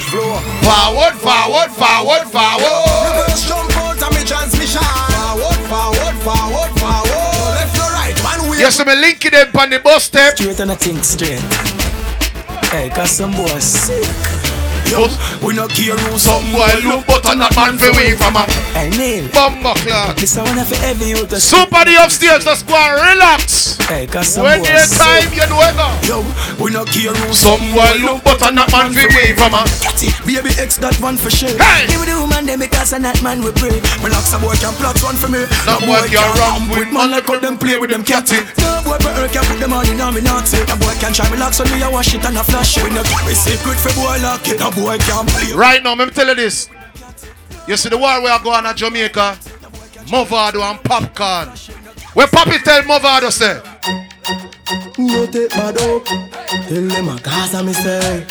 Cash 0.00 0.10
flow. 0.10 0.36
Forward, 0.64 1.14
forward, 1.20 1.70
forward, 1.70 2.24
forward. 2.28 3.18
Reverse 3.18 3.48
jump 3.48 3.76
out 3.76 4.02
of 4.02 4.10
me 4.16 4.24
transmission. 4.24 4.80
Forward, 4.82 5.60
forward, 5.68 6.16
forward, 6.24 6.70
forward. 6.80 7.54
Left 7.54 7.74
to 7.76 7.82
right, 7.82 8.16
man. 8.22 8.50
We 8.50 8.58
Yes, 8.58 8.76
so 8.76 8.84
me 8.84 8.94
link 8.94 9.24
it 9.24 9.34
up 9.34 9.54
on 9.54 9.70
the 9.70 9.78
bus 9.78 10.04
step. 10.04 10.36
Straight 10.38 10.60
and 10.60 10.72
I 10.72 10.74
think 10.74 11.04
straight. 11.04 11.40
Hey, 12.70 12.88
cause 12.90 13.10
some 13.10 13.32
boys 13.32 13.62
sick. 13.62 14.29
We 14.90 15.54
no 15.54 15.68
care 15.68 15.94
who 15.94 16.18
Some 16.18 16.50
boy 16.50 16.66
look 16.82 17.06
but 17.06 17.22
a 17.22 17.36
not 17.38 17.54
man 17.54 17.78
for 17.78 17.94
we 17.94 18.18
from 18.18 18.34
a 18.34 18.42
Hey, 18.74 18.90
Neil. 18.90 19.30
bumbo 19.30 19.74
clock. 19.86 20.16
This 20.16 20.36
I 20.36 20.42
wanna 20.42 20.64
for 20.66 20.74
every 20.82 21.14
youth. 21.14 21.30
the 21.30 21.38
upstairs, 22.02 22.42
just 22.44 22.66
go 22.66 22.74
and 22.74 22.98
relax. 23.14 23.78
Hey, 23.86 24.06
cause 24.08 24.34
some 24.34 24.44
When 24.50 24.64
your 24.66 24.82
time, 24.98 25.30
you 25.30 25.46
know 25.46 25.62
it. 25.62 25.78
Yo, 26.10 26.26
we 26.58 26.74
no 26.74 26.82
care 26.84 27.14
who 27.14 27.30
Some 27.32 27.62
boy 27.70 28.02
look 28.02 28.24
but 28.26 28.42
a 28.42 28.50
not 28.50 28.66
man 28.74 28.90
for 28.90 29.06
we 29.14 29.30
from 29.38 29.54
a 29.54 29.62
Get 29.78 30.02
it, 30.10 30.14
baby 30.26 30.50
X 30.58 30.78
that 30.82 30.98
one 30.98 31.14
for 31.16 31.30
sure. 31.30 31.54
Hey! 31.54 31.86
Give 31.86 32.02
me 32.02 32.10
the 32.10 32.18
woman, 32.18 32.46
them 32.50 32.58
because 32.58 32.90
I'm 32.92 33.02
not 33.06 33.22
man 33.22 33.46
we 33.46 33.54
pray. 33.54 33.78
My 34.02 34.10
locks 34.10 34.34
some 34.34 34.42
boy 34.42 34.58
can 34.58 34.74
plot 34.74 34.98
one 35.06 35.14
for 35.14 35.30
me. 35.30 35.46
No 35.70 35.78
boy 35.86 36.02
can 36.10 36.26
run 36.34 36.66
with 36.74 36.90
man 36.90 37.14
like 37.14 37.30
how 37.30 37.38
them 37.38 37.54
play 37.54 37.78
with 37.78 37.94
them 37.94 38.02
catty. 38.02 38.42
No 38.58 38.82
boy 38.82 38.98
her 38.98 39.28
can 39.30 39.46
put 39.46 39.62
them 39.62 39.70
on 39.70 39.86
in 39.86 40.02
on 40.02 40.18
me 40.18 40.20
naughty. 40.20 40.58
No 40.66 40.74
boy 40.82 40.94
can 40.98 41.14
try 41.14 41.30
me 41.30 41.38
locks 41.38 41.62
so 41.62 41.64
me 41.70 41.78
I 41.78 41.86
wash 41.86 42.10
it 42.10 42.26
and 42.26 42.34
a 42.34 42.42
flash 42.42 42.74
it. 42.74 42.82
We 42.82 42.90
no 42.90 43.06
carry 43.06 43.38
secret 43.38 43.78
for 43.78 43.94
boy 43.94 44.18
lock 44.24 44.42
it. 44.48 44.58
No 44.58 44.70
boy 44.72 44.79
can 44.98 45.26
play. 45.26 45.52
Right 45.54 45.82
now, 45.82 45.94
let 45.94 46.08
me 46.08 46.14
tell 46.14 46.26
you 46.28 46.34
this. 46.34 46.68
You 47.66 47.76
see 47.76 47.88
the 47.88 47.98
war 47.98 48.20
we 48.22 48.28
are 48.28 48.42
going 48.42 48.66
at 48.66 48.76
Jamaica, 48.76 49.38
Mavado 50.06 50.60
and 50.62 50.78
Popcaan. 50.80 51.48
Where 52.14 52.26
Poppy 52.26 52.58
tell 52.58 52.82
Mavado 52.82 53.30
say, 53.30 53.60
No 54.98 55.26
take 55.26 55.50
bad 55.50 55.78
up. 55.78 56.04
Tell 56.04 56.82
them 56.88 57.08
a 57.08 57.20
Gaza 57.20 57.62
me 57.62 57.72
say. 57.72 58.26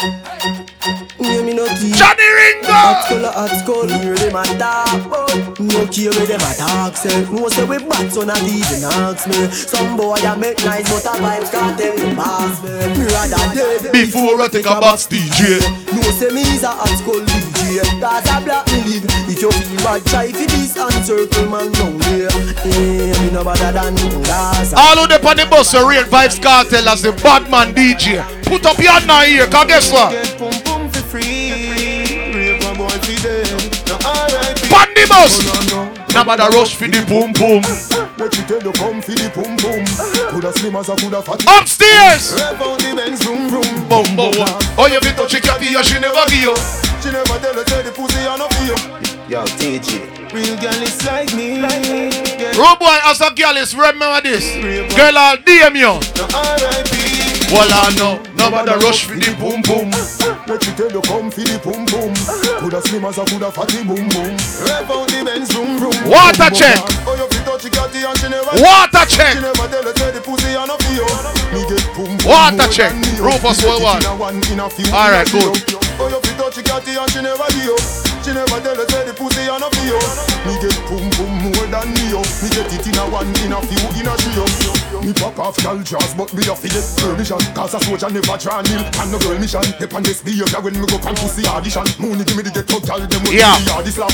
Yeah, 1.19 1.43
me 1.43 1.53
no 1.53 1.67
tea. 1.67 1.91
Johnny 1.91 2.23
Ringo! 2.23 2.71
Hot 2.71 3.03
skull 3.03 3.27
hot 3.31 3.51
skull. 3.59 3.87
Hear 3.87 4.15
them 4.15 4.35
a 4.39 4.43
talk. 4.55 5.03
but 5.09 5.59
No 5.59 5.83
care 5.91 6.11
where 6.15 6.25
them 6.25 6.39
a 6.39 6.51
talk. 6.55 6.95
Say 6.95 7.11
no 7.31 7.49
say 7.49 7.65
we 7.65 7.77
bad 7.79 8.11
so 8.11 8.23
not 8.23 8.39
even 8.43 8.83
ask 8.83 9.27
me. 9.27 9.51
Some 9.51 9.97
boy 9.97 10.15
a 10.23 10.37
make 10.37 10.63
nice 10.63 10.87
but 10.87 11.03
a 11.11 11.19
vibes 11.19 11.51
can't 11.51 11.77
tell 11.77 11.95
me 11.95 12.15
pass 12.15 12.63
me. 12.63 12.71
Me 12.95 13.05
rather 13.11 13.43
dead 13.51 13.91
before 13.91 14.39
I 14.41 14.47
take 14.47 14.65
a 14.65 14.79
box 14.79 15.07
DJ. 15.07 15.59
No 15.91 16.01
say 16.15 16.29
me 16.31 16.41
is 16.41 16.63
a 16.63 16.71
hot 16.71 16.87
skull 16.87 17.19
DJ. 17.19 17.83
Gaza 17.99 18.39
black 18.45 18.65
me 18.71 18.79
live. 18.87 19.05
If 19.27 19.41
you 19.41 19.51
feel 19.51 19.83
bad, 19.83 20.05
try 20.07 20.31
for 20.31 20.47
this 20.47 20.77
and 20.77 21.03
circle 21.05 21.45
man 21.51 21.71
down 21.73 21.97
there. 21.99 22.31
Yeah, 22.63 23.11
me 23.19 23.31
no 23.31 23.43
better 23.43 23.71
than 23.75 23.95
Gaza. 24.23 24.75
All 24.79 24.95
who 24.95 25.07
dey 25.07 25.19
on 25.19 25.35
the 25.35 25.45
bus, 25.51 25.71
the 25.71 25.83
real 25.83 26.03
Vybz 26.03 26.39
Kartel 26.41 26.87
as 26.87 27.01
the 27.01 27.11
bad 27.11 27.49
man 27.51 27.75
DJ. 27.75 28.23
Put 28.45 28.65
up 28.65 28.79
your 28.79 28.93
hand 28.93 29.05
now 29.07 29.21
here, 29.21 29.45
cause 29.47 29.67
guess 29.67 29.91
what? 29.91 30.68
Alright. 34.71 34.87
On 34.87 34.93
the 34.93 35.05
bus! 35.09 36.13
Nobody 36.13 36.43
rush 36.55 36.75
for 36.75 36.87
the 36.87 37.01
boom 37.05 37.33
boom. 37.33 37.61
Let 38.17 38.35
you 38.35 38.43
tell 38.43 38.61
you 38.61 38.71
come 38.73 39.01
for 39.01 39.11
the 39.11 39.29
pum 39.31 39.55
pum. 39.57 39.85
Coulda 40.31 40.51
slim 40.53 40.75
as 40.75 40.89
a 40.89 40.95
coulda 40.95 41.21
fat. 41.21 41.41
Upstairs! 41.47 42.33
Rev 42.35 42.61
on 42.61 42.77
the 42.79 42.91
Benz 42.95 43.23
vroom 43.23 43.49
vroom. 43.49 43.87
Boom 43.87 44.15
boom. 44.15 44.33
Oh, 44.77 44.87
you 44.91 44.99
fit 44.99 45.15
touch 45.15 45.33
it, 45.33 45.45
you 45.45 45.83
she 45.83 45.99
never 45.99 46.25
give 46.27 46.51
you. 46.51 46.55
She 47.01 47.11
never 47.11 47.39
tell 47.39 47.55
you 47.55 47.63
say 47.65 47.81
the 47.83 47.91
pussy 47.91 48.19
a 48.27 48.37
no 48.37 48.47
for 48.49 48.63
you. 48.67 48.77
Yo, 49.29 49.45
TG. 49.45 50.33
Real 50.33 50.57
girl 50.59 50.81
is 50.83 51.05
like 51.05 51.33
me. 51.33 51.61
Rude 51.61 52.79
boy, 52.79 52.97
as 53.05 53.21
a 53.21 53.31
girl 53.33 53.55
is 53.57 53.73
remember 53.75 54.21
this. 54.21 54.43
Girl, 54.95 55.17
I'll 55.17 55.37
DM 55.37 55.75
you. 55.77 55.99
Well, 57.53 57.69
I 57.71 57.93
know. 57.95 58.28
Nobody 58.39 58.71
rush 58.79 59.03
for 59.03 59.19
the 59.19 59.35
boom 59.35 59.59
boom. 59.67 59.91
Let 60.47 60.63
me 60.63 60.71
tell 60.79 60.87
you, 60.87 61.03
come 61.03 61.27
for 61.27 61.43
the 61.43 61.59
boom 61.59 61.83
boom. 61.91 62.15
Coulda 62.63 62.79
slim 62.87 63.03
as 63.03 63.19
a 63.19 63.27
coulda 63.27 63.51
fatty 63.51 63.83
boom 63.83 64.07
boom. 64.07 64.33
Rev 64.63 64.87
out 64.87 65.11
the 65.11 65.19
Benz 65.27 65.51
vroom 65.51 65.75
vroom. 65.75 65.99
Water 66.07 66.47
check. 66.55 66.79
Oh, 67.03 67.19
you 67.19 67.27
fit 67.27 67.43
touch 67.43 67.67
your 67.67 67.75
catty 67.75 67.99
and 67.99 68.15
she 68.15 68.31
never. 68.31 68.55
Water 68.55 69.03
check. 69.11 69.35
She 69.35 69.43
never 69.43 69.67
tell 69.67 69.83
you 69.83 69.91
say 69.91 70.11
the 70.15 70.21
pussy 70.23 70.55
and 70.55 70.71
a 70.71 70.75
feel. 70.87 71.09
Me 71.51 71.67
get 71.67 71.83
boom 71.91 72.15
boom. 72.15 72.31
Water 72.31 72.67
check. 72.71 72.95
Rufus 73.19 73.59
Me 73.59 73.67
Worldwide. 73.67 74.07
it 74.07 74.15
one, 74.15 74.39
in 74.47 74.63
a 74.63 74.67
few, 74.71 74.87
All 74.95 75.11
right, 75.11 75.27
good. 75.27 75.59
Oh, 75.99 76.07
you 76.07 76.19
fit 76.23 76.39
touch 76.39 76.63
catty 76.63 76.95
and 76.95 77.11
she 77.11 77.19
never 77.19 77.43
do. 77.51 77.75
She 78.23 78.31
never 78.31 78.55
tell 78.63 78.79
you 78.79 78.87
say 78.87 79.03
the 79.03 79.13
pussy 79.19 79.51
and 79.51 79.63
a 79.63 79.67
feel. 79.67 79.99
Me 80.47 80.55
get 80.63 80.79
boom 80.87 81.11
boom 81.19 81.33
more 81.43 81.67
than 81.67 81.91
me. 81.91 82.15
Me 82.15 82.47
get 82.55 82.71
it 82.71 82.87
in 82.87 82.95
a 82.95 83.03
one, 83.11 83.27
in 83.43 83.51
a 83.51 83.59
few, 83.67 83.83
in 83.99 84.07
a. 84.07 84.19
Me 85.03 85.13
pop 85.13 85.39
off 85.39 85.57
girl 85.63 85.79
jaws, 85.79 86.13
but 86.13 86.31
me 86.33 86.43
a 86.43 86.53
forget 86.53 86.83
permission. 86.99 87.39
Cause 87.55 87.73
a 87.73 87.79
soldier 87.79 88.09
never 88.09 88.28
draw 88.37 88.61
nil. 88.61 88.83
And 88.99 89.11
no 89.11 89.17
girl 89.19 89.39
mission. 89.39 89.63
Hip 89.79 89.93
on 89.93 90.03
this 90.03 90.21
behavior 90.21 90.59
when 90.61 90.73
me 90.75 90.85
go 90.85 90.97
pan 90.99 91.15
pussy 91.15 91.47
audition. 91.47 91.85
Mooney 91.97 92.23
give 92.25 92.35
me 92.37 92.43
the 92.43 92.51
ghetto 92.51 92.79
girl, 92.83 92.99
them 92.99 93.21
with 93.23 93.33
Yeah. 93.33 93.55
me. 93.57 93.65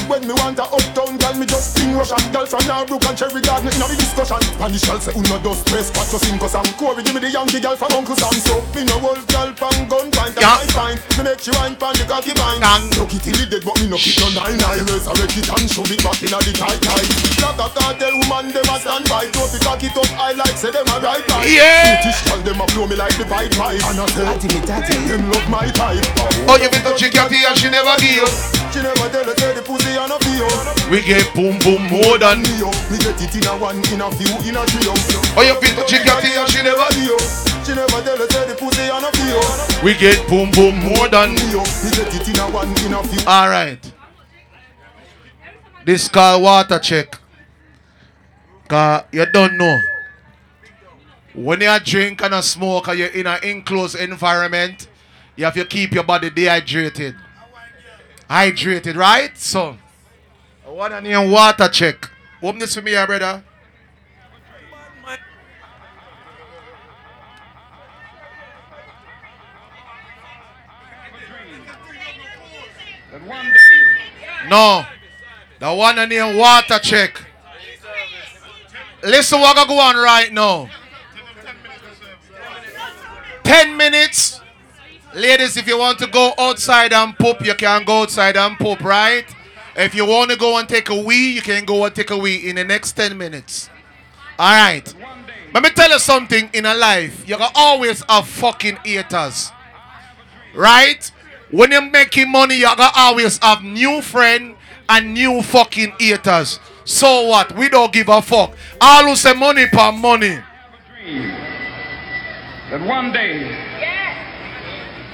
When 0.08 0.28
me 0.28 0.34
want 0.38 0.60
a 0.60 0.64
uptown 0.70 1.18
girl, 1.18 1.34
me 1.36 1.46
just 1.46 1.76
sing 1.76 1.96
Russian. 1.98 2.22
Girl 2.32 2.46
from 2.46 2.64
Norbrook 2.70 3.04
and 3.10 3.18
Cherry 3.18 3.42
Garden 3.42 3.72
the 3.72 3.96
discussion. 3.98 4.42
Spanish 4.56 4.84
girl 4.86 5.00
say 5.00 5.14
uno 5.16 5.38
dos 5.40 5.64
tres 5.66 5.92
cuatro 5.92 6.20
cinco 6.20 6.48
sam. 6.48 6.66
Corey 6.78 7.04
give 7.04 7.14
me 7.14 7.22
the 7.22 7.30
Yankee 7.32 7.60
girl 7.60 7.76
from 7.76 7.92
Uncle 7.94 8.16
Sam. 8.16 8.34
So 8.46 8.62
me 8.76 8.84
no 8.86 9.00
girl 9.00 9.52
pan 9.56 9.88
gun 9.88 10.12
pint 10.12 10.36
and 10.36 10.42
Yeah. 10.42 10.60
I 10.62 10.68
find. 10.76 10.98
Me 11.18 11.24
make 11.26 11.40
she 11.42 11.52
wine 11.52 11.76
pan 11.76 11.94
the 11.98 12.06
cocky 12.06 12.34
vine. 12.36 12.62
Look 12.98 13.14
it 13.14 13.24
till 13.24 13.40
it 13.40 13.50
dead, 13.50 13.64
but 13.66 13.80
me 13.80 13.88
no 13.88 13.98
kick 13.98 14.20
no 14.22 14.30
nine 14.38 14.58
nine. 14.58 14.84
Resurrect 14.86 15.38
it 15.38 15.50
and 15.50 15.68
shove 15.70 15.92
it 15.92 16.02
back 16.04 16.22
inna 16.24 16.40
the 16.44 16.54
tight 16.54 16.82
tight. 16.82 17.10
Like 17.42 17.60
a 17.62 17.68
cartel 17.74 18.14
woman, 18.22 18.52
them 18.54 18.70
a 18.70 18.76
stand 18.80 19.06
by. 19.10 19.26
Don't 19.32 19.52
be 19.52 19.60
cock 19.60 19.84
it 19.84 19.96
up, 19.96 20.10
I 20.20 20.32
like 20.34 20.58
say 20.58 20.72
them 20.72 20.88
a 20.88 20.96
right 21.00 21.26
right. 21.30 21.50
Yeah. 21.50 22.02
British 22.02 22.22
girl, 22.26 22.42
them 22.46 22.62
a 22.62 22.66
blow 22.74 22.88
me 22.88 22.96
like 22.96 23.16
the. 23.18 23.26
And 23.26 24.00
I 24.06 24.14
say, 24.14 24.22
Tatty 24.22 24.48
me 24.54 24.62
tatty, 24.62 24.94
them 25.10 25.32
love 25.34 25.50
my 25.50 25.66
type. 25.74 25.98
Oh, 26.46 26.62
you 26.62 26.70
fit 26.70 26.86
touch 26.86 27.02
your 27.02 27.10
catty 27.10 27.42
and 27.42 27.58
she 27.58 27.74
never 27.74 27.98
give. 27.98 28.30
She 28.70 28.86
never 28.86 29.10
tell 29.10 29.26
her 29.26 29.34
say 29.34 29.50
the 29.58 29.66
pussy 29.66 29.98
and 29.98 30.14
a 30.14 30.18
feel. 30.22 30.46
We 30.94 31.02
get 31.02 31.26
boom 31.34 31.58
boom 31.66 31.90
more 31.90 32.22
than 32.22 32.46
me. 32.46 32.62
Oh. 32.62 32.70
Me 32.94 33.02
get 33.02 33.18
it 33.18 33.34
in 33.34 33.50
a 33.50 33.58
one, 33.58 33.82
in 33.90 34.02
a 34.06 34.08
few, 34.14 34.30
in 34.46 34.54
a 34.54 34.62
trio. 34.70 34.94
Oh. 34.94 35.42
oh, 35.42 35.42
you 35.42 35.58
fit 35.58 35.74
touch 35.74 35.90
your 35.90 36.06
catty 36.06 36.38
and 36.38 36.46
she 36.54 36.62
never 36.62 36.86
give. 36.94 37.18
She 37.66 37.74
never 37.74 37.98
tell 38.06 38.18
her 38.22 38.30
say 38.30 38.46
the 38.46 38.54
pussy 38.54 38.86
and 38.86 39.06
a 39.06 39.10
feel. 39.10 39.42
We 39.82 39.98
get 39.98 40.22
boom 40.30 40.54
boom 40.54 40.78
more 40.86 41.10
than 41.10 41.34
Me 41.34 41.58
oh. 41.58 41.66
We 41.82 41.90
get 41.98 42.14
it 42.14 42.30
in 42.30 42.38
a 42.38 42.46
one, 42.54 42.70
in 42.86 42.94
a 42.94 43.02
few. 43.02 43.26
All 43.26 43.50
right. 43.50 43.82
This 45.84 46.08
called 46.10 46.44
water 46.44 46.78
check. 46.78 47.18
Cause 48.68 49.04
you 49.12 49.26
don't 49.26 49.58
know. 49.58 49.82
When 51.36 51.60
you 51.60 51.80
drink 51.80 52.24
and 52.24 52.34
a 52.34 52.42
smoke 52.42 52.88
and 52.88 52.98
you're 52.98 53.10
in 53.10 53.28
an 53.28 53.44
enclosed 53.44 53.98
environment, 53.98 54.88
you 55.36 55.44
have 55.44 55.54
to 55.56 55.66
keep 55.66 55.92
your 55.92 56.06
body 56.06 56.30
dehydrated. 56.30 57.14
Hydrated, 58.30 58.96
right? 58.96 59.38
So, 59.38 59.78
I 60.66 60.70
want 60.70 60.94
to 60.94 61.02
name 61.02 61.30
water 61.30 61.68
check. 61.68 62.10
Open 62.42 62.60
this 62.60 62.76
for 62.76 62.82
me, 62.82 62.92
here, 62.92 63.06
brother. 63.06 63.44
No. 74.48 74.86
The 75.60 75.74
one 75.74 76.00
and 76.00 76.10
name 76.10 76.38
water 76.38 76.80
check. 76.80 77.22
Listen 79.04 79.42
what 79.42 79.58
I 79.58 79.68
go 79.68 79.78
on 79.80 79.96
right 79.98 80.32
now. 80.32 80.70
10 83.46 83.78
minutes. 83.78 84.42
Ladies, 85.14 85.56
if 85.56 85.68
you 85.68 85.78
want 85.78 86.00
to 86.00 86.08
go 86.08 86.34
outside 86.38 86.92
and 86.92 87.18
poop, 87.18 87.46
you 87.46 87.54
can 87.54 87.86
go 87.86 88.02
outside 88.02 88.36
and 88.36 88.58
poop, 88.58 88.82
right? 88.84 89.24
If 89.76 89.94
you 89.94 90.06
want 90.06 90.32
to 90.32 90.38
go 90.38 90.58
and 90.58 90.68
take 90.68 90.90
a 90.90 91.00
wee, 91.00 91.34
you 91.36 91.42
can 91.42 91.64
go 91.64 91.86
and 91.86 91.96
take 91.96 92.10
a 92.10 92.18
wee 92.18 92.50
in 92.50 92.56
the 92.56 92.64
next 92.64 92.94
10 92.94 93.18
minutes. 93.18 93.70
All 94.38 94.52
right. 94.52 94.94
Let 95.54 95.64
me 95.64 95.70
tell 95.70 95.90
you 95.90 96.00
something 96.00 96.50
in 96.54 96.66
a 96.66 96.74
life. 96.74 97.24
You 97.28 97.38
can 97.38 97.52
always 97.56 98.04
have 98.10 98.28
fucking 98.28 98.78
haters. 98.84 99.52
Right? 100.54 101.10
When 101.52 101.72
you're 101.72 101.90
making 101.90 102.32
money, 102.32 102.56
you 102.56 102.68
can 102.68 102.92
always 102.96 103.38
have 103.38 103.64
new 103.64 104.02
friend 104.02 104.56
and 104.90 105.14
new 105.14 105.42
fucking 105.42 105.94
haters. 106.00 106.60
So 106.84 107.28
what? 107.28 107.56
We 107.56 107.70
don't 107.70 107.94
give 107.94 108.10
a 108.10 108.22
fuck. 108.22 108.56
All 108.82 109.06
who 109.06 109.16
say 109.16 109.34
money 109.34 109.68
per 109.68 109.92
money. 109.92 110.40
That 112.76 112.86
one 112.86 113.14
day 113.14 113.40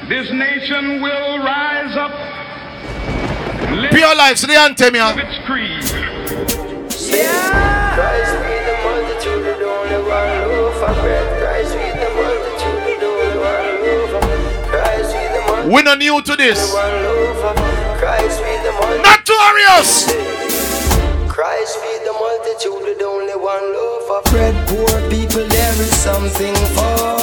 this 0.10 0.32
nation 0.32 1.00
will 1.00 1.38
rise 1.46 1.96
up 1.96 2.10
live 3.78 3.92
Pure 3.92 4.16
life, 4.16 4.38
so 4.38 4.48
the 4.48 4.56
anthem, 4.58 4.96
yeah. 4.96 5.14
its 5.14 5.38
creed. 5.46 5.84
Christ 5.86 5.94
be 8.42 8.56
the 8.66 8.76
multitude, 8.82 9.46
the 9.46 9.70
only 9.70 10.02
one 10.10 10.34
loaf 10.50 10.82
of 10.90 10.96
bread. 11.06 11.28
Christ 11.38 11.74
be 11.78 11.86
the 12.02 12.10
multitude, 12.18 12.98
the 12.98 13.06
only 13.06 13.38
one 13.38 13.70
loaf 13.86 14.10
of 14.18 14.26
Christ 14.66 15.14
be 15.14 15.22
the 15.22 15.42
multitude, 15.46 15.72
We're 15.72 15.84
not 15.84 16.00
new 16.00 16.20
to 16.20 16.36
this. 16.36 16.74
one 16.74 17.04
loaf 17.06 17.46
of 17.46 17.56
Christ 18.02 18.40
be 18.42 18.54
the 18.66 18.72
multitude. 18.74 19.06
Notorious! 19.06 20.10
Christ 21.30 21.78
be 21.78 21.94
the 22.10 22.14
multitude, 22.18 22.98
the 22.98 23.06
only 23.06 23.36
one 23.36 23.64
loaf 23.74 24.10
of 24.18 24.32
bread. 24.32 24.56
Poor 24.68 24.90
people, 25.12 25.46
there 25.48 25.74
is 25.78 25.94
something 25.96 26.56
for 26.74 27.21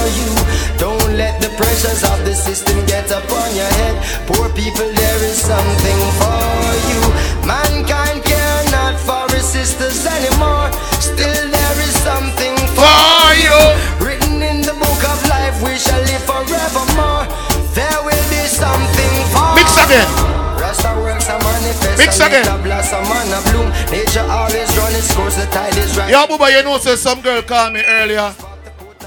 pressures 1.58 2.06
of 2.06 2.18
the 2.24 2.32
system 2.32 2.78
get 2.86 3.10
upon 3.10 3.50
your 3.58 3.66
head. 3.82 3.98
Poor 4.30 4.46
people, 4.54 4.86
there 4.86 5.20
is 5.26 5.34
something 5.34 6.00
for 6.22 6.46
you. 6.86 7.02
Mankind 7.42 8.22
care 8.22 8.62
not 8.70 8.94
for 8.94 9.26
his 9.34 9.42
sisters 9.42 10.06
anymore. 10.06 10.70
Still, 11.02 11.44
there 11.50 11.78
is 11.82 11.94
something 12.06 12.54
for 12.78 13.26
you. 13.42 13.58
Written 13.98 14.38
in 14.40 14.62
the 14.62 14.76
book 14.78 15.02
of 15.10 15.18
life, 15.26 15.58
we 15.58 15.74
shall 15.76 15.98
live 16.06 16.22
forevermore. 16.22 17.26
There 17.74 18.00
will 18.06 18.26
be 18.30 18.42
something 18.46 19.14
for 19.34 19.50
Mix 19.58 19.74
again. 19.82 20.06
Rasta 20.62 20.94
works 21.02 21.26
a 21.26 21.36
manifest. 21.42 21.98
Mix 21.98 22.22
again. 22.22 22.46
blossom 22.62 23.02
and 23.02 23.34
a 23.34 23.40
bloom. 23.50 23.68
Nature 23.90 24.26
always 24.30 24.70
run 24.78 24.94
its 24.94 25.10
course, 25.10 25.34
the 25.34 25.46
tide 25.50 25.76
is 25.76 25.98
right. 25.98 26.10
Yo, 26.10 26.22
Booba, 26.30 26.54
you 26.54 26.62
know, 26.62 26.78
say 26.78 26.94
some 26.94 27.20
girl 27.20 27.42
called 27.42 27.74
me 27.74 27.82
earlier 27.82 28.30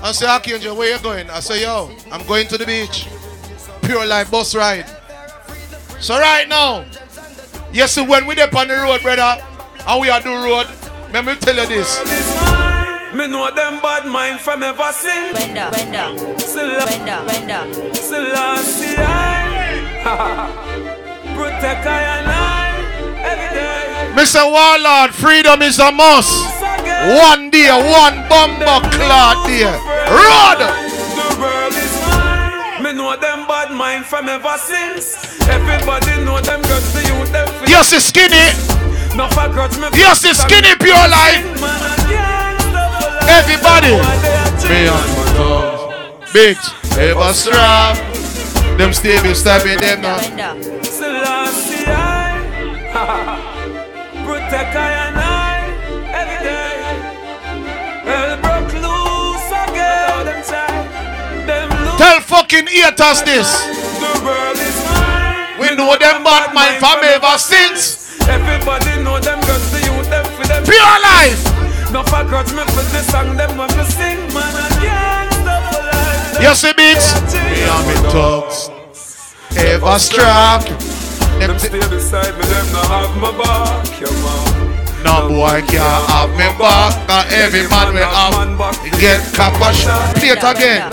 and 0.03 0.15
say, 0.15 0.25
Archangel, 0.27 0.75
where 0.75 0.95
you 0.95 1.01
going? 1.03 1.29
I 1.29 1.39
say, 1.39 1.61
yo, 1.63 1.91
I'm 2.11 2.25
going 2.27 2.47
to 2.47 2.57
the 2.57 2.65
beach. 2.65 3.07
Pure 3.83 4.05
life 4.07 4.29
bus 4.31 4.55
ride. 4.55 4.85
So 5.99 6.17
right 6.19 6.47
now, 6.47 6.85
you 7.71 7.87
see 7.87 8.05
when 8.05 8.25
we 8.25 8.35
up 8.41 8.55
on 8.55 8.67
the 8.67 8.75
road, 8.75 9.01
brother, 9.01 9.41
and 9.87 10.01
we 10.01 10.09
are 10.09 10.21
do 10.21 10.29
road, 10.29 10.67
let 11.13 11.25
me 11.25 11.35
tell 11.35 11.55
you 11.55 11.67
this. 11.67 11.99
Me 13.13 13.27
know 13.27 13.53
them 13.53 13.81
bad 13.81 14.05
mind 14.07 14.39
from 14.39 14.63
ever 14.63 14.91
since. 14.93 15.37
Wenda, 15.37 15.69
wenda, 15.71 16.15
Sela- 16.39 16.85
wenda, 16.87 17.25
wenda. 17.27 17.95
Selassie, 17.95 18.95
I 18.97 20.01
protect 21.35 21.85
I 21.85 22.01
and 22.01 22.27
I 22.31 23.21
every 23.21 23.49
day. 23.59 24.21
Mr. 24.21 24.49
Warlord, 24.49 25.13
freedom 25.13 25.61
is 25.61 25.79
a 25.79 25.91
must. 25.91 26.60
One 27.17 27.49
day, 27.49 27.69
one 27.71 28.27
bomber 28.29 28.79
clot 28.93 29.47
there. 29.47 29.73
Road! 30.07 30.59
The 30.61 31.27
world 31.41 31.73
is 31.73 31.93
mine. 32.07 32.83
Me 32.83 32.93
know 32.93 33.15
them 33.17 33.47
bad 33.47 33.71
mind 33.71 34.05
from 34.05 34.29
ever 34.29 34.57
since. 34.57 35.15
Everybody 35.47 36.23
know 36.23 36.39
them 36.41 36.61
girls, 36.61 36.93
the 36.93 37.01
youth, 37.01 37.31
them 37.31 37.47
feel. 37.47 37.69
Yes, 37.69 37.91
it's 37.93 38.05
skinny. 38.05 38.53
No 39.17 39.27
for 39.29 39.49
grudge 39.49 39.77
me. 39.77 39.87
Yes, 39.93 40.23
it's 40.23 40.39
skinny, 40.39 40.75
pure 40.79 40.95
life. 40.95 41.43
Everybody. 43.27 43.97
Me 44.69 44.87
and 44.87 45.09
my 45.15 45.25
dogs. 45.35 46.31
Bitch, 46.31 46.63
ever 46.97 47.33
strap. 47.33 47.97
Them 48.77 48.93
stable 48.93 49.35
stabbing 49.35 49.79
them 49.79 50.01
now. 50.01 50.17
Tell 62.11 62.19
fucking 62.19 62.67
haters 62.67 63.23
this. 63.23 63.47
The 63.47 64.19
world 64.25 64.59
is 64.59 64.83
mine. 64.83 65.55
We 65.61 65.73
know 65.77 65.95
them 65.95 66.25
bad 66.27 66.53
mind 66.53 66.75
from 66.83 66.99
ever 67.07 67.37
since. 67.37 68.19
Everybody 68.27 69.01
know 69.01 69.17
them 69.21 69.39
girls, 69.47 69.71
the 69.71 69.79
youth, 69.79 70.09
them 70.09 70.25
for 70.35 70.45
them. 70.45 70.61
Pure 70.65 70.97
life. 71.07 71.39
No 71.89 72.03
for 72.03 72.27
grudge 72.27 72.51
me 72.51 72.63
for 72.75 72.83
this 72.91 73.07
song, 73.09 73.37
them 73.37 73.55
want 73.55 73.71
me 73.77 73.85
sing, 73.85 74.19
man. 74.35 74.43
I 74.43 74.67
can't 74.83 75.33
stop 75.39 76.35
for. 76.35 76.43
You 76.43 76.53
see, 76.53 76.73
bitch? 76.75 77.15
Me 77.47 77.63
and 77.63 77.87
me 77.87 77.95
dogs. 78.11 78.69
Ever 79.55 79.97
strap. 79.97 80.67
Them 81.39 81.57
stay 81.59 81.79
beside 81.87 82.35
me, 82.35 82.43
them 82.43 82.73
not 82.73 82.87
have 82.91 83.15
my 83.23 83.31
back, 83.39 84.01
yeah 84.01 84.11
man. 84.19 84.50
No 85.03 85.27
boy 85.29 85.61
can't 85.67 86.09
have 86.09 86.29
me 86.31 86.47
back. 86.57 86.93
Cause 87.07 87.25
every 87.33 87.67
man 87.69 87.93
will 87.93 88.05
have 88.05 88.35
get 88.99 89.21
copper 89.33 89.73
shot. 89.73 90.15
Play 90.15 90.29
it 90.29 90.43
again. 90.43 90.91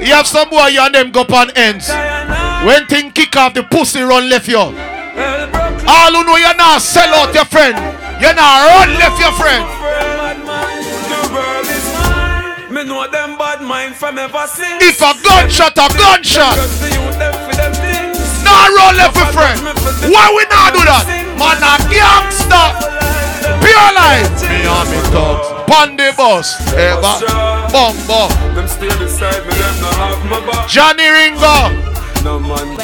You 0.00 0.12
have 0.14 0.26
some 0.26 0.48
boy 0.50 0.66
you 0.68 0.80
and 0.80 0.94
them 0.94 1.10
go 1.10 1.22
on 1.22 1.50
ends. 1.56 1.88
When 2.66 2.86
thing 2.86 3.10
kick 3.12 3.36
off, 3.36 3.54
the 3.54 3.62
pussy 3.62 4.02
run 4.02 4.28
left 4.28 4.48
you. 4.48 4.58
All 4.58 6.12
who 6.12 6.24
know 6.24 6.36
you 6.36 6.52
not 6.56 6.82
sell 6.82 7.14
out 7.14 7.34
your 7.34 7.44
friend. 7.44 7.76
You 8.20 8.32
not 8.34 8.66
run 8.66 8.98
left 8.98 9.20
your 9.20 9.32
friend. 9.32 9.64
The 11.08 11.20
world 11.32 11.66
is 11.66 11.86
mine. 11.94 12.74
Me 12.74 12.84
know 12.84 13.08
them 13.10 13.38
bad 13.38 13.62
mind 13.62 13.94
from 13.94 14.18
ever 14.18 14.46
since. 14.46 14.82
If 14.82 15.00
a 15.00 15.14
gunshot, 15.22 15.78
a 15.78 15.88
gunshot. 15.96 16.56
The 18.56 18.72
youth 18.72 18.72
them 18.72 18.72
for 18.72 18.72
them 18.72 18.72
things. 18.72 18.72
Nah 18.72 18.72
run 18.72 18.96
left 18.96 19.16
your 19.16 19.30
friend. 19.36 19.58
Why 20.12 20.26
we 20.32 20.42
not 20.48 20.72
do 20.72 20.82
that? 20.84 21.04
Man 21.36 21.60
a 21.60 21.76
gangster. 21.92 22.66
Pure 23.60 23.90
life. 23.94 24.32
Me 24.48 24.64
and 24.64 24.88
me 24.90 24.98
thugs. 25.12 25.46
Pon 25.68 25.96
the 25.96 26.12
bus. 26.16 26.56
Ever. 26.72 27.14
Bumbo. 27.72 28.28
Them 28.54 28.68
stay 28.68 28.88
beside 28.98 29.44
me, 29.46 29.52
them 29.54 29.76
not 29.82 29.94
have 29.94 30.24
my 30.30 30.40
back. 30.46 30.68
Johnny 30.68 31.08
Ringo. 31.08 31.70
No 32.24 32.40
man. 32.40 32.76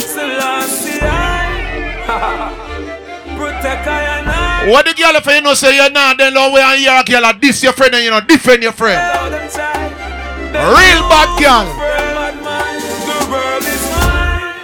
Selassie, 0.00 0.98
I 1.02 2.02
protect 3.36 3.86
I 3.86 4.18
and 4.18 4.28
I. 4.28 4.70
What 4.70 4.86
the 4.86 4.94
girl 4.94 5.14
if 5.16 5.26
you 5.26 5.40
know 5.42 5.54
say 5.54 5.76
you're 5.76 5.90
not 5.90 6.18
then 6.18 6.34
long 6.34 6.52
way 6.52 6.62
and 6.62 6.80
you're 6.82 6.94
a 6.94 7.04
girl 7.04 7.24
and 7.26 7.40
this 7.40 7.62
your 7.62 7.72
friend 7.72 7.94
and 7.94 8.04
you 8.04 8.10
know 8.10 8.20
defend 8.20 8.62
your 8.62 8.72
friend. 8.72 8.98
Real 10.52 11.02
bad 11.08 11.30
girl. 11.40 12.11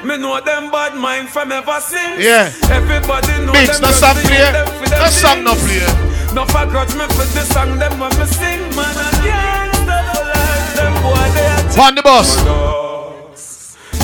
Me 0.09 0.17
know 0.17 0.41
them 0.41 0.71
bad 0.71 0.97
mind 0.97 1.29
from 1.29 1.53
ever 1.53 1.79
since. 1.81 2.25
Yeah. 2.25 2.49
Everybody 2.73 3.45
know 3.45 3.53
Mix, 3.53 3.77
them 3.77 3.83
no 3.83 3.89
just 3.93 4.01
song 4.01 4.17
the 4.17 4.25
play. 4.25 4.41
youth 4.41 4.57
them 4.57 4.65
for 4.81 4.89
No 4.89 5.09
song 5.13 5.45
no 5.45 5.53
play. 5.53 5.85
No 6.33 6.49
me 6.97 7.05
for 7.13 7.29
the 7.37 7.45
song 7.45 7.77
them 7.77 7.93
when 8.01 8.09
me 8.17 8.25
sing, 8.25 8.73
man. 8.73 8.89
I 8.89 9.13
can't 9.21 9.75
stand 9.85 10.09
no. 10.09 10.81
Them 10.81 10.95
boy 11.05 11.29
they 11.37 11.45
are 11.77 11.93
the 11.93 12.01
bus. 12.01 12.41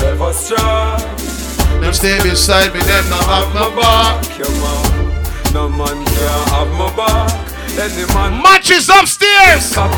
Ever 0.05 0.33
strong. 0.37 1.01
Them 1.81 1.95
stay 1.95 2.21
beside 2.21 2.75
me, 2.75 2.81
them 2.85 3.09
not 3.09 3.25
have 3.25 3.49
my 3.57 3.73
back. 3.73 4.21
No 5.57 5.71
man 5.71 6.05
can 6.05 6.49
have 6.53 6.69
my 6.77 6.93
back. 7.01 7.33
Any 7.81 8.05
man 8.13 8.43
Matches 8.43 8.91
upstairs. 8.91 9.73
Shot. 9.73 9.89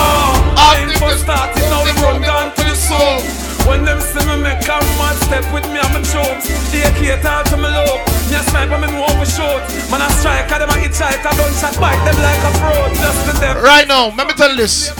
Oh, 0.00 0.54
I 0.56 0.80
ain't 0.80 0.96
for 0.96 1.12
starting 1.12 1.68
now. 1.68 1.84
Run 2.00 2.22
down 2.22 2.56
to 2.56 2.62
the 2.64 2.74
soul. 2.74 3.43
When 3.66 3.84
them 3.84 4.00
see 4.00 4.20
me 4.28 4.36
make 4.42 4.60
a 4.68 4.76
man 5.00 5.16
step 5.24 5.44
with 5.52 5.64
me, 5.72 5.80
I'm 5.80 5.96
a 5.96 6.00
chokes. 6.04 6.48
They 6.70 6.84
can't 7.00 7.22
talk 7.22 7.48
to 7.48 7.56
me 7.56 7.64
low. 7.64 7.96
Me 8.28 8.36
a 8.36 8.42
sniper, 8.44 8.76
me 8.78 8.88
know 8.92 9.08
over 9.08 9.24
short. 9.24 9.64
Man 9.90 10.04
a 10.04 10.08
striker, 10.20 10.58
them 10.60 10.68
a 10.68 10.76
hit 10.76 10.94
shot. 10.94 11.16
I 11.16 11.32
don't 11.32 11.54
shot 11.56 11.74
bite 11.80 12.00
them 12.04 12.16
like 12.20 12.42
a 12.44 12.52
pro. 12.60 12.72
Just 12.92 13.24
to 13.26 13.32
them. 13.40 13.56
Right 13.64 13.88
now, 13.88 14.12
let 14.16 14.28
me 14.28 14.34
tell 14.34 14.50
you 14.50 14.56
this. 14.56 14.92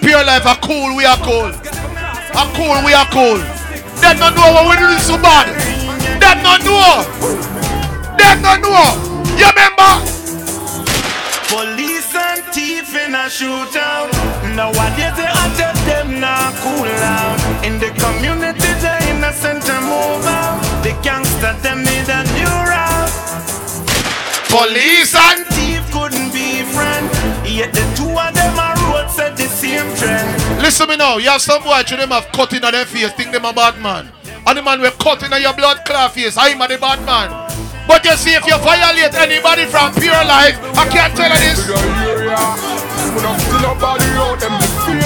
Pure 0.00 0.24
life 0.24 0.46
are 0.46 0.58
cool, 0.64 0.96
we 0.96 1.04
are 1.04 1.20
cool. 1.20 1.52
Are 2.36 2.50
cool, 2.56 2.80
we 2.84 2.92
are 2.92 3.08
cool. 3.12 3.40
They 4.00 4.12
don't 4.16 4.34
know 4.36 4.48
what 4.52 4.64
we 4.68 4.76
do 4.76 4.88
this 4.88 5.06
so 5.06 5.16
bad. 5.20 5.52
They 6.20 6.34
don't 6.40 6.64
know. 6.64 7.04
They 8.16 8.32
don't 8.40 8.60
know. 8.64 8.96
You 9.36 9.48
remember? 9.52 9.92
Police 11.48 12.14
and 12.14 12.44
thief 12.52 12.94
in 12.96 13.14
a 13.14 13.28
shootout. 13.28 14.12
Nowadays 14.56 15.16
they 15.16 15.28
attack 15.28 15.76
them 15.84 16.20
now 16.20 16.52
cool 16.62 16.88
out. 16.88 17.35
In 17.66 17.80
the 17.80 17.90
community 17.98 18.70
the 18.78 18.94
innocent 19.10 19.66
a 19.66 19.80
move 19.82 20.22
out. 20.22 20.62
The 20.84 20.94
gangster 21.02 21.52
them 21.66 21.82
need 21.82 22.06
a 22.06 22.22
new 22.38 22.54
route. 22.62 23.10
Police 24.46 25.16
and 25.16 25.44
thief 25.50 25.82
couldn't 25.90 26.30
be 26.30 26.62
friends. 26.62 27.10
Yet 27.42 27.74
the 27.74 27.82
two 27.98 28.06
of 28.06 28.30
them 28.38 28.54
are 28.56 28.78
road 28.86 29.10
set 29.10 29.36
the 29.36 29.48
same 29.50 29.90
trend. 29.98 30.62
Listen 30.62 30.86
to 30.86 30.92
me 30.92 30.96
now. 30.96 31.16
You 31.18 31.30
have 31.30 31.42
some 31.42 31.60
boy 31.64 31.82
to 31.82 31.96
them 31.96 32.10
have 32.10 32.30
cut 32.30 32.52
in 32.52 32.64
on 32.64 32.70
their 32.70 32.86
face, 32.86 33.12
think 33.14 33.32
them 33.32 33.44
a 33.44 33.52
bad 33.52 33.82
man. 33.82 34.12
And 34.46 34.58
the 34.58 34.62
man 34.62 34.80
will 34.80 34.92
cut 34.92 35.24
in 35.24 35.32
on 35.32 35.42
your 35.42 35.52
blood 35.52 35.84
clot 35.84 36.12
face. 36.12 36.38
I'm 36.38 36.62
a 36.62 36.68
the 36.68 36.78
bad 36.78 37.04
man. 37.04 37.30
But 37.88 38.04
you 38.04 38.14
see, 38.14 38.34
if 38.34 38.46
you 38.46 38.56
violate 38.58 39.14
anybody 39.14 39.66
from 39.66 39.92
pure 39.94 40.22
life, 40.22 40.54
I 40.78 40.86
can't 40.86 41.16
tell 41.16 41.34
you 41.34 41.38
this. 41.42 41.66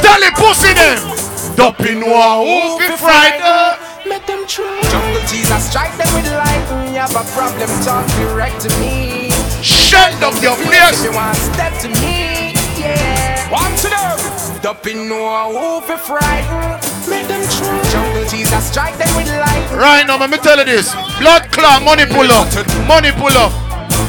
Tell 0.05 0.21
the 0.21 0.31
pussy 0.37 0.75
them. 0.75 1.30
Dumping 1.61 2.01
war, 2.01 2.41
who 2.41 2.79
be 2.79 2.89
frightened? 2.97 3.77
Make 4.09 4.25
them 4.25 4.49
try. 4.49 4.81
Jungle 4.89 5.21
Jesus, 5.29 5.69
strike 5.69 5.93
them 6.01 6.09
with 6.17 6.25
lightning. 6.33 6.95
You 6.97 7.05
have 7.05 7.13
a 7.13 7.21
problem, 7.37 7.69
talk 7.85 8.09
direct 8.17 8.65
to 8.65 8.71
me. 8.81 9.29
Shut 9.61 10.17
up 10.25 10.33
your 10.41 10.57
place. 10.57 11.05
If 11.05 11.13
you 11.13 11.13
want 11.13 11.37
step 11.37 11.77
to 11.85 11.89
me, 12.01 12.57
yeah. 12.81 13.45
Watch 13.53 13.85
them. 13.85 14.63
Dumping 14.63 15.07
no 15.07 15.53
who 15.53 15.85
be 15.85 16.01
frightened. 16.01 16.81
Make 17.05 17.29
them 17.29 17.45
try. 17.53 17.77
Jungle 17.93 18.25
Jesus, 18.25 18.65
strike 18.65 18.97
them 18.97 19.13
with 19.15 19.29
lightning. 19.29 19.79
Right 19.79 20.07
now, 20.07 20.17
let 20.17 20.31
me 20.31 20.39
tell 20.39 20.57
you 20.57 20.65
this. 20.65 20.97
Blood 21.21 21.53
clot, 21.53 21.85
money 21.85 22.07
pull 22.07 22.33
up. 22.33 22.49
Money 22.89 23.13
pull 23.13 23.37
up. 23.37 23.53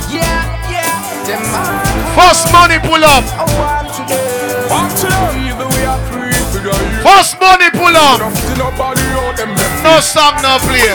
Yeah, 0.07 0.23
yeah. 0.72 1.28
Them 1.28 1.44
man. 1.52 2.15
First 2.15 2.48
money 2.56 2.80
pull 2.80 3.03
up. 3.03 3.28
I 3.36 3.44
want 3.60 3.91
to 3.91 4.02
them. 4.07 4.69
Want 4.72 4.98
to 5.03 5.07
them. 5.07 5.51
First 7.02 7.40
money 7.41 7.69
pull 7.73 7.95
up. 7.98 8.22
Nobody 8.57 9.02
out 9.18 9.36
them 9.38 9.52
No 9.84 9.99
song, 9.99 10.38
no 10.41 10.57
play. 10.65 10.94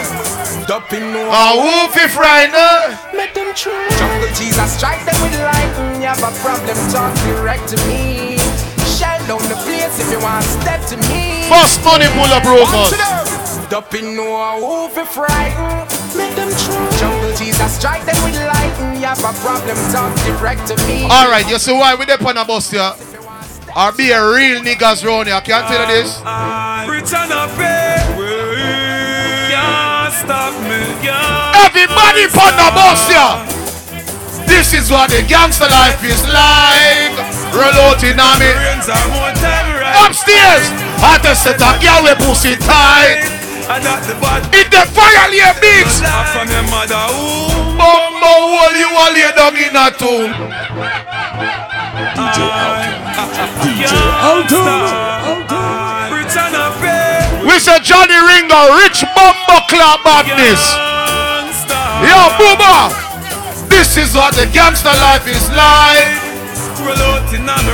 Dumping 0.66 1.12
no 1.12 1.28
Ah, 1.30 1.54
who 1.54 1.90
fi 1.94 2.06
frightened? 2.08 2.98
Make 3.14 3.34
them 3.34 3.54
try. 3.54 3.74
Jungle 3.98 4.30
Jesus, 4.34 4.70
strike 4.78 5.02
them 5.04 5.18
with 5.22 5.34
lightning. 5.42 6.02
You 6.02 6.08
have 6.08 6.22
a 6.22 6.30
problem, 6.42 6.76
talk 6.90 7.14
direct 7.26 7.68
to 7.70 7.76
me. 7.86 8.38
Shell 8.86 9.18
down 9.26 9.42
the 9.50 9.58
place 9.66 9.98
if 9.98 10.10
you 10.10 10.18
want 10.22 10.44
step 10.44 10.80
to 10.90 10.96
me. 11.10 11.46
First 11.50 11.82
money 11.84 12.06
pull 12.14 12.30
up, 12.30 12.42
bro, 12.42 12.62
Watch 12.62 12.90
cuz. 12.90 12.98
them. 12.98 13.68
Dumping 13.68 14.14
no 14.14 14.30
who 14.62 14.88
fi 14.94 15.04
frightened. 15.04 15.90
Make 16.14 16.34
them 16.38 16.50
try. 16.54 16.98
Jungle 16.98 17.34
Jesus, 17.36 17.72
strike 17.78 18.04
them 18.06 18.18
with 18.22 18.38
lightning. 18.46 19.02
You 19.02 19.06
have 19.10 19.22
a 19.22 19.34
problem, 19.42 19.76
talk 19.90 20.14
direct 20.22 20.66
to 20.70 20.74
me. 20.86 21.04
Alright, 21.10 21.48
you 21.50 21.58
see 21.58 21.72
why 21.74 21.94
we 21.94 22.06
dey 22.06 22.14
on 22.14 22.36
a 22.38 22.44
bus 22.44 22.70
here? 22.70 22.94
Or 23.76 23.92
be 23.92 24.08
a 24.08 24.24
real 24.24 24.64
niggas 24.64 25.04
round 25.04 25.28
here. 25.28 25.38
Can't 25.44 25.68
tell 25.68 25.84
you 25.84 26.00
this. 26.00 26.16
Rich 26.88 27.12
and 27.12 27.28
a 27.28 27.44
pay. 27.60 28.00
Stop 30.16 30.56
me. 30.64 30.80
Everybody 31.60 32.24
on 32.24 32.56
the 32.56 32.68
bus 32.72 33.04
here. 33.04 33.36
This 34.48 34.72
is 34.72 34.88
what 34.90 35.10
the 35.12 35.20
gangster 35.28 35.68
life 35.68 36.00
is 36.00 36.24
like. 36.24 37.20
Roll 37.52 37.92
out 37.92 38.00
in 38.00 38.16
me. 38.16 38.48
Upstairs, 40.08 40.72
I 41.04 41.20
just 41.22 41.44
set 41.44 41.60
a 41.60 41.76
girl 41.76 42.00
with 42.00 42.16
pussy 42.24 42.56
tight. 42.56 43.28
The. 43.68 44.16
In 44.56 44.72
the 44.72 44.88
fire 44.88 45.28
lay 45.28 45.52
mix. 45.60 46.00
Laugh 46.00 46.32
from 46.32 46.48
your 46.48 46.64
mother. 46.72 47.12
Bumbo 47.76 48.56
hole 48.56 48.72
you 48.72 48.88
lay 49.12 49.28
down 49.36 49.52
in 49.52 49.76
a 49.76 49.92
tomb. 49.92 50.32
We 57.46 57.58
say 57.60 57.78
Johnny 57.80 58.16
Ringo, 58.16 58.76
rich 58.80 59.04
bumbo 59.14 59.60
clap 59.68 60.02
badness. 60.04 60.62
Yo, 62.00 62.16
Booba. 62.40 62.88
This 63.68 63.96
is 63.96 64.14
what 64.14 64.34
the 64.34 64.46
gangster 64.52 64.88
life 64.88 65.26
is 65.28 65.48
like. 65.50 66.25
Roll 66.76 66.92
out 66.92 67.32
in 67.32 67.48
on 67.48 67.64
the 67.64 67.72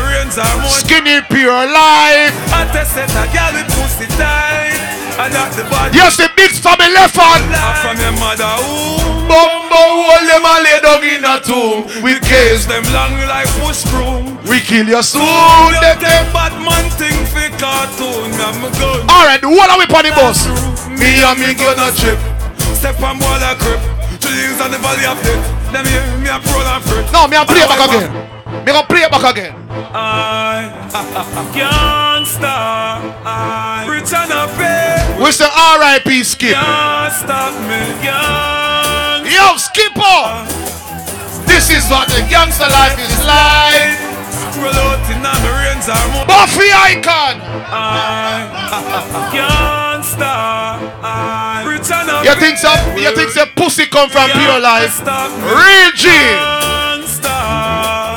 more. 0.63 0.71
Skinny 0.71 1.19
pure 1.27 1.67
life. 1.67 2.31
I 2.55 2.65
test 2.71 2.95
set 2.95 3.11
a 3.11 3.27
girl 3.35 3.51
with 3.51 3.67
pussy 3.75 4.07
tight. 4.15 4.79
I 5.19 5.29
got 5.29 5.51
the 5.59 5.67
bad. 5.67 5.91
Yes, 5.91 6.17
the 6.17 6.31
big 6.39 6.55
the 6.55 6.89
left 6.95 7.19
hand. 7.19 7.45
Laugh 7.51 7.83
from 7.83 7.99
your 7.99 8.15
mother. 8.17 8.49
Ooh. 8.63 9.27
Bumbo 9.27 9.83
hole 10.07 10.25
them 10.25 10.47
a 10.47 10.55
lay 10.63 10.79
down 10.81 11.03
in 11.03 11.27
a 11.27 11.37
tomb. 11.43 11.85
We 12.01 12.17
case 12.23 12.65
them 12.71 12.87
long 12.95 13.19
like 13.27 13.51
push 13.59 13.83
broom. 13.91 14.39
We 14.47 14.63
kill 14.63 14.87
you 14.87 15.03
soon. 15.03 15.23
Them 15.83 15.99
them 15.99 16.27
bad 16.31 16.55
man 16.63 16.87
thing 16.95 17.19
for 17.27 17.45
cartoon. 17.59 18.31
I'm 18.39 18.63
a 18.63 18.71
gun. 18.79 19.03
Alright, 19.11 19.43
what 19.43 19.69
are 19.69 19.79
we 19.83 19.87
on 19.91 20.03
the 20.07 20.13
bus? 20.15 20.47
Me 20.89 21.21
and 21.21 21.39
me 21.43 21.53
gonna 21.59 21.91
trip. 21.93 22.19
Step 22.79 23.03
on 23.03 23.19
wall 23.19 23.43
a 23.43 23.59
grip. 23.59 23.83
Trillions 24.23 24.63
on 24.63 24.71
the 24.71 24.79
valley 24.79 25.07
of 25.11 25.19
death. 25.27 25.45
Them 25.75 25.87
here, 25.91 26.07
me 26.23 26.31
a 26.31 26.39
pro 26.39 26.63
and 26.63 26.83
fruit. 26.87 27.07
No, 27.13 27.27
me 27.27 27.37
a 27.37 27.45
play 27.45 27.67
back 27.67 27.83
again. 27.83 28.42
Me 28.63 28.71
gonna 28.71 28.87
play 28.87 29.03
it 29.03 29.11
back 29.11 29.27
again. 29.35 29.55
I 29.91 30.71
can't 31.53 32.27
stop. 32.27 33.03
I 33.27 33.87
rich 33.91 34.15
and 34.15 34.31
a 34.31 34.47
pay. 34.55 35.03
We 35.19 35.33
say 35.33 35.51
R.I.P. 35.51 36.23
Skip. 36.23 36.55
Can't 36.55 37.13
stop 37.13 37.59
me. 37.67 37.83
Can't. 38.07 39.27
Yo, 39.27 39.59
Skipper. 39.59 39.99
Oh! 39.99 40.47
This 41.51 41.71
is 41.75 41.91
what 41.91 42.07
the 42.07 42.23
gangster 42.31 42.71
life 42.71 42.95
is 43.03 43.19
like. 43.27 43.99
Roll 44.63 44.71
out 44.71 45.11
in 45.11 45.19
the 45.27 45.35
rains 45.59 45.91
are. 45.91 46.23
Buffy 46.31 46.71
icon. 46.71 47.43
I 47.67 48.47
can't 49.35 50.05
star. 50.07 50.79
Rich 51.67 51.91
and 51.91 52.11
a 52.15 52.23
You 52.23 52.39
think 52.39 52.59
so? 52.59 52.71
You 52.95 53.11
think 53.17 53.31
so? 53.35 53.43
Pussy 53.57 53.87
come 53.87 54.09
from 54.09 54.31
pure 54.31 54.61
life? 54.61 55.03
Real 55.03 55.91
G. 55.99 56.07
Star. 57.11 58.12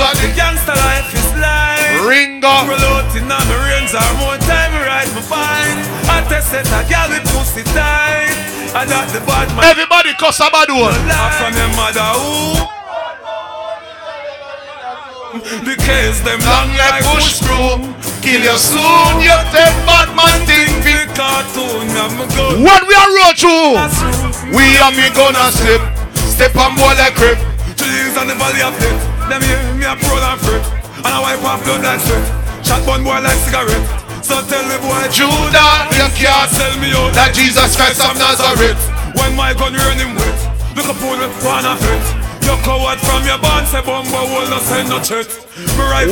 This 0.00 0.20
the 0.24 0.32
gangster 0.32 0.72
life 0.72 1.12
is 1.12 1.28
like. 1.36 2.08
Ringo. 2.08 2.48
Roll 2.64 2.80
out 2.88 3.12
in 3.12 3.28
on 3.28 3.44
the 3.52 3.58
range 3.68 3.92
or 3.92 4.00
more 4.16 4.40
time 4.48 4.72
ride 4.80 5.12
my 5.12 5.20
bike. 5.28 5.76
I 6.08 6.24
test 6.24 6.56
it 6.56 6.64
a 6.72 6.80
girl 6.88 7.12
with 7.12 7.28
pussy 7.36 7.60
tight. 7.76 8.32
I 8.72 8.88
got 8.88 9.12
the 9.12 9.20
bad 9.28 9.52
man. 9.52 9.68
Everybody 9.68 10.16
cuss 10.16 10.40
a 10.40 10.48
bad 10.48 10.72
one. 10.72 10.96
Laugh 11.04 11.36
from 11.36 11.52
your 11.52 11.68
mother 11.76 12.00
who. 12.16 12.64
The 15.68 15.76
case 15.76 16.24
them 16.24 16.40
Long 16.48 16.72
like 16.80 17.04
bush 17.12 17.44
broom. 17.44 17.92
Kill 18.24 18.40
you 18.40 18.56
soon. 18.56 19.20
You 19.20 19.36
take 19.52 19.76
bad 19.84 20.08
man 20.16 20.40
thing. 20.48 20.80
The 20.80 21.12
cartoon, 21.12 21.92
I'm 21.92 22.16
gun. 22.32 22.64
When 22.64 22.82
we 22.88 22.94
are 22.96 23.10
road 23.20 23.36
through, 23.36 23.76
we 24.56 24.64
are 24.80 24.96
me 24.96 25.12
gonna 25.12 25.52
slip. 25.52 25.84
Step 26.16 26.56
on 26.56 26.72
board 26.80 26.96
like 26.96 27.20
crip. 27.20 27.36
Trees 27.76 28.16
on 28.16 28.32
the 28.32 28.34
valley 28.40 28.64
of 28.64 28.72
death. 28.80 29.09
Them 29.30 29.46
hear 29.46 29.62
me 29.78 29.86
a 29.86 29.94
pro 29.94 30.18
and 30.18 30.40
fret. 30.42 30.58
And 31.06 31.06
I 31.06 31.22
wipe 31.22 31.38
off 31.46 31.62
blood 31.62 31.86
like 31.86 32.02
sweat. 32.02 32.26
Shot 32.66 32.82
one 32.82 33.06
boy 33.06 33.22
like 33.22 33.38
cigarette. 33.46 33.86
So 34.26 34.42
tell 34.42 34.66
me 34.66 34.74
boy 34.82 35.06
Judah, 35.14 35.86
you 35.94 36.10
can't 36.18 36.50
sell 36.50 36.74
me 36.82 36.90
out 36.90 37.14
that 37.14 37.30
Jesus 37.30 37.78
Christ 37.78 38.02
of 38.02 38.18
Nazareth. 38.18 38.74
When 39.14 39.38
my 39.38 39.54
gun 39.54 39.78
running 39.86 40.18
wet. 40.18 40.34
Look 40.74 40.90
up 40.90 40.98
on 41.06 41.22
the 41.22 41.30
one 41.46 41.62
of 41.62 41.78
it. 41.78 42.02
You 42.42 42.58
coward 42.66 42.98
from 43.06 43.22
your 43.22 43.38
band, 43.38 43.70
say 43.70 43.78
bumbo 43.86 44.18
will 44.34 44.50
not 44.50 44.66
send 44.66 44.90
no 44.90 44.98
chat. 44.98 45.30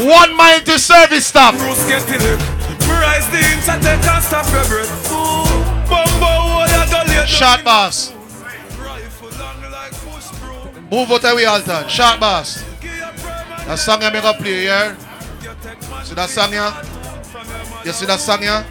One 0.07 0.37
mile 0.39 0.63
to 0.71 0.79
service 0.79 1.27
stop. 1.27 1.59
Bruce 1.59 1.83
get 1.91 2.07
the 2.07 2.23
lick. 2.23 2.39
Me 2.87 2.95
rise 3.03 3.27
the 3.35 3.43
inch 3.43 3.67
and 3.67 3.83
take 3.83 3.99
and 3.99 4.23
stop 4.23 4.47
your 4.55 4.63
breath. 4.71 4.95
Ooh, 5.11 5.43
will 5.91 6.71
ya 6.71 6.87
go 6.87 7.03
late. 7.11 7.27
Shot 7.27 7.65
boss. 7.67 8.15
Move 10.91 11.11
out 11.11 11.25
of 11.25 11.37
the 11.37 11.47
altar. 11.47 11.89
Shot 11.89 12.21
boss. 12.21 12.68
That 13.69 13.79
song 13.79 14.03
I 14.03 14.09
make 14.11 14.25
up 14.25 14.39
play, 14.39 14.65
yeah? 14.65 14.97
See 16.03 16.15
that 16.15 16.31
song, 16.31 16.53
yeah? 16.55 16.73
You 17.85 17.93
see 17.93 18.07
that 18.07 18.19
song, 18.19 18.43
yeah? 18.43 18.65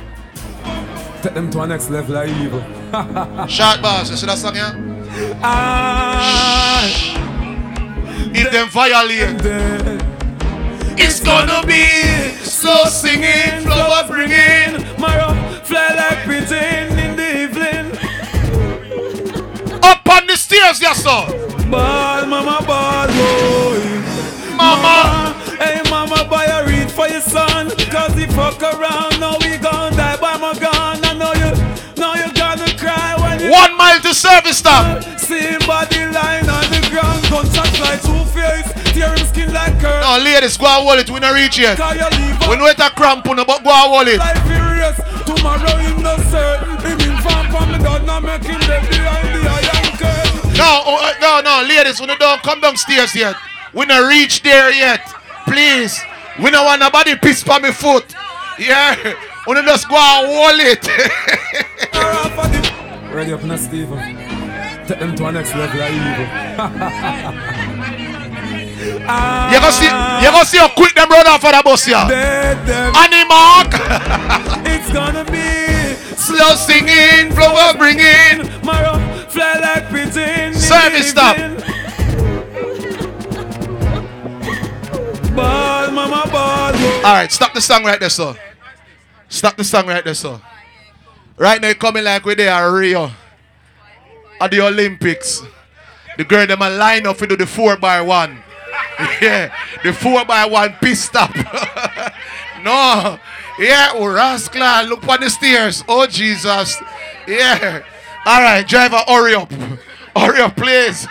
Take 1.22 1.36
them 1.36 1.52
to 1.52 1.62
a 1.62 1.68
next 1.68 1.92
level 1.92 2.18
of 2.18 2.28
evil. 2.28 2.62
Shot 3.48 3.80
boss. 3.80 4.10
You 4.10 4.18
see 4.18 4.26
that 4.26 4.40
song, 4.40 4.56
yeah? 4.56 4.74
I 5.44 7.14
If 8.34 8.52
them 8.52 8.70
violate, 8.70 9.38
it's 10.98 11.20
gonna 11.20 11.62
be 11.68 11.86
slow 12.42 12.86
singing, 12.86 13.62
flower 13.62 14.08
bringing. 14.08 14.82
Mara 15.00 15.36
fly 15.64 15.94
like 15.94 16.26
pigeon 16.26 16.98
in 16.98 17.16
the 17.16 17.44
evening. 17.44 17.92
Up 19.84 20.10
on 20.10 20.26
the 20.26 20.36
stairs, 20.36 20.82
yes, 20.82 21.04
sir. 21.04 21.46
Ball, 21.70 22.26
mama, 22.26 22.66
ball, 22.66 22.87
son. 28.26 28.38
Fuck 28.38 28.62
around, 28.62 29.20
now 29.20 29.38
we 29.42 29.58
gon' 29.58 29.94
die 29.94 30.18
by 30.18 30.38
my 30.38 30.54
gun. 30.58 30.74
I 31.06 31.14
know 31.14 31.34
you, 31.34 31.52
now 31.98 32.14
you 32.16 32.32
gonna 32.34 32.70
cry 32.78 33.16
when 33.20 33.40
you 33.40 33.52
One 33.52 33.76
mile 33.78 34.00
to 34.02 34.14
service 34.14 34.58
stop. 34.58 35.04
see 35.20 35.40
him 35.40 35.60
body 35.66 36.06
line 36.06 36.50
on 36.50 36.66
the 36.70 36.82
ground. 36.90 37.22
Gunshot 37.30 37.80
like 37.80 38.02
two 38.02 38.26
face, 38.34 38.70
tear 38.94 39.14
him 39.16 39.26
skin 39.26 39.54
like 39.54 39.80
curl. 39.80 40.02
No, 40.02 40.24
ladies, 40.24 40.58
go 40.58 40.68
and 40.92 41.00
it. 41.00 41.10
We 41.10 41.20
not 41.20 41.34
reach 41.34 41.58
yet. 41.58 41.78
Cause 41.78 41.96
you 41.96 42.10
leave 42.18 42.48
We 42.50 42.56
know 42.58 42.68
it 42.68 42.80
a 42.80 42.90
cramp, 42.90 43.28
on, 43.28 43.38
but 43.38 43.64
go 43.64 44.00
and 44.00 44.10
it. 44.10 44.20
life 44.20 44.42
furious. 44.46 44.98
Tomorrow 45.26 45.78
him 45.78 46.02
no 46.02 46.18
certain. 46.30 46.78
Him 46.86 47.00
in 47.10 47.18
farm 47.22 47.46
from 47.52 47.72
me 47.72 47.78
done, 47.80 48.06
not 48.06 48.24
make 48.24 48.44
him 48.44 48.60
dead 48.62 48.88
behind 48.90 49.30
the 49.34 49.50
iron 49.50 49.98
curtain. 49.98 50.58
No, 50.58 50.82
oh, 50.86 51.00
uh, 51.02 51.14
no, 51.22 51.42
no, 51.42 51.68
ladies, 51.68 52.00
we 52.00 52.08
don't 52.08 52.42
come 52.44 52.62
downstairs 52.62 53.16
yet. 53.16 53.36
We 53.74 53.86
not 53.86 54.08
reach 54.10 54.42
there 54.42 54.72
yet. 54.72 55.02
Please. 55.46 56.00
We 56.42 56.52
don't 56.52 56.66
want 56.66 56.80
nobody 56.80 57.16
piss 57.18 57.48
on 57.50 57.62
me 57.64 57.72
foot. 57.72 58.16
Yeah. 58.60 58.96
We 59.48 59.54
don't 59.56 59.66
just 59.66 59.88
go 59.90 59.96
and 59.96 60.28
hold 60.28 60.60
it. 60.60 60.88
Ready 63.14 63.34
up 63.34 63.44
now, 63.44 63.56
Steven. 63.58 63.98
Take 64.88 65.00
them 65.00 65.16
to 65.16 65.26
a 65.26 65.32
next 65.32 65.56
level 65.56 65.82
of 65.82 65.92
evil. 65.92 66.28
Ah. 69.10 69.52
you 69.52 69.60
gonna 69.60 69.72
see, 69.72 69.86
you 69.86 70.32
gonna 70.32 70.46
see 70.46 70.58
how 70.58 70.68
quick 70.70 70.94
them 70.94 71.10
run 71.10 71.26
off 71.28 71.44
of 71.44 71.52
the 71.52 71.62
bus 71.64 71.86
here. 71.86 71.96
Animal. 71.96 73.68
It's 74.70 74.92
gonna 74.92 75.24
be 75.32 75.78
Slow 76.16 76.56
singing, 76.56 77.32
flower 77.32 77.74
bringing. 77.78 78.50
Mara 78.66 79.00
fly 79.30 79.60
like 79.60 79.90
pigeon. 79.90 80.54
Service 80.54 81.10
stop. 81.10 81.38
Ball, 85.96 86.08
mama. 86.10 86.32
All 87.06 87.14
right, 87.14 87.32
stop 87.32 87.54
the 87.54 87.62
song 87.62 87.84
right 87.86 88.00
there, 88.00 88.10
sir. 88.10 88.36
Stop 89.30 89.58
the 89.58 89.64
song 89.64 89.88
right 89.88 90.04
there, 90.04 90.14
sir. 90.14 90.42
Right 91.38 91.62
now, 91.62 91.74
coming 91.74 92.04
like 92.04 92.26
we 92.26 92.36
there 92.36 92.54
are 92.54 92.74
Rio 92.74 93.12
at 94.42 94.52
the 94.52 94.62
Olympics. 94.62 95.44
The 96.18 96.24
girl 96.24 96.48
them 96.48 96.62
a 96.62 96.70
line 96.70 97.06
up 97.06 97.18
to 97.18 97.28
do 97.28 97.38
the 97.38 97.46
four 97.46 97.78
by 97.78 98.02
one. 98.02 98.40
Yeah, 99.22 99.54
the 99.84 99.94
four 99.94 100.26
by 100.26 100.46
one 100.46 100.74
pissed 100.82 101.16
up. 101.16 101.34
no, 102.64 103.20
yeah, 103.60 103.92
oh 103.94 104.08
rascal, 104.08 104.86
look 104.86 105.08
on 105.08 105.20
the 105.20 105.30
stairs. 105.30 105.84
Oh 105.88 106.08
Jesus, 106.08 106.78
yeah. 107.28 107.84
All 108.26 108.42
right, 108.42 108.68
driver, 108.68 109.00
hurry 109.08 109.36
up, 109.36 109.52
hurry 110.16 110.42
up, 110.42 110.56
please, 110.56 111.08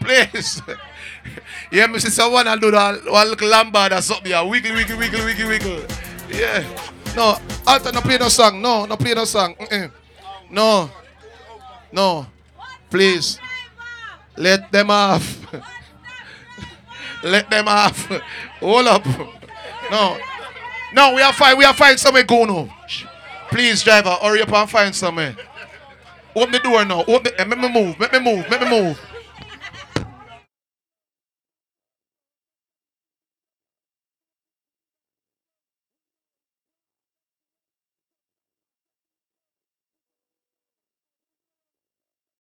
please. 0.00 0.60
Yeah, 1.70 1.86
me 1.86 1.98
see 1.98 2.08
someone 2.08 2.46
and 2.46 2.60
do 2.60 2.70
that 2.70 3.04
one 3.04 3.28
little 3.28 3.48
lambada 3.48 3.98
or 3.98 4.02
something. 4.02 4.30
Yeah, 4.30 4.42
wiggle, 4.42 4.74
wiggle, 4.74 4.98
wiggle, 4.98 5.24
wiggle, 5.24 5.48
wiggle. 5.48 5.84
Yeah. 6.30 6.64
No, 7.14 7.36
Alta, 7.66 7.92
no 7.92 8.00
play 8.00 8.16
no 8.16 8.28
song. 8.28 8.62
No, 8.62 8.86
no 8.86 8.96
play 8.96 9.14
no 9.14 9.24
song. 9.24 9.54
Mm-mm. 9.56 9.90
No. 10.50 10.90
No. 11.92 12.26
Please. 12.90 13.38
Let 14.36 14.70
them 14.72 14.90
off. 14.90 15.46
Let 17.22 17.50
them 17.50 17.68
off. 17.68 18.06
Hold 18.60 18.86
up. 18.86 19.04
No. 19.90 20.18
No, 20.94 21.14
we 21.14 21.22
are 21.22 21.32
fine. 21.32 21.58
We 21.58 21.64
are 21.64 21.74
fine 21.74 21.98
somewhere 21.98 22.22
go 22.22 22.44
now. 22.44 22.74
Please, 23.50 23.82
driver, 23.82 24.10
hurry 24.22 24.42
up 24.42 24.52
and 24.52 24.70
find 24.70 24.94
somewhere. 24.94 25.36
Open 26.34 26.52
the 26.52 26.58
door 26.60 26.84
now. 26.84 27.00
Open 27.00 27.24
the, 27.24 27.40
eh, 27.40 27.44
me 27.44 27.56
move. 27.56 27.98
Make 27.98 28.12
me 28.12 28.20
move. 28.20 28.48
Make 28.48 28.60
me 28.60 28.70
move. 28.70 29.00